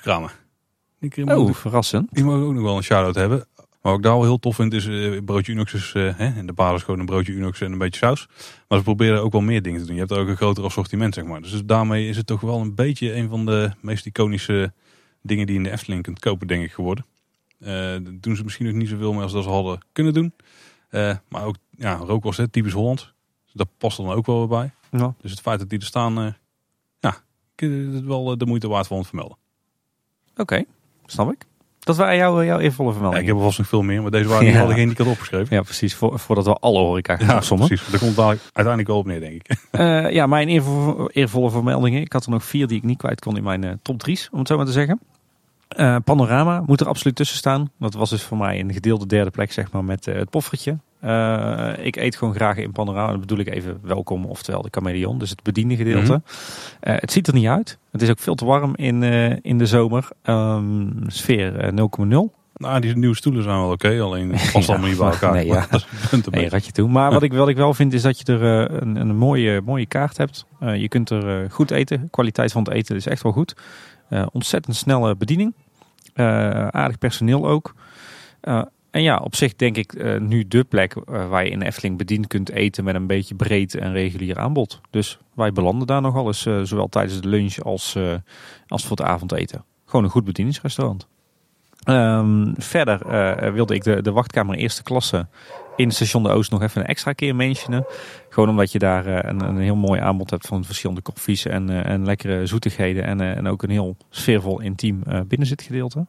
Die, 1.09 1.25
keer 1.25 1.37
oh, 1.37 1.53
verrassend. 1.53 2.07
die 2.11 2.23
mogen 2.23 2.45
ook 2.45 2.53
nog 2.53 2.63
wel 2.63 2.77
een 2.77 2.83
shout-out 2.83 3.15
hebben. 3.15 3.47
Maar 3.57 3.91
wat 3.91 3.95
ik 3.95 4.03
daar 4.03 4.13
wel 4.13 4.23
heel 4.23 4.39
tof 4.39 4.55
vind 4.55 4.73
is 4.73 4.87
eh, 4.87 5.23
broodje 5.25 5.51
Unox 5.51 5.73
is 5.73 5.93
eh, 5.95 6.17
hè, 6.17 6.39
in 6.39 6.45
de 6.45 6.53
basis 6.53 6.83
gewoon 6.83 6.99
een 6.99 7.05
broodje 7.05 7.33
Unox 7.33 7.61
en 7.61 7.71
een 7.71 7.77
beetje 7.77 7.99
saus. 7.99 8.27
Maar 8.67 8.77
ze 8.77 8.83
proberen 8.83 9.21
ook 9.21 9.31
wel 9.31 9.41
meer 9.41 9.61
dingen 9.61 9.79
te 9.79 9.85
doen. 9.85 9.95
Je 9.95 10.01
hebt 10.01 10.13
ook 10.13 10.27
een 10.27 10.35
groter 10.35 10.63
assortiment 10.63 11.13
zeg 11.13 11.25
maar. 11.25 11.41
Dus 11.41 11.61
daarmee 11.65 12.07
is 12.07 12.17
het 12.17 12.27
toch 12.27 12.41
wel 12.41 12.59
een 12.59 12.75
beetje 12.75 13.13
een 13.15 13.29
van 13.29 13.45
de 13.45 13.71
meest 13.81 14.05
iconische 14.05 14.73
dingen 15.21 15.45
die 15.45 15.55
je 15.55 15.61
in 15.61 15.67
de 15.67 15.73
Efteling 15.73 16.03
kunt 16.03 16.19
kopen 16.19 16.47
denk 16.47 16.63
ik 16.63 16.71
geworden. 16.71 17.05
Eh, 17.59 17.69
daar 17.69 18.01
doen 18.19 18.35
ze 18.35 18.43
misschien 18.43 18.65
nog 18.65 18.75
niet 18.75 18.89
zoveel 18.89 19.13
meer 19.13 19.23
als 19.23 19.31
dat 19.31 19.43
ze 19.43 19.49
hadden 19.49 19.79
kunnen 19.91 20.13
doen. 20.13 20.33
Eh, 20.89 21.15
maar 21.29 21.45
ook 21.45 21.55
ja, 21.69 21.95
rookworst, 21.95 22.37
hè, 22.37 22.47
typisch 22.47 22.73
Holland. 22.73 23.13
Dus 23.45 23.53
dat 23.53 23.67
past 23.77 23.97
dan 23.97 24.09
ook 24.09 24.25
wel 24.25 24.37
weer 24.37 24.47
bij. 24.47 24.71
Ja. 24.99 25.13
Dus 25.21 25.31
het 25.31 25.41
feit 25.41 25.59
dat 25.59 25.69
die 25.69 25.79
er 25.79 25.85
staan, 25.85 26.17
eh, 26.17 26.33
ja, 26.99 27.09
ik 27.09 27.15
vind 27.55 27.93
het 27.93 28.05
wel 28.05 28.31
eh, 28.31 28.37
de 28.37 28.45
moeite 28.45 28.67
waard 28.67 28.87
van 28.87 28.97
het 28.97 29.07
vermelden. 29.07 29.37
Oké, 30.35 30.63
snap 31.11 31.31
ik. 31.31 31.45
Dat 31.79 31.95
waren 31.97 32.15
jouw, 32.15 32.43
jouw 32.43 32.59
eervolle 32.59 32.87
Ja, 32.87 32.93
vermeldingen. 32.93 33.23
ik 33.23 33.27
heb 33.31 33.37
er 33.37 33.43
vast 33.47 33.57
nog 33.57 33.67
veel 33.67 33.81
meer, 33.81 34.01
maar 34.01 34.11
deze 34.11 34.27
waren 34.27 34.43
die 34.45 34.53
Ja. 34.53 34.65
geen 34.65 34.75
die 34.75 34.89
ik 34.91 34.97
had 34.97 35.07
opgeschreven. 35.07 35.55
Ja, 35.55 35.61
precies. 35.61 35.95
Voor, 35.95 36.19
voordat 36.19 36.45
we 36.45 36.53
alle 36.53 36.79
horeca 36.79 37.15
gaan 37.17 37.27
Ja, 37.27 37.55
precies. 37.55 37.87
Daar 37.87 37.99
komt 37.99 38.15
dadelijk 38.15 38.41
uiteindelijk 38.41 38.87
wel 38.87 38.97
op 38.97 39.05
neer, 39.05 39.19
denk 39.19 39.33
ik. 39.33 39.57
Eh, 39.71 40.11
ja, 40.11 40.27
mijn 40.27 40.47
eervolle, 40.47 41.09
eervolle 41.13 41.49
vermeldingen. 41.51 42.01
Ik 42.01 42.13
had 42.13 42.25
er 42.25 42.31
nog 42.31 42.43
vier 42.43 42.67
die 42.67 42.77
ik 42.77 42.83
niet 42.83 42.97
kwijt 42.97 43.21
kon 43.21 43.37
in 43.37 43.43
mijn 43.43 43.63
eh, 43.63 43.71
top 43.81 43.99
drie's, 43.99 44.29
om 44.31 44.39
het 44.39 44.47
zo 44.47 44.57
maar 44.57 44.65
te 44.65 44.71
zeggen. 44.71 44.99
Eh, 45.67 45.95
panorama 46.03 46.63
moet 46.65 46.81
er 46.81 46.87
absoluut 46.87 47.15
tussen 47.15 47.37
staan. 47.37 47.71
Dat 47.79 47.93
was 47.93 48.09
dus 48.09 48.23
voor 48.23 48.37
mij 48.37 48.59
een 48.59 48.73
gedeelde 48.73 49.05
derde 49.05 49.29
plek, 49.31 49.51
zeg 49.51 49.71
maar, 49.71 49.83
met 49.83 50.07
eh, 50.07 50.15
het 50.15 50.29
poffertje. 50.29 50.77
Eh, 50.99 51.85
ik 51.85 51.95
eet 51.95 52.15
gewoon 52.15 52.33
graag 52.33 52.57
in 52.57 52.71
panorama. 52.71 53.11
Dat 53.11 53.19
bedoel 53.19 53.37
ik 53.37 53.49
even 53.49 53.79
welkom, 53.81 54.25
oftewel 54.25 54.61
de 54.61 54.67
chameleon. 54.71 55.17
Dus 55.17 55.29
het 55.29 55.43
bediende 55.43 55.75
gedeelte. 55.75 56.11
Mhm. 56.11 56.19
Eh, 56.79 56.95
het 56.97 57.11
ziet 57.11 57.27
er 57.27 57.33
niet 57.33 57.47
uit. 57.47 57.77
Het 57.91 58.01
is 58.01 58.09
ook 58.09 58.19
veel 58.19 58.35
te 58.35 58.45
warm 58.45 58.75
in, 58.75 59.03
eh, 59.03 59.35
in 59.41 59.57
de 59.57 59.65
zomer. 59.65 60.07
Ehm, 60.23 60.87
sfeer 61.07 61.59
eh, 61.59 61.71
0,0. 61.71 62.33
Nou, 62.53 62.79
die 62.79 62.97
nieuwe 62.97 63.15
stoelen 63.15 63.43
zijn 63.43 63.55
wel 63.55 63.71
oké, 63.71 63.99
alleen 64.01 64.33
het 64.33 64.51
past 64.51 64.67
Ja, 64.67 64.73
allemaal 64.73 64.89
niet 64.89 64.99
bij 64.99 65.09
elkaar. 65.09 65.33
nee, 65.33 65.45
ja. 65.45 65.67
Nee, 66.29 66.49
ratje 66.49 66.71
toe. 66.71 66.89
Maar 66.89 67.11
wat 67.17 67.23
ik, 67.23 67.33
wat 67.33 67.49
ik 67.49 67.55
wel 67.55 67.73
vind 67.73 67.93
is 67.93 68.01
dat 68.01 68.19
je 68.19 68.33
er 68.33 68.71
een, 68.81 68.95
een 68.95 69.15
mooie, 69.15 69.61
mooie 69.65 69.85
kaart 69.85 70.17
hebt. 70.17 70.45
Je 70.59 70.87
kunt 70.87 71.09
er 71.09 71.51
goed 71.51 71.71
eten. 71.71 72.07
kwaliteit 72.11 72.51
van 72.51 72.63
het 72.63 72.73
eten 72.73 72.95
is 72.95 73.07
echt 73.07 73.23
wel 73.23 73.31
goed. 73.31 73.55
Ontzettend 74.31 74.75
snelle 74.75 75.15
bediening. 75.15 75.53
Aardig 76.71 76.97
personeel 76.97 77.47
ook. 77.47 77.73
En 78.91 79.01
ja, 79.01 79.17
op 79.17 79.35
zich 79.35 79.55
denk 79.55 79.77
ik 79.77 79.93
eh, 79.93 80.19
nu 80.19 80.47
de 80.47 80.63
plek 80.63 80.95
eh, 80.95 81.29
waar 81.29 81.43
je 81.43 81.49
in 81.49 81.61
Efteling 81.61 81.97
bediend 81.97 82.27
kunt 82.27 82.49
eten 82.49 82.83
met 82.83 82.95
een 82.95 83.07
beetje 83.07 83.35
breed 83.35 83.75
en 83.75 83.91
regulier 83.91 84.37
aanbod. 84.37 84.81
Dus 84.89 85.17
wij 85.33 85.51
belanden 85.51 85.87
daar 85.87 86.01
nogal 86.01 86.27
eens, 86.27 86.45
eh, 86.45 86.61
zowel 86.61 86.87
tijdens 86.87 87.21
de 87.21 87.27
lunch 87.27 87.59
als, 87.59 87.97
als 88.67 88.85
voor 88.85 88.97
het 88.97 89.05
avondeten. 89.05 89.63
Gewoon 89.85 90.05
een 90.05 90.11
goed 90.11 90.25
bedieningsrestaurant. 90.25 91.07
Ehm, 91.83 92.53
verder 92.57 93.53
wilde 93.53 93.75
ik 93.75 93.83
de, 93.83 94.01
de 94.01 94.11
wachtkamer 94.11 94.55
eerste 94.55 94.83
klasse 94.83 95.27
in 95.75 95.91
station 95.91 96.23
de 96.23 96.29
Oost 96.29 96.51
nog 96.51 96.61
even 96.61 96.81
een 96.81 96.87
extra 96.87 97.13
keer 97.13 97.35
mentionen. 97.35 97.85
Gewoon 98.29 98.49
omdat 98.49 98.71
je 98.71 98.79
daar 98.79 99.25
een, 99.25 99.41
een 99.41 99.57
heel 99.57 99.75
mooi 99.75 99.99
aanbod 100.01 100.29
hebt 100.29 100.47
van 100.47 100.63
verschillende 100.63 101.01
koffies 101.01 101.45
en, 101.45 101.69
en 101.69 102.05
lekkere 102.05 102.45
zoetigheden. 102.45 103.03
En, 103.03 103.21
en 103.21 103.47
ook 103.47 103.63
een 103.63 103.69
heel 103.69 103.97
sfeervol, 104.09 104.61
intiem 104.61 105.03
binnenzitgedeelte. 105.27 106.05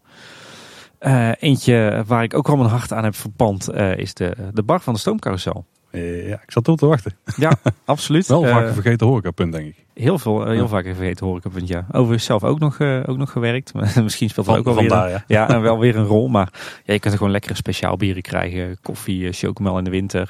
Eh, 0.98 1.30
eentje 1.38 2.02
waar 2.06 2.22
ik 2.22 2.34
ook 2.34 2.46
wel 2.46 2.56
mijn 2.56 2.68
hart 2.68 2.92
aan 2.92 3.04
heb 3.04 3.14
verpand 3.14 3.68
eh, 3.68 3.96
is 3.96 4.14
de, 4.14 4.36
de 4.52 4.62
bar 4.62 4.80
van 4.80 4.94
de 4.94 5.00
stoomcarousel. 5.00 5.64
Eh, 5.90 6.28
ja, 6.28 6.34
ik 6.34 6.50
zat 6.50 6.66
erop 6.66 6.78
te 6.78 6.86
wachten. 6.86 7.16
Ja, 7.36 7.52
absoluut. 7.84 8.26
Wel 8.26 8.44
Eh, 8.44 8.50
vaak 8.50 8.66
een 8.66 8.74
vergeten 8.74 9.06
horecapunt, 9.06 9.52
denk 9.52 9.66
ik. 9.66 9.86
Heel 10.00 10.18
veel, 10.18 10.40
eh, 10.40 10.46
heel 10.52 10.62
Ja. 10.62 10.66
vaak 10.68 10.84
een 10.84 10.94
vergeten 10.94 11.26
horecapunt, 11.26 11.68
ja. 11.68 11.86
Overigens 11.92 12.24
zelf 12.24 12.44
ook 12.44 12.58
nog, 12.58 12.78
eh, 12.78 13.00
ook 13.06 13.16
nog 13.16 13.30
gewerkt. 13.30 13.72
Misschien 14.02 14.28
speelt 14.28 14.46
er 14.46 14.56
ook 14.56 14.64
wel 14.64 14.74
weer 14.74 14.82
een- 14.84 14.88
vandaar, 14.90 15.24
ja. 15.26 15.60
wel 15.60 15.78
weer 15.78 15.96
een 15.96 16.04
rol. 16.04 16.28
Maar 16.28 16.48
ja, 16.84 16.92
je 16.92 16.98
kunt 16.98 17.12
er 17.12 17.18
gewoon 17.18 17.32
lekkere 17.32 17.54
speciaal 17.54 17.96
bieren 17.96 18.22
krijgen. 18.22 18.78
Koffie, 18.82 19.26
eh, 19.26 19.32
chocomel 19.32 19.78
in 19.78 19.84
de 19.84 19.90
winter. 19.90 20.28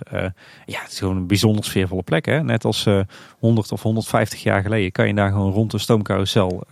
Ja, 0.66 0.80
het 0.80 0.90
is 0.92 0.98
gewoon 0.98 1.16
een 1.16 1.26
bijzonder 1.26 1.64
sfeervolle 1.64 2.02
plek. 2.02 2.26
Hè? 2.26 2.42
Net 2.42 2.64
als 2.64 2.86
eh 2.86 3.00
100 3.38 3.72
of 3.72 3.82
150 3.82 4.42
jaar 4.42 4.62
geleden 4.62 4.92
kan 4.92 5.06
je 5.06 5.14
daar 5.14 5.30
gewoon 5.30 5.52
rond 5.52 5.70
de 5.70 5.78
stoomcarousel 5.78 6.62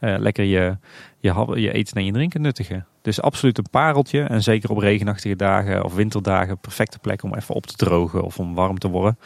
lekker 0.00 0.44
je, 0.44 0.76
je, 1.20 1.52
je 1.54 1.72
eten 1.72 1.96
en 1.96 2.04
je 2.04 2.12
drinken 2.12 2.40
nuttigen. 2.40 2.86
Dus 3.02 3.20
absoluut 3.20 3.58
een 3.58 3.70
pareltje. 3.70 4.20
En 4.22 4.42
zeker 4.42 4.70
op 4.70 4.78
regenachtige 4.78 5.36
dagen 5.36 5.84
of 5.84 5.94
winterdagen. 5.94 6.58
Perfecte 6.58 6.98
plek 6.98 7.22
om 7.22 7.34
even 7.34 7.54
op 7.54 7.66
te 7.66 7.74
drogen 7.76 8.22
of 8.22 8.38
om 8.38 8.54
warm 8.54 8.78
te 8.78 8.88
worden. 8.88 9.18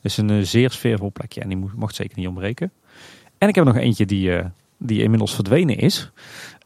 Dus 0.00 0.16
een 0.16 0.30
eh, 0.30 0.42
zeer 0.42 0.70
sfeervol 0.70 1.12
plekje. 1.12 1.40
En 1.40 1.48
die 1.48 1.58
mo- 1.58 1.70
mocht 1.76 1.94
zeker 1.94 2.18
niet 2.18 2.26
ontbreken. 2.28 2.72
En 3.38 3.48
ik 3.48 3.54
heb 3.54 3.64
nog 3.64 3.76
eentje 3.76 4.06
die, 4.06 4.36
eh, 4.36 4.44
die 4.78 5.02
inmiddels 5.02 5.34
verdwenen 5.34 5.76
is 5.78 6.10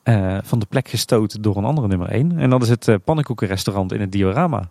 eh, 0.02 0.38
van 0.42 0.58
de 0.58 0.66
plek 0.66 0.88
gestoten 0.88 1.42
door 1.42 1.56
een 1.56 1.64
andere 1.64 1.86
nummer 1.86 2.08
1. 2.08 2.38
En 2.38 2.50
dat 2.50 2.62
is 2.62 2.68
het 2.68 3.04
pannenkoekenrestaurant 3.04 3.92
in 3.92 4.00
het 4.00 4.12
Diorama. 4.12 4.68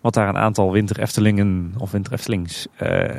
Wat 0.00 0.14
daar 0.14 0.28
een 0.28 0.36
aantal 0.36 0.72
winter 0.72 1.00
Eftelingen 1.00 1.74
of 1.78 1.90
winter 1.90 2.12
Eftelings 2.12 2.66
eh, 2.76 3.16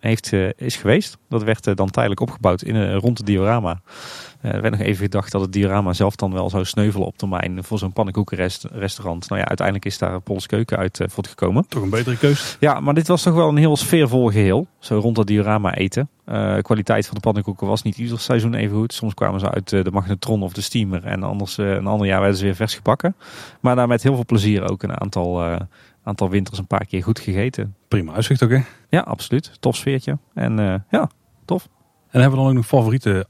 heeft, 0.00 0.32
eh, 0.32 0.48
is 0.56 0.76
geweest. 0.76 1.18
Dat 1.28 1.42
werd 1.42 1.66
eh, 1.66 1.74
dan 1.74 1.90
tijdelijk 1.90 2.20
opgebouwd 2.20 2.62
in, 2.62 2.76
eh, 2.76 2.96
rond 2.96 3.18
het 3.18 3.26
diorama. 3.26 3.80
Er 4.40 4.60
werd 4.60 4.78
nog 4.78 4.86
even 4.86 5.02
gedacht 5.02 5.32
dat 5.32 5.40
het 5.40 5.52
diorama 5.52 5.92
zelf 5.92 6.16
dan 6.16 6.32
wel 6.32 6.50
zou 6.50 6.64
sneuvelen 6.64 7.06
op 7.06 7.18
termijn 7.18 7.64
voor 7.64 7.78
zo'n 7.78 7.92
pannenkoekenrestaurant. 7.92 9.28
Nou 9.28 9.40
ja, 9.40 9.46
uiteindelijk 9.46 9.86
is 9.86 9.98
daar 9.98 10.20
Pols 10.20 10.46
Keuken 10.46 10.76
uit 10.76 11.00
voortgekomen. 11.06 11.66
Toch 11.68 11.82
een 11.82 11.90
betere 11.90 12.16
keus. 12.16 12.56
Ja, 12.60 12.80
maar 12.80 12.94
dit 12.94 13.08
was 13.08 13.22
toch 13.22 13.34
wel 13.34 13.48
een 13.48 13.56
heel 13.56 13.76
sfeervol 13.76 14.26
geheel. 14.26 14.66
Zo 14.78 14.98
rond 14.98 15.16
dat 15.16 15.26
diorama 15.26 15.74
eten. 15.74 16.08
Eh 16.24 16.58
kwaliteit 16.58 17.06
van 17.06 17.14
de 17.14 17.20
pannenkoeken 17.20 17.66
was 17.66 17.82
niet 17.82 17.98
ieder 17.98 18.20
seizoen 18.20 18.54
even 18.54 18.76
goed. 18.76 18.92
Soms 18.92 19.14
kwamen 19.14 19.40
ze 19.40 19.50
uit 19.50 19.68
de 19.68 19.90
magnetron 19.92 20.42
of 20.42 20.52
de 20.52 20.60
steamer. 20.60 21.04
En 21.04 21.22
anders, 21.22 21.56
een 21.56 21.86
ander 21.86 22.06
jaar 22.06 22.20
werden 22.20 22.38
ze 22.38 22.44
weer 22.44 22.54
vers 22.54 22.74
gebakken. 22.74 23.16
Maar 23.60 23.76
daar 23.76 23.88
met 23.88 24.02
heel 24.02 24.14
veel 24.14 24.24
plezier 24.24 24.70
ook 24.70 24.82
een 24.82 25.00
aantal, 25.00 25.58
aantal 26.08 26.30
winters 26.30 26.58
een 26.58 26.66
paar 26.66 26.86
keer 26.86 27.02
goed 27.02 27.18
gegeten. 27.18 27.74
Prima 27.88 28.12
uitzicht 28.12 28.42
ook, 28.42 28.50
hè. 28.50 28.56
En 28.56 28.64
Ja, 28.88 29.00
absoluut. 29.00 29.50
Tof 29.60 29.76
sfeertje. 29.76 30.18
En 30.34 30.58
eh, 30.58 30.74
ja, 30.90 31.10
hebben 32.10 32.30
we 32.30 32.36
dan 32.36 32.46
ook 32.46 32.52
nog 32.52 32.66
favoriete 32.66 33.26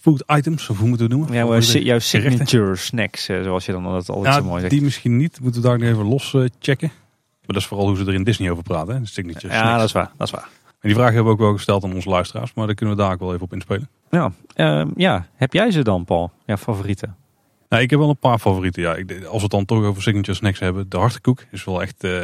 food 0.00 0.24
items, 0.26 0.68
of 0.68 0.78
hoe 0.78 0.88
moeten 0.88 1.08
we 1.08 1.12
het 1.14 1.20
noemen? 1.22 1.36
jouw, 1.46 1.52
Favoriete 1.60 1.84
jouw 1.84 1.98
signature 1.98 2.76
snacks, 2.76 3.28
eh, 3.28 3.42
zoals 3.42 3.66
je 3.66 3.72
dan 3.72 3.84
altijd, 3.86 4.08
altijd 4.10 4.34
zo 4.34 4.40
mooi 4.42 4.54
Ja, 4.54 4.60
zegt. 4.60 4.72
die 4.72 4.82
misschien 4.82 5.16
niet. 5.16 5.40
Moeten 5.40 5.62
we 5.62 5.68
daar 5.68 5.78
nog 5.78 5.88
even 5.88 6.04
los 6.04 6.34
eh, 6.34 6.44
checken. 6.58 6.88
Maar 6.88 7.46
dat 7.46 7.56
is 7.56 7.66
vooral 7.66 7.86
hoe 7.86 7.96
ze 7.96 8.04
er 8.04 8.14
in 8.14 8.24
Disney 8.24 8.50
over 8.50 8.62
praten, 8.62 8.94
hè. 8.94 9.00
De 9.00 9.06
signature 9.06 9.52
Ja, 9.52 9.58
snacks. 9.60 9.76
dat 9.78 9.86
is 9.86 9.92
waar. 9.92 10.10
Dat 10.16 10.26
is 10.26 10.32
waar. 10.32 10.48
En 10.80 10.88
die 10.88 10.94
vraag 10.94 11.06
hebben 11.08 11.24
we 11.24 11.30
ook 11.32 11.38
wel 11.38 11.52
gesteld 11.52 11.84
aan 11.84 11.94
onze 11.94 12.08
luisteraars, 12.08 12.54
maar 12.54 12.66
daar 12.66 12.74
kunnen 12.74 12.96
we 12.96 13.02
daar 13.02 13.12
ook 13.12 13.20
wel 13.20 13.30
even 13.32 13.42
op 13.44 13.52
inspelen. 13.52 13.88
Ja, 14.10 14.32
ehm, 14.54 14.88
ja. 14.96 15.26
heb 15.34 15.52
jij 15.52 15.70
ze 15.70 15.82
dan, 15.82 16.04
Paul? 16.04 16.30
Ja, 16.46 16.56
favorieten? 16.56 17.16
Nou, 17.72 17.84
ik 17.84 17.90
heb 17.90 17.98
wel 17.98 18.08
een 18.08 18.18
paar 18.18 18.38
favorieten. 18.38 18.82
Ja, 18.82 18.94
ik, 18.94 19.10
als 19.24 19.36
we 19.36 19.42
het 19.42 19.50
dan 19.50 19.64
toch 19.64 19.84
over 19.84 20.02
signature 20.02 20.36
snacks 20.36 20.58
hebben. 20.58 20.88
De 20.88 20.96
hartekoek 20.96 21.44
is 21.50 21.64
wel 21.64 21.82
echt, 21.82 22.04
eh, 22.04 22.20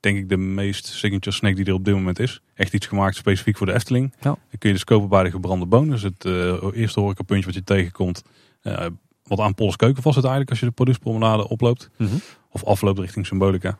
denk 0.00 0.16
ik, 0.18 0.28
de 0.28 0.36
meest 0.36 0.86
signature 0.86 1.36
snack 1.36 1.56
die 1.56 1.64
er 1.64 1.72
op 1.72 1.84
dit 1.84 1.94
moment 1.94 2.18
is. 2.18 2.40
Echt 2.54 2.72
iets 2.74 2.86
gemaakt 2.86 3.16
specifiek 3.16 3.56
voor 3.56 3.66
de 3.66 3.72
Efteling. 3.72 4.12
Ja. 4.16 4.20
Dan 4.20 4.38
kun 4.58 4.68
je 4.68 4.74
dus 4.74 4.84
kopen 4.84 5.08
bij 5.08 5.22
de 5.22 5.30
gebrande 5.30 5.66
boon. 5.66 5.88
Dus 5.90 6.02
het 6.02 6.24
eh, 6.24 6.56
eerste 6.72 7.00
horecapuntje 7.00 7.44
wat 7.46 7.54
je 7.54 7.64
tegenkomt. 7.64 8.22
eh, 8.62 8.86
wat 9.24 9.40
aan 9.40 9.54
Polles 9.54 9.76
Keuken 9.76 10.02
was 10.02 10.14
het 10.14 10.24
eigenlijk 10.24 10.50
als 10.50 10.60
je 10.60 10.66
de 10.66 10.72
productpromenade 10.72 11.48
oploopt. 11.48 11.90
Mhm. 11.96 12.14
Of 12.50 12.64
afloopt 12.64 12.98
richting 12.98 13.26
Symbolica. 13.26 13.78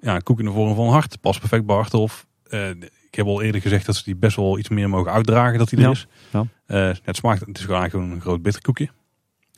Ja, 0.00 0.18
koek 0.18 0.38
in 0.38 0.44
de 0.44 0.50
vorm 0.50 0.74
van 0.74 0.84
een 0.86 0.92
hart. 0.92 1.20
Past 1.20 1.38
perfect 1.40 1.66
bij 1.66 1.76
Harthof. 1.76 2.26
Eh, 2.44 2.70
ik 2.70 3.14
heb 3.14 3.26
al 3.26 3.42
eerder 3.42 3.60
gezegd 3.60 3.86
dat 3.86 3.96
ze 3.96 4.04
die 4.04 4.16
best 4.16 4.36
wel 4.36 4.58
iets 4.58 4.68
meer 4.68 4.88
mogen 4.88 5.12
uitdragen 5.12 5.58
dat 5.58 5.68
die 5.68 5.78
er 5.78 5.84
Ja, 5.84 5.90
is. 5.90 6.06
ja. 6.32 6.46
Het 7.02 7.16
smaakt, 7.16 7.40
het 7.40 7.58
is 7.58 7.64
gewoon 7.64 7.80
eigenlijk 7.80 7.90
gewoon 7.90 8.10
een 8.10 8.20
groot 8.20 8.42
bitterkoekje. 8.42 8.88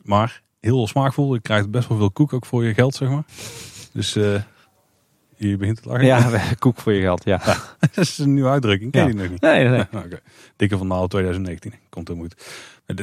Maar 0.07 0.41
heel 0.59 0.87
smaakvol. 0.87 1.33
Je 1.33 1.41
krijgt 1.41 1.71
best 1.71 1.87
wel 1.87 1.97
veel 1.97 2.11
koek 2.11 2.33
ook 2.33 2.45
voor 2.45 2.63
je 2.65 2.73
geld, 2.73 2.95
zeg 2.95 3.09
maar. 3.09 3.23
Dus 3.93 4.15
eh 4.15 4.41
je 5.35 5.57
begint 5.57 5.81
te 5.81 5.89
lachen. 5.89 6.05
Ja, 6.05 6.41
koek 6.59 6.79
voor 6.79 6.93
je 6.93 7.01
geld, 7.01 7.23
ja. 7.23 7.37
dat 7.79 7.97
is 7.97 8.17
een 8.17 8.33
nieuwe 8.33 8.49
uitdrukking. 8.49 8.91
Ken 8.91 9.01
je 9.01 9.07
Ja. 9.07 9.13
die 9.13 9.21
nog 9.21 9.31
niet? 9.31 9.41
Nee, 9.41 9.67
nee. 9.67 10.19
Dikke 10.55 10.77
van 10.77 10.87
Naal 10.87 11.07
2019. 11.07 11.73
Komt 11.89 12.07
heel 12.07 12.17
goed. 12.17 12.35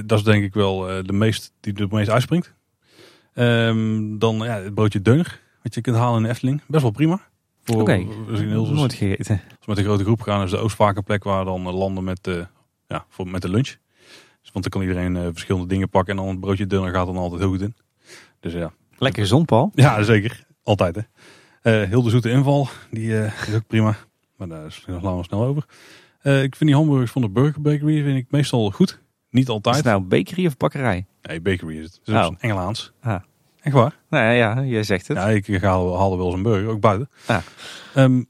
Dat 0.06 0.18
is 0.18 0.24
denk 0.24 0.44
ik 0.44 0.54
wel 0.54 0.90
eh, 0.90 1.04
de 1.04 1.12
meest 1.12 1.52
die 1.60 1.74
er 1.74 1.80
het 1.82 1.90
meest 1.92 2.08
uitspringt. 2.10 2.52
Ehm, 3.34 4.18
dan 4.18 4.36
ja, 4.36 4.54
het 4.56 4.74
broodje 4.74 5.02
deuner. 5.02 5.40
Wat 5.62 5.74
je 5.74 5.80
kunt 5.80 5.96
halen 5.96 6.16
in 6.16 6.22
de 6.22 6.28
Efteling. 6.28 6.62
Best 6.66 6.82
wel 6.82 6.90
prima. 6.90 7.20
Voor, 7.64 7.80
Oké, 7.80 7.92
heel 8.32 8.66
nooit 8.72 8.94
gegeten. 8.94 9.34
als 9.48 9.58
we 9.60 9.64
met 9.66 9.78
een 9.78 9.84
grote 9.84 10.04
groep 10.04 10.20
gaan, 10.20 10.42
is 10.44 10.50
de 10.50 10.56
Oost 10.58 10.76
vaak 10.76 10.96
een 10.96 11.02
plek 11.04 11.24
waar 11.24 11.44
dan 11.44 11.62
landen 11.62 12.04
met, 12.04 12.18
de 12.24 12.46
ja, 12.88 13.04
voor, 13.08 13.28
met 13.28 13.42
de 13.42 13.48
lunch. 13.48 13.74
Dus, 14.44 14.52
want 14.52 14.70
dan 14.70 14.80
kan 14.80 14.82
iedereen 14.88 15.16
eh, 15.16 15.28
verschillende 15.32 15.66
dingen 15.66 15.88
pakken 15.88 16.16
en 16.16 16.22
dan 16.24 16.28
een 16.34 16.40
broodje 16.40 16.66
deuner 16.66 16.92
gaat 16.94 17.06
dan 17.06 17.16
altijd 17.16 17.40
heel 17.40 17.50
goed 17.50 17.60
in. 17.60 17.74
Dus 18.40 18.52
ja, 18.52 18.72
Lekker 18.98 19.22
gezond, 19.22 19.46
Paul. 19.46 19.70
ja 19.74 20.02
zeker. 20.02 20.46
Altijd 20.62 20.96
hè. 20.96 21.02
Eh, 21.82 21.88
heel 21.88 22.02
de 22.02 22.10
zoete 22.10 22.30
inval, 22.30 22.68
die 22.90 23.12
is 23.46 23.54
ook 23.54 23.66
prima. 23.66 23.96
Maar 24.36 24.48
daar 24.48 24.72
slaan 24.72 25.16
we 25.16 25.24
snel 25.24 25.44
over. 25.44 25.64
Ik 26.22 26.56
vind 26.56 26.58
die 26.70 26.74
hamburgers 26.74 27.10
van 27.10 27.22
de 27.22 27.28
Burger 27.28 27.60
Bakery 27.60 28.02
vind 28.02 28.16
ik 28.18 28.26
meestal 28.30 28.70
goed. 28.70 29.00
Niet 29.30 29.44
Is 29.48 29.50
altijd. 29.50 29.76
het 29.76 29.84
nou 29.84 30.00
bakery 30.00 30.46
of 30.46 30.56
bakkerij? 30.56 31.06
Nee, 31.22 31.40
bakery 31.40 31.76
is 31.78 31.84
het. 31.84 32.00
Het 32.04 32.14
is 32.14 32.26
Oh. 32.26 32.34
Engelaans. 32.38 32.92
Ah. 33.00 33.20
Echt 33.60 33.74
waar? 33.74 33.98
Nee, 34.10 34.36
ja, 34.36 34.62
jij 34.62 34.82
zegt 34.82 35.08
het. 35.08 35.16
Ja, 35.16 35.28
ik 35.28 35.46
haal, 35.62 35.96
haal 35.98 36.16
wel 36.16 36.26
eens 36.26 36.34
een 36.34 36.42
burger, 36.42 36.68
ook 36.68 36.80
buiten. 36.80 37.10
Ah. 37.26 37.38
Ehm, 37.94 38.22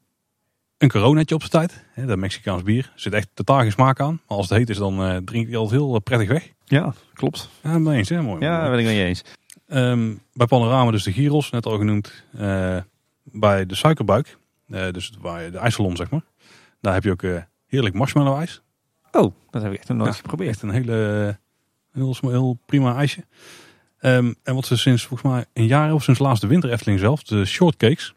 een 0.79 0.89
coronetje 0.89 1.35
op 1.35 1.41
zijn 1.43 1.53
tijd. 1.53 1.85
Hè, 1.93 2.07
dat 2.07 2.19
Mexicaans 2.19 2.63
bier. 2.63 2.91
Er 2.95 3.01
zit 3.01 3.13
echt 3.13 3.29
totaal 3.35 3.61
geen 3.61 3.73
smaak 3.73 4.01
aan. 4.01 4.21
Maar 4.29 4.37
als 4.37 4.49
het 4.49 4.59
heet 4.59 4.71
is, 4.71 4.77
dan 4.77 5.03
eh, 5.05 5.17
drink 5.17 5.49
ik 5.49 5.55
altijd 5.55 5.81
heel 5.81 5.95
eh, 5.95 6.01
prettig 6.01 6.29
weg. 6.29 6.53
Ja, 6.65 6.95
klopt. 7.13 7.49
Ja, 7.63 7.79
mee 7.79 7.97
eens. 7.97 8.09
Hè? 8.09 8.23
Mooi. 8.23 8.45
Ja, 8.45 8.71
ben 8.71 8.79
ik 8.79 8.87
je 8.87 9.05
eens. 9.05 9.25
Ehm, 9.69 10.15
bij 10.33 10.47
Panorama 10.47 10.91
dus 10.91 11.03
de 11.03 11.13
gyros, 11.13 11.51
net 11.51 11.67
al 11.67 11.79
genoemd. 11.79 12.25
Eh, 12.37 12.77
bij 13.23 13.67
de 13.67 13.75
suikerbuik, 13.75 14.39
dus 14.67 15.13
waar 15.21 15.43
je 15.43 15.51
de 15.51 15.59
ijssalon 15.59 15.97
zeg 15.97 16.11
maar. 16.11 16.25
Daar 16.81 16.95
heb 16.95 17.05
je 17.05 17.11
ook 17.11 17.23
heerlijk 17.67 17.95
marshmallow 17.95 18.39
ijs. 18.39 18.63
Oh, 19.13 19.35
dat 19.51 19.63
heb 19.63 19.73
ik 19.73 19.79
echt 19.79 19.89
nog 19.89 19.97
nooit 19.99 20.15
Ja, 20.15 20.21
geprobeerd. 20.21 20.51
Echt 20.51 20.63
een 20.63 20.71
hele, 20.71 21.39
heel, 21.93 22.17
heel 22.21 22.59
prima 22.67 22.97
ijsje. 22.97 23.25
Ehm, 23.99 24.33
en 24.43 24.55
wat 24.55 24.67
ze 24.67 24.77
sinds 24.77 25.05
volgens 25.05 25.33
mij 25.33 25.45
een 25.53 25.67
jaar 25.67 25.93
of 25.93 26.03
sinds 26.03 26.21
laatste 26.21 26.47
winter 26.47 26.71
Efteling 26.71 27.01
zelf, 27.01 27.23
de 27.23 27.45
shortcakes. 27.45 28.15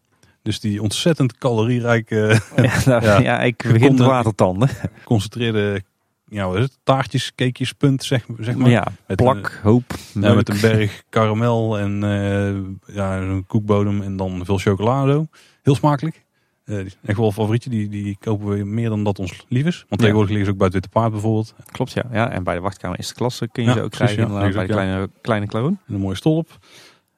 Dus 0.47 0.59
die 0.59 0.81
ontzettend 0.81 1.37
calorierijke, 1.37 2.39
Ja, 2.55 2.79
nou, 2.85 3.03
Ja. 3.03 3.19
ja. 3.19 3.39
ik 3.41 3.57
begin 3.71 3.95
te 3.95 4.03
watertanden. 4.03 4.69
geconcentreerde 4.93 5.81
ja, 6.29 6.47
wat 6.47 6.55
is 6.55 6.61
het? 6.63 6.77
taartjes, 6.83 7.31
cakejes, 7.35 7.73
punt 7.73 8.03
zeg, 8.03 8.25
zeg 8.39 8.55
maar. 8.55 8.69
Ja, 8.69 8.87
Met 9.07 9.17
plak, 9.17 9.59
hoop, 9.63 9.83
een, 10.13 10.21
ja, 10.21 10.33
met 10.33 10.49
een 10.49 10.59
berg 10.61 11.03
karamel 11.09 11.77
en 11.79 12.03
eh, 12.03 12.95
ja, 12.95 13.17
een 13.17 13.45
koekbodem 13.47 14.01
en 14.01 14.17
dan 14.17 14.41
veel 14.45 14.57
chocolade. 14.57 15.27
Heel 15.63 15.75
smakelijk. 15.75 16.25
Eh, 16.65 16.79
echt 16.79 17.17
wel 17.17 17.25
een 17.25 17.31
favorietje. 17.33 17.69
Die, 17.69 17.89
die 17.89 18.17
kopen 18.19 18.47
we 18.47 18.63
meer 18.63 18.89
dan 18.89 19.03
dat 19.03 19.19
ons 19.19 19.45
lief 19.47 19.65
is. 19.65 19.77
Want 19.77 19.89
Ja. 19.89 19.97
tegenwoordig 19.97 20.29
liggen 20.29 20.45
ze 20.45 20.51
ook 20.51 20.57
bij 20.57 20.65
het 20.65 20.75
Witte 20.75 20.89
Paard 20.89 21.11
bijvoorbeeld. 21.11 21.53
Klopt, 21.71 21.91
ja. 21.91 22.03
ja. 22.11 22.29
En 22.31 22.43
bij 22.43 22.53
de 22.55 22.61
wachtkamer 22.61 22.99
is 22.99 23.07
de 23.07 23.13
klasse 23.13 23.47
kun 23.51 23.63
je 23.63 23.69
Ja, 23.69 23.75
ze 23.75 23.81
ook 23.81 23.89
precies, 23.89 24.15
krijgen. 24.15 24.35
bij 24.39 24.49
de 24.67 24.73
kleine, 24.73 25.09
kleine. 25.21 25.47
En 25.87 25.93
een 25.93 25.99
mooie 25.99 26.15
stolp. 26.15 26.57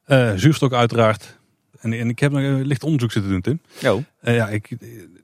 Eh 0.06 0.32
zuurstok 0.36 0.74
uiteraard. 0.74 1.39
En, 1.82 1.94
en 1.94 2.10
ik 2.10 2.20
heb 2.20 2.32
nog 2.32 2.42
een 2.42 2.66
licht 2.66 2.84
onderzoek 2.84 3.12
zitten 3.12 3.32
doen, 3.32 3.42
Tim. 3.42 3.62
Oh, 3.92 4.04
Eh, 4.22 4.36
ja, 4.36 4.48
ik, 4.50 4.78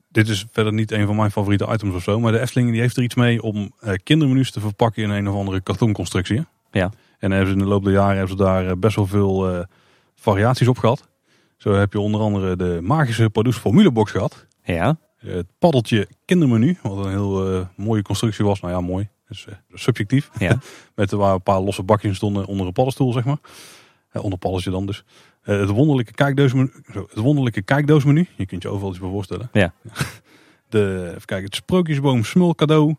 dit 0.08 0.28
is 0.28 0.46
verder 0.52 0.72
niet 0.72 0.90
een 0.92 1.06
van 1.06 1.16
mijn 1.16 1.30
favoriete 1.30 1.68
items 1.72 1.94
of 1.94 2.02
zo. 2.02 2.20
Maar 2.20 2.32
de 2.32 2.40
Efteling 2.40 2.70
die 2.70 2.80
heeft 2.80 2.96
er 2.96 3.02
iets 3.02 3.14
mee 3.14 3.42
om 3.42 3.72
eh, 3.80 3.94
kindermenu's 4.02 4.50
te 4.50 4.60
verpakken 4.60 5.02
in 5.02 5.10
een 5.10 5.28
of 5.28 5.34
andere 5.34 5.60
kartonconstructie. 5.60 6.44
Ja. 6.70 6.82
En 6.82 6.90
dan 7.18 7.30
hebben 7.30 7.48
ze 7.48 7.52
in 7.54 7.58
de 7.64 7.68
loop 7.68 7.84
der 7.84 7.92
jaren 7.92 8.16
hebben 8.16 8.36
ze 8.36 8.42
daar 8.44 8.66
eh, 8.66 8.76
best 8.76 8.96
wel 8.96 9.06
veel 9.06 9.66
variaties 10.14 10.68
op 10.68 10.78
gehad. 10.78 11.08
Zo 11.56 11.72
heb 11.72 11.92
je 11.92 12.00
onder 12.00 12.20
andere 12.20 12.56
de 12.56 12.78
magische 12.82 13.30
Pardoes 13.30 13.56
formulebox 13.56 14.10
gehad. 14.10 14.46
ja. 14.64 14.96
Het 15.16 15.46
paddeltje 15.58 16.08
kindermenu, 16.24 16.78
wat 16.82 17.04
een 17.04 17.10
heel 17.10 17.66
mooie 17.76 18.02
constructie 18.02 18.44
was. 18.44 18.60
Nou 18.60 18.72
ja, 18.72 18.80
mooi. 18.80 19.08
Dus 19.28 19.46
subjectief. 19.72 20.30
Ja. 20.38 20.58
Met 20.94 21.10
waar 21.10 21.34
een 21.34 21.42
paar 21.42 21.60
losse 21.60 21.82
bakjes 21.82 22.16
stonden 22.16 22.46
onder 22.46 22.66
een 22.66 22.72
paddenstoel, 22.72 23.12
zeg 23.12 23.24
maar. 23.24 23.38
Onder 24.12 24.38
paddeltje 24.38 24.70
dan 24.70 24.86
dus. 24.86 25.04
Eh, 25.46 25.60
het, 25.60 25.68
wonderlijke 25.68 26.12
kijkdoosmenu, 26.12 26.70
het 26.92 27.18
wonderlijke 27.18 27.62
kijkdoosmenu. 27.62 28.26
Je 28.36 28.46
kunt 28.46 28.62
je 28.62 28.68
overal 28.68 28.90
iets 28.90 28.98
bij 28.98 29.08
voorstellen. 29.08 29.48
Ja. 29.52 29.72
De, 30.68 31.04
even 31.08 31.24
kijken, 31.24 31.44
het 31.44 31.54
sprookjesboom 31.54 32.24
smul 32.24 32.54
cadeau. 32.54 32.94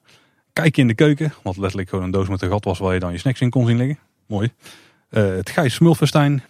Kijken 0.54 0.82
in 0.82 0.88
de 0.88 0.94
keuken. 0.94 1.34
Wat 1.44 1.58
letterlijk 1.58 1.90
gewoon 1.90 2.04
een 2.04 2.12
doos 2.12 2.28
met 2.28 2.42
een 2.42 2.50
gat 2.50 2.64
was 2.64 2.80
waar 2.80 2.94
je 2.94 3.00
dan 3.00 3.12
je 3.12 3.18
snacks 3.18 3.42
in 3.42 3.50
kon 3.50 3.68
zien 3.68 3.78
liggen. 3.78 4.00
Mooi. 4.28 4.52
Eh, 5.10 5.28
het 5.28 5.50
Gijs 5.50 5.74
smulfestijn. 5.74 6.44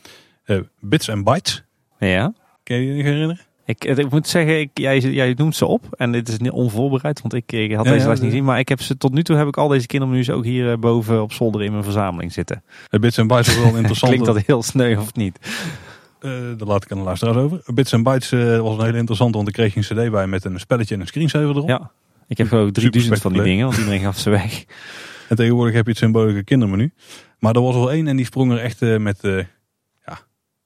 Eh, 0.44 0.60
Bits 0.80 1.10
and 1.10 1.24
Bites. 1.24 1.64
Ja. 2.00 2.34
Kun 2.64 2.76
je 2.76 2.96
je 2.96 3.04
herinneren? 3.04 3.40
Ik, 3.66 3.84
ik 3.84 4.10
moet 4.10 4.28
zeggen, 4.28 4.60
ik, 4.60 4.70
jij, 4.74 5.00
jij 5.00 5.34
noemt 5.38 5.56
ze 5.56 5.66
op. 5.66 5.86
En 5.92 6.12
dit 6.12 6.30
is 6.30 6.50
onvoorbereid, 6.50 7.22
want 7.22 7.34
ik, 7.34 7.52
ik 7.52 7.74
had 7.74 7.86
Ja, 7.86 7.92
deze 7.92 8.02
ja, 8.02 8.08
lijst 8.08 8.22
niet 8.22 8.32
gezien. 8.32 8.46
Maar 8.46 8.60
ik 8.60 8.70
heb 8.70 8.82
ze, 8.82 8.98
tot 8.98 9.14
nu 9.14 9.24
toe 9.24 9.36
heb 9.36 9.48
ik 9.48 9.58
al 9.58 9.68
deze 9.68 9.88
kindermenu's 9.88 10.30
ook 10.30 10.44
hier 10.44 10.80
boven 10.80 11.22
op 11.22 11.34
zolder 11.34 11.64
in 11.64 11.72
mijn 11.72 11.84
verzameling 11.84 12.34
zitten. 12.34 12.64
Bits 12.90 13.20
and 13.20 13.28
Bites 13.28 13.48
was 13.48 13.64
wel 13.64 13.76
interessant. 13.82 14.12
Klinkt 14.12 14.34
dat 14.34 14.46
heel 14.46 14.64
sneu 14.64 14.98
of 14.98 15.14
niet? 15.14 15.40
Eh, 16.20 16.32
daar 16.32 16.68
laat 16.68 16.84
ik 16.84 16.92
aan 16.92 16.98
de 16.98 17.04
luisteraars 17.04 17.38
over. 17.38 17.62
Bits 17.74 17.94
and 17.94 18.04
Bytes 18.04 18.32
eh, 18.32 18.60
was 18.60 18.78
een 18.78 18.86
hele 18.86 18.98
interessante, 18.98 19.38
want 19.38 19.48
ik 19.48 19.54
kreeg 19.54 19.74
je 19.74 19.80
een 19.80 20.06
cd 20.06 20.12
bij 20.12 20.28
met 20.28 20.46
een 20.46 20.60
spelletje 20.60 20.96
en 20.96 21.02
een 21.02 21.08
screensaver 21.08 21.50
erop. 21.50 21.68
Ja. 21.68 21.92
Ik 22.28 22.38
heb 22.38 22.48
gewoon 22.48 22.72
3000 22.72 23.22
van 23.22 23.34
die 23.34 23.42
dingen, 23.42 23.66
want 23.66 23.78
iedereen 23.78 24.00
gaf 24.00 24.18
ze 24.18 24.30
weg. 24.30 24.54
En 25.30 25.36
tegenwoordig 25.36 25.76
heb 25.76 25.84
je 25.84 25.90
het 25.90 26.00
symbolische 26.00 26.44
kindermenu. 26.44 26.94
Maar 27.40 27.56
er 27.56 27.62
was 27.62 27.76
er 27.76 27.90
één 27.90 28.08
en 28.08 28.16
die 28.16 28.26
sprong 28.26 28.52
er 28.52 28.58
echt 28.58 28.82
eh, 28.82 28.98
met, 28.98 29.20
ja, 30.06 30.20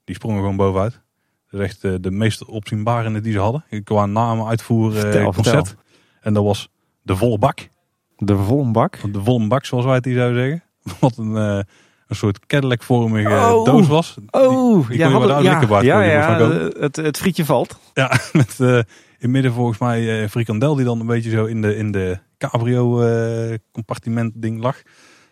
die 0.03 0.15
sprong 0.15 0.33
er 0.33 0.39
gewoon 0.39 0.55
bovenuit. 0.55 1.01
Dat 1.49 1.59
is 1.61 1.67
echt 1.67 2.03
de 2.03 2.11
meest 2.11 2.45
opzienbarende 2.45 3.21
die 3.21 3.31
ze 3.31 3.39
hadden. 3.39 3.63
Qua 3.83 4.05
namen, 4.05 4.47
uitvoer, 4.47 4.93
Vertel, 4.93 5.33
concept. 5.33 5.75
En 6.21 6.33
dat 6.33 6.43
was 6.43 6.69
de 7.01 7.15
volle 7.15 7.37
bak. 7.37 7.69
De 8.17 8.37
volle 8.37 8.71
bak. 8.71 8.97
De 9.11 9.23
volle 9.23 9.47
bak, 9.47 9.65
zoals 9.65 9.85
wij 9.85 9.95
het 9.95 10.03
die 10.03 10.15
zouden 10.15 10.41
zeggen. 10.41 10.63
Wat 10.99 11.17
een, 11.17 11.65
een 12.11 12.17
soort 12.17 12.45
Cadillac-vormige 12.45 13.29
Oh. 13.29 13.65
doos 13.65 13.87
was. 13.87 14.15
Oh, 14.29 14.87
die 14.89 14.99
kon 14.99 15.11
je 15.11 15.17
bij 15.17 15.27
de 15.27 15.43
ja, 15.43 15.51
Likkerbaard 15.51 15.85
ja, 15.85 16.01
ja, 16.01 16.37
kopen. 16.37 16.81
het, 16.81 16.95
het 16.95 17.17
frietje 17.17 17.45
valt. 17.45 17.79
Ja, 17.93 18.19
met 18.33 18.59
eh, 18.59 18.79
in 19.19 19.31
midden 19.31 19.53
volgens 19.53 19.77
mij 19.77 20.21
eh 20.23 20.29
frikandel 20.29 20.75
die 20.75 20.85
dan 20.85 20.99
een 20.99 21.05
beetje 21.05 21.29
zo 21.29 21.45
in 21.45 21.61
de, 21.61 21.75
in 21.75 21.91
de 21.91 22.19
cabrio 22.37 23.01
eh, 23.01 23.57
compartiment 23.71 24.31
ding 24.35 24.61
lag. 24.61 24.81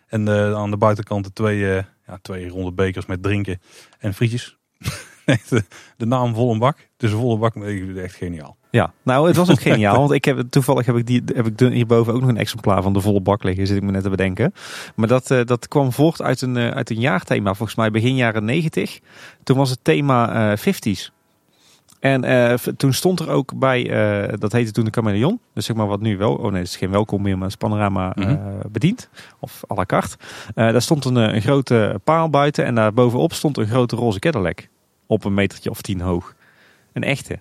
En 0.06 0.28
aan 0.56 0.70
de 0.70 0.76
buitenkant 0.76 1.24
de 1.24 1.32
twee, 1.32 1.58
ja, 2.06 2.18
twee 2.22 2.48
ronde 2.48 2.72
bekers 2.72 3.06
met 3.06 3.22
drinken 3.22 3.60
en 3.98 4.14
frietjes. 4.14 4.56
De, 5.96 6.06
naam 6.06 6.34
volle 6.34 6.58
bak. 6.58 6.76
Het 6.78 7.02
is 7.02 7.12
een 7.12 7.18
volle 7.18 7.38
bak, 7.38 7.54
maar 7.54 7.68
ik 7.68 7.76
vind 7.78 7.88
het 7.88 8.04
echt 8.04 8.14
geniaal. 8.14 8.56
Ja, 8.70 8.92
nou, 9.02 9.26
het 9.26 9.36
was 9.36 9.50
ook 9.50 9.60
geniaal. 9.70 9.96
Want 9.96 10.10
ik 10.10 10.24
heb, 10.24 10.42
toevallig 10.50 10.86
heb 10.86 10.96
ik, 10.96 11.06
die, 11.06 11.22
heb 11.34 11.46
ik 11.46 11.58
hierboven 11.58 12.12
ook 12.14 12.20
nog 12.20 12.28
een 12.28 12.36
exemplaar 12.36 12.82
van 12.82 12.92
de 12.92 13.00
volle 13.00 13.20
bak 13.20 13.42
liggen. 13.42 13.66
Zit 13.66 13.76
ik 13.76 13.82
me 13.82 13.90
net 13.90 14.02
te 14.02 14.10
bedenken. 14.10 14.54
Maar 14.94 15.08
dat, 15.08 15.30
eh, 15.30 15.44
dat 15.44 15.68
kwam 15.68 15.92
voort 15.92 16.22
uit 16.22 16.40
een, 16.42 16.56
eh, 16.56 16.68
uit 16.68 16.90
een 16.90 17.00
jaarthema. 17.00 17.54
Volgens 17.54 17.78
mij 17.78 17.90
begin 17.90 18.14
jaren 18.16 18.44
90. 18.44 19.00
Toen 19.42 19.56
was 19.56 19.70
het 19.70 19.78
thema 19.82 20.50
eh 20.52 20.56
50s. 20.58 21.12
En 22.00 22.24
toen 22.76 22.92
stond 22.92 23.20
er 23.20 23.28
ook 23.30 23.58
bij, 23.58 23.84
dat 24.38 24.52
heette 24.52 24.72
toen 24.72 24.84
de 24.84 24.90
Chameleon. 24.90 25.40
Dus 25.54 25.64
zeg 25.64 25.76
maar 25.76 25.86
wat 25.86 26.00
nu 26.00 26.16
wel, 26.16 26.34
oh 26.34 26.42
nee, 26.50 26.60
het 26.60 26.68
is 26.68 26.76
geen 26.76 26.90
welkom 26.90 27.22
meer, 27.22 27.38
maar 27.38 27.48
het 27.48 27.58
panorama 27.58 28.12
Mhm. 28.14 28.36
bediend. 28.72 29.08
Of 29.40 29.62
à 29.70 29.74
la 29.74 29.84
carte. 29.84 30.16
Daar 30.54 30.82
stond 30.82 31.04
een, 31.04 31.16
een 31.16 31.40
grote 31.40 32.00
paal 32.04 32.30
buiten 32.30 32.64
en 32.64 32.74
daar 32.74 32.92
bovenop 32.92 33.32
stond 33.32 33.56
een 33.58 33.66
grote 33.66 33.96
roze 33.96 34.18
Cadillac. 34.18 34.68
Op 35.10 35.24
een 35.24 35.34
metertje 35.34 35.70
of 35.70 35.80
tien 35.82 36.00
hoog. 36.00 36.34
Een 36.92 37.02
echte. 37.02 37.38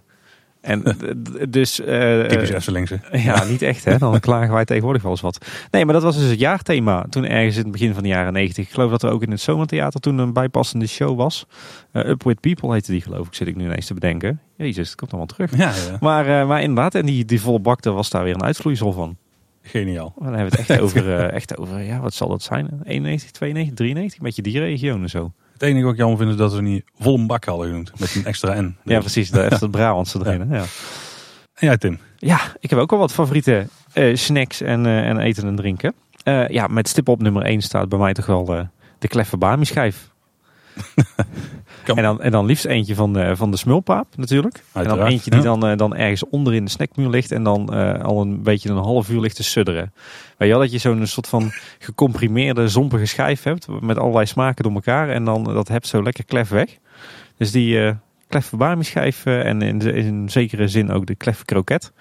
En 0.62 0.84
dus... 1.50 1.80
eh, 1.80 2.22
Typisch 2.26 2.50
eh, 2.50 2.56
Eftelingse. 2.56 3.00
ja, 3.28 3.44
niet 3.44 3.62
echt 3.62 3.86
hè. 3.86 3.98
Dan 3.98 4.20
klagen 4.20 4.54
wij 4.54 4.66
tegenwoordig 4.66 5.02
wel 5.02 5.12
eens 5.12 5.22
wat. 5.22 5.46
Nee, 5.72 5.86
maar 5.86 5.94
dat 5.94 6.04
was 6.04 6.18
dus 6.18 6.30
het 6.30 6.40
jaarthema. 6.40 7.06
Toen 7.10 7.26
ergens 7.26 7.56
in 7.56 7.62
het 7.64 7.72
begin 7.72 7.94
van 7.94 8.04
de 8.04 8.10
jaren 8.10 8.34
negentig. 8.34 8.66
Ik 8.66 8.72
geloof 8.74 8.92
dat 8.92 9.04
er 9.04 9.12
ook 9.12 9.24
in 9.24 9.32
het 9.32 9.42
Zomertheater 9.42 10.00
toen 10.00 10.18
een 10.18 10.34
bijpassende 10.34 10.88
show 10.88 11.18
was. 11.18 11.46
Eh 11.92 12.06
Up 12.10 12.24
With 12.24 12.40
People 12.40 12.74
heette 12.74 12.92
die 12.92 13.02
geloof 13.02 13.28
ik. 13.28 13.34
Zit 13.34 13.48
ik 13.48 13.56
nu 13.56 13.64
ineens 13.66 13.86
te 13.86 13.94
bedenken. 13.94 14.40
Jezus, 14.56 14.88
het 14.88 14.98
komt 14.98 15.12
allemaal 15.12 15.36
terug. 15.36 15.58
Ja, 15.58 15.70
ja, 15.92 15.98
Maar, 16.00 16.48
maar 16.48 16.62
inderdaad, 16.62 16.96
en 16.96 17.06
die, 17.06 17.26
die 17.26 17.42
volle 17.42 17.60
bak, 17.60 17.82
daar 17.82 17.94
was 17.94 18.10
daar 18.10 18.24
weer 18.24 18.34
een 18.36 18.44
uitvloeisel 18.44 18.92
van. 18.92 19.18
geniaal. 19.62 20.14
Dan 20.20 20.34
hebben 20.34 20.52
we 20.52 20.58
het 20.62 20.70
echt 20.70 20.80
over, 20.82 21.20
echt 21.40 21.58
over 21.58 21.80
ja, 21.82 22.00
wat 22.00 22.14
zal 22.14 22.28
dat 22.30 22.42
zijn? 22.44 22.70
91, 22.84 23.32
92, 23.32 23.76
93? 23.78 24.18
Een 24.20 24.26
beetje 24.26 24.42
die 24.42 24.60
regionen 24.60 25.10
zo. 25.10 25.32
Het 25.60 25.68
enige 25.68 25.84
wat 25.84 25.94
ik 25.94 26.00
jammer 26.00 26.18
vind 26.18 26.30
is 26.30 26.36
dat 26.36 26.52
ze 26.52 26.62
niet 26.62 26.84
volle 27.00 27.26
bak 27.26 27.46
hadden 27.46 27.68
genoemd. 27.68 28.00
Met 28.00 28.16
een 28.16 28.26
extra 28.26 28.62
N. 28.62 28.78
Ja, 28.84 29.00
precies. 29.00 29.30
Daar 29.30 29.50
heeft 29.50 29.62
het 29.62 29.72
Brabantse 29.72 30.20
erin. 30.20 30.48
Ja. 30.50 30.64
En 31.54 31.68
jij 31.68 31.78
Tim? 31.78 32.00
Ja, 32.18 32.40
ik 32.60 32.70
heb 32.70 32.80
ook 32.80 32.90
wel 32.90 33.00
wat 33.00 33.12
favoriete 33.12 33.68
eh, 33.94 34.16
snacks 34.16 34.62
en, 34.62 34.86
eh, 34.86 35.10
en 35.10 35.18
eten 35.18 35.48
en 35.48 35.56
drinken. 35.56 35.94
Eh, 36.24 36.48
ja, 36.48 36.68
met 36.68 36.88
stip 36.88 37.08
op 37.08 37.22
nummer 37.22 37.44
1 37.44 37.62
staat 37.62 37.90
bij 37.90 38.00
mij 38.00 38.14
toch 38.14 38.26
wel 38.26 38.56
eh, 38.56 38.66
de 39.00 39.08
kleffe 39.08 39.38
Bami 39.38 39.66
schijf. 39.66 40.10
Kan- 41.96 41.98
En 41.98 42.04
dan, 42.04 42.22
en 42.22 42.32
dan 42.32 42.46
liefst 42.46 42.66
eentje 42.66 42.96
van 42.96 43.14
de, 43.14 43.36
van 43.36 43.52
de 43.52 43.58
smulpaap 43.58 44.08
natuurlijk. 44.18 44.64
En 44.74 44.84
dan 44.84 45.06
eentje 45.06 45.30
die 45.30 45.40
ja. 45.40 45.46
dan, 45.46 45.68
eh, 45.68 45.78
dan 45.78 45.96
ergens 45.96 46.30
onder 46.30 46.54
in 46.54 46.66
de 46.66 46.72
snackmuur 46.72 47.10
ligt 47.10 47.32
en 47.32 47.44
dan 47.44 47.74
eh, 47.74 48.04
al 48.04 48.22
een 48.22 48.44
beetje 48.44 48.70
een 48.70 48.78
half 48.78 49.10
uur 49.10 49.20
ligt 49.20 49.36
te 49.36 49.44
sudderen. 49.44 49.94
Weet 50.38 50.48
je 50.48 50.54
wel, 50.54 50.60
dat 50.60 50.72
je 50.72 50.78
zo'n 50.78 51.08
soort 51.08 51.28
van 51.28 51.52
gecomprimeerde, 51.80 52.68
zompige 52.68 53.06
schijf 53.06 53.44
hebt 53.44 53.68
met 53.82 53.98
allerlei 53.98 54.26
smaken 54.26 54.64
door 54.64 54.74
elkaar. 54.74 55.10
En 55.10 55.24
dan 55.26 55.44
dat 55.44 55.68
hebt 55.68 55.88
zo 55.88 56.04
lekker 56.04 56.26
klef 56.26 56.50
weg. 56.50 56.78
Dus 57.38 57.52
die 57.52 57.86
eh 57.86 57.92
schijf 58.80 59.26
eh, 59.26 59.46
en 59.46 59.62
in, 59.62 59.82
in 59.82 60.30
zekere 60.30 60.68
zin 60.68 60.92
ook 60.92 61.06
de 61.06 61.16
kleffe 61.16 61.46
kroket. 61.46 61.92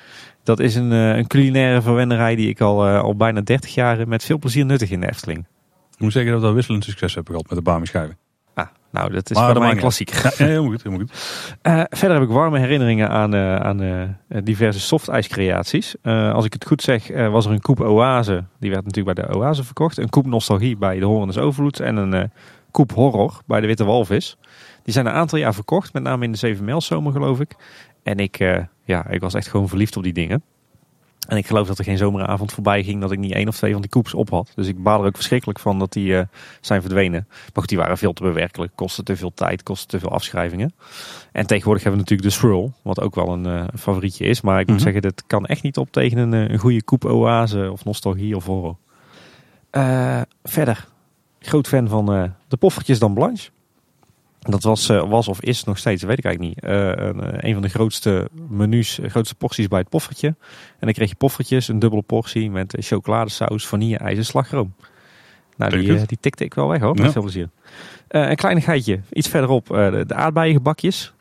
Dat 0.43 0.60
is 0.60 0.74
een, 0.74 0.93
eh, 0.93 1.16
een 1.16 1.27
culinaire 1.27 1.82
verwennerij 1.82 2.36
die 2.36 2.48
ik 2.48 2.60
al, 2.60 2.86
eh, 2.86 3.01
al 3.01 3.16
bijna 3.16 3.40
30 3.40 3.74
jaar 3.74 4.09
met 4.09 4.24
veel 4.24 4.39
plezier 4.39 4.65
nuttig 4.65 4.90
in 4.90 5.01
de 5.01 5.09
Efteling. 5.09 5.47
Ik 5.94 5.98
moet 5.98 6.12
zeggen 6.12 6.31
dat 6.31 6.40
we 6.40 6.47
wel 6.47 6.56
wisselend 6.56 6.85
succes 6.85 7.15
hebben 7.15 7.32
gehad 7.32 7.48
met 7.48 7.59
de 7.59 7.65
Bami 7.65 7.86
schijven. 7.86 8.16
Nou, 8.90 9.12
dat 9.12 9.31
is 9.31 9.36
Maar 9.36 9.59
mij 9.59 9.70
een 9.70 9.77
klassieker. 9.77 10.23
Ja, 10.23 10.31
helemaal 10.47 10.70
goed, 10.70 10.82
helemaal 10.82 11.06
goed. 11.06 11.56
Eh, 11.62 11.82
verder 11.89 12.19
heb 12.19 12.28
ik 12.28 12.35
warme 12.35 12.59
herinneringen 12.59 13.09
aan, 13.09 13.35
eh, 13.35 13.56
aan 13.56 13.82
eh, 13.82 14.39
diverse 14.44 14.81
softijscreaties. 14.81 15.94
Als 16.02 16.44
ik 16.44 16.52
het 16.52 16.66
goed 16.66 16.82
zeg, 16.82 17.09
was 17.31 17.47
er 17.47 17.52
een 17.52 17.60
koep 17.60 17.81
Oase. 17.81 18.44
Die 18.60 18.70
werd 18.70 18.85
natuurlijk 18.85 19.16
bij 19.16 19.24
de 19.24 19.35
Oase 19.35 19.65
verkocht. 19.65 19.98
Een 19.98 20.09
koep 20.09 20.27
Nostalgie 20.27 20.77
bij 20.77 20.98
de 20.98 21.05
Horendes 21.05 21.39
Overvloed. 21.39 21.81
En 21.81 21.97
een 21.97 22.31
koep 22.70 22.93
Horror 22.93 23.40
bij 23.47 23.60
de 23.60 23.66
Witte 23.66 23.85
Walvis. 23.85 24.36
Die 24.82 24.93
zijn 24.93 25.06
een 25.06 25.12
aantal 25.12 25.39
jaar 25.39 25.55
verkocht. 25.55 25.93
Met 25.93 26.02
name 26.02 26.24
in 26.24 26.32
de 26.32 26.39
7 26.39 26.82
zomer 26.82 27.12
geloof 27.12 27.40
ik. 27.40 27.55
En 28.02 28.19
ik, 28.19 28.39
ja, 28.85 29.09
ik 29.09 29.20
was 29.20 29.35
echt 29.35 29.48
gewoon 29.48 29.69
verliefd 29.69 29.97
op 29.97 30.02
die 30.02 30.12
dingen. 30.12 30.43
En 31.28 31.36
ik 31.36 31.47
geloof 31.47 31.66
dat 31.66 31.78
er 31.78 31.85
geen 31.85 31.97
zomeravond 31.97 32.53
voorbij 32.53 32.82
ging 32.85 33.01
dat 33.01 33.12
ik 33.12 33.19
niet 33.19 33.32
één 33.32 33.49
of 33.49 33.57
twee 33.57 33.73
van 33.73 33.81
die 33.81 33.90
koeps 33.90 34.15
op 34.15 34.31
had. 34.31 34.53
Dus 34.55 34.66
ik 34.66 34.82
baal 34.82 35.01
er 35.01 35.07
ook 35.07 35.15
verschrikkelijk 35.15 35.59
van 35.59 35.78
dat 35.78 35.93
die 35.93 36.16
eh, 36.19 36.24
zijn 36.61 36.81
verdwenen. 36.81 37.24
Maar 37.28 37.51
goed, 37.55 37.69
die 37.69 37.78
waren 37.78 37.99
veel 37.99 38.12
te 38.12 38.23
bewerkelijk. 38.23 38.73
Kostten 38.74 39.05
te 39.05 39.16
veel 39.16 39.35
tijd, 39.35 39.62
kostten 39.62 39.89
te 39.89 39.99
veel 39.99 40.11
afschrijvingen. 40.11 40.74
En 41.32 41.47
tegenwoordig 41.47 41.82
hebben 41.82 42.05
we 42.05 42.11
natuurlijk 42.11 42.40
de 42.40 42.47
Swirl, 42.47 42.73
wat 42.82 43.01
ook 43.01 43.15
wel 43.15 43.28
een 43.28 43.47
eh, 43.47 43.65
favorietje 43.78 44.24
is. 44.24 44.40
Maar 44.40 44.61
ik 44.61 44.66
moet 44.66 44.74
Mhm. 44.74 44.85
zeggen, 44.85 45.03
dat 45.03 45.23
kan 45.27 45.47
echt 45.47 45.62
niet 45.62 45.77
op 45.77 45.93
tegen 45.93 46.19
een, 46.19 46.35
eh, 46.35 46.53
een 46.53 46.59
goede 46.59 46.82
koep 46.82 47.05
oase 47.05 47.69
of 47.73 47.85
nostalgie 47.85 48.36
of 48.36 48.45
horror. 48.45 48.77
Verder, 50.43 50.86
groot 51.40 51.69
fan 51.69 51.89
van 51.89 52.32
de 52.49 52.57
poffertjes 52.57 52.99
dan 52.99 53.15
Blanche. 53.15 53.51
Dat 54.51 54.62
was, 54.62 54.89
eh, 54.89 55.09
was 55.09 55.29
of 55.29 55.41
is 55.41 55.65
nog 55.65 55.79
steeds, 55.79 56.03
weet 56.03 56.19
ik 56.19 56.25
eigenlijk 56.25 56.55
niet, 56.55 56.65
eh, 56.65 56.87
een, 56.87 57.20
eh, 57.20 57.49
een 57.49 57.53
van 57.53 57.62
de 57.62 57.69
grootste 57.69 58.29
menus, 58.49 58.99
grootste 59.03 59.35
porties 59.35 59.69
bij 59.69 59.79
het 59.79 59.89
poffertje. 59.89 60.29
En 60.29 60.37
dan 60.81 60.93
kreeg 60.93 61.09
je 61.09 61.15
poffertjes, 61.15 61.69
een 61.69 61.79
dubbele 61.79 62.03
portie 62.03 62.51
met 62.51 62.75
chocoladesaus, 62.79 63.66
vanille, 63.66 63.97
ijs 63.99 64.16
en 64.16 64.25
slagroom. 64.25 64.75
Nou, 65.57 65.79
die, 65.81 66.07
die 66.07 66.19
tikte 66.20 66.45
ik 66.45 66.55
wel 66.55 66.69
weg 66.69 66.81
hoor, 66.81 66.95
met 66.95 67.05
Ja. 67.05 67.11
veel 67.12 67.23
plezier. 67.23 67.49
Eh, 68.09 68.29
een 68.29 68.37
kleinigheidje, 68.37 69.01
iets 69.12 69.29
verderop, 69.29 69.66
de, 69.66 70.05
de 70.07 70.15
aardbeiengebakjes. 70.15 71.12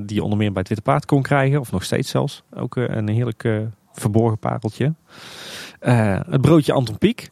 die 0.00 0.14
je 0.14 0.22
onder 0.22 0.38
meer 0.38 0.52
bij 0.52 0.60
het 0.60 0.68
Witte 0.68 0.82
Paard 0.82 1.04
kon 1.06 1.22
krijgen, 1.22 1.60
of 1.60 1.72
nog 1.72 1.84
steeds 1.84 2.10
zelfs. 2.10 2.42
Ook 2.54 2.76
een 2.76 3.08
heerlijk 3.08 3.48
verborgen 3.92 4.38
pareltje. 4.38 4.94
Het 5.80 6.40
broodje 6.40 6.72
Anton 6.72 6.98
Pieck. 6.98 7.30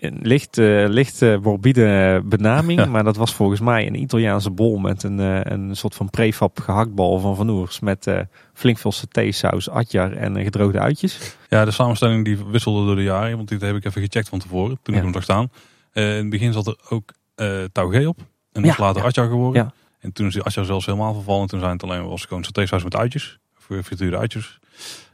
Een 0.00 0.18
licht, 0.22 0.58
eh, 0.58 0.84
licht 0.88 1.22
eh, 1.22 1.38
morbide 1.38 2.22
benaming, 2.24 2.86
maar 2.92 3.04
dat 3.04 3.16
was 3.16 3.34
volgens 3.34 3.60
mij 3.60 3.86
een 3.86 4.00
Italiaanse 4.02 4.50
bol 4.50 4.78
met 4.78 5.02
een, 5.02 5.20
eh, 5.20 5.40
een 5.42 5.76
soort 5.76 5.94
van 5.94 6.10
prefab 6.10 6.58
gehaktbal 6.60 7.18
van 7.18 7.36
Van 7.36 7.48
Oers. 7.48 7.80
Met 7.80 8.06
flink 8.54 8.78
veel 8.78 8.92
satésaus, 8.92 9.68
atjar 9.70 10.12
en 10.12 10.42
gedroogde 10.42 10.78
uitjes. 10.80 11.36
Ja, 11.48 11.64
de 11.64 11.70
samenstelling 11.70 12.24
die 12.24 12.44
wisselde 12.44 12.86
door 12.86 12.96
de 12.96 13.02
jaren. 13.02 13.36
Want 13.36 13.48
dit 13.48 13.60
heb 13.60 13.76
ik 13.76 13.84
even 13.84 14.02
gecheckt 14.02 14.28
van 14.28 14.38
tevoren. 14.38 14.78
Toen 14.82 14.94
Ja. 14.94 15.00
ik 15.00 15.04
hem 15.04 15.12
zag 15.14 15.22
staan. 15.22 15.48
In 15.92 16.02
het 16.02 16.30
begin 16.30 16.52
zat 16.52 16.66
er 16.66 16.76
ook 16.88 17.12
taugé 17.72 18.06
op. 18.06 18.18
En 18.52 18.62
dat 18.62 18.70
is 18.70 18.76
Ja, 18.76 18.84
later 18.84 19.00
ja. 19.02 19.06
atjar 19.08 19.28
geworden. 19.28 19.72
En 20.00 20.12
toen 20.12 20.26
is 20.26 20.32
die 20.32 20.42
atjar 20.42 20.64
zelfs 20.64 20.86
helemaal 20.86 21.14
vervallen. 21.14 21.46
Toen 21.46 21.60
zijn 21.60 21.72
het 21.72 21.82
alleen 21.82 22.08
was 22.08 22.24
gewoon 22.24 22.44
satésaus 22.44 22.84
met 22.84 22.96
uitjes. 22.96 23.38
Voor 23.54 23.82
frituurde 23.82 24.16
uitjes. 24.18 24.58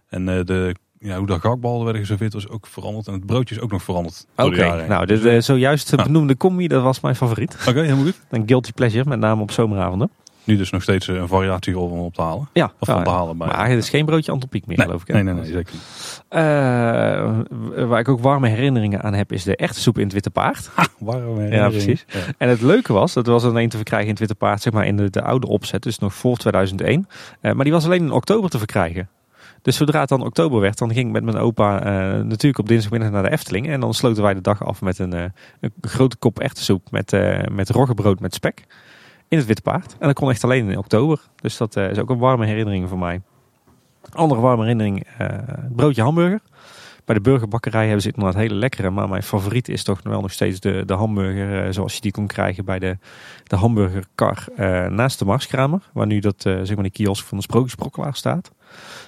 En 0.09 0.25
de, 0.25 0.75
ja, 1.07 1.17
hoe 1.19 1.27
de 1.27 1.41
gehaktballen 1.41 1.83
werden 1.85 2.01
geserveerd 2.03 2.33
was 2.33 2.49
ook 2.49 2.67
veranderd. 2.67 3.07
En 3.07 3.13
het 3.13 3.27
broodje 3.27 3.55
is 3.55 3.61
ook 3.61 3.71
nog 3.71 3.83
veranderd 3.83 4.27
Oké, 4.37 4.87
nou, 4.89 5.07
de, 5.07 5.21
de 5.21 5.41
zojuist 5.41 5.91
Ja. 5.91 6.03
benoemde 6.03 6.37
combi, 6.37 6.69
dat 6.69 6.83
was 6.83 7.01
mijn 7.01 7.17
favoriet. 7.17 7.57
Oké, 7.69 7.81
helemaal 7.81 8.05
goed. 8.05 8.21
Een 8.31 8.43
guilty 8.47 8.73
pleasure, 8.73 9.09
met 9.09 9.19
name 9.19 9.43
op 9.43 9.51
zomeravonden. 9.51 10.11
Nu 10.45 10.57
dus 10.57 10.71
nog 10.71 10.83
steeds 10.83 11.09
eh, 11.09 11.15
een 11.17 11.29
variatie 11.29 11.79
om 11.79 11.99
op 11.99 12.15
te 12.15 12.23
halen. 12.23 12.49
Ja, 12.53 12.65
Of 12.79 12.89
van 12.89 12.97
ja, 12.97 13.03
te 13.03 13.11
halen 13.11 13.39
bij. 13.39 13.47
maar 13.47 13.69
het 13.69 13.79
is 13.79 13.89
geen 13.89 14.05
broodje 14.05 14.33
Anton 14.33 14.49
Pieck 14.49 14.67
meer, 14.67 14.77
nee, 14.77 14.87
geloof 14.87 15.01
ik. 15.03 15.07
hè? 15.09 15.15
nee, 15.15 15.23
nee, 15.23 15.35
nee, 15.35 15.45
zeker 15.53 15.73
niet. 15.73 16.23
Eh, 16.29 16.41
waar 17.87 17.99
ik 18.01 18.09
ook 18.09 18.21
warme 18.21 18.49
herinneringen 18.49 19.03
aan 19.03 19.15
heb, 19.15 19.33
is 19.33 19.45
de 19.45 19.57
echte 19.57 19.81
soep 19.81 19.97
in 19.99 20.05
het 20.05 20.13
Witte 20.13 20.31
Paard. 20.31 20.71
Waarom, 20.99 21.41
eh, 21.41 21.53
Ja, 21.53 21.69
precies. 21.69 22.05
Ja. 22.09 22.19
En 22.39 22.49
het 22.49 22.61
leuke 22.61 22.93
was, 22.93 23.13
dat 23.13 23.27
was 23.27 23.45
alleen 23.45 23.69
te 23.69 23.77
verkrijgen 23.77 24.07
in 24.09 24.13
het 24.15 24.21
Witte 24.21 24.35
Paard, 24.35 24.63
zeg 24.63 24.73
maar 24.73 24.87
in 24.87 24.97
de, 24.97 25.11
de 25.11 25.23
oude 25.23 25.47
opzet, 25.47 25.83
dus 25.83 25.99
nog 25.99 26.15
voor 26.15 26.37
2001. 26.37 27.09
Eh, 27.41 27.53
maar 27.53 27.65
die 27.65 27.73
was 27.73 27.85
alleen 27.85 28.03
in 28.03 28.11
oktober 28.13 28.51
te 28.51 28.59
verkrijgen. 28.59 29.09
Dus 29.67 29.77
zodra 29.77 30.01
het 30.01 30.09
dan 30.09 30.23
oktober 30.23 30.61
werd, 30.61 30.79
dan 30.79 30.93
ging 30.93 31.07
ik 31.07 31.13
met 31.13 31.25
mijn 31.25 31.37
opa 31.37 31.81
eh, 31.81 32.23
natuurlijk 32.23 32.59
op 32.59 32.69
dinsdagmiddag 32.69 33.11
naar 33.11 33.23
de 33.23 33.31
Efteling. 33.31 33.69
En 33.69 33.81
dan 33.81 33.95
sloten 33.95 34.23
wij 34.23 34.35
de 34.35 34.41
dag 34.41 34.65
af 34.65 34.81
met 34.81 34.99
een, 34.99 35.13
eh, 35.13 35.25
een 35.61 35.73
grote 35.81 36.17
kop 36.17 36.39
erwtensoep 36.39 36.91
met, 36.91 37.13
eh 37.13 37.47
met 37.51 37.71
roggebrood 37.71 38.21
met 38.21 38.35
spek. 38.35 38.65
In 39.29 39.39
het 39.39 39.47
Witte 39.47 39.63
Paard. 39.63 39.97
En 39.99 40.07
dat 40.07 40.15
kon 40.15 40.31
echt 40.31 40.45
alleen 40.45 40.71
in 40.71 40.79
oktober. 40.79 41.21
Dus 41.41 41.57
dat 41.57 41.77
is 41.77 41.99
ook 41.99 42.11
een 42.11 42.19
warme 42.19 42.47
herinnering 42.47 42.89
voor 42.89 42.99
mij. 42.99 43.21
Andere 44.13 44.41
warme 44.41 44.63
herinnering, 44.63 45.07
het 45.07 45.77
broodje 45.77 46.03
hamburger. 46.03 46.41
Bij 47.05 47.15
de 47.15 47.21
burgerbakkerij 47.21 47.85
hebben 47.85 48.03
ze 48.03 48.13
inderdaad 48.13 48.41
hele 48.41 48.55
lekkere. 48.55 48.91
Maar 48.91 49.09
mijn 49.09 49.23
favoriet 49.23 49.69
is 49.69 49.83
toch 49.83 50.01
wel 50.03 50.21
nog 50.21 50.33
steeds 50.33 50.61
de, 50.61 50.83
de 50.85 50.95
hamburger 50.95 51.75
zoals 51.75 51.95
je 51.95 52.01
die 52.01 52.13
kon 52.13 52.27
krijgen 52.27 52.65
bij 52.65 52.79
de, 52.79 52.99
de 53.45 53.57
hamburgerkar 53.57 54.49
naast 54.91 55.19
de 55.19 55.25
Marskramer. 55.25 55.91
Waar 55.93 56.07
nu 56.07 56.19
dat, 56.19 56.43
zeg 56.43 56.75
maar 56.75 56.85
de 56.85 56.91
kiosk 56.91 57.27
van 57.27 57.37
de 57.37 57.43
Sprookjesbrokkelaar 57.43 58.15
staat. 58.15 58.51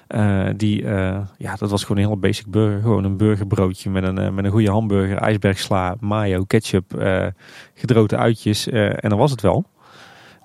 Eh, 0.09 0.47
die, 0.57 0.85
eh, 0.85 1.19
ja, 1.39 1.55
dat 1.55 1.71
was 1.71 1.83
gewoon 1.85 2.03
een 2.03 2.09
heel 2.09 2.19
basic 2.19 2.47
burger. 2.47 2.81
Gewoon 2.81 3.05
een 3.05 3.17
burgerbroodje 3.17 3.91
met 3.91 4.03
een, 4.05 4.19
eh, 4.19 4.31
met 4.31 4.45
een 4.45 4.51
goede 4.51 4.71
hamburger, 4.71 5.17
ijsbergsla, 5.17 5.97
mayo, 6.01 6.45
ketchup, 6.45 6.95
eh 6.95 7.27
gedroogde 7.75 8.17
uitjes. 8.17 8.69
eh, 8.69 8.87
en 9.05 9.09
dan 9.09 9.19
was 9.19 9.31
het 9.31 9.41
wel. 9.41 9.65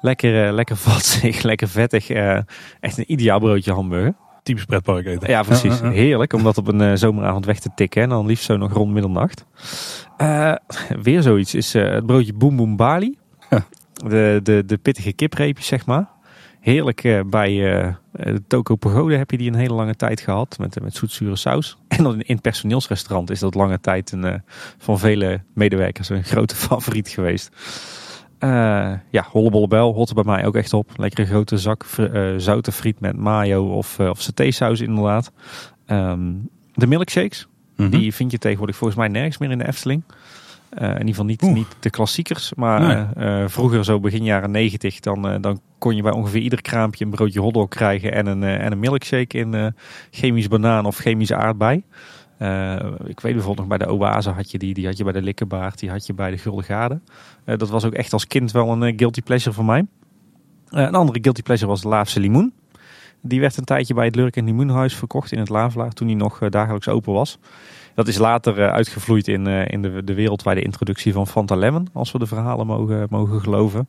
Lekker, 0.02 0.48
eh, 0.48 0.54
lekker 0.54 0.76
vatzig, 0.88 1.42
lekker 1.42 1.68
vettig. 1.68 2.10
eh, 2.10 2.38
echt 2.80 2.98
een 2.98 3.12
ideaal 3.12 3.40
broodje 3.40 3.72
hamburger. 3.74 4.14
Typisch 4.44 4.66
pretpark 4.66 5.06
eten. 5.06 5.30
Ja, 5.30 5.42
precies. 5.44 5.80
Heerlijk 5.82 6.34
om 6.34 6.44
dat 6.44 6.58
op 6.58 6.68
een 6.68 6.98
zomeravond 6.98 7.46
weg 7.46 7.60
te 7.60 7.70
tikken. 7.76 8.02
En 8.02 8.10
dan 8.10 8.26
liefst 8.26 8.46
zo 8.46 8.58
nog 8.58 8.74
rond 8.74 8.92
middernacht. 8.94 9.46
Eh, 10.18 10.54
weer 11.02 11.22
zoiets 11.22 11.56
is 11.56 11.76
eh, 11.76 11.90
het 11.92 12.06
broodje 12.06 12.34
Boom 12.34 12.56
Boom 12.56 12.76
Bali. 12.76 13.18
Ja. 13.50 13.64
De, 14.08 14.40
de, 14.44 14.64
de 14.66 14.78
pittige 14.78 15.14
kipreepjes, 15.14 15.68
zeg 15.68 15.86
maar. 15.86 16.08
Heerlijk 16.64 17.04
eh, 17.04 17.20
bij 17.26 17.82
eh, 17.82 17.94
de 18.12 18.44
Toko 18.48 18.76
Pagode 18.76 19.18
heb 19.18 19.32
je 19.32 19.38
die 19.38 19.48
een 19.52 19.56
hele 19.58 19.74
lange 19.74 19.96
tijd 19.96 20.22
gehad. 20.22 20.58
Met, 20.60 20.82
met 20.82 20.96
zoetzure 20.96 21.36
saus. 21.36 21.78
En 21.88 22.04
dan 22.04 22.22
in 22.22 22.34
het 22.34 22.42
personeelsrestaurant 22.42 23.30
is 23.30 23.40
dat 23.40 23.56
lange 23.56 23.80
tijd 23.80 24.12
een, 24.12 24.24
eh, 24.24 24.40
van 24.78 25.00
vele 25.00 25.42
medewerkers 25.54 26.10
een 26.10 26.24
grote 26.24 26.56
favoriet 26.66 27.08
geweest. 27.08 27.50
Eh, 28.38 28.50
ja, 29.10 29.26
hollebollebel 29.32 29.94
hoort 29.94 30.10
er 30.10 30.16
bij 30.16 30.24
mij 30.24 30.46
ook 30.46 30.56
echt 30.56 30.74
op. 30.74 30.92
Lekkere 30.96 31.28
grote 31.28 31.58
zak 31.58 31.84
eh, 31.98 32.34
zoute 32.38 32.72
friet 32.72 33.00
met 33.00 33.18
mayo 33.18 33.66
of, 33.78 34.00
eh 34.00 34.10
of 34.10 34.22
satésaus 34.22 34.82
inderdaad. 34.82 35.32
Ehm, 35.86 36.32
de 36.74 36.88
milkshakes, 36.88 37.48
Mhm. 37.76 37.90
die 37.90 38.14
vind 38.14 38.32
je 38.32 38.38
tegenwoordig 38.38 38.76
volgens 38.76 39.00
mij 39.00 39.08
nergens 39.08 39.38
meer 39.38 39.52
in 39.52 39.58
de 39.58 39.68
Efteling. 39.68 40.04
Eh, 40.76 40.88
in 40.88 40.94
ieder 40.94 41.08
geval 41.08 41.26
niet, 41.26 41.44
Oeh. 41.44 41.54
niet 41.54 41.76
de 41.80 41.90
klassiekers. 41.90 42.54
Maar 42.54 42.80
Nee. 42.82 43.06
eh, 43.16 43.44
eh, 43.44 43.50
vroeger, 43.50 43.84
zo 43.84 44.00
begin 44.00 44.24
jaren 44.24 44.52
negentig, 44.52 45.00
dan, 45.00 45.42
dan 45.42 45.60
kon 45.78 45.96
je 45.96 46.02
bij 46.02 46.12
ongeveer 46.12 46.42
ieder 46.42 46.62
kraampje 46.62 47.06
een 47.06 47.12
broodje 47.12 47.40
hotdog 47.40 47.68
krijgen 47.68 48.14
en 48.14 48.26
een, 48.26 48.44
en 48.44 48.72
een 48.72 48.80
milkshake 48.80 49.38
in 49.38 49.76
chemisch 50.12 50.48
banaan 50.48 50.86
of 50.86 50.98
chemische 50.98 51.36
aardbei. 51.36 51.84
Ik 53.06 53.20
weet 53.20 53.34
bijvoorbeeld 53.34 53.58
nog 53.58 53.68
bij 53.68 53.78
de 53.78 53.92
Oase 53.94 54.30
had 54.30 54.52
je 54.52 54.58
die, 54.58 54.74
die 54.74 54.86
had 54.86 54.98
je 54.98 55.04
bij 55.04 55.14
de 55.14 55.22
Likkerbaard, 55.22 55.80
die 55.80 55.90
had 55.90 56.06
je 56.06 56.14
bij 56.14 56.32
de 56.32 56.38
Gulden 56.38 56.64
Gade. 56.64 57.02
Dat 57.46 57.70
was 57.70 57.86
ook 57.86 57.94
echt 57.94 58.14
als 58.14 58.28
kind 58.28 58.52
wel 58.52 58.82
een 58.82 58.94
guilty 59.00 59.22
pleasure 59.22 59.56
voor 59.56 59.66
mij. 59.66 59.86
Een 60.70 60.96
andere 60.96 61.20
guilty 61.22 61.42
pleasure 61.42 61.70
was 61.70 61.82
de 61.82 61.88
Laafse 61.88 62.20
limoen. 62.20 62.54
Die 63.22 63.40
werd 63.40 63.58
een 63.58 63.64
tijdje 63.64 63.94
bij 63.94 64.06
het 64.06 64.16
Lurk 64.16 64.36
en 64.36 64.46
Limoenhuis 64.46 64.96
verkocht 64.96 65.32
in 65.32 65.40
het 65.40 65.50
Lavelaar 65.50 65.92
toen 65.92 66.08
hij 66.08 66.16
nog 66.16 66.40
dagelijks 66.50 66.88
open 66.88 67.14
was. 67.14 67.40
Dat 67.96 68.08
is 68.08 68.18
later 68.18 68.62
eh, 68.62 68.72
uitgevloeid 68.72 69.28
in, 69.28 69.48
eh, 69.48 69.68
in 69.68 69.82
de, 69.82 70.04
de 70.04 70.14
wereldwijde 70.14 70.62
introductie 70.62 71.14
van 71.14 71.28
Fanta 71.28 71.56
Lemon, 71.56 71.88
als 71.94 72.12
we 72.12 72.20
de 72.20 72.26
verhalen 72.28 72.68
mogen, 72.68 73.08
mogen 73.10 73.42
geloven. 73.42 73.88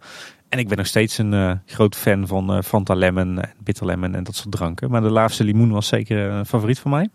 En 0.49 0.59
ik 0.59 0.69
ben 0.69 0.77
nog 0.77 0.87
steeds 0.87 1.19
een 1.19 1.35
eh, 1.35 1.53
groot 1.67 1.97
fan 1.97 2.27
van 2.27 2.53
eh, 2.53 2.63
Fanta 2.63 2.95
Lemon, 2.95 3.41
en 3.41 3.51
Bitter 3.59 3.87
Lemon 3.87 4.15
en 4.15 4.25
dat 4.25 4.35
soort 4.35 4.51
dranken. 4.51 4.91
Maar 4.91 5.01
de 5.01 5.11
Laafse 5.11 5.45
limoen 5.45 5.71
was 5.71 5.87
zeker 5.87 6.19
een 6.19 6.47
favoriet 6.47 6.79
van 6.79 6.91
mij. 6.91 7.09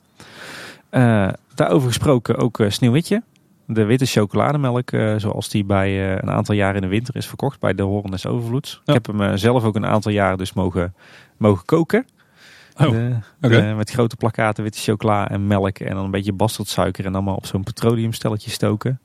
Daarover 1.56 1.88
gesproken 1.88 2.38
ook 2.38 2.64
Sneeuwwitje. 2.68 3.24
De 3.66 3.84
witte 3.84 4.06
chocolademelk, 4.06 4.90
zoals 5.18 5.50
die 5.50 5.64
bij 5.64 6.22
een 6.22 6.30
aantal 6.30 6.56
jaren 6.56 6.76
in 6.76 6.82
de 6.82 6.88
winter 6.88 7.16
is 7.16 7.28
verkocht 7.28 7.60
bij 7.60 7.74
de 7.74 7.84
Horen 7.84 8.12
des 8.12 8.26
Overvloeds. 8.26 8.82
Ja. 8.86 8.94
Ik 8.94 9.06
heb 9.06 9.18
hem 9.18 9.38
zelf 9.38 9.64
ook 9.64 9.76
een 9.76 9.86
aantal 9.86 10.12
jaren 10.12 10.38
dus 10.38 10.54
mogen, 10.54 10.94
mogen 11.38 11.66
koken. 11.66 12.06
Oh, 12.80 12.90
De- 12.92 13.16
oké. 13.42 13.62
de- 13.68 13.74
met 13.78 13.90
grote 13.92 14.16
plakkaten 14.16 14.64
witte 14.64 14.80
chocola 14.80 15.30
en 15.30 15.48
melk 15.48 15.80
en 15.80 15.96
dan 15.96 16.06
een 16.06 16.12
beetje 16.12 16.34
bastardsuiker 16.34 17.06
en 17.06 17.12
dan 17.14 17.24
maar 17.24 17.36
op 17.36 17.46
zo'n 17.46 17.64
petroleumstelletje 17.64 18.50
stoken. 18.52 19.02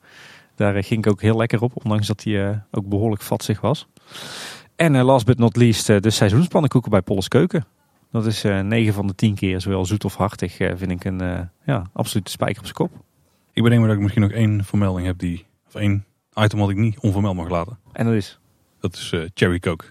Daar 0.55 0.77
eh, 0.77 0.83
ging 0.85 1.05
ik 1.05 1.11
ook 1.13 1.21
heel 1.23 1.37
lekker 1.37 1.63
op, 1.63 1.85
ondanks 1.85 2.07
dat 2.07 2.23
hij 2.25 2.49
eh, 2.49 2.57
ook 2.71 2.89
behoorlijk 2.89 3.23
vatzig 3.23 3.61
was. 3.61 3.87
En 4.77 4.95
uh, 4.95 5.05
last 5.05 5.27
but 5.27 5.39
not 5.39 5.57
least 5.57 5.89
uh, 5.89 6.01
de 6.01 6.11
seizoenspannenkoeken 6.11 6.91
bij 6.91 7.03
Polles 7.03 7.29
Keuken. 7.29 7.67
Dat 8.11 8.27
is 8.27 8.45
uh, 8.45 8.61
9 8.61 8.95
van 8.95 9.07
de 9.07 9.15
10 9.15 9.35
keer, 9.35 9.61
zowel 9.61 9.85
zoet 9.87 10.05
of 10.05 10.15
hartig, 10.17 10.57
vind 10.57 10.91
ik 10.91 11.05
een 11.05 11.49
ja, 11.65 11.83
absolute 11.93 12.31
spijker 12.31 12.59
op 12.59 12.65
zijn 12.65 12.77
kop. 12.77 12.91
Ik 13.53 13.63
bedenk 13.63 13.81
me 13.81 13.87
dat 13.87 13.97
ik 13.97 14.03
misschien 14.03 14.23
nog 14.23 14.33
één 14.33 14.65
vermelding 14.65 15.07
heb 15.07 15.19
die, 15.19 15.47
of 15.67 15.75
één 15.75 16.05
item 16.35 16.59
wat 16.59 16.71
ik 16.71 16.77
niet 16.77 16.99
onvermeld 16.99 17.37
mag 17.37 17.49
laten. 17.49 17.79
En 17.93 18.05
dat 18.05 18.15
is? 18.15 18.39
Dat 18.81 18.95
is 18.95 19.15
Cherry 19.35 19.59
Coke. 19.59 19.85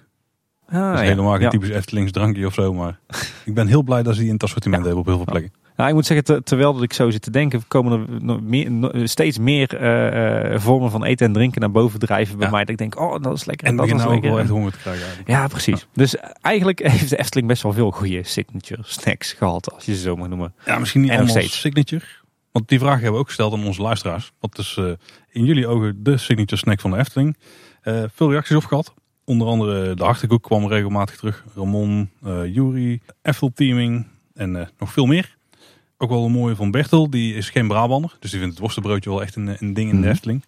Ah, 0.73 0.91
dat 0.91 1.01
is 1.01 1.07
helemaal 1.07 1.37
geen 1.37 1.49
typisch 1.49 1.69
Eftelings 1.69 2.11
drankje 2.11 2.45
of 2.45 2.53
zo, 2.53 2.73
maar 2.73 2.99
ik 3.45 3.53
ben 3.53 3.67
heel 3.67 3.83
blij 3.83 4.03
dat 4.03 4.13
ze 4.13 4.19
die 4.19 4.27
in 4.27 4.33
het 4.33 4.43
assortiment 4.43 4.83
hebben 4.83 5.01
op 5.01 5.05
heel 5.05 5.15
veel 5.15 5.25
plekken. 5.25 5.53
Nou, 5.75 5.89
ik 5.89 5.95
moet 5.95 6.05
zeggen, 6.05 6.43
terwijl 6.43 6.73
dat 6.73 6.83
ik 6.83 6.93
zo 6.93 7.09
zit 7.09 7.21
te 7.21 7.31
denken, 7.31 7.67
komen 7.67 8.21
er 8.27 8.43
meer, 8.43 8.91
steeds 9.07 9.37
meer 9.37 9.81
uh, 10.53 10.59
vormen 10.59 10.91
van 10.91 11.03
eten 11.03 11.25
en 11.25 11.33
drinken 11.33 11.61
naar 11.61 11.71
boven 11.71 11.99
drijven 11.99 12.37
bij 12.37 12.49
mij. 12.49 12.59
Dat 12.59 12.69
ik 12.69 12.77
denk, 12.77 12.99
oh, 12.99 13.21
dat 13.21 13.37
is 13.37 13.45
lekker. 13.45 13.67
En, 13.67 13.75
dat 13.75 13.85
is 13.85 13.93
nou 13.93 14.15
ook 14.15 14.23
wel 14.23 14.39
echt 14.39 14.49
honger 14.49 14.71
te 14.71 14.77
krijgen. 14.77 15.01
Eigenlijk. 15.01 15.29
Ja, 15.29 15.47
precies. 15.47 15.87
Dus 15.93 16.15
eigenlijk 16.41 16.79
heeft 16.91 17.09
de 17.09 17.17
Efteling 17.17 17.47
best 17.47 17.63
wel 17.63 17.73
veel 17.73 17.91
goede 17.91 18.23
signature 18.23 18.81
snacks 18.85 19.33
gehad, 19.33 19.73
als 19.73 19.85
je 19.85 19.95
ze 19.95 20.01
zo 20.01 20.15
mag 20.15 20.27
noemen. 20.27 20.53
Ja, 20.65 20.79
misschien 20.79 21.01
niet 21.01 21.11
allemaal 21.11 21.41
signature. 21.41 22.05
Want 22.51 22.69
die 22.69 22.79
vraag 22.79 22.93
hebben 22.93 23.11
we 23.11 23.19
ook 23.19 23.27
gesteld 23.27 23.53
aan 23.53 23.65
onze 23.65 23.81
luisteraars. 23.81 24.31
Wat 24.39 24.57
is 24.57 24.77
uh, 24.79 24.91
in 25.29 25.45
jullie 25.45 25.67
ogen 25.67 26.03
de 26.03 26.17
signature 26.17 26.57
snack 26.57 26.79
van 26.79 26.91
de 26.91 26.97
Efteling? 26.97 27.37
Uh, 27.83 28.03
veel 28.13 28.31
reacties 28.31 28.55
op 28.55 28.65
gehad. 28.65 28.93
Onder 29.25 29.47
andere 29.47 29.93
de 29.93 30.03
Achterkoek 30.03 30.43
kwam 30.43 30.67
regelmatig 30.67 31.15
terug. 31.15 31.45
Ramon, 31.55 32.09
uh, 32.23 32.53
Jury, 32.53 33.01
Eiffel 33.21 33.51
Teaming 33.53 34.07
en 34.33 34.69
nog 34.77 34.91
veel 34.91 35.05
meer. 35.05 35.37
Ook 35.97 36.09
wel 36.09 36.25
een 36.25 36.31
mooie 36.31 36.55
van 36.55 36.71
Bertel, 36.71 37.09
die 37.09 37.35
is 37.35 37.49
geen 37.49 37.67
Brabander. 37.67 38.15
Dus 38.19 38.29
die 38.29 38.39
vindt 38.39 38.53
het 38.53 38.63
worstenbroodje 38.63 39.09
wel 39.09 39.21
echt 39.21 39.35
een, 39.35 39.47
een 39.47 39.73
ding 39.73 39.89
in 39.89 39.95
de 39.95 40.01
mhm. 40.01 40.09
Efteling. 40.09 40.43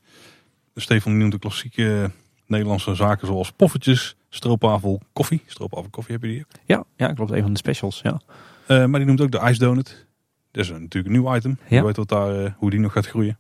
Stefan 0.76 1.18
noemt 1.18 1.32
de 1.32 1.40
klassieke 1.40 2.12
Nederlandse 2.48 2.96
zaken 2.96 3.28
zoals 3.28 3.52
poffertjes, 3.52 4.16
stroopwafel, 4.30 5.02
koffie. 5.14 5.42
Stroopwafel 5.46 5.90
koffie 5.90 6.14
heb 6.14 6.24
je 6.24 6.30
die 6.30 6.46
Ja, 6.66 6.84
ja, 6.96 7.14
klopt. 7.14 7.32
Een 7.32 7.42
van 7.42 7.52
de 7.52 7.58
specials, 7.58 8.02
ja. 8.04 8.22
Uh, 8.68 8.86
maar 8.86 9.00
die 9.00 9.08
noemt 9.08 9.22
ook 9.22 9.32
de 9.32 9.40
ijsdonut. 9.40 10.06
Dat 10.52 10.64
is 10.64 10.70
natuurlijk 10.70 11.06
een 11.06 11.12
nieuw 11.12 11.36
item. 11.36 11.58
Ja. 11.68 11.78
Je 11.78 11.84
weet 11.84 11.96
wat 11.96 12.10
daar, 12.10 12.56
hoe 12.58 12.70
die 12.70 12.80
nog 12.80 12.92
gaat 12.92 13.08
groeien. 13.08 13.40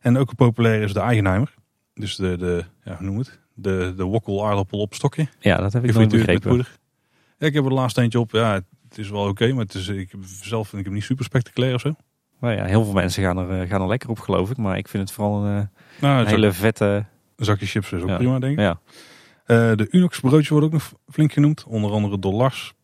En 0.00 0.16
ook 0.16 0.34
populair 0.34 0.82
is 0.82 0.92
de 0.92 1.00
Eigenheimer. 1.00 1.54
Dus 1.94 2.16
de, 2.16 2.36
de 2.36 2.64
ja, 2.84 2.96
hoe 2.96 3.06
noem 3.06 3.18
het? 3.18 3.38
De, 3.58 3.92
de 3.96 4.04
wokkel 4.04 4.46
aardappel 4.46 4.78
op 4.78 4.94
stokje. 4.94 5.28
Ja, 5.38 5.56
dat 5.56 5.72
heb 5.72 5.84
ik 5.84 5.94
nooit 5.94 6.08
begrepen. 6.08 6.56
Ja, 7.38 7.46
ik 7.46 7.54
heb 7.54 7.64
er 7.64 7.72
laatst 7.72 7.98
eentje 7.98 8.20
op. 8.20 8.30
Ja, 8.30 8.54
het 8.88 8.98
is 8.98 9.10
wel 9.10 9.28
oké, 9.28 9.52
maar 9.52 9.64
het 9.64 9.74
is, 9.74 9.88
ik, 9.88 10.10
zelf 10.42 10.68
vind 10.68 10.80
ik 10.80 10.86
hem 10.86 10.94
niet 10.94 11.04
super 11.04 11.24
spectaculair 11.24 11.74
of 11.74 11.80
zo. 11.80 11.94
Nou 12.40 12.54
ja, 12.54 12.64
heel 12.64 12.84
veel 12.84 12.92
mensen 12.92 13.22
gaan 13.22 13.38
er, 13.38 13.60
eh, 13.60 13.68
gaan 13.68 13.80
er 13.80 13.88
lekker 13.88 14.08
op 14.08 14.18
geloof 14.18 14.50
ik. 14.50 14.56
Maar 14.56 14.76
ik 14.76 14.88
vind 14.88 15.02
het 15.02 15.12
vooral 15.12 15.44
een, 15.44 15.60
eh, 15.60 16.00
nou, 16.00 16.26
hele 16.26 16.52
vette... 16.52 17.04
Een 17.36 17.44
zakje 17.44 17.66
chips 17.66 17.92
is 17.92 18.02
ook 18.02 18.16
prima 18.16 18.38
denk 18.38 18.52
ik. 18.52 18.58
Ja. 18.58 18.80
Uh, 19.46 19.76
de 19.76 19.88
Unox 19.90 20.20
broodjes 20.20 20.48
worden 20.48 20.68
ook 20.68 20.74
nog 20.74 20.92
flink 21.08 21.32
genoemd. 21.32 21.64
Onder 21.64 21.90
andere 21.90 22.18
dollars. 22.18 22.74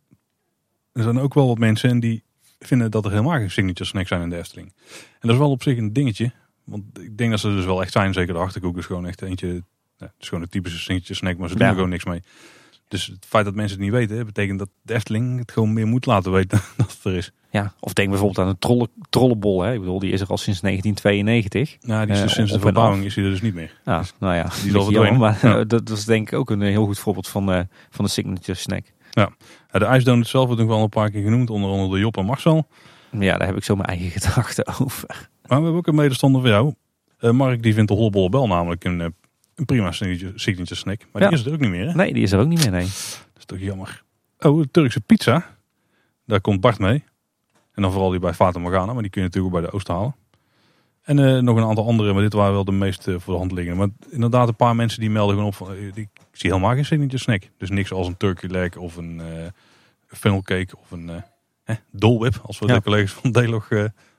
Er 0.93 1.03
zijn 1.03 1.19
ook 1.19 1.35
wel 1.35 1.47
wat 1.47 1.59
mensen 1.59 2.01
die 2.01 2.23
vinden 2.59 2.91
dat 2.91 3.05
er 3.05 3.11
helemaal 3.11 3.39
geen 3.39 3.51
signature 3.51 3.89
snacks 3.89 4.09
zijn 4.09 4.23
in 4.23 4.31
de 4.31 4.37
Efteling. 4.37 4.73
En 4.95 5.19
dat 5.21 5.31
is 5.31 5.39
wel 5.39 5.51
op 5.51 5.63
zich 5.63 5.79
een 5.79 5.93
dingetje. 5.93 6.33
Want 6.65 7.01
ik 7.01 7.17
denk 7.19 7.31
dat 7.31 7.41
ze 7.41 7.49
dus 7.49 7.65
wel 7.65 7.83
echt 7.83 7.93
zijn. 7.93 8.13
Zeker 8.13 8.35
de 8.35 8.41
achterkoek 8.41 8.79
is 8.79 8.87
gewoon 8.87 9.07
echt 9.07 9.23
eentje... 9.23 9.63
Ja, 10.03 10.09
het 10.09 10.23
is 10.23 10.29
gewoon 10.29 10.43
een 10.43 10.51
typische 10.51 10.79
signature 10.79 11.15
snack, 11.15 11.37
maar 11.37 11.49
ze 11.49 11.57
doen 11.57 11.67
er 11.67 11.75
gewoon 11.75 11.89
niks 11.89 12.05
mee. 12.05 12.23
Dus 12.89 13.07
het 13.07 13.27
feit 13.29 13.45
dat 13.45 13.55
mensen 13.55 13.77
het 13.77 13.85
niet 13.85 13.95
weten, 13.95 14.27
betekent 14.27 14.59
dat 14.59 14.69
de 14.83 14.95
Efteling 14.95 15.39
het 15.39 15.53
gewoon 15.53 15.73
meer 15.73 15.87
moet 15.87 16.07
laten 16.07 16.33
weten 16.33 16.61
dat 16.77 16.93
het 16.93 17.05
er 17.05 17.15
is. 17.15 17.33
Ja, 17.51 17.75
of 17.81 17.93
denk 17.93 18.09
bijvoorbeeld 18.09 18.39
aan 18.39 18.49
een 18.49 18.59
trolle, 18.59 18.89
trollenbol. 19.11 19.63
Hè. 19.63 19.73
Ik 19.73 19.79
bedoel, 19.79 19.99
die 19.99 20.13
is 20.13 20.21
er 20.21 20.27
al 20.27 20.39
sinds 20.39 20.61
1992. 20.61 21.77
Ja, 21.81 22.05
die 22.05 22.15
is 22.15 22.21
dus 22.21 22.33
sinds 22.33 22.53
de 22.53 22.61
verbouwing 22.61 23.05
is 23.05 23.15
hij 23.15 23.25
er 23.25 23.31
dus 23.31 23.41
niet 23.41 23.55
meer. 23.55 23.81
Ja, 23.85 23.99
dus 23.99 24.13
nou 24.19 24.35
ja, 24.35 24.51
die 24.63 24.79
is 24.79 24.97
al. 24.97 25.15
Maar 25.15 25.39
ja. 25.43 25.65
dat 25.77 25.91
is 25.91 26.05
denk 26.05 26.31
ik 26.31 26.39
ook 26.39 26.51
een 26.51 26.61
heel 26.61 26.85
goed 26.85 26.99
voorbeeld 26.99 27.29
van, 27.29 27.55
uh, 27.55 27.61
van 27.91 28.05
de 28.05 28.11
signature 28.11 28.59
snack. 28.59 28.85
Ja, 29.11 29.31
de 29.71 29.85
ijsdonut 29.85 30.27
zelf 30.27 30.47
wordt 30.47 30.61
nog 30.61 30.71
wel 30.71 30.83
een 30.83 30.89
paar 30.89 31.11
keer 31.11 31.23
genoemd, 31.23 31.51
onder 31.51 31.71
andere 31.71 31.89
door 31.89 31.99
Job 31.99 32.17
en 32.17 32.25
Marcel. 32.25 32.69
Ja, 33.11 33.39
daar 33.39 33.47
heb 33.47 33.57
ik 33.57 33.65
zo 33.65 33.77
mijn 33.77 33.89
eigen 33.89 34.11
gedachten 34.21 34.67
over. 34.67 35.29
Maar 35.47 35.59
we 35.59 35.65
hebben 35.65 35.75
ook 35.75 35.87
een 35.87 35.95
medestander 35.95 36.41
voor 36.41 36.51
jou. 36.51 36.75
Uh, 37.21 37.31
Mark 37.31 37.63
die 37.63 37.75
vindt 37.75 37.91
de 37.91 37.97
hollebolle 37.97 38.29
bel 38.29 38.47
namelijk 38.47 38.85
een 38.85 39.15
een 39.69 39.93
prima 39.93 39.93
signature 40.35 40.75
snack. 40.75 41.01
Maar 41.13 41.23
die 41.23 41.39
is 41.39 41.47
er 41.47 41.53
ook 41.53 41.61
niet 41.61 41.71
meer. 41.71 41.87
Hè? 41.87 41.95
Nee, 41.95 42.13
die 42.13 42.23
is 42.23 42.33
er 42.33 42.41
ook 42.41 42.47
niet 42.47 42.59
meer. 42.59 42.71
Nee. 42.71 42.85
Dat 42.85 43.39
is 43.39 43.45
toch 43.45 43.59
jammer. 43.59 44.03
Oh, 44.39 44.61
de 44.61 44.71
Turkse 44.71 45.01
pizza. 45.01 45.57
Daar 46.27 46.41
komt 46.41 46.61
Bart 46.61 46.79
mee. 46.79 47.05
En 47.73 47.83
dan 47.83 47.93
vooral 47.93 48.11
die 48.11 48.21
bij 48.21 48.35
Fata 48.35 48.59
Morgana. 48.59 48.93
Maar 48.93 49.03
die 49.03 49.11
kun 49.11 49.23
je 49.23 49.27
natuurlijk 49.27 49.55
ook 49.55 49.61
bij 49.61 49.71
de 49.71 49.77
Oost 49.77 49.89
halen. 49.89 50.15
En 51.03 51.19
uh, 51.19 51.39
nog 51.39 51.57
een 51.57 51.65
aantal 51.65 51.87
andere. 51.87 52.13
Maar 52.13 52.23
dit 52.23 52.33
waren 52.33 52.53
wel 52.53 52.65
de 52.65 52.73
meest 52.73 53.07
uh, 53.07 53.19
voor 53.19 53.33
de 53.33 53.39
hand 53.39 53.53
liggende. 53.53 53.79
Maar 53.79 53.89
inderdaad 54.11 54.49
een 54.49 54.57
paar 54.57 54.77
mensen 54.77 55.01
die 55.01 55.11
melden 55.11 55.35
gewoon 55.35 55.49
op. 55.49 55.55
Van, 55.55 55.75
uh, 55.75 55.93
die, 55.93 56.03
ik 56.03 56.39
zie 56.39 56.51
helemaal 56.51 56.75
geen 56.75 56.85
signature 56.85 57.19
snack. 57.19 57.43
Dus 57.59 57.71
niks 57.71 57.93
als 57.93 58.07
een 58.07 58.17
turkey 58.17 58.49
leg 58.49 58.77
of 58.77 58.97
een 58.97 59.21
funnel 60.07 60.43
cake 60.43 60.77
of 60.79 60.91
een 60.91 61.11
eh, 61.65 61.77
dolwip. 61.91 62.41
Als 62.43 62.59
we 62.59 62.67
ja. 62.67 62.75
de 62.75 62.83
collega's 62.83 63.13
van 63.13 63.33
Delog 63.33 63.69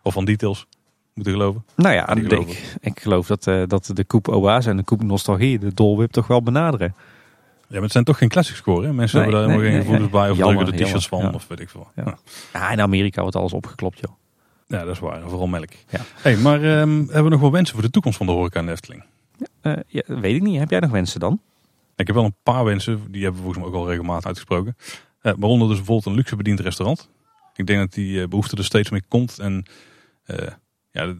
of 0.02 0.14
van 0.14 0.26
Details 0.26 0.68
moeten 1.14 1.34
geloven? 1.34 1.66
Nou 1.76 1.96
ja, 1.96 2.10
ik, 2.16 2.78
ik, 2.80 3.00
geloof 3.00 3.28
dat, 3.28 3.48
uh, 3.48 3.64
dat 3.68 3.92
de 3.94 4.04
Koep 4.04 4.28
Oase 4.28 4.70
en 4.70 4.78
de 4.78 4.84
Koep 4.84 5.04
Nostalgie 5.04 5.60
de 5.60 5.74
Dolwip 5.74 6.12
toch 6.12 6.28
wel 6.28 6.44
benaderen. 6.44 6.96
Ja, 7.68 7.80
maar 7.80 7.82
het 7.82 7.92
zijn 7.92 8.04
toch 8.04 8.18
geen 8.18 8.30
classic 8.30 8.56
score, 8.56 8.86
hè? 8.86 8.94
Mensen 8.94 9.22
hebben 9.22 9.40
daar 9.40 9.50
helemaal 9.50 9.72
geen 9.72 9.82
gevoelens 9.82 10.12
bij 10.12 10.30
of 10.30 10.38
drukken 10.38 10.66
de 10.66 10.84
t-shirts 10.84 11.08
van 11.08 11.34
of 11.34 11.48
weet 11.48 11.60
ik 11.60 11.70
veel. 11.70 11.88
Ja. 11.96 12.18
ja. 12.54 12.72
in 12.72 12.82
Amerika 12.82 13.22
wordt 13.22 13.36
alles 13.36 13.54
opgeklopt, 13.54 14.00
joh. 14.00 14.12
Ja, 14.68 14.80
dat 14.80 14.94
is 14.94 15.00
waar. 15.00 15.22
Vooral 15.22 15.48
melk. 15.48 15.70
Ja. 15.90 16.00
Hey, 16.22 16.38
maar 16.38 16.64
um, 16.64 16.98
hebben 16.98 17.24
we 17.24 17.30
nog 17.30 17.40
wel 17.40 17.52
wensen 17.52 17.74
voor 17.74 17.84
de 17.84 17.90
toekomst 17.90 18.18
van 18.18 18.26
de 18.26 18.32
horeca 18.32 18.60
in 18.60 18.70
Efteling? 18.70 19.04
Uh, 19.62 19.74
ja, 19.88 20.02
weet 20.08 20.36
ik 20.36 20.42
niet. 20.42 20.60
Heb 20.60 20.70
jij 20.70 20.80
nog 20.80 20.92
wensen 20.92 21.20
dan? 21.20 21.42
Ik 21.96 22.08
heb 22.08 22.16
wel 22.16 22.26
een 22.26 22.36
paar 22.44 22.64
wensen. 22.64 23.12
Die 23.12 23.24
hebben 23.24 23.42
we 23.42 23.46
volgens 23.46 23.58
mij 23.58 23.74
ook 23.74 23.82
al 23.82 23.90
regelmatig 23.90 24.26
uitgesproken. 24.26 24.76
Uh, 24.78 25.34
waaronder 25.38 25.68
dus 25.68 25.78
bijvoorbeeld 25.78 26.06
een 26.06 26.16
luxe 26.16 26.36
bediend 26.36 26.60
restaurant. 26.60 27.10
Ik 27.56 27.68
denk 27.68 27.80
dat 27.80 27.94
die 27.94 28.28
behoefte 28.28 28.56
er 28.56 28.64
steeds 28.64 28.90
meer 28.90 29.04
komt. 29.08 29.40
En 29.40 29.66
ja, 30.94 31.16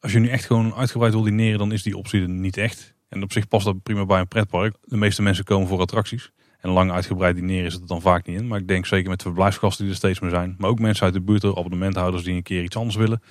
als 0.00 0.12
je 0.12 0.18
nu 0.18 0.28
echt 0.28 0.44
gewoon 0.44 0.74
uitgebreid 0.74 1.12
wil 1.12 1.22
dineren, 1.22 1.58
dan 1.58 1.72
is 1.72 1.82
die 1.82 1.96
optie 1.96 2.22
er 2.22 2.28
niet 2.28 2.56
echt. 2.56 2.94
En 3.08 3.22
op 3.22 3.32
zich 3.32 3.48
past 3.48 3.64
dat 3.64 3.82
prima 3.82 4.06
bij 4.06 4.20
een 4.20 4.28
pretpark. 4.28 4.76
De 4.80 4.96
meeste 4.96 5.22
mensen 5.22 5.44
komen 5.44 5.68
voor 5.68 5.80
attracties. 5.80 6.30
En 6.60 6.70
lang 6.70 6.90
uitgebreid 6.90 7.36
dineren 7.36 7.64
is 7.64 7.72
het 7.72 7.88
dan 7.88 8.00
vaak 8.00 8.26
niet 8.26 8.40
in. 8.40 8.46
Maar 8.46 8.58
ik 8.58 8.68
denk 8.68 8.86
zeker 8.86 9.08
met 9.08 9.18
de 9.18 9.24
verblijfsgasten 9.24 9.84
die 9.84 9.92
er 9.92 9.98
steeds 9.98 10.20
meer 10.20 10.30
zijn. 10.30 10.54
Maar 10.58 10.70
ook 10.70 10.78
mensen 10.78 11.04
uit 11.04 11.14
de 11.14 11.20
buurt, 11.20 11.44
abonnementhouders 11.44 12.24
die 12.24 12.34
een 12.34 12.42
keer 12.42 12.62
iets 12.62 12.76
anders 12.76 12.96
willen. 12.96 13.22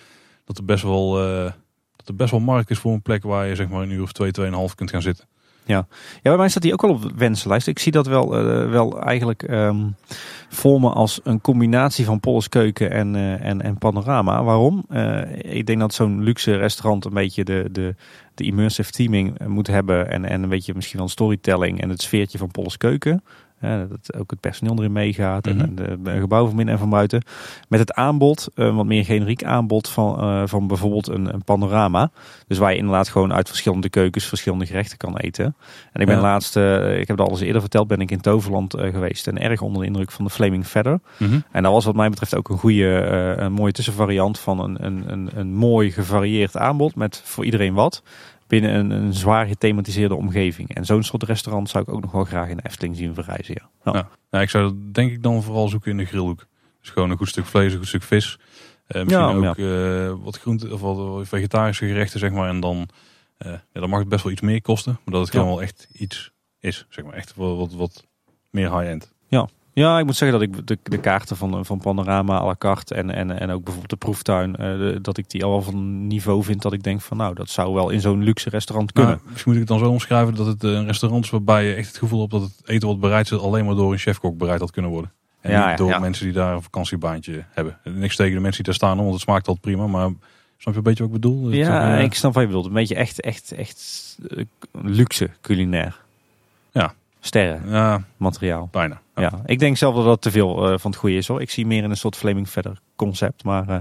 Dat 0.44 0.58
er 0.58 0.66
best 0.66 0.84
wel, 0.84 1.28
uh, 1.28 1.52
dat 1.96 2.08
er 2.08 2.16
best 2.16 2.32
wel 2.32 2.40
markt 2.40 2.70
is 2.70 2.78
voor 2.78 2.94
een 2.94 3.02
plek 3.02 3.24
waar 3.24 3.48
je 3.48 3.56
zeg 3.56 3.70
maar 3.70 3.82
een 3.82 3.92
uur 3.92 4.02
of 4.02 4.12
twee, 4.12 4.32
tweeënhalf 4.32 4.76
kunt 4.76 4.90
gaan 4.90 5.02
zitten. 5.02 5.28
Ja. 5.66 5.88
ja, 6.14 6.22
bij 6.22 6.38
mij 6.38 6.50
staat 6.50 6.64
die 6.64 6.74
ook 6.74 6.84
al 6.84 6.90
op 6.90 7.12
wensenlijst. 7.16 7.68
Ik 7.68 7.80
zie 7.80 7.92
dat 7.92 8.08
wel, 8.08 8.40
uh, 8.40 8.70
wel 8.70 9.02
eigenlijk 9.02 9.50
um, 9.50 9.96
voor 10.50 10.80
me 10.80 10.90
als 10.90 11.20
een 11.24 11.42
combinatie 11.42 12.06
van 12.06 12.20
Keuken 12.50 12.92
en, 12.92 13.14
uh, 13.14 13.46
en, 13.46 13.62
en 13.62 13.78
Panorama. 13.78 14.44
Waarom? 14.44 14.86
Uh, 14.90 15.22
ik 15.36 15.66
denk 15.66 15.80
dat 15.80 15.94
zo'n 15.94 16.24
luxe 16.24 16.56
restaurant 16.56 17.06
een 17.06 17.14
beetje 17.14 17.44
de, 17.44 17.70
de, 17.72 17.96
de 18.34 18.44
immersive 18.44 18.92
teaming 18.92 19.48
moet 19.48 19.68
hebben. 19.68 20.10
En, 20.12 20.26
en 20.26 20.44
een 20.44 20.50
beetje 20.50 20.74
misschien 20.76 21.00
wel 21.00 21.08
storytelling 21.08 21.82
en 21.82 21.90
het 21.90 22.02
sfeertje 22.02 22.38
van 22.38 22.52
Keuken 23.66 23.90
dat 23.90 24.20
ook 24.20 24.30
het 24.30 24.40
personeel 24.40 24.78
erin 24.78 24.92
meegaat 24.92 25.48
en 25.48 25.56
mhm. 25.56 26.04
de 26.04 26.20
gebouw 26.20 26.46
van 26.46 26.56
binnen 26.56 26.74
en 26.74 26.80
van 26.80 26.90
buiten. 26.90 27.24
Met 27.68 27.80
het 27.80 27.94
aanbod, 27.94 28.50
uh, 28.56 28.76
wat 28.76 28.86
meer 28.86 29.06
generiek 29.06 29.44
aanbod 29.44 29.90
van, 29.90 30.24
uh, 30.24 30.42
van 30.46 30.68
bijvoorbeeld 30.68 31.08
een, 31.08 31.34
een, 31.34 31.44
panorama. 31.44 32.12
Dus 32.48 32.58
waar 32.58 32.72
je 32.72 32.78
inderdaad 32.78 33.10
gewoon 33.10 33.34
uit 33.34 33.48
verschillende 33.48 33.90
keukens 33.90 34.26
verschillende 34.26 34.66
gerechten 34.66 34.98
kan 34.98 35.18
eten. 35.18 35.56
En 35.92 36.02
ik 36.02 36.08
ben 36.08 36.16
ja. 36.16 36.22
laatst, 36.22 36.56
uh, 36.56 37.00
ik 37.00 37.08
heb 37.08 37.18
het 37.18 37.28
al 37.28 37.32
eens 37.32 37.42
eerder 37.42 37.62
verteld, 37.62 37.88
ben 37.88 38.02
ik 38.02 38.12
in 38.12 38.22
Toverland 38.22 38.74
geweest. 38.78 39.28
En 39.28 39.42
erg 39.42 39.62
onder 39.62 39.82
de 39.82 39.88
indruk 39.88 40.12
van 40.12 40.26
de 40.26 40.32
Flaming 40.32 40.66
Feather. 40.66 41.00
Mm 41.18 41.44
En 41.52 41.64
dat 41.64 41.72
was 41.72 41.86
wat 41.86 41.96
mij 41.96 42.10
betreft 42.10 42.36
ook 42.36 42.50
een 42.50 42.58
goede, 42.58 42.86
een 43.38 43.54
mooie 43.54 43.72
tussenvariant 43.72 44.40
van 44.40 44.60
een, 44.60 44.86
een, 44.86 45.04
een, 45.08 45.30
een 45.36 45.54
mooi 45.54 45.92
gevarieerd 45.92 46.58
aanbod 46.58 46.96
met 46.96 47.22
voor 47.26 47.46
iedereen 47.46 47.74
wat 47.74 48.04
binnen 48.48 48.76
een, 48.76 48.92
een 48.92 49.14
zwaar 49.14 49.48
gethematiseerde 49.48 50.16
omgeving. 50.16 50.76
En 50.76 50.86
zo'n 50.86 51.04
soort 51.04 51.24
restaurant 51.24 51.70
zou 51.70 51.84
ik 51.84 51.94
ook 51.94 52.02
nog 52.02 52.12
wel 52.12 52.24
graag 52.24 52.50
in 52.50 52.58
de 52.58 52.66
Efteling 52.66 52.96
zien 52.96 53.14
verrijzen. 53.14 53.56
Ja. 53.84 53.94
Ja. 53.94 54.10
ja 54.30 54.42
ik 54.42 54.50
zou 54.50 54.64
dat 54.64 54.94
denk 54.94 55.12
ik 55.12 55.24
dan 55.24 55.44
vooral 55.44 55.68
zoeken 55.68 55.92
in 55.92 55.98
de 55.98 56.06
grillhoek. 56.06 56.48
Dus 56.82 56.90
gewoon 56.90 57.10
een 57.10 57.18
goed 57.18 57.30
stuk 57.30 57.46
vlees, 57.46 57.72
een 57.72 57.78
goed 57.78 57.88
stuk 57.88 58.04
vis. 58.04 58.40
Uh, 58.88 59.04
misschien 59.04 59.48
ook 59.48 59.58
uh, 59.58 60.14
wat 60.24 60.40
groente 60.40 60.74
of 60.74 60.82
wat 60.82 61.28
vegetarische 61.28 61.86
gerechten, 61.86 62.20
zeg 62.20 62.32
maar. 62.32 62.50
En 62.50 62.60
dan, 62.60 62.90
uh, 63.46 63.52
ja, 63.52 63.80
dan 63.80 63.90
mag 63.90 64.00
het 64.00 64.10
best 64.10 64.24
wel 64.24 64.32
iets 64.32 64.42
meer 64.42 64.62
kosten. 64.62 64.92
Maar 65.04 65.14
dat 65.14 65.22
het 65.22 65.32
gewoon 65.32 65.48
wel 65.48 65.62
echt 65.62 65.88
iets 65.94 66.32
is, 66.60 66.86
zeg 66.90 67.06
maar. 67.06 67.14
Echt 67.14 67.36
wat, 67.36 67.58
wat, 67.58 67.74
wat 67.74 68.06
meer 68.50 68.78
high-end. 68.78 69.14
Ja, 69.28 69.48
ja, 69.76 70.00
ik 70.00 70.06
moet 70.06 70.16
zeggen 70.16 70.40
dat 70.40 70.48
ik 70.48 70.68
de, 70.68 70.78
de 70.84 70.98
kaarten 70.98 71.38
van, 71.38 71.66
van 71.66 71.80
Panorama 71.80 72.40
à 72.40 72.46
la 72.46 72.56
carte 72.58 72.96
en, 72.96 73.10
en, 73.10 73.40
en 73.40 73.50
ook 73.50 73.64
bijvoorbeeld 73.64 73.90
de 73.90 74.06
proeftuin, 74.06 74.56
uh, 74.60 74.98
dat 75.02 75.18
ik 75.18 75.30
die 75.30 75.44
al 75.44 75.62
van 75.62 76.08
niveau 76.08 76.44
vind 76.44 76.62
dat 76.62 76.74
ik 76.74 76.84
denk 76.84 77.02
van 77.02 77.18
nou, 77.18 77.34
dat 77.34 77.50
zou 77.50 77.74
wel 77.74 77.90
in 77.90 78.02
zo'n 78.02 78.24
luxe 78.24 78.50
restaurant 78.50 78.92
kunnen. 78.92 79.14
Nou, 79.16 79.30
misschien 79.32 79.52
moet 79.52 79.62
ik 79.62 79.68
het 79.68 79.78
dan 79.78 79.88
zo 79.88 79.92
omschrijven 79.92 80.36
dat 80.36 80.46
het 80.46 80.64
eh, 80.64 80.72
een 80.72 80.86
restaurant 80.86 81.24
is 81.24 81.30
waarbij 81.30 81.66
je 81.66 81.74
echt 81.74 81.88
het 81.88 81.98
gevoel 81.98 82.20
hebt 82.20 82.32
dat 82.32 82.42
het 82.42 82.62
eten 82.66 82.88
wat 82.88 83.00
bereid 83.00 83.32
is 83.32 83.40
alleen 83.40 83.66
maar 83.66 83.76
door 83.76 83.92
een 83.92 83.98
chefkok 83.98 84.38
bereid 84.38 84.60
had 84.60 84.72
kunnen 84.72 84.92
worden. 84.92 85.12
En 85.42 85.52
ja, 85.52 85.70
niet 85.70 85.78
door 85.78 85.90
ja. 85.90 86.00
mensen 86.00 86.26
die 86.26 86.34
daar 86.34 86.54
een 86.54 86.64
vakantiebaantje 86.64 87.46
hebben. 87.50 87.78
Niks 87.84 88.16
tegen 88.16 88.34
de 88.34 88.40
mensen 88.40 88.64
die 88.64 88.74
daar 88.74 88.90
staan, 88.90 88.98
want 88.98 89.12
het 89.12 89.22
smaakt 89.22 89.48
altijd 89.48 89.66
prima, 89.66 89.88
maar 89.88 90.10
Snap 90.58 90.74
je 90.74 90.80
een 90.80 90.86
beetje 90.86 91.04
wat 91.04 91.16
ik 91.16 91.22
bedoel? 91.22 91.52
Ja, 91.52 91.98
ik 91.98 92.14
snap 92.14 92.34
wat 92.34 92.42
je 92.42 92.48
bedoelt. 92.48 92.66
Een 92.66 92.74
beetje 92.74 92.96
echt, 92.96 93.22
echt, 93.22 93.52
echt 93.52 94.18
luxe 94.72 95.30
culinair. 95.42 96.02
Ja, 96.72 96.94
sterren 97.20 97.70
Ja, 97.70 98.04
materiaal. 98.18 98.70
bijna. 98.72 99.02
Ja. 99.16 99.42
ik 99.46 99.60
denk 99.60 99.78
zelf 99.78 99.96
dat 99.96 100.06
dat 100.06 100.22
te 100.22 100.32
veel 100.32 100.72
eh, 100.72 100.78
van 100.78 100.92
het 100.92 101.00
goede 101.00 101.16
is 101.16 101.28
hoor. 101.28 101.42
Ik 101.42 101.50
zie 101.50 101.66
meer 101.66 101.84
in 101.84 101.90
een 101.90 101.98
soort 101.98 102.16
Flaming 102.16 102.48
Feather 102.48 102.80
concept, 102.96 103.44
maar 103.44 103.70
eh, 103.70 103.78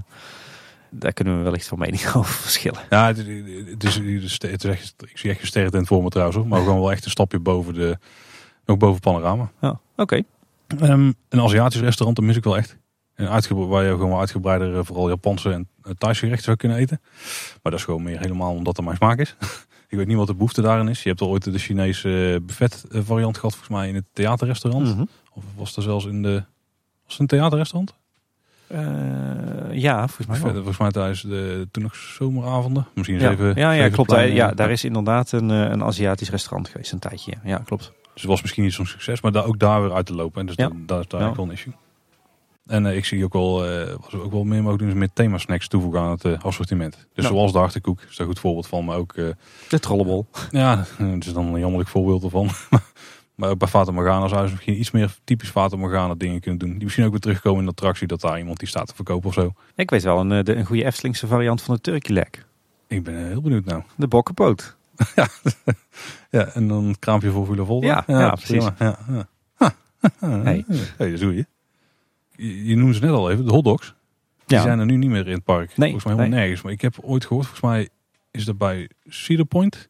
daar 0.91 1.13
kunnen 1.13 1.37
we 1.37 1.43
wellicht 1.43 1.67
van 1.67 1.79
mening 1.79 2.07
over 2.15 2.35
verschillen. 2.35 2.81
Ja, 2.91 3.07
het, 3.07 3.17
het 3.17 3.85
is, 3.85 3.95
het 4.39 4.65
is, 4.65 4.71
echt, 4.71 4.95
ik 5.07 5.19
zie 5.19 5.31
echt 5.31 5.41
een 5.41 5.47
sterrentent 5.47 5.87
voor 5.87 6.03
me 6.03 6.09
trouwens. 6.09 6.39
Hoor. 6.39 6.47
Maar 6.47 6.61
gewoon 6.61 6.81
wel 6.81 6.93
echt 6.93 7.05
een 7.05 7.11
stapje 7.11 7.39
boven 7.39 7.75
de, 7.75 7.99
nog 8.65 8.77
boven 8.77 9.01
panorama. 9.01 9.51
Ja, 9.61 9.81
oké. 9.97 10.23
Ehm, 10.81 11.13
een 11.29 11.41
Aziatisch 11.41 11.81
restaurant, 11.81 12.17
dat 12.17 12.27
mis 12.27 12.37
ik 12.37 12.45
wel 12.45 12.57
echt. 12.57 12.77
Een 13.15 13.29
uitgebreid, 13.29 13.69
waar 13.69 13.85
je 13.85 13.91
gewoon 13.91 14.09
wel 14.09 14.19
uitgebreider 14.19 14.77
eh, 14.77 14.85
vooral 14.85 15.09
Japanse 15.09 15.51
en 15.51 15.69
Thaise 15.99 16.21
gerechten 16.21 16.45
zou 16.45 16.57
kunnen 16.57 16.77
eten. 16.77 17.01
Maar 17.63 17.73
dat 17.73 17.75
is 17.75 17.85
gewoon 17.85 18.03
meer 18.03 18.19
helemaal 18.19 18.55
omdat 18.55 18.77
het 18.77 18.85
mijn 18.85 18.97
smaak 18.97 19.19
is. 19.19 19.37
ik 19.89 19.99
weet 19.99 20.07
niet 20.07 20.17
wat 20.17 20.27
de 20.27 20.35
behoefte 20.35 20.63
daarin 20.63 20.89
is. 20.89 21.03
Je 21.03 21.09
hebt 21.09 21.21
al 21.21 21.29
ooit 21.29 21.45
de 21.45 21.59
Chinese 21.59 22.41
buffet 22.43 22.85
variant 22.89 23.37
gehad 23.37 23.57
volgens 23.57 23.77
mij 23.79 23.89
in 23.89 23.95
het 23.95 24.05
theaterrestaurant. 24.13 24.95
Mhm. 24.95 25.05
Of 25.35 25.45
was 25.57 25.75
dat 25.75 25.85
zelfs 25.85 26.05
in 26.07 26.23
de... 26.23 26.33
Was 27.05 27.13
het 27.13 27.21
een 27.21 27.27
theaterrestaurant? 27.27 27.95
Eh, 28.67 28.79
ja, 29.73 30.09
volgens 30.09 30.27
mij 30.27 30.41
wel. 30.43 30.53
volgens 30.55 30.79
mij 30.79 30.91
tijdens 30.91 31.23
de 31.23 31.69
toen 31.71 31.83
nog 31.83 31.95
zomeravonden. 31.95 32.87
Misschien 32.95 33.19
Ja, 33.21 33.29
zeven, 33.31 33.55
ja, 33.57 33.71
ja, 33.73 33.89
klopt. 33.89 34.11
ja, 34.11 34.51
daar 34.51 34.71
is 34.71 34.85
inderdaad 34.85 35.33
een, 35.33 35.51
eh, 35.51 35.61
een 35.71 35.83
Aziatisch 35.85 36.31
restaurant 36.31 36.69
geweest 36.69 36.93
een 36.93 36.99
tijdje. 36.99 37.33
Ja, 37.45 37.59
klopt. 37.59 37.93
Dus 38.13 38.23
het 38.23 38.31
was 38.31 38.41
misschien 38.43 38.63
niet 38.65 38.73
zo'n 38.73 38.87
succes, 38.87 39.21
maar 39.21 39.33
daar, 39.33 39.45
ook 39.45 39.59
daar 39.59 39.83
weer 39.83 39.93
uit 39.93 40.07
te 40.07 40.15
lopen. 40.15 40.41
En 40.41 40.47
dus 40.47 40.57
Ja. 40.57 40.69
dat, 40.69 40.77
dat 40.89 41.01
is 41.01 41.09
daar 41.09 41.21
Ja. 41.21 41.35
wel 41.35 41.45
een 41.45 41.51
issue. 41.51 41.73
En 42.67 42.87
eh, 42.87 42.97
ik 42.97 43.05
zie 43.05 43.25
ook 43.25 43.33
wel, 43.33 43.53
wat 44.01 44.11
we 44.11 44.23
ook 44.23 44.33
wel 44.33 44.45
meer 44.45 44.63
mogen 44.63 44.79
doen, 44.79 44.89
is 44.89 44.95
meer 44.95 45.11
themasnacks 45.13 45.69
toevoegen 45.69 46.01
aan 46.01 46.11
het 46.11 46.43
assortiment. 46.45 47.07
Dus 47.15 47.27
zoals 47.27 47.53
de 47.53 47.59
achterkoek, 47.59 48.01
is 48.01 48.17
daar 48.17 48.27
een 48.27 48.33
goed 48.33 48.39
voorbeeld 48.41 48.67
van. 48.67 48.85
Maar 48.85 48.97
ook, 48.97 49.15
De 49.69 49.79
trollebol. 49.81 50.27
ja, 50.51 50.85
het 50.97 51.27
is 51.27 51.33
dan 51.33 51.47
een 51.55 51.59
jammerlijk 51.61 51.89
voorbeeld 51.91 52.23
ervan. 52.25 52.49
maar 53.35 53.51
ook 53.51 53.59
bij 53.59 53.69
Fata 53.69 53.93
Morgana 53.93 54.29
zou 54.29 54.45
je 54.45 54.51
misschien 54.51 54.79
iets 54.79 54.91
meer 54.91 55.17
typisch 55.25 55.49
Fata 55.51 55.77
Morgana 55.77 56.15
dingen 56.15 56.41
kunnen 56.41 56.61
doen. 56.61 56.73
Die 56.73 56.83
misschien 56.83 57.05
ook 57.05 57.11
weer 57.11 57.21
terugkomen 57.21 57.59
in 57.59 57.65
de 57.65 57.71
attractie, 57.71 58.07
dat 58.07 58.21
daar 58.21 58.39
iemand 58.39 58.59
die 58.59 58.69
staat 58.69 58.87
te 58.87 58.95
verkopen 58.95 59.29
of 59.29 59.35
zo. 59.35 59.53
Ik 59.75 59.91
weet 59.91 60.03
wel 60.03 60.21
een, 60.21 60.33
eh, 60.33 60.45
de, 60.45 60.55
een 60.55 60.65
goede 60.65 60.85
Eftelingse 60.85 61.27
variant 61.27 61.63
van 61.63 61.75
de 61.75 61.81
turkey 61.81 62.15
leg. 62.15 62.29
Ik 62.87 63.03
ben 63.03 63.27
heel 63.27 63.41
benieuwd 63.41 63.65
nou. 63.65 63.83
De 63.97 64.09
bokkenpoot. 64.09 64.77
Ja, 66.31 66.47
en 66.47 66.69
dan 66.69 66.85
een 66.85 66.99
kraampje 66.99 67.31
voor 67.31 67.47
Vula 67.47 67.65
Volta. 67.65 67.87
Ja, 67.87 68.05
ja, 68.07 68.31
precies. 68.31 68.69
Ja, 68.79 68.99
ja. 69.09 69.29
Hey. 70.21 70.65
hey, 70.97 71.11
dat 71.11 71.21
doe 71.21 71.35
je. 71.35 71.47
je. 72.37 72.65
Je 72.65 72.77
noemde 72.77 72.95
ze 72.95 73.01
net 73.01 73.11
al 73.11 73.31
even, 73.31 73.45
de 73.45 73.53
hotdogs. 73.53 73.95
Die 74.47 74.57
Ja. 74.57 74.63
zijn 74.63 74.79
er 74.79 74.87
nu 74.87 74.97
niet 74.97 75.11
meer 75.11 75.27
in 75.27 75.35
het 75.35 75.45
park. 75.45 75.77
Nee, 75.77 75.91
volgens 75.91 76.05
mij 76.05 76.13
helemaal 76.15 76.31
nee. 76.31 76.41
nergens. 76.41 76.63
Maar 76.63 76.73
ik 76.73 76.81
heb 76.81 76.95
ooit 77.01 77.25
gehoord, 77.25 77.47
volgens 77.47 77.71
mij 77.71 77.89
is 78.31 78.45
dat 78.45 78.59
bij 78.59 78.89
Cedar 79.09 79.45
Point 79.45 79.89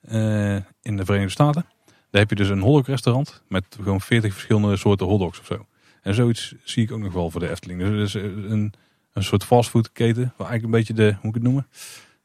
eh, 0.00 0.54
in 0.82 0.96
de 0.96 1.04
Verenigde 1.04 1.30
Staten. 1.30 1.66
Daar 2.14 2.22
heb 2.22 2.32
je 2.38 2.44
dus 2.44 2.48
een 2.48 2.60
hotdog 2.60 2.86
restaurant 2.86 3.42
met 3.48 3.64
gewoon 3.82 4.00
40 4.00 4.32
verschillende 4.32 4.76
soorten 4.76 5.06
hotdogs 5.06 5.40
of 5.40 5.46
zo. 5.46 5.66
En 6.02 6.14
zoiets 6.14 6.54
zie 6.64 6.82
ik 6.82 6.92
ook 6.92 6.98
nog 6.98 7.12
wel 7.12 7.30
voor 7.30 7.40
de 7.40 7.50
Efteling. 7.50 7.80
Dus 7.80 8.12
het 8.12 8.22
is 8.22 8.30
eh, 8.30 8.50
een, 8.50 8.72
een 9.12 9.24
soort 9.24 9.44
fastfoodketen, 9.44 10.22
waar 10.36 10.48
eigenlijk 10.48 10.64
een 10.64 10.70
beetje 10.70 10.94
de, 10.94 11.02
hoe 11.02 11.18
moet 11.22 11.28
ik 11.28 11.34
het 11.34 11.42
noemen? 11.42 11.66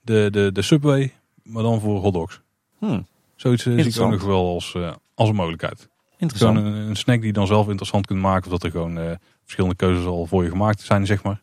De, 0.01 0.27
de, 0.31 0.51
de 0.51 0.61
Subway, 0.61 1.13
maar 1.43 1.63
dan 1.63 1.79
voor 1.79 1.99
hotdogs. 1.99 2.41
Hm, 2.77 3.01
Zoiets 3.35 3.65
eh, 3.65 3.73
zie 3.73 3.85
ik 3.85 3.99
ook 3.99 4.11
nog 4.11 4.23
wel 4.23 4.53
als, 4.53 4.73
eh, 4.75 4.93
als 5.13 5.29
een 5.29 5.35
mogelijkheid. 5.35 5.89
interessant. 6.17 6.57
Gewoon 6.57 6.73
een, 6.73 6.87
een 6.87 6.95
snack 6.95 7.17
die 7.17 7.27
je 7.27 7.33
dan 7.33 7.47
zelf 7.47 7.67
interessant 7.67 8.05
kunt 8.05 8.19
maken. 8.21 8.45
Of 8.45 8.51
dat 8.51 8.63
er 8.63 8.71
gewoon 8.71 9.17
verschillende 9.41 9.75
keuzes 9.75 10.05
al 10.05 10.25
voor 10.25 10.43
je 10.43 10.49
gemaakt 10.49 10.81
zijn, 10.81 11.05
zeg 11.05 11.23
maar. 11.23 11.41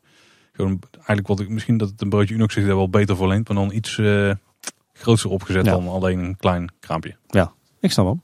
Gewoon 0.53 0.81
eigenlijk 0.95 1.27
wat 1.27 1.41
ik 1.41 1.49
misschien 1.49 1.77
dat 1.77 1.89
het 1.89 2.01
een 2.01 2.09
broodje 2.09 2.35
Unox 2.35 2.55
zich 2.55 2.67
daar 2.67 2.77
wel 2.77 2.91
beter 2.91 3.17
voor 3.17 3.29
leent. 3.29 3.49
Maar 3.49 3.57
dan 3.57 3.73
iets 3.73 3.99
eh 3.99 4.31
groter 4.93 5.31
opgezet 5.31 5.65
Ja. 5.65 5.71
dan 5.73 5.89
alleen 5.89 6.19
een 6.19 6.37
klein 6.37 6.73
kraampje. 6.81 7.17
Ik 7.81 7.91
snap 7.93 8.07
hem. 8.07 8.23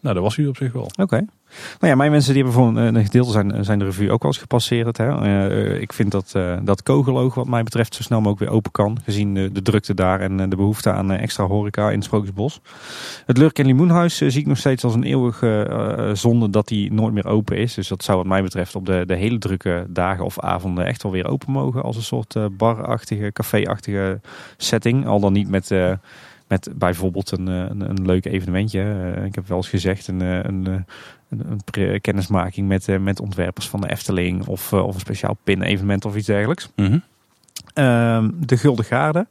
Nou, 0.00 0.14
dat 0.14 0.24
was 0.24 0.36
hij 0.36 0.46
op 0.46 0.56
zich 0.56 0.72
wel. 0.72 0.90
Oké. 0.96 1.26
Nou 1.80 1.92
ja, 1.92 1.94
mijn 1.94 2.10
mensen 2.10 2.34
die 2.34 2.42
hebben 2.42 2.62
voor 2.62 2.76
een, 2.76 3.04
gedeelte 3.04 3.30
zijn, 3.30 3.64
zijn 3.64 3.78
de 3.78 3.84
revue 3.84 4.10
ook 4.10 4.22
wel 4.22 4.30
eens 4.30 4.40
gepasseerd. 4.40 4.96
Hè. 4.96 5.22
Eh, 5.22 5.80
ik 5.80 5.92
vind 5.92 6.10
dat, 6.10 6.32
eh 6.34 6.56
dat 6.62 6.82
Kogeloog 6.82 7.34
wat 7.34 7.46
mij 7.46 7.62
betreft 7.62 7.94
zo 7.94 8.02
snel 8.02 8.20
mogelijk 8.20 8.40
weer 8.40 8.56
open 8.58 8.70
kan. 8.70 8.98
Gezien 9.04 9.34
de, 9.34 9.62
drukte 9.62 9.94
daar 9.94 10.20
en 10.20 10.40
eh, 10.40 10.50
de 10.50 10.56
behoefte 10.56 10.92
aan 10.92 11.12
eh, 11.12 11.22
extra 11.22 11.44
horeca 11.44 11.88
in 11.88 11.96
het 11.96 12.04
Sprookjesbos. 12.04 12.60
Het 13.26 13.38
Lurk 13.38 13.58
en 13.58 13.66
Limoenhuis 13.66 14.20
eh, 14.20 14.28
zie 14.30 14.40
ik 14.40 14.46
nog 14.46 14.58
steeds 14.58 14.84
als 14.84 14.94
een 14.94 15.02
eeuwige 15.02 15.62
eh, 15.62 16.14
zonde 16.14 16.50
dat 16.50 16.68
die 16.68 16.92
nooit 16.92 17.14
meer 17.14 17.26
open 17.26 17.56
is. 17.56 17.74
Dus 17.74 17.88
dat 17.88 18.04
zou 18.04 18.18
wat 18.18 18.26
mij 18.26 18.42
betreft 18.42 18.74
op 18.74 18.86
de, 18.86 19.02
de 19.06 19.14
hele 19.14 19.38
drukke 19.38 19.86
dagen 19.88 20.24
of 20.24 20.40
avonden 20.40 20.86
echt 20.86 21.02
wel 21.02 21.12
weer 21.12 21.26
open 21.26 21.52
mogen. 21.52 21.82
Als 21.82 21.96
een 21.96 22.02
soort 22.02 22.36
eh, 22.36 22.44
barachtige, 22.52 23.32
café-achtige 23.32 24.20
setting. 24.56 25.06
Al 25.06 25.20
dan 25.20 25.32
niet 25.32 25.48
met... 25.48 25.74
met 26.50 26.68
bijvoorbeeld 26.74 27.30
een, 27.30 27.48
eh, 27.48 27.54
een, 27.54 27.80
een 27.80 28.06
leuk 28.06 28.24
evenementje. 28.24 28.80
Eh, 28.80 29.24
ik 29.24 29.34
heb 29.34 29.48
wel 29.48 29.56
eens 29.56 29.68
gezegd, 29.68 30.08
een, 30.08 30.20
eh, 30.20 30.38
een, 30.42 30.84
een, 31.28 32.00
kennismaking 32.00 32.68
met, 32.68 33.00
met 33.00 33.20
ontwerpers 33.20 33.68
van 33.68 33.80
de 33.80 33.90
Efteling. 33.90 34.46
Of, 34.46 34.72
of 34.72 34.94
een 34.94 35.00
speciaal 35.00 35.36
pin-evenement 35.44 36.04
of 36.04 36.16
iets 36.16 36.26
dergelijks. 36.26 36.70
Mhm. 36.76 36.98
Ehm, 37.74 38.30
de 38.34 38.56
Gulden 38.56 38.84
Garde. 38.84 39.26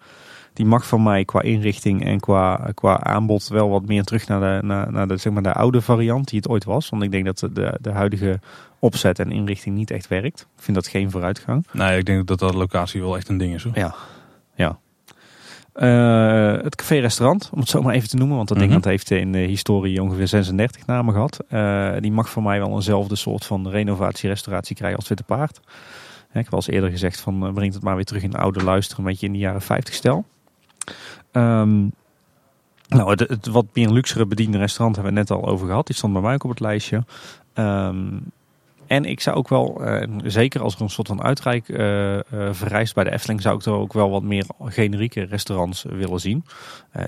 Die 0.53 0.65
mag 0.65 0.87
van 0.87 1.03
mij 1.03 1.25
qua 1.25 1.41
inrichting 1.41 2.05
en 2.05 2.19
qua, 2.19 2.71
qua 2.73 3.03
aanbod 3.03 3.47
wel 3.47 3.69
wat 3.69 3.85
meer 3.85 4.03
terug 4.03 4.27
naar, 4.27 4.39
de, 4.39 4.67
naar, 4.67 4.91
naar 4.91 5.07
de, 5.07 5.17
zeg 5.17 5.33
maar 5.33 5.43
de 5.43 5.53
oude 5.53 5.81
variant 5.81 6.29
die 6.29 6.39
het 6.39 6.49
ooit 6.49 6.63
was. 6.63 6.89
Want 6.89 7.03
ik 7.03 7.11
denk 7.11 7.25
dat 7.25 7.39
de, 7.39 7.77
de, 7.81 7.91
huidige 7.91 8.39
opzet 8.79 9.19
en 9.19 9.31
inrichting 9.31 9.75
niet 9.75 9.91
echt 9.91 10.07
werkt. 10.07 10.47
Ik 10.55 10.63
vind 10.63 10.77
dat 10.77 10.87
geen 10.87 11.11
vooruitgang. 11.11 11.67
Nee, 11.71 11.97
ik 11.97 12.05
denk 12.05 12.27
dat 12.27 12.39
dat 12.39 12.53
locatie 12.53 13.01
wel 13.01 13.17
echt 13.17 13.29
een 13.29 13.37
ding 13.37 13.53
is. 13.53 13.63
Hoor. 13.63 13.77
Ja. 13.77 13.95
Eh, 15.79 16.61
het 16.63 16.75
café-restaurant, 16.75 17.49
om 17.53 17.59
het 17.59 17.69
zo 17.69 17.81
maar 17.81 17.93
even 17.93 18.09
te 18.09 18.15
noemen, 18.15 18.35
want 18.35 18.47
dat 18.47 18.57
ding 18.57 18.69
Mhm. 18.69 18.79
dat 18.81 18.89
heeft 18.91 19.11
in 19.11 19.31
de 19.31 19.37
historie 19.37 20.01
ongeveer 20.01 20.27
36 20.27 20.85
namen 20.85 21.13
gehad. 21.13 21.39
Eh, 21.47 21.91
die 21.99 22.11
mag 22.11 22.29
voor 22.29 22.43
mij 22.43 22.59
wel 22.59 22.75
eenzelfde 22.75 23.15
soort 23.15 23.45
van 23.45 23.69
renovatie-restauratie 23.69 24.75
krijgen 24.75 24.97
als 24.99 25.07
Witte 25.07 25.23
Paard. 25.23 25.57
Ik 26.29 26.45
heb 26.45 26.51
al 26.51 26.57
eens 26.57 26.67
eerder 26.67 26.89
gezegd 26.89 27.19
van 27.21 27.45
eh, 27.45 27.53
breng 27.53 27.73
het 27.73 27.83
maar 27.83 27.95
weer 27.95 28.05
terug 28.05 28.23
in 28.23 28.35
oude 28.35 28.63
luister, 28.63 28.97
een 28.99 29.03
beetje 29.05 29.25
in 29.25 29.31
de 29.33 29.39
jaren 29.39 29.61
50 29.61 29.93
stijl. 29.93 30.25
Ehm, 31.31 31.79
nou, 32.87 33.09
het, 33.09 33.19
het 33.19 33.47
wat 33.47 33.65
meer 33.73 33.89
luxere 33.89 34.25
bediende 34.25 34.57
restaurant 34.57 34.95
hebben 34.95 35.13
we 35.13 35.19
net 35.19 35.31
al 35.31 35.47
over 35.47 35.67
gehad. 35.67 35.87
Die 35.87 35.95
stond 35.95 36.13
bij 36.13 36.21
mij 36.21 36.33
ook 36.33 36.43
op 36.43 36.49
het 36.49 36.59
lijstje. 36.59 37.03
Ehm, 37.53 38.07
en 38.89 39.05
ik 39.05 39.19
zou 39.19 39.35
ook 39.35 39.47
wel, 39.49 39.83
eh, 39.83 40.07
zeker 40.23 40.61
als 40.61 40.75
er 40.75 40.81
een 40.81 40.89
soort 40.89 41.07
van 41.07 41.23
uitreik 41.23 41.69
eh, 41.69 42.17
eh, 42.17 42.23
vereist 42.51 42.93
bij 42.93 43.03
de 43.03 43.11
Efteling, 43.11 43.41
zou 43.41 43.55
ik 43.55 43.65
er 43.65 43.71
ook 43.71 43.93
wel 43.93 44.09
wat 44.09 44.23
meer 44.23 44.45
generieke 44.59 45.23
restaurants 45.23 45.83
willen 45.83 46.19
zien. 46.19 46.45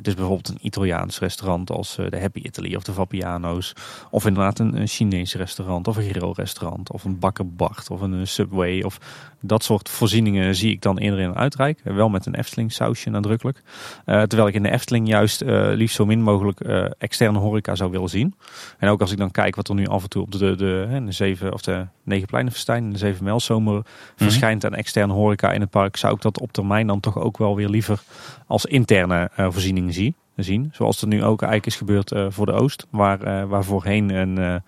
Dus 0.01 0.13
bijvoorbeeld 0.13 0.49
een 0.49 0.57
Italiaans 0.61 1.19
restaurant 1.19 1.71
als 1.71 1.95
de 1.95 2.19
Happy 2.19 2.39
Italy 2.39 2.75
of 2.75 2.83
de 2.83 2.93
Vapiano's. 2.93 3.73
Of 4.09 4.25
inderdaad 4.25 4.59
een, 4.59 4.75
een 4.75 4.87
Chinees 4.87 5.35
restaurant 5.35 5.87
of 5.87 5.97
een 5.97 6.09
grillrestaurant 6.09 6.91
of 6.91 7.03
een 7.03 7.19
Bakker 7.19 7.53
Bart 7.53 7.89
of 7.89 8.01
een, 8.01 8.27
Subway. 8.27 8.81
Of 8.81 8.97
dat 9.41 9.63
soort 9.63 9.89
voorzieningen 9.89 10.55
zie 10.55 10.71
ik 10.71 10.81
dan 10.81 10.97
eerder 10.97 11.19
in 11.19 11.29
een 11.29 11.35
uitreik. 11.35 11.79
Eh, 11.83 11.95
wel 11.95 12.09
met 12.09 12.25
een 12.25 12.35
Efteling 12.35 12.71
sausje 12.73 13.09
nadrukkelijk. 13.09 13.61
Eh, 14.05 14.21
terwijl 14.21 14.47
ik 14.47 14.53
in 14.53 14.63
de 14.63 14.71
Efteling 14.71 15.07
juist 15.07 15.41
eh, 15.41 15.71
liefst 15.73 15.95
zo 15.95 16.05
min 16.05 16.21
mogelijk 16.21 16.59
eh, 16.59 16.85
externe 16.97 17.39
horeca 17.39 17.75
zou 17.75 17.91
willen 17.91 18.09
zien. 18.09 18.35
En 18.77 18.89
ook 18.89 19.01
als 19.01 19.11
ik 19.11 19.17
dan 19.17 19.31
kijk 19.31 19.55
wat 19.55 19.69
er 19.69 19.75
nu 19.75 19.85
af 19.87 20.03
en 20.03 20.09
toe 20.09 20.21
op 20.21 20.31
de, 20.31 20.37
de, 20.37 20.55
de, 20.55 21.01
de 21.05 21.11
zeven 21.11 21.53
of 21.53 21.61
de 21.61 21.85
negen 22.03 22.27
pleinenfestijn 22.27 22.83
en 22.83 22.91
de 22.91 22.97
zeven 22.97 23.23
mijlzomer 23.23 23.85
verschijnt 24.15 24.65
aan 24.65 24.75
externe 24.75 25.13
horeca 25.13 25.51
in 25.51 25.61
het 25.61 25.69
park, 25.69 25.97
zou 25.97 26.15
ik 26.15 26.21
dat 26.21 26.39
op 26.39 26.51
termijn 26.51 26.87
dan 26.87 26.99
toch 26.99 27.17
ook 27.17 27.37
wel 27.37 27.55
weer 27.55 27.69
liever 27.69 28.01
als 28.47 28.65
interne 28.65 29.29
eh, 29.35 29.47
voorziening 29.51 29.93
zie, 29.93 30.15
zien. 30.35 30.69
Zoals 30.73 31.01
er 31.01 31.07
nu 31.07 31.23
ook 31.23 31.41
eigenlijk 31.41 31.65
is 31.65 31.75
gebeurd 31.75 32.13
voor 32.33 32.45
de 32.45 32.51
Oost, 32.51 32.87
waar, 32.89 33.47
waar 33.47 33.63
voorheen 33.63 34.09
een 34.09 34.61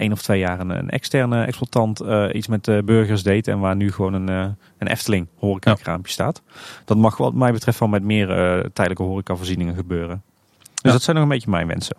één 0.00 0.12
of 0.12 0.22
twee 0.22 0.38
jaar 0.38 0.60
een, 0.60 0.70
een 0.70 0.90
externe 0.90 1.44
exploitant 1.44 2.00
eh, 2.00 2.26
iets 2.32 2.46
met 2.46 2.64
de 2.64 2.82
burgers 2.84 3.22
deed 3.22 3.48
en 3.48 3.58
waar 3.58 3.76
nu 3.76 3.92
gewoon 3.92 4.14
een, 4.14 4.28
eh, 4.28 4.46
een 4.78 4.86
Efteling 4.86 5.26
horecakraampje 5.38 6.12
staat. 6.12 6.42
Dat 6.84 6.96
mag 6.96 7.16
wat 7.16 7.34
mij 7.34 7.52
betreft 7.52 7.78
wel 7.78 7.88
met 7.88 8.02
meer 8.02 8.30
eh, 8.30 8.64
tijdelijke 8.72 9.02
horecavoorzieningen 9.02 9.74
gebeuren. 9.74 10.22
Dus 10.58 10.72
Ja. 10.82 10.90
dat 10.92 11.02
zijn 11.02 11.16
nog 11.16 11.24
een 11.24 11.30
beetje 11.30 11.50
mijn 11.50 11.66
wensen. 11.66 11.96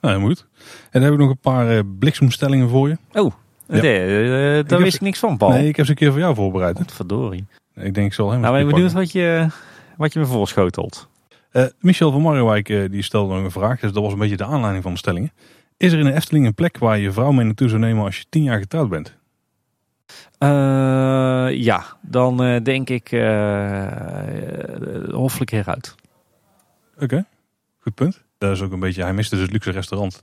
Nou, 0.00 0.14
dat 0.14 0.22
moet. 0.22 0.46
En 0.58 0.64
dan 0.90 1.02
heb 1.02 1.12
ik 1.12 1.18
nog 1.18 1.30
een 1.30 1.38
paar 1.38 1.70
eh, 1.76 1.80
bliksemstellingen 1.98 2.68
voor 2.68 2.88
je. 2.88 2.96
Oh, 3.12 3.32
Ja. 3.66 3.80
nee, 3.80 4.58
eh, 4.58 4.68
daar 4.68 4.82
wist 4.82 4.94
ik 4.94 5.00
niks 5.00 5.18
van, 5.18 5.36
Paul. 5.36 5.50
Nee, 5.50 5.68
ik 5.68 5.76
heb 5.76 5.84
ze 5.84 5.90
een 5.90 5.96
keer 5.98 6.10
voor 6.10 6.20
jou 6.20 6.34
voorbereid. 6.34 6.92
Verdorie. 6.92 7.46
Ik 7.74 7.94
denk 7.94 8.06
ik 8.06 8.12
zal 8.12 8.30
helemaal 8.30 8.52
Nou, 8.52 8.64
ben 8.64 8.74
benieuwd 8.74 8.92
wat 8.92 9.12
je, 9.12 9.46
wat 9.96 10.12
je 10.12 10.18
me 10.18 10.26
voorschotelt. 10.26 11.08
Eh, 11.50 11.64
Michel 11.80 12.10
van 12.10 12.22
Marrewijk 12.22 12.68
eh, 12.68 12.90
die 12.90 13.02
stelde 13.02 13.34
nog 13.34 13.44
een 13.44 13.50
vraag. 13.50 13.80
Dus 13.80 13.92
dat 13.92 14.02
was 14.02 14.12
een 14.12 14.18
beetje 14.18 14.36
de 14.36 14.44
aanleiding 14.44 14.82
van 14.82 14.92
de 14.92 14.98
stellingen. 14.98 15.32
Is 15.78 15.92
er 15.92 15.98
in 15.98 16.04
de 16.04 16.12
Efteling 16.12 16.46
een 16.46 16.54
plek 16.54 16.78
waar 16.78 16.96
je 16.96 17.02
je 17.02 17.12
vrouw 17.12 17.30
mee 17.30 17.44
naartoe 17.46 17.68
zou 17.68 17.80
nemen 17.80 18.04
als 18.04 18.18
je 18.18 18.24
tien 18.28 18.42
jaar 18.42 18.58
getrouwd 18.58 18.88
bent? 18.88 19.16
Eh, 20.38 20.48
ja, 21.54 21.84
dan 22.02 22.42
eh, 22.42 22.62
denk 22.62 22.90
ik 22.90 23.12
eh 23.12 23.86
hoffelijk 25.10 25.50
heruit. 25.50 25.94
Oké, 26.98 27.26
goed 27.78 27.94
punt. 27.94 28.22
Dat 28.38 28.52
is 28.52 28.62
ook 28.62 28.72
een 28.72 28.80
beetje, 28.80 29.02
hij 29.02 29.12
miste 29.12 29.34
dus 29.34 29.44
het 29.44 29.52
luxe 29.52 29.70
restaurant. 29.70 30.22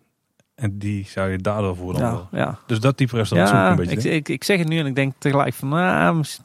En 0.56 0.77
die 0.77 1.06
zou 1.07 1.30
je 1.30 1.38
daardoor 1.38 1.76
voor 1.76 1.94
dan 1.94 2.02
Ja, 2.02 2.11
wel. 2.11 2.27
ja. 2.32 2.60
Dus 2.68 2.80
dat 2.80 2.98
type 2.98 3.15
restaurant 3.15 3.52
ja 3.52 3.69
een 3.69 3.76
beetje. 3.76 3.95
ik, 3.95 4.03
ik, 4.14 4.30
ik 4.30 4.44
zeg 4.44 4.57
het 4.60 4.68
nu 4.68 4.80
en 4.80 4.86
ik 4.86 4.95
denk 4.95 5.14
tegelijk 5.18 5.53
van, 5.53 5.69
mis- 6.18 6.41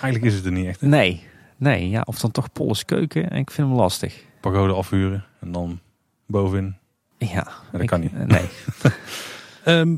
Eigenlijk 0.00 0.24
is 0.24 0.34
het 0.34 0.44
er 0.46 0.52
niet 0.52 0.66
echt. 0.66 0.80
nee. 0.80 1.22
Nee, 1.56 1.88
ja, 1.88 2.02
of 2.04 2.18
dan 2.20 2.30
toch 2.30 2.52
Polles 2.52 2.84
keuken. 2.84 3.22
Ik 3.30 3.50
vind 3.50 3.68
hem 3.68 3.76
lastig. 3.76 4.24
Pagode 4.40 4.72
afhuren 4.72 5.24
en 5.40 5.52
dan 5.52 5.80
bovenin 6.26 6.76
Ja, 7.18 7.46
dat 7.72 7.80
ik- 7.80 7.86
kan 7.86 8.00
niet. 8.00 8.12
eh, 8.14 8.20
Nee. 8.26 8.44
Ehm, 9.64 9.96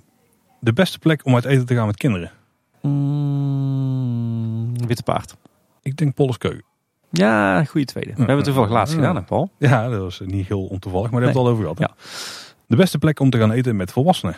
de 0.61 0.73
beste 0.73 0.99
plek 0.99 1.21
om 1.25 1.35
uit 1.35 1.45
eten 1.45 1.67
te 1.67 1.75
gaan 1.75 1.87
met 1.87 1.97
kinderen? 1.97 2.31
Mm, 2.81 4.87
witte 4.87 5.03
paard. 5.03 5.37
Ik 5.83 5.97
denk 5.97 6.15
Polles 6.15 6.39
Keuken. 6.39 6.65
Ja, 7.11 7.65
goede 7.65 7.87
tweede. 7.87 8.11
We 8.11 8.17
hebben 8.17 8.37
het 8.37 8.45
toevallig 8.45 8.71
laatst 8.71 8.95
gedaan, 8.95 9.17
hè, 9.17 9.23
Paul? 9.23 9.51
Ja, 9.59 9.89
dat 9.89 10.01
was 10.01 10.21
niet 10.25 10.47
heel 10.47 10.65
ontoevallig, 10.65 11.11
maar 11.11 11.21
daar 11.21 11.33
hebben 11.33 11.53
we 11.53 11.59
het 11.59 11.61
al 11.61 11.67
over 11.69 11.85
gehad. 11.85 11.99
Ja. 11.99 12.05
De 12.67 12.77
beste 12.77 12.99
plek 12.99 13.21
om 13.21 13.31
te 13.31 13.39
gaan 13.39 13.51
eten 13.51 13.77
met 13.77 13.93
volwassenen? 13.93 14.37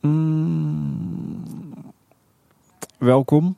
Mm, 0.00 1.44
welkom. 2.98 3.56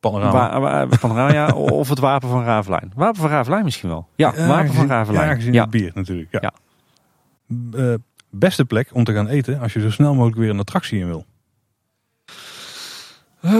Panorama. 0.00 0.60
Wa- 0.60 0.86
Panorama, 1.00 1.54
of 1.80 1.88
het 1.88 1.98
Wapen 1.98 2.28
van 2.28 2.44
Ravelijn. 2.44 2.92
Wapen 2.96 3.20
van 3.20 3.30
Ravelijn 3.30 3.64
misschien 3.64 3.88
wel. 3.88 4.08
Ja, 4.16 4.46
Wapen 4.46 4.72
van 4.72 4.86
Ravelijn. 4.86 5.28
Ja, 5.28 5.34
gezien 5.34 5.52
Ja. 5.52 5.62
het 5.62 5.70
bier 5.70 5.90
natuurlijk. 5.94 6.28
Ja. 6.40 6.52
Eh, 7.72 7.94
beste 8.30 8.64
plek 8.64 8.90
om 8.92 9.04
te 9.04 9.12
gaan 9.12 9.28
eten 9.28 9.60
als 9.60 9.72
je 9.72 9.80
zo 9.80 9.90
snel 9.90 10.14
mogelijk 10.14 10.36
weer 10.36 10.50
een 10.50 10.58
attractie 10.58 11.00
in 11.00 11.06
wil? 11.06 11.26
Eh, 13.40 13.52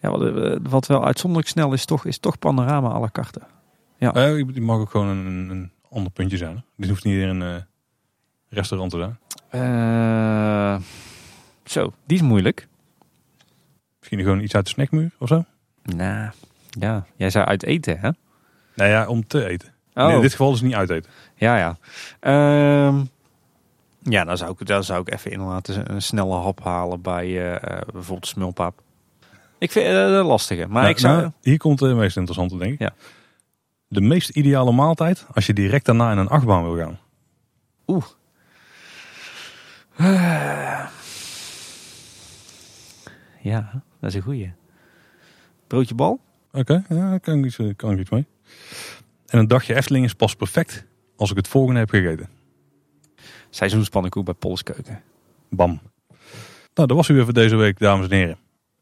ja, 0.00 0.10
wat, 0.10 0.36
eh, 0.36 0.56
wat 0.62 0.86
wel 0.86 1.04
uitzonderlijk 1.04 1.50
snel 1.50 1.72
is, 1.72 1.84
toch, 1.84 2.04
is 2.04 2.18
toch 2.18 2.38
Panorama 2.38 2.88
à 2.88 3.00
la 3.00 3.08
carte. 3.12 3.40
Ja. 3.98 4.12
Eh, 4.12 4.34
die 4.34 4.60
mag 4.60 4.78
ook 4.78 4.90
gewoon 4.90 5.06
een, 5.08 5.50
een 5.50 5.72
ander 5.90 6.12
puntje 6.12 6.36
zijn. 6.36 6.56
hè? 6.56 6.62
Dit 6.76 6.88
hoeft 6.88 7.04
niet 7.04 7.20
in 7.20 7.40
een 7.40 7.66
restaurant 8.48 8.90
te 8.90 9.16
zijn. 9.50 10.82
Zo, 11.64 11.92
die 12.06 12.16
is 12.16 12.22
moeilijk. 12.22 12.68
Misschien 13.98 14.20
gewoon 14.20 14.40
iets 14.40 14.54
uit 14.54 14.64
de 14.64 14.70
snackmuur 14.70 15.10
of 15.18 15.28
zo? 15.28 15.44
Nou, 15.82 16.30
ja, 16.70 17.06
jij 17.16 17.30
zei 17.30 17.44
uit 17.44 17.62
eten, 17.62 17.98
hè? 17.98 18.10
Nou 18.74 18.90
ja, 18.90 19.06
om 19.06 19.26
te 19.26 19.48
eten. 19.48 19.73
Oh, 19.94 20.06
Nee, 20.06 20.14
in 20.14 20.20
dit 20.20 20.30
geval 20.30 20.52
is 20.52 20.58
het 20.58 20.66
niet 20.66 20.74
uit 20.76 20.90
eten. 20.90 21.10
ja, 21.34 21.56
ja. 21.58 21.76
Ehm, 22.20 23.04
ja, 24.02 24.24
dan 24.24 24.36
zou, 24.36 24.54
ik, 24.58 24.66
dan 24.66 24.84
zou 24.84 25.00
ik 25.00 25.12
even 25.12 25.30
inderdaad 25.30 25.68
een, 25.68 25.92
een 25.92 26.02
snelle 26.02 26.34
hap 26.34 26.64
halen 26.64 27.00
bij 27.00 27.24
eh, 27.26 27.54
eh, 27.54 27.80
bijvoorbeeld 27.92 28.26
smulpaap. 28.26 28.82
Ik 29.58 29.72
vind 29.72 29.86
het 29.86 29.96
een 29.96 30.24
lastige, 30.24 30.66
maar 30.66 30.82
Nou, 30.82 30.88
ik 30.88 30.98
zou... 30.98 31.16
nou, 31.20 31.30
hier 31.40 31.58
komt 31.58 31.78
de 31.78 31.86
meest 31.94 32.16
interessante, 32.16 32.56
denk 32.58 32.72
ik. 32.72 32.78
Ja. 32.78 32.90
De 33.88 34.00
meest 34.00 34.28
ideale 34.28 34.72
maaltijd 34.72 35.26
als 35.34 35.46
je 35.46 35.52
direct 35.52 35.84
daarna 35.86 36.12
in 36.12 36.18
een 36.18 36.28
achtbaan 36.28 36.62
wil 36.62 36.76
gaan. 36.76 36.98
Ja, 43.40 43.82
dat 44.00 44.10
is 44.10 44.14
een 44.16 44.22
goeie. 44.22 44.52
Broodje 45.66 45.94
bal? 45.94 46.20
Oké, 46.52 46.84
ja, 46.88 46.94
daar 47.10 47.20
kan 47.20 47.38
ik, 47.38 47.44
iets, 47.44 47.58
kan 47.76 47.92
ik 47.92 47.98
iets 47.98 48.10
mee. 48.10 48.26
En 49.34 49.40
een 49.40 49.48
dagje 49.48 49.74
Efteling 49.74 50.04
is 50.04 50.14
pas 50.14 50.34
perfect 50.34 50.84
als 51.16 51.30
ik 51.30 51.36
het 51.36 51.48
volgende 51.48 51.80
heb 51.80 51.90
gegeten. 51.90 52.28
Seizoenspannenkoek 53.50 54.24
bij 54.24 54.34
Polskeuken. 54.34 55.02
Bam. 55.50 55.80
Nou, 56.74 56.88
dat 56.88 56.90
was 56.90 57.08
u 57.08 57.14
weer 57.14 57.24
voor 57.24 57.32
deze 57.32 57.56
week, 57.56 57.78
dames 57.78 58.08
en 58.08 58.16
heren. 58.16 58.38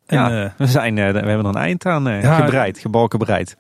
En, 0.07 0.19
ja, 0.19 0.45
eh, 0.45 0.51
we, 0.57 0.67
zijn, 0.67 0.99
eh, 0.99 1.11
we 1.11 1.19
hebben 1.19 1.39
er 1.39 1.45
een 1.45 1.55
eind 1.55 1.87
aan 1.87 2.09
eh, 2.09 2.23
Ja, 2.23 2.35
gebreid, 2.35 2.79
gebalken 2.79 3.19
bereid. 3.19 3.57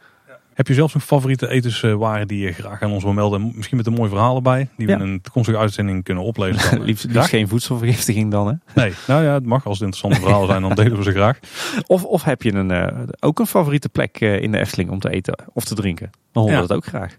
Heb 0.54 0.66
je 0.68 0.74
zelfs 0.74 0.94
nog 0.94 1.02
favoriete 1.04 1.48
etenswaren 1.48 2.28
die 2.28 2.38
je 2.44 2.52
graag 2.52 2.82
aan 2.82 2.90
ons 2.92 3.02
wil 3.02 3.12
melden? 3.12 3.52
Misschien 3.54 3.76
met 3.76 3.86
een 3.86 3.92
mooi 3.92 4.08
verhaal 4.08 4.36
erbij, 4.36 4.68
die 4.76 4.86
we 4.86 4.92
Ja. 4.92 4.98
in 4.98 5.04
een 5.08 5.20
toekomstige 5.20 5.58
uitzending 5.58 6.04
kunnen 6.04 6.24
oplezen. 6.24 6.60
Eh, 6.78 6.84
liefst, 6.84 7.04
liefst 7.04 7.28
geen 7.28 7.48
voedselvergiftiging 7.48 8.30
dan, 8.30 8.46
hè? 8.46 8.54
Nee, 8.82 8.92
nou 9.06 9.24
ja, 9.24 9.32
het 9.34 9.46
mag. 9.46 9.66
Als 9.66 9.78
het 9.78 9.86
interessante 9.88 10.20
verhalen 10.24 10.48
zijn, 10.48 10.62
dan 10.62 10.74
delen 10.74 10.96
we 10.96 11.02
ze 11.02 11.10
graag. 11.10 11.38
Of, 11.86 12.04
of 12.04 12.22
heb 12.22 12.42
je 12.42 12.52
een, 12.54 12.70
eh, 12.70 12.98
ook 13.20 13.38
een 13.38 13.46
favoriete 13.46 13.88
plek 13.88 14.20
eh, 14.20 14.40
in 14.42 14.52
de 14.52 14.58
Efteling 14.58 14.90
om 14.90 14.98
te 14.98 15.10
eten 15.10 15.34
of 15.52 15.64
te 15.64 15.74
drinken? 15.74 16.10
Dan 16.32 16.42
horen 16.42 16.56
Ja. 16.56 16.62
we 16.62 16.68
dat 16.68 16.76
ook 16.76 16.86
graag. 16.86 17.16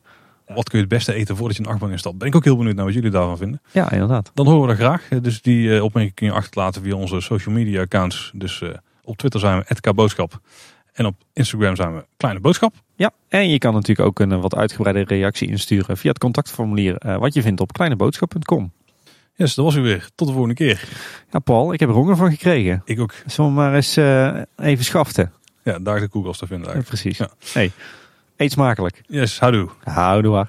Wat 0.48 0.70
kun 0.70 0.78
je 0.80 0.86
het 0.86 0.94
beste 0.94 1.14
eten 1.14 1.36
voordat 1.38 1.58
je 1.58 1.64
een 1.64 1.70
achtbaan 1.70 1.92
instapt? 1.92 2.18
Ben 2.18 2.28
ik 2.28 2.36
ook 2.36 2.44
heel 2.44 2.58
benieuwd 2.58 2.76
naar 2.76 2.86
wat 2.86 2.94
jullie 2.94 3.10
daarvan 3.10 3.38
vinden. 3.38 3.62
Ja, 3.72 3.92
inderdaad. 3.92 4.32
Dan 4.34 4.46
horen 4.46 4.62
we 4.62 4.68
dat 4.68 4.76
graag. 4.78 5.08
Dus 5.22 5.42
die 5.42 5.84
opmerking 5.84 6.16
kun 6.16 6.28
je 6.28 6.34
achterlaten 6.34 6.82
via 6.82 6.96
onze 6.96 7.22
social 7.22 7.56
media 7.56 7.82
accounts. 7.82 8.32
Dus 8.36 8.62
op 9.04 9.18
Twitter 9.18 9.40
zijn 9.40 9.64
we 9.68 9.76
@kboodschap 9.80 10.40
en 10.94 11.06
op 11.06 11.16
Instagram 11.34 11.76
zijn 11.76 11.96
we 11.96 12.06
Kleine 12.18 12.40
Boodschap. 12.40 12.74
Ja, 12.96 13.12
en 13.28 13.50
je 13.50 13.58
kan 13.58 13.74
natuurlijk 13.74 14.08
ook 14.08 14.20
een 14.20 14.32
eh, 14.32 14.42
wat 14.42 14.56
uitgebreide 14.56 15.04
reactie 15.04 15.48
insturen 15.48 15.98
via 15.98 16.10
het 16.10 16.20
contactformulier 16.20 16.98
eh, 16.98 17.18
wat 17.18 17.34
je 17.34 17.42
vindt 17.42 17.62
op 17.62 17.74
kleineboodschap.com. 17.74 18.72
Yes, 19.36 19.56
dat 19.56 19.66
was 19.66 19.76
u 19.76 19.82
weer. 19.82 20.10
Tot 20.16 20.28
de 20.28 20.34
volgende 20.34 20.56
keer. 20.56 20.90
Ja, 21.32 21.40
Paul, 21.40 21.74
ik 21.74 21.80
heb 21.80 21.90
er 21.90 21.96
honger 21.96 22.16
van 22.16 22.30
gekregen. 22.30 22.82
Ik 22.86 23.00
ook. 23.00 23.14
Zullen 23.26 23.50
we 23.50 23.56
maar 23.56 23.76
eens 23.76 23.98
eh, 23.98 24.42
even 24.58 24.86
schaften? 24.86 25.34
Ja, 25.64 25.80
daar 25.80 26.00
de 26.00 26.08
koelkast 26.08 26.40
te 26.40 26.48
vinden 26.48 26.76
Ja, 26.76 26.82
precies. 26.82 27.18
Ja. 27.18 27.30
Hey, 27.54 27.72
eet 28.36 28.52
smakelijk. 28.52 29.02
Yes, 29.08 29.40
houdoe. 29.40 29.70
Houdoe. 29.84 30.48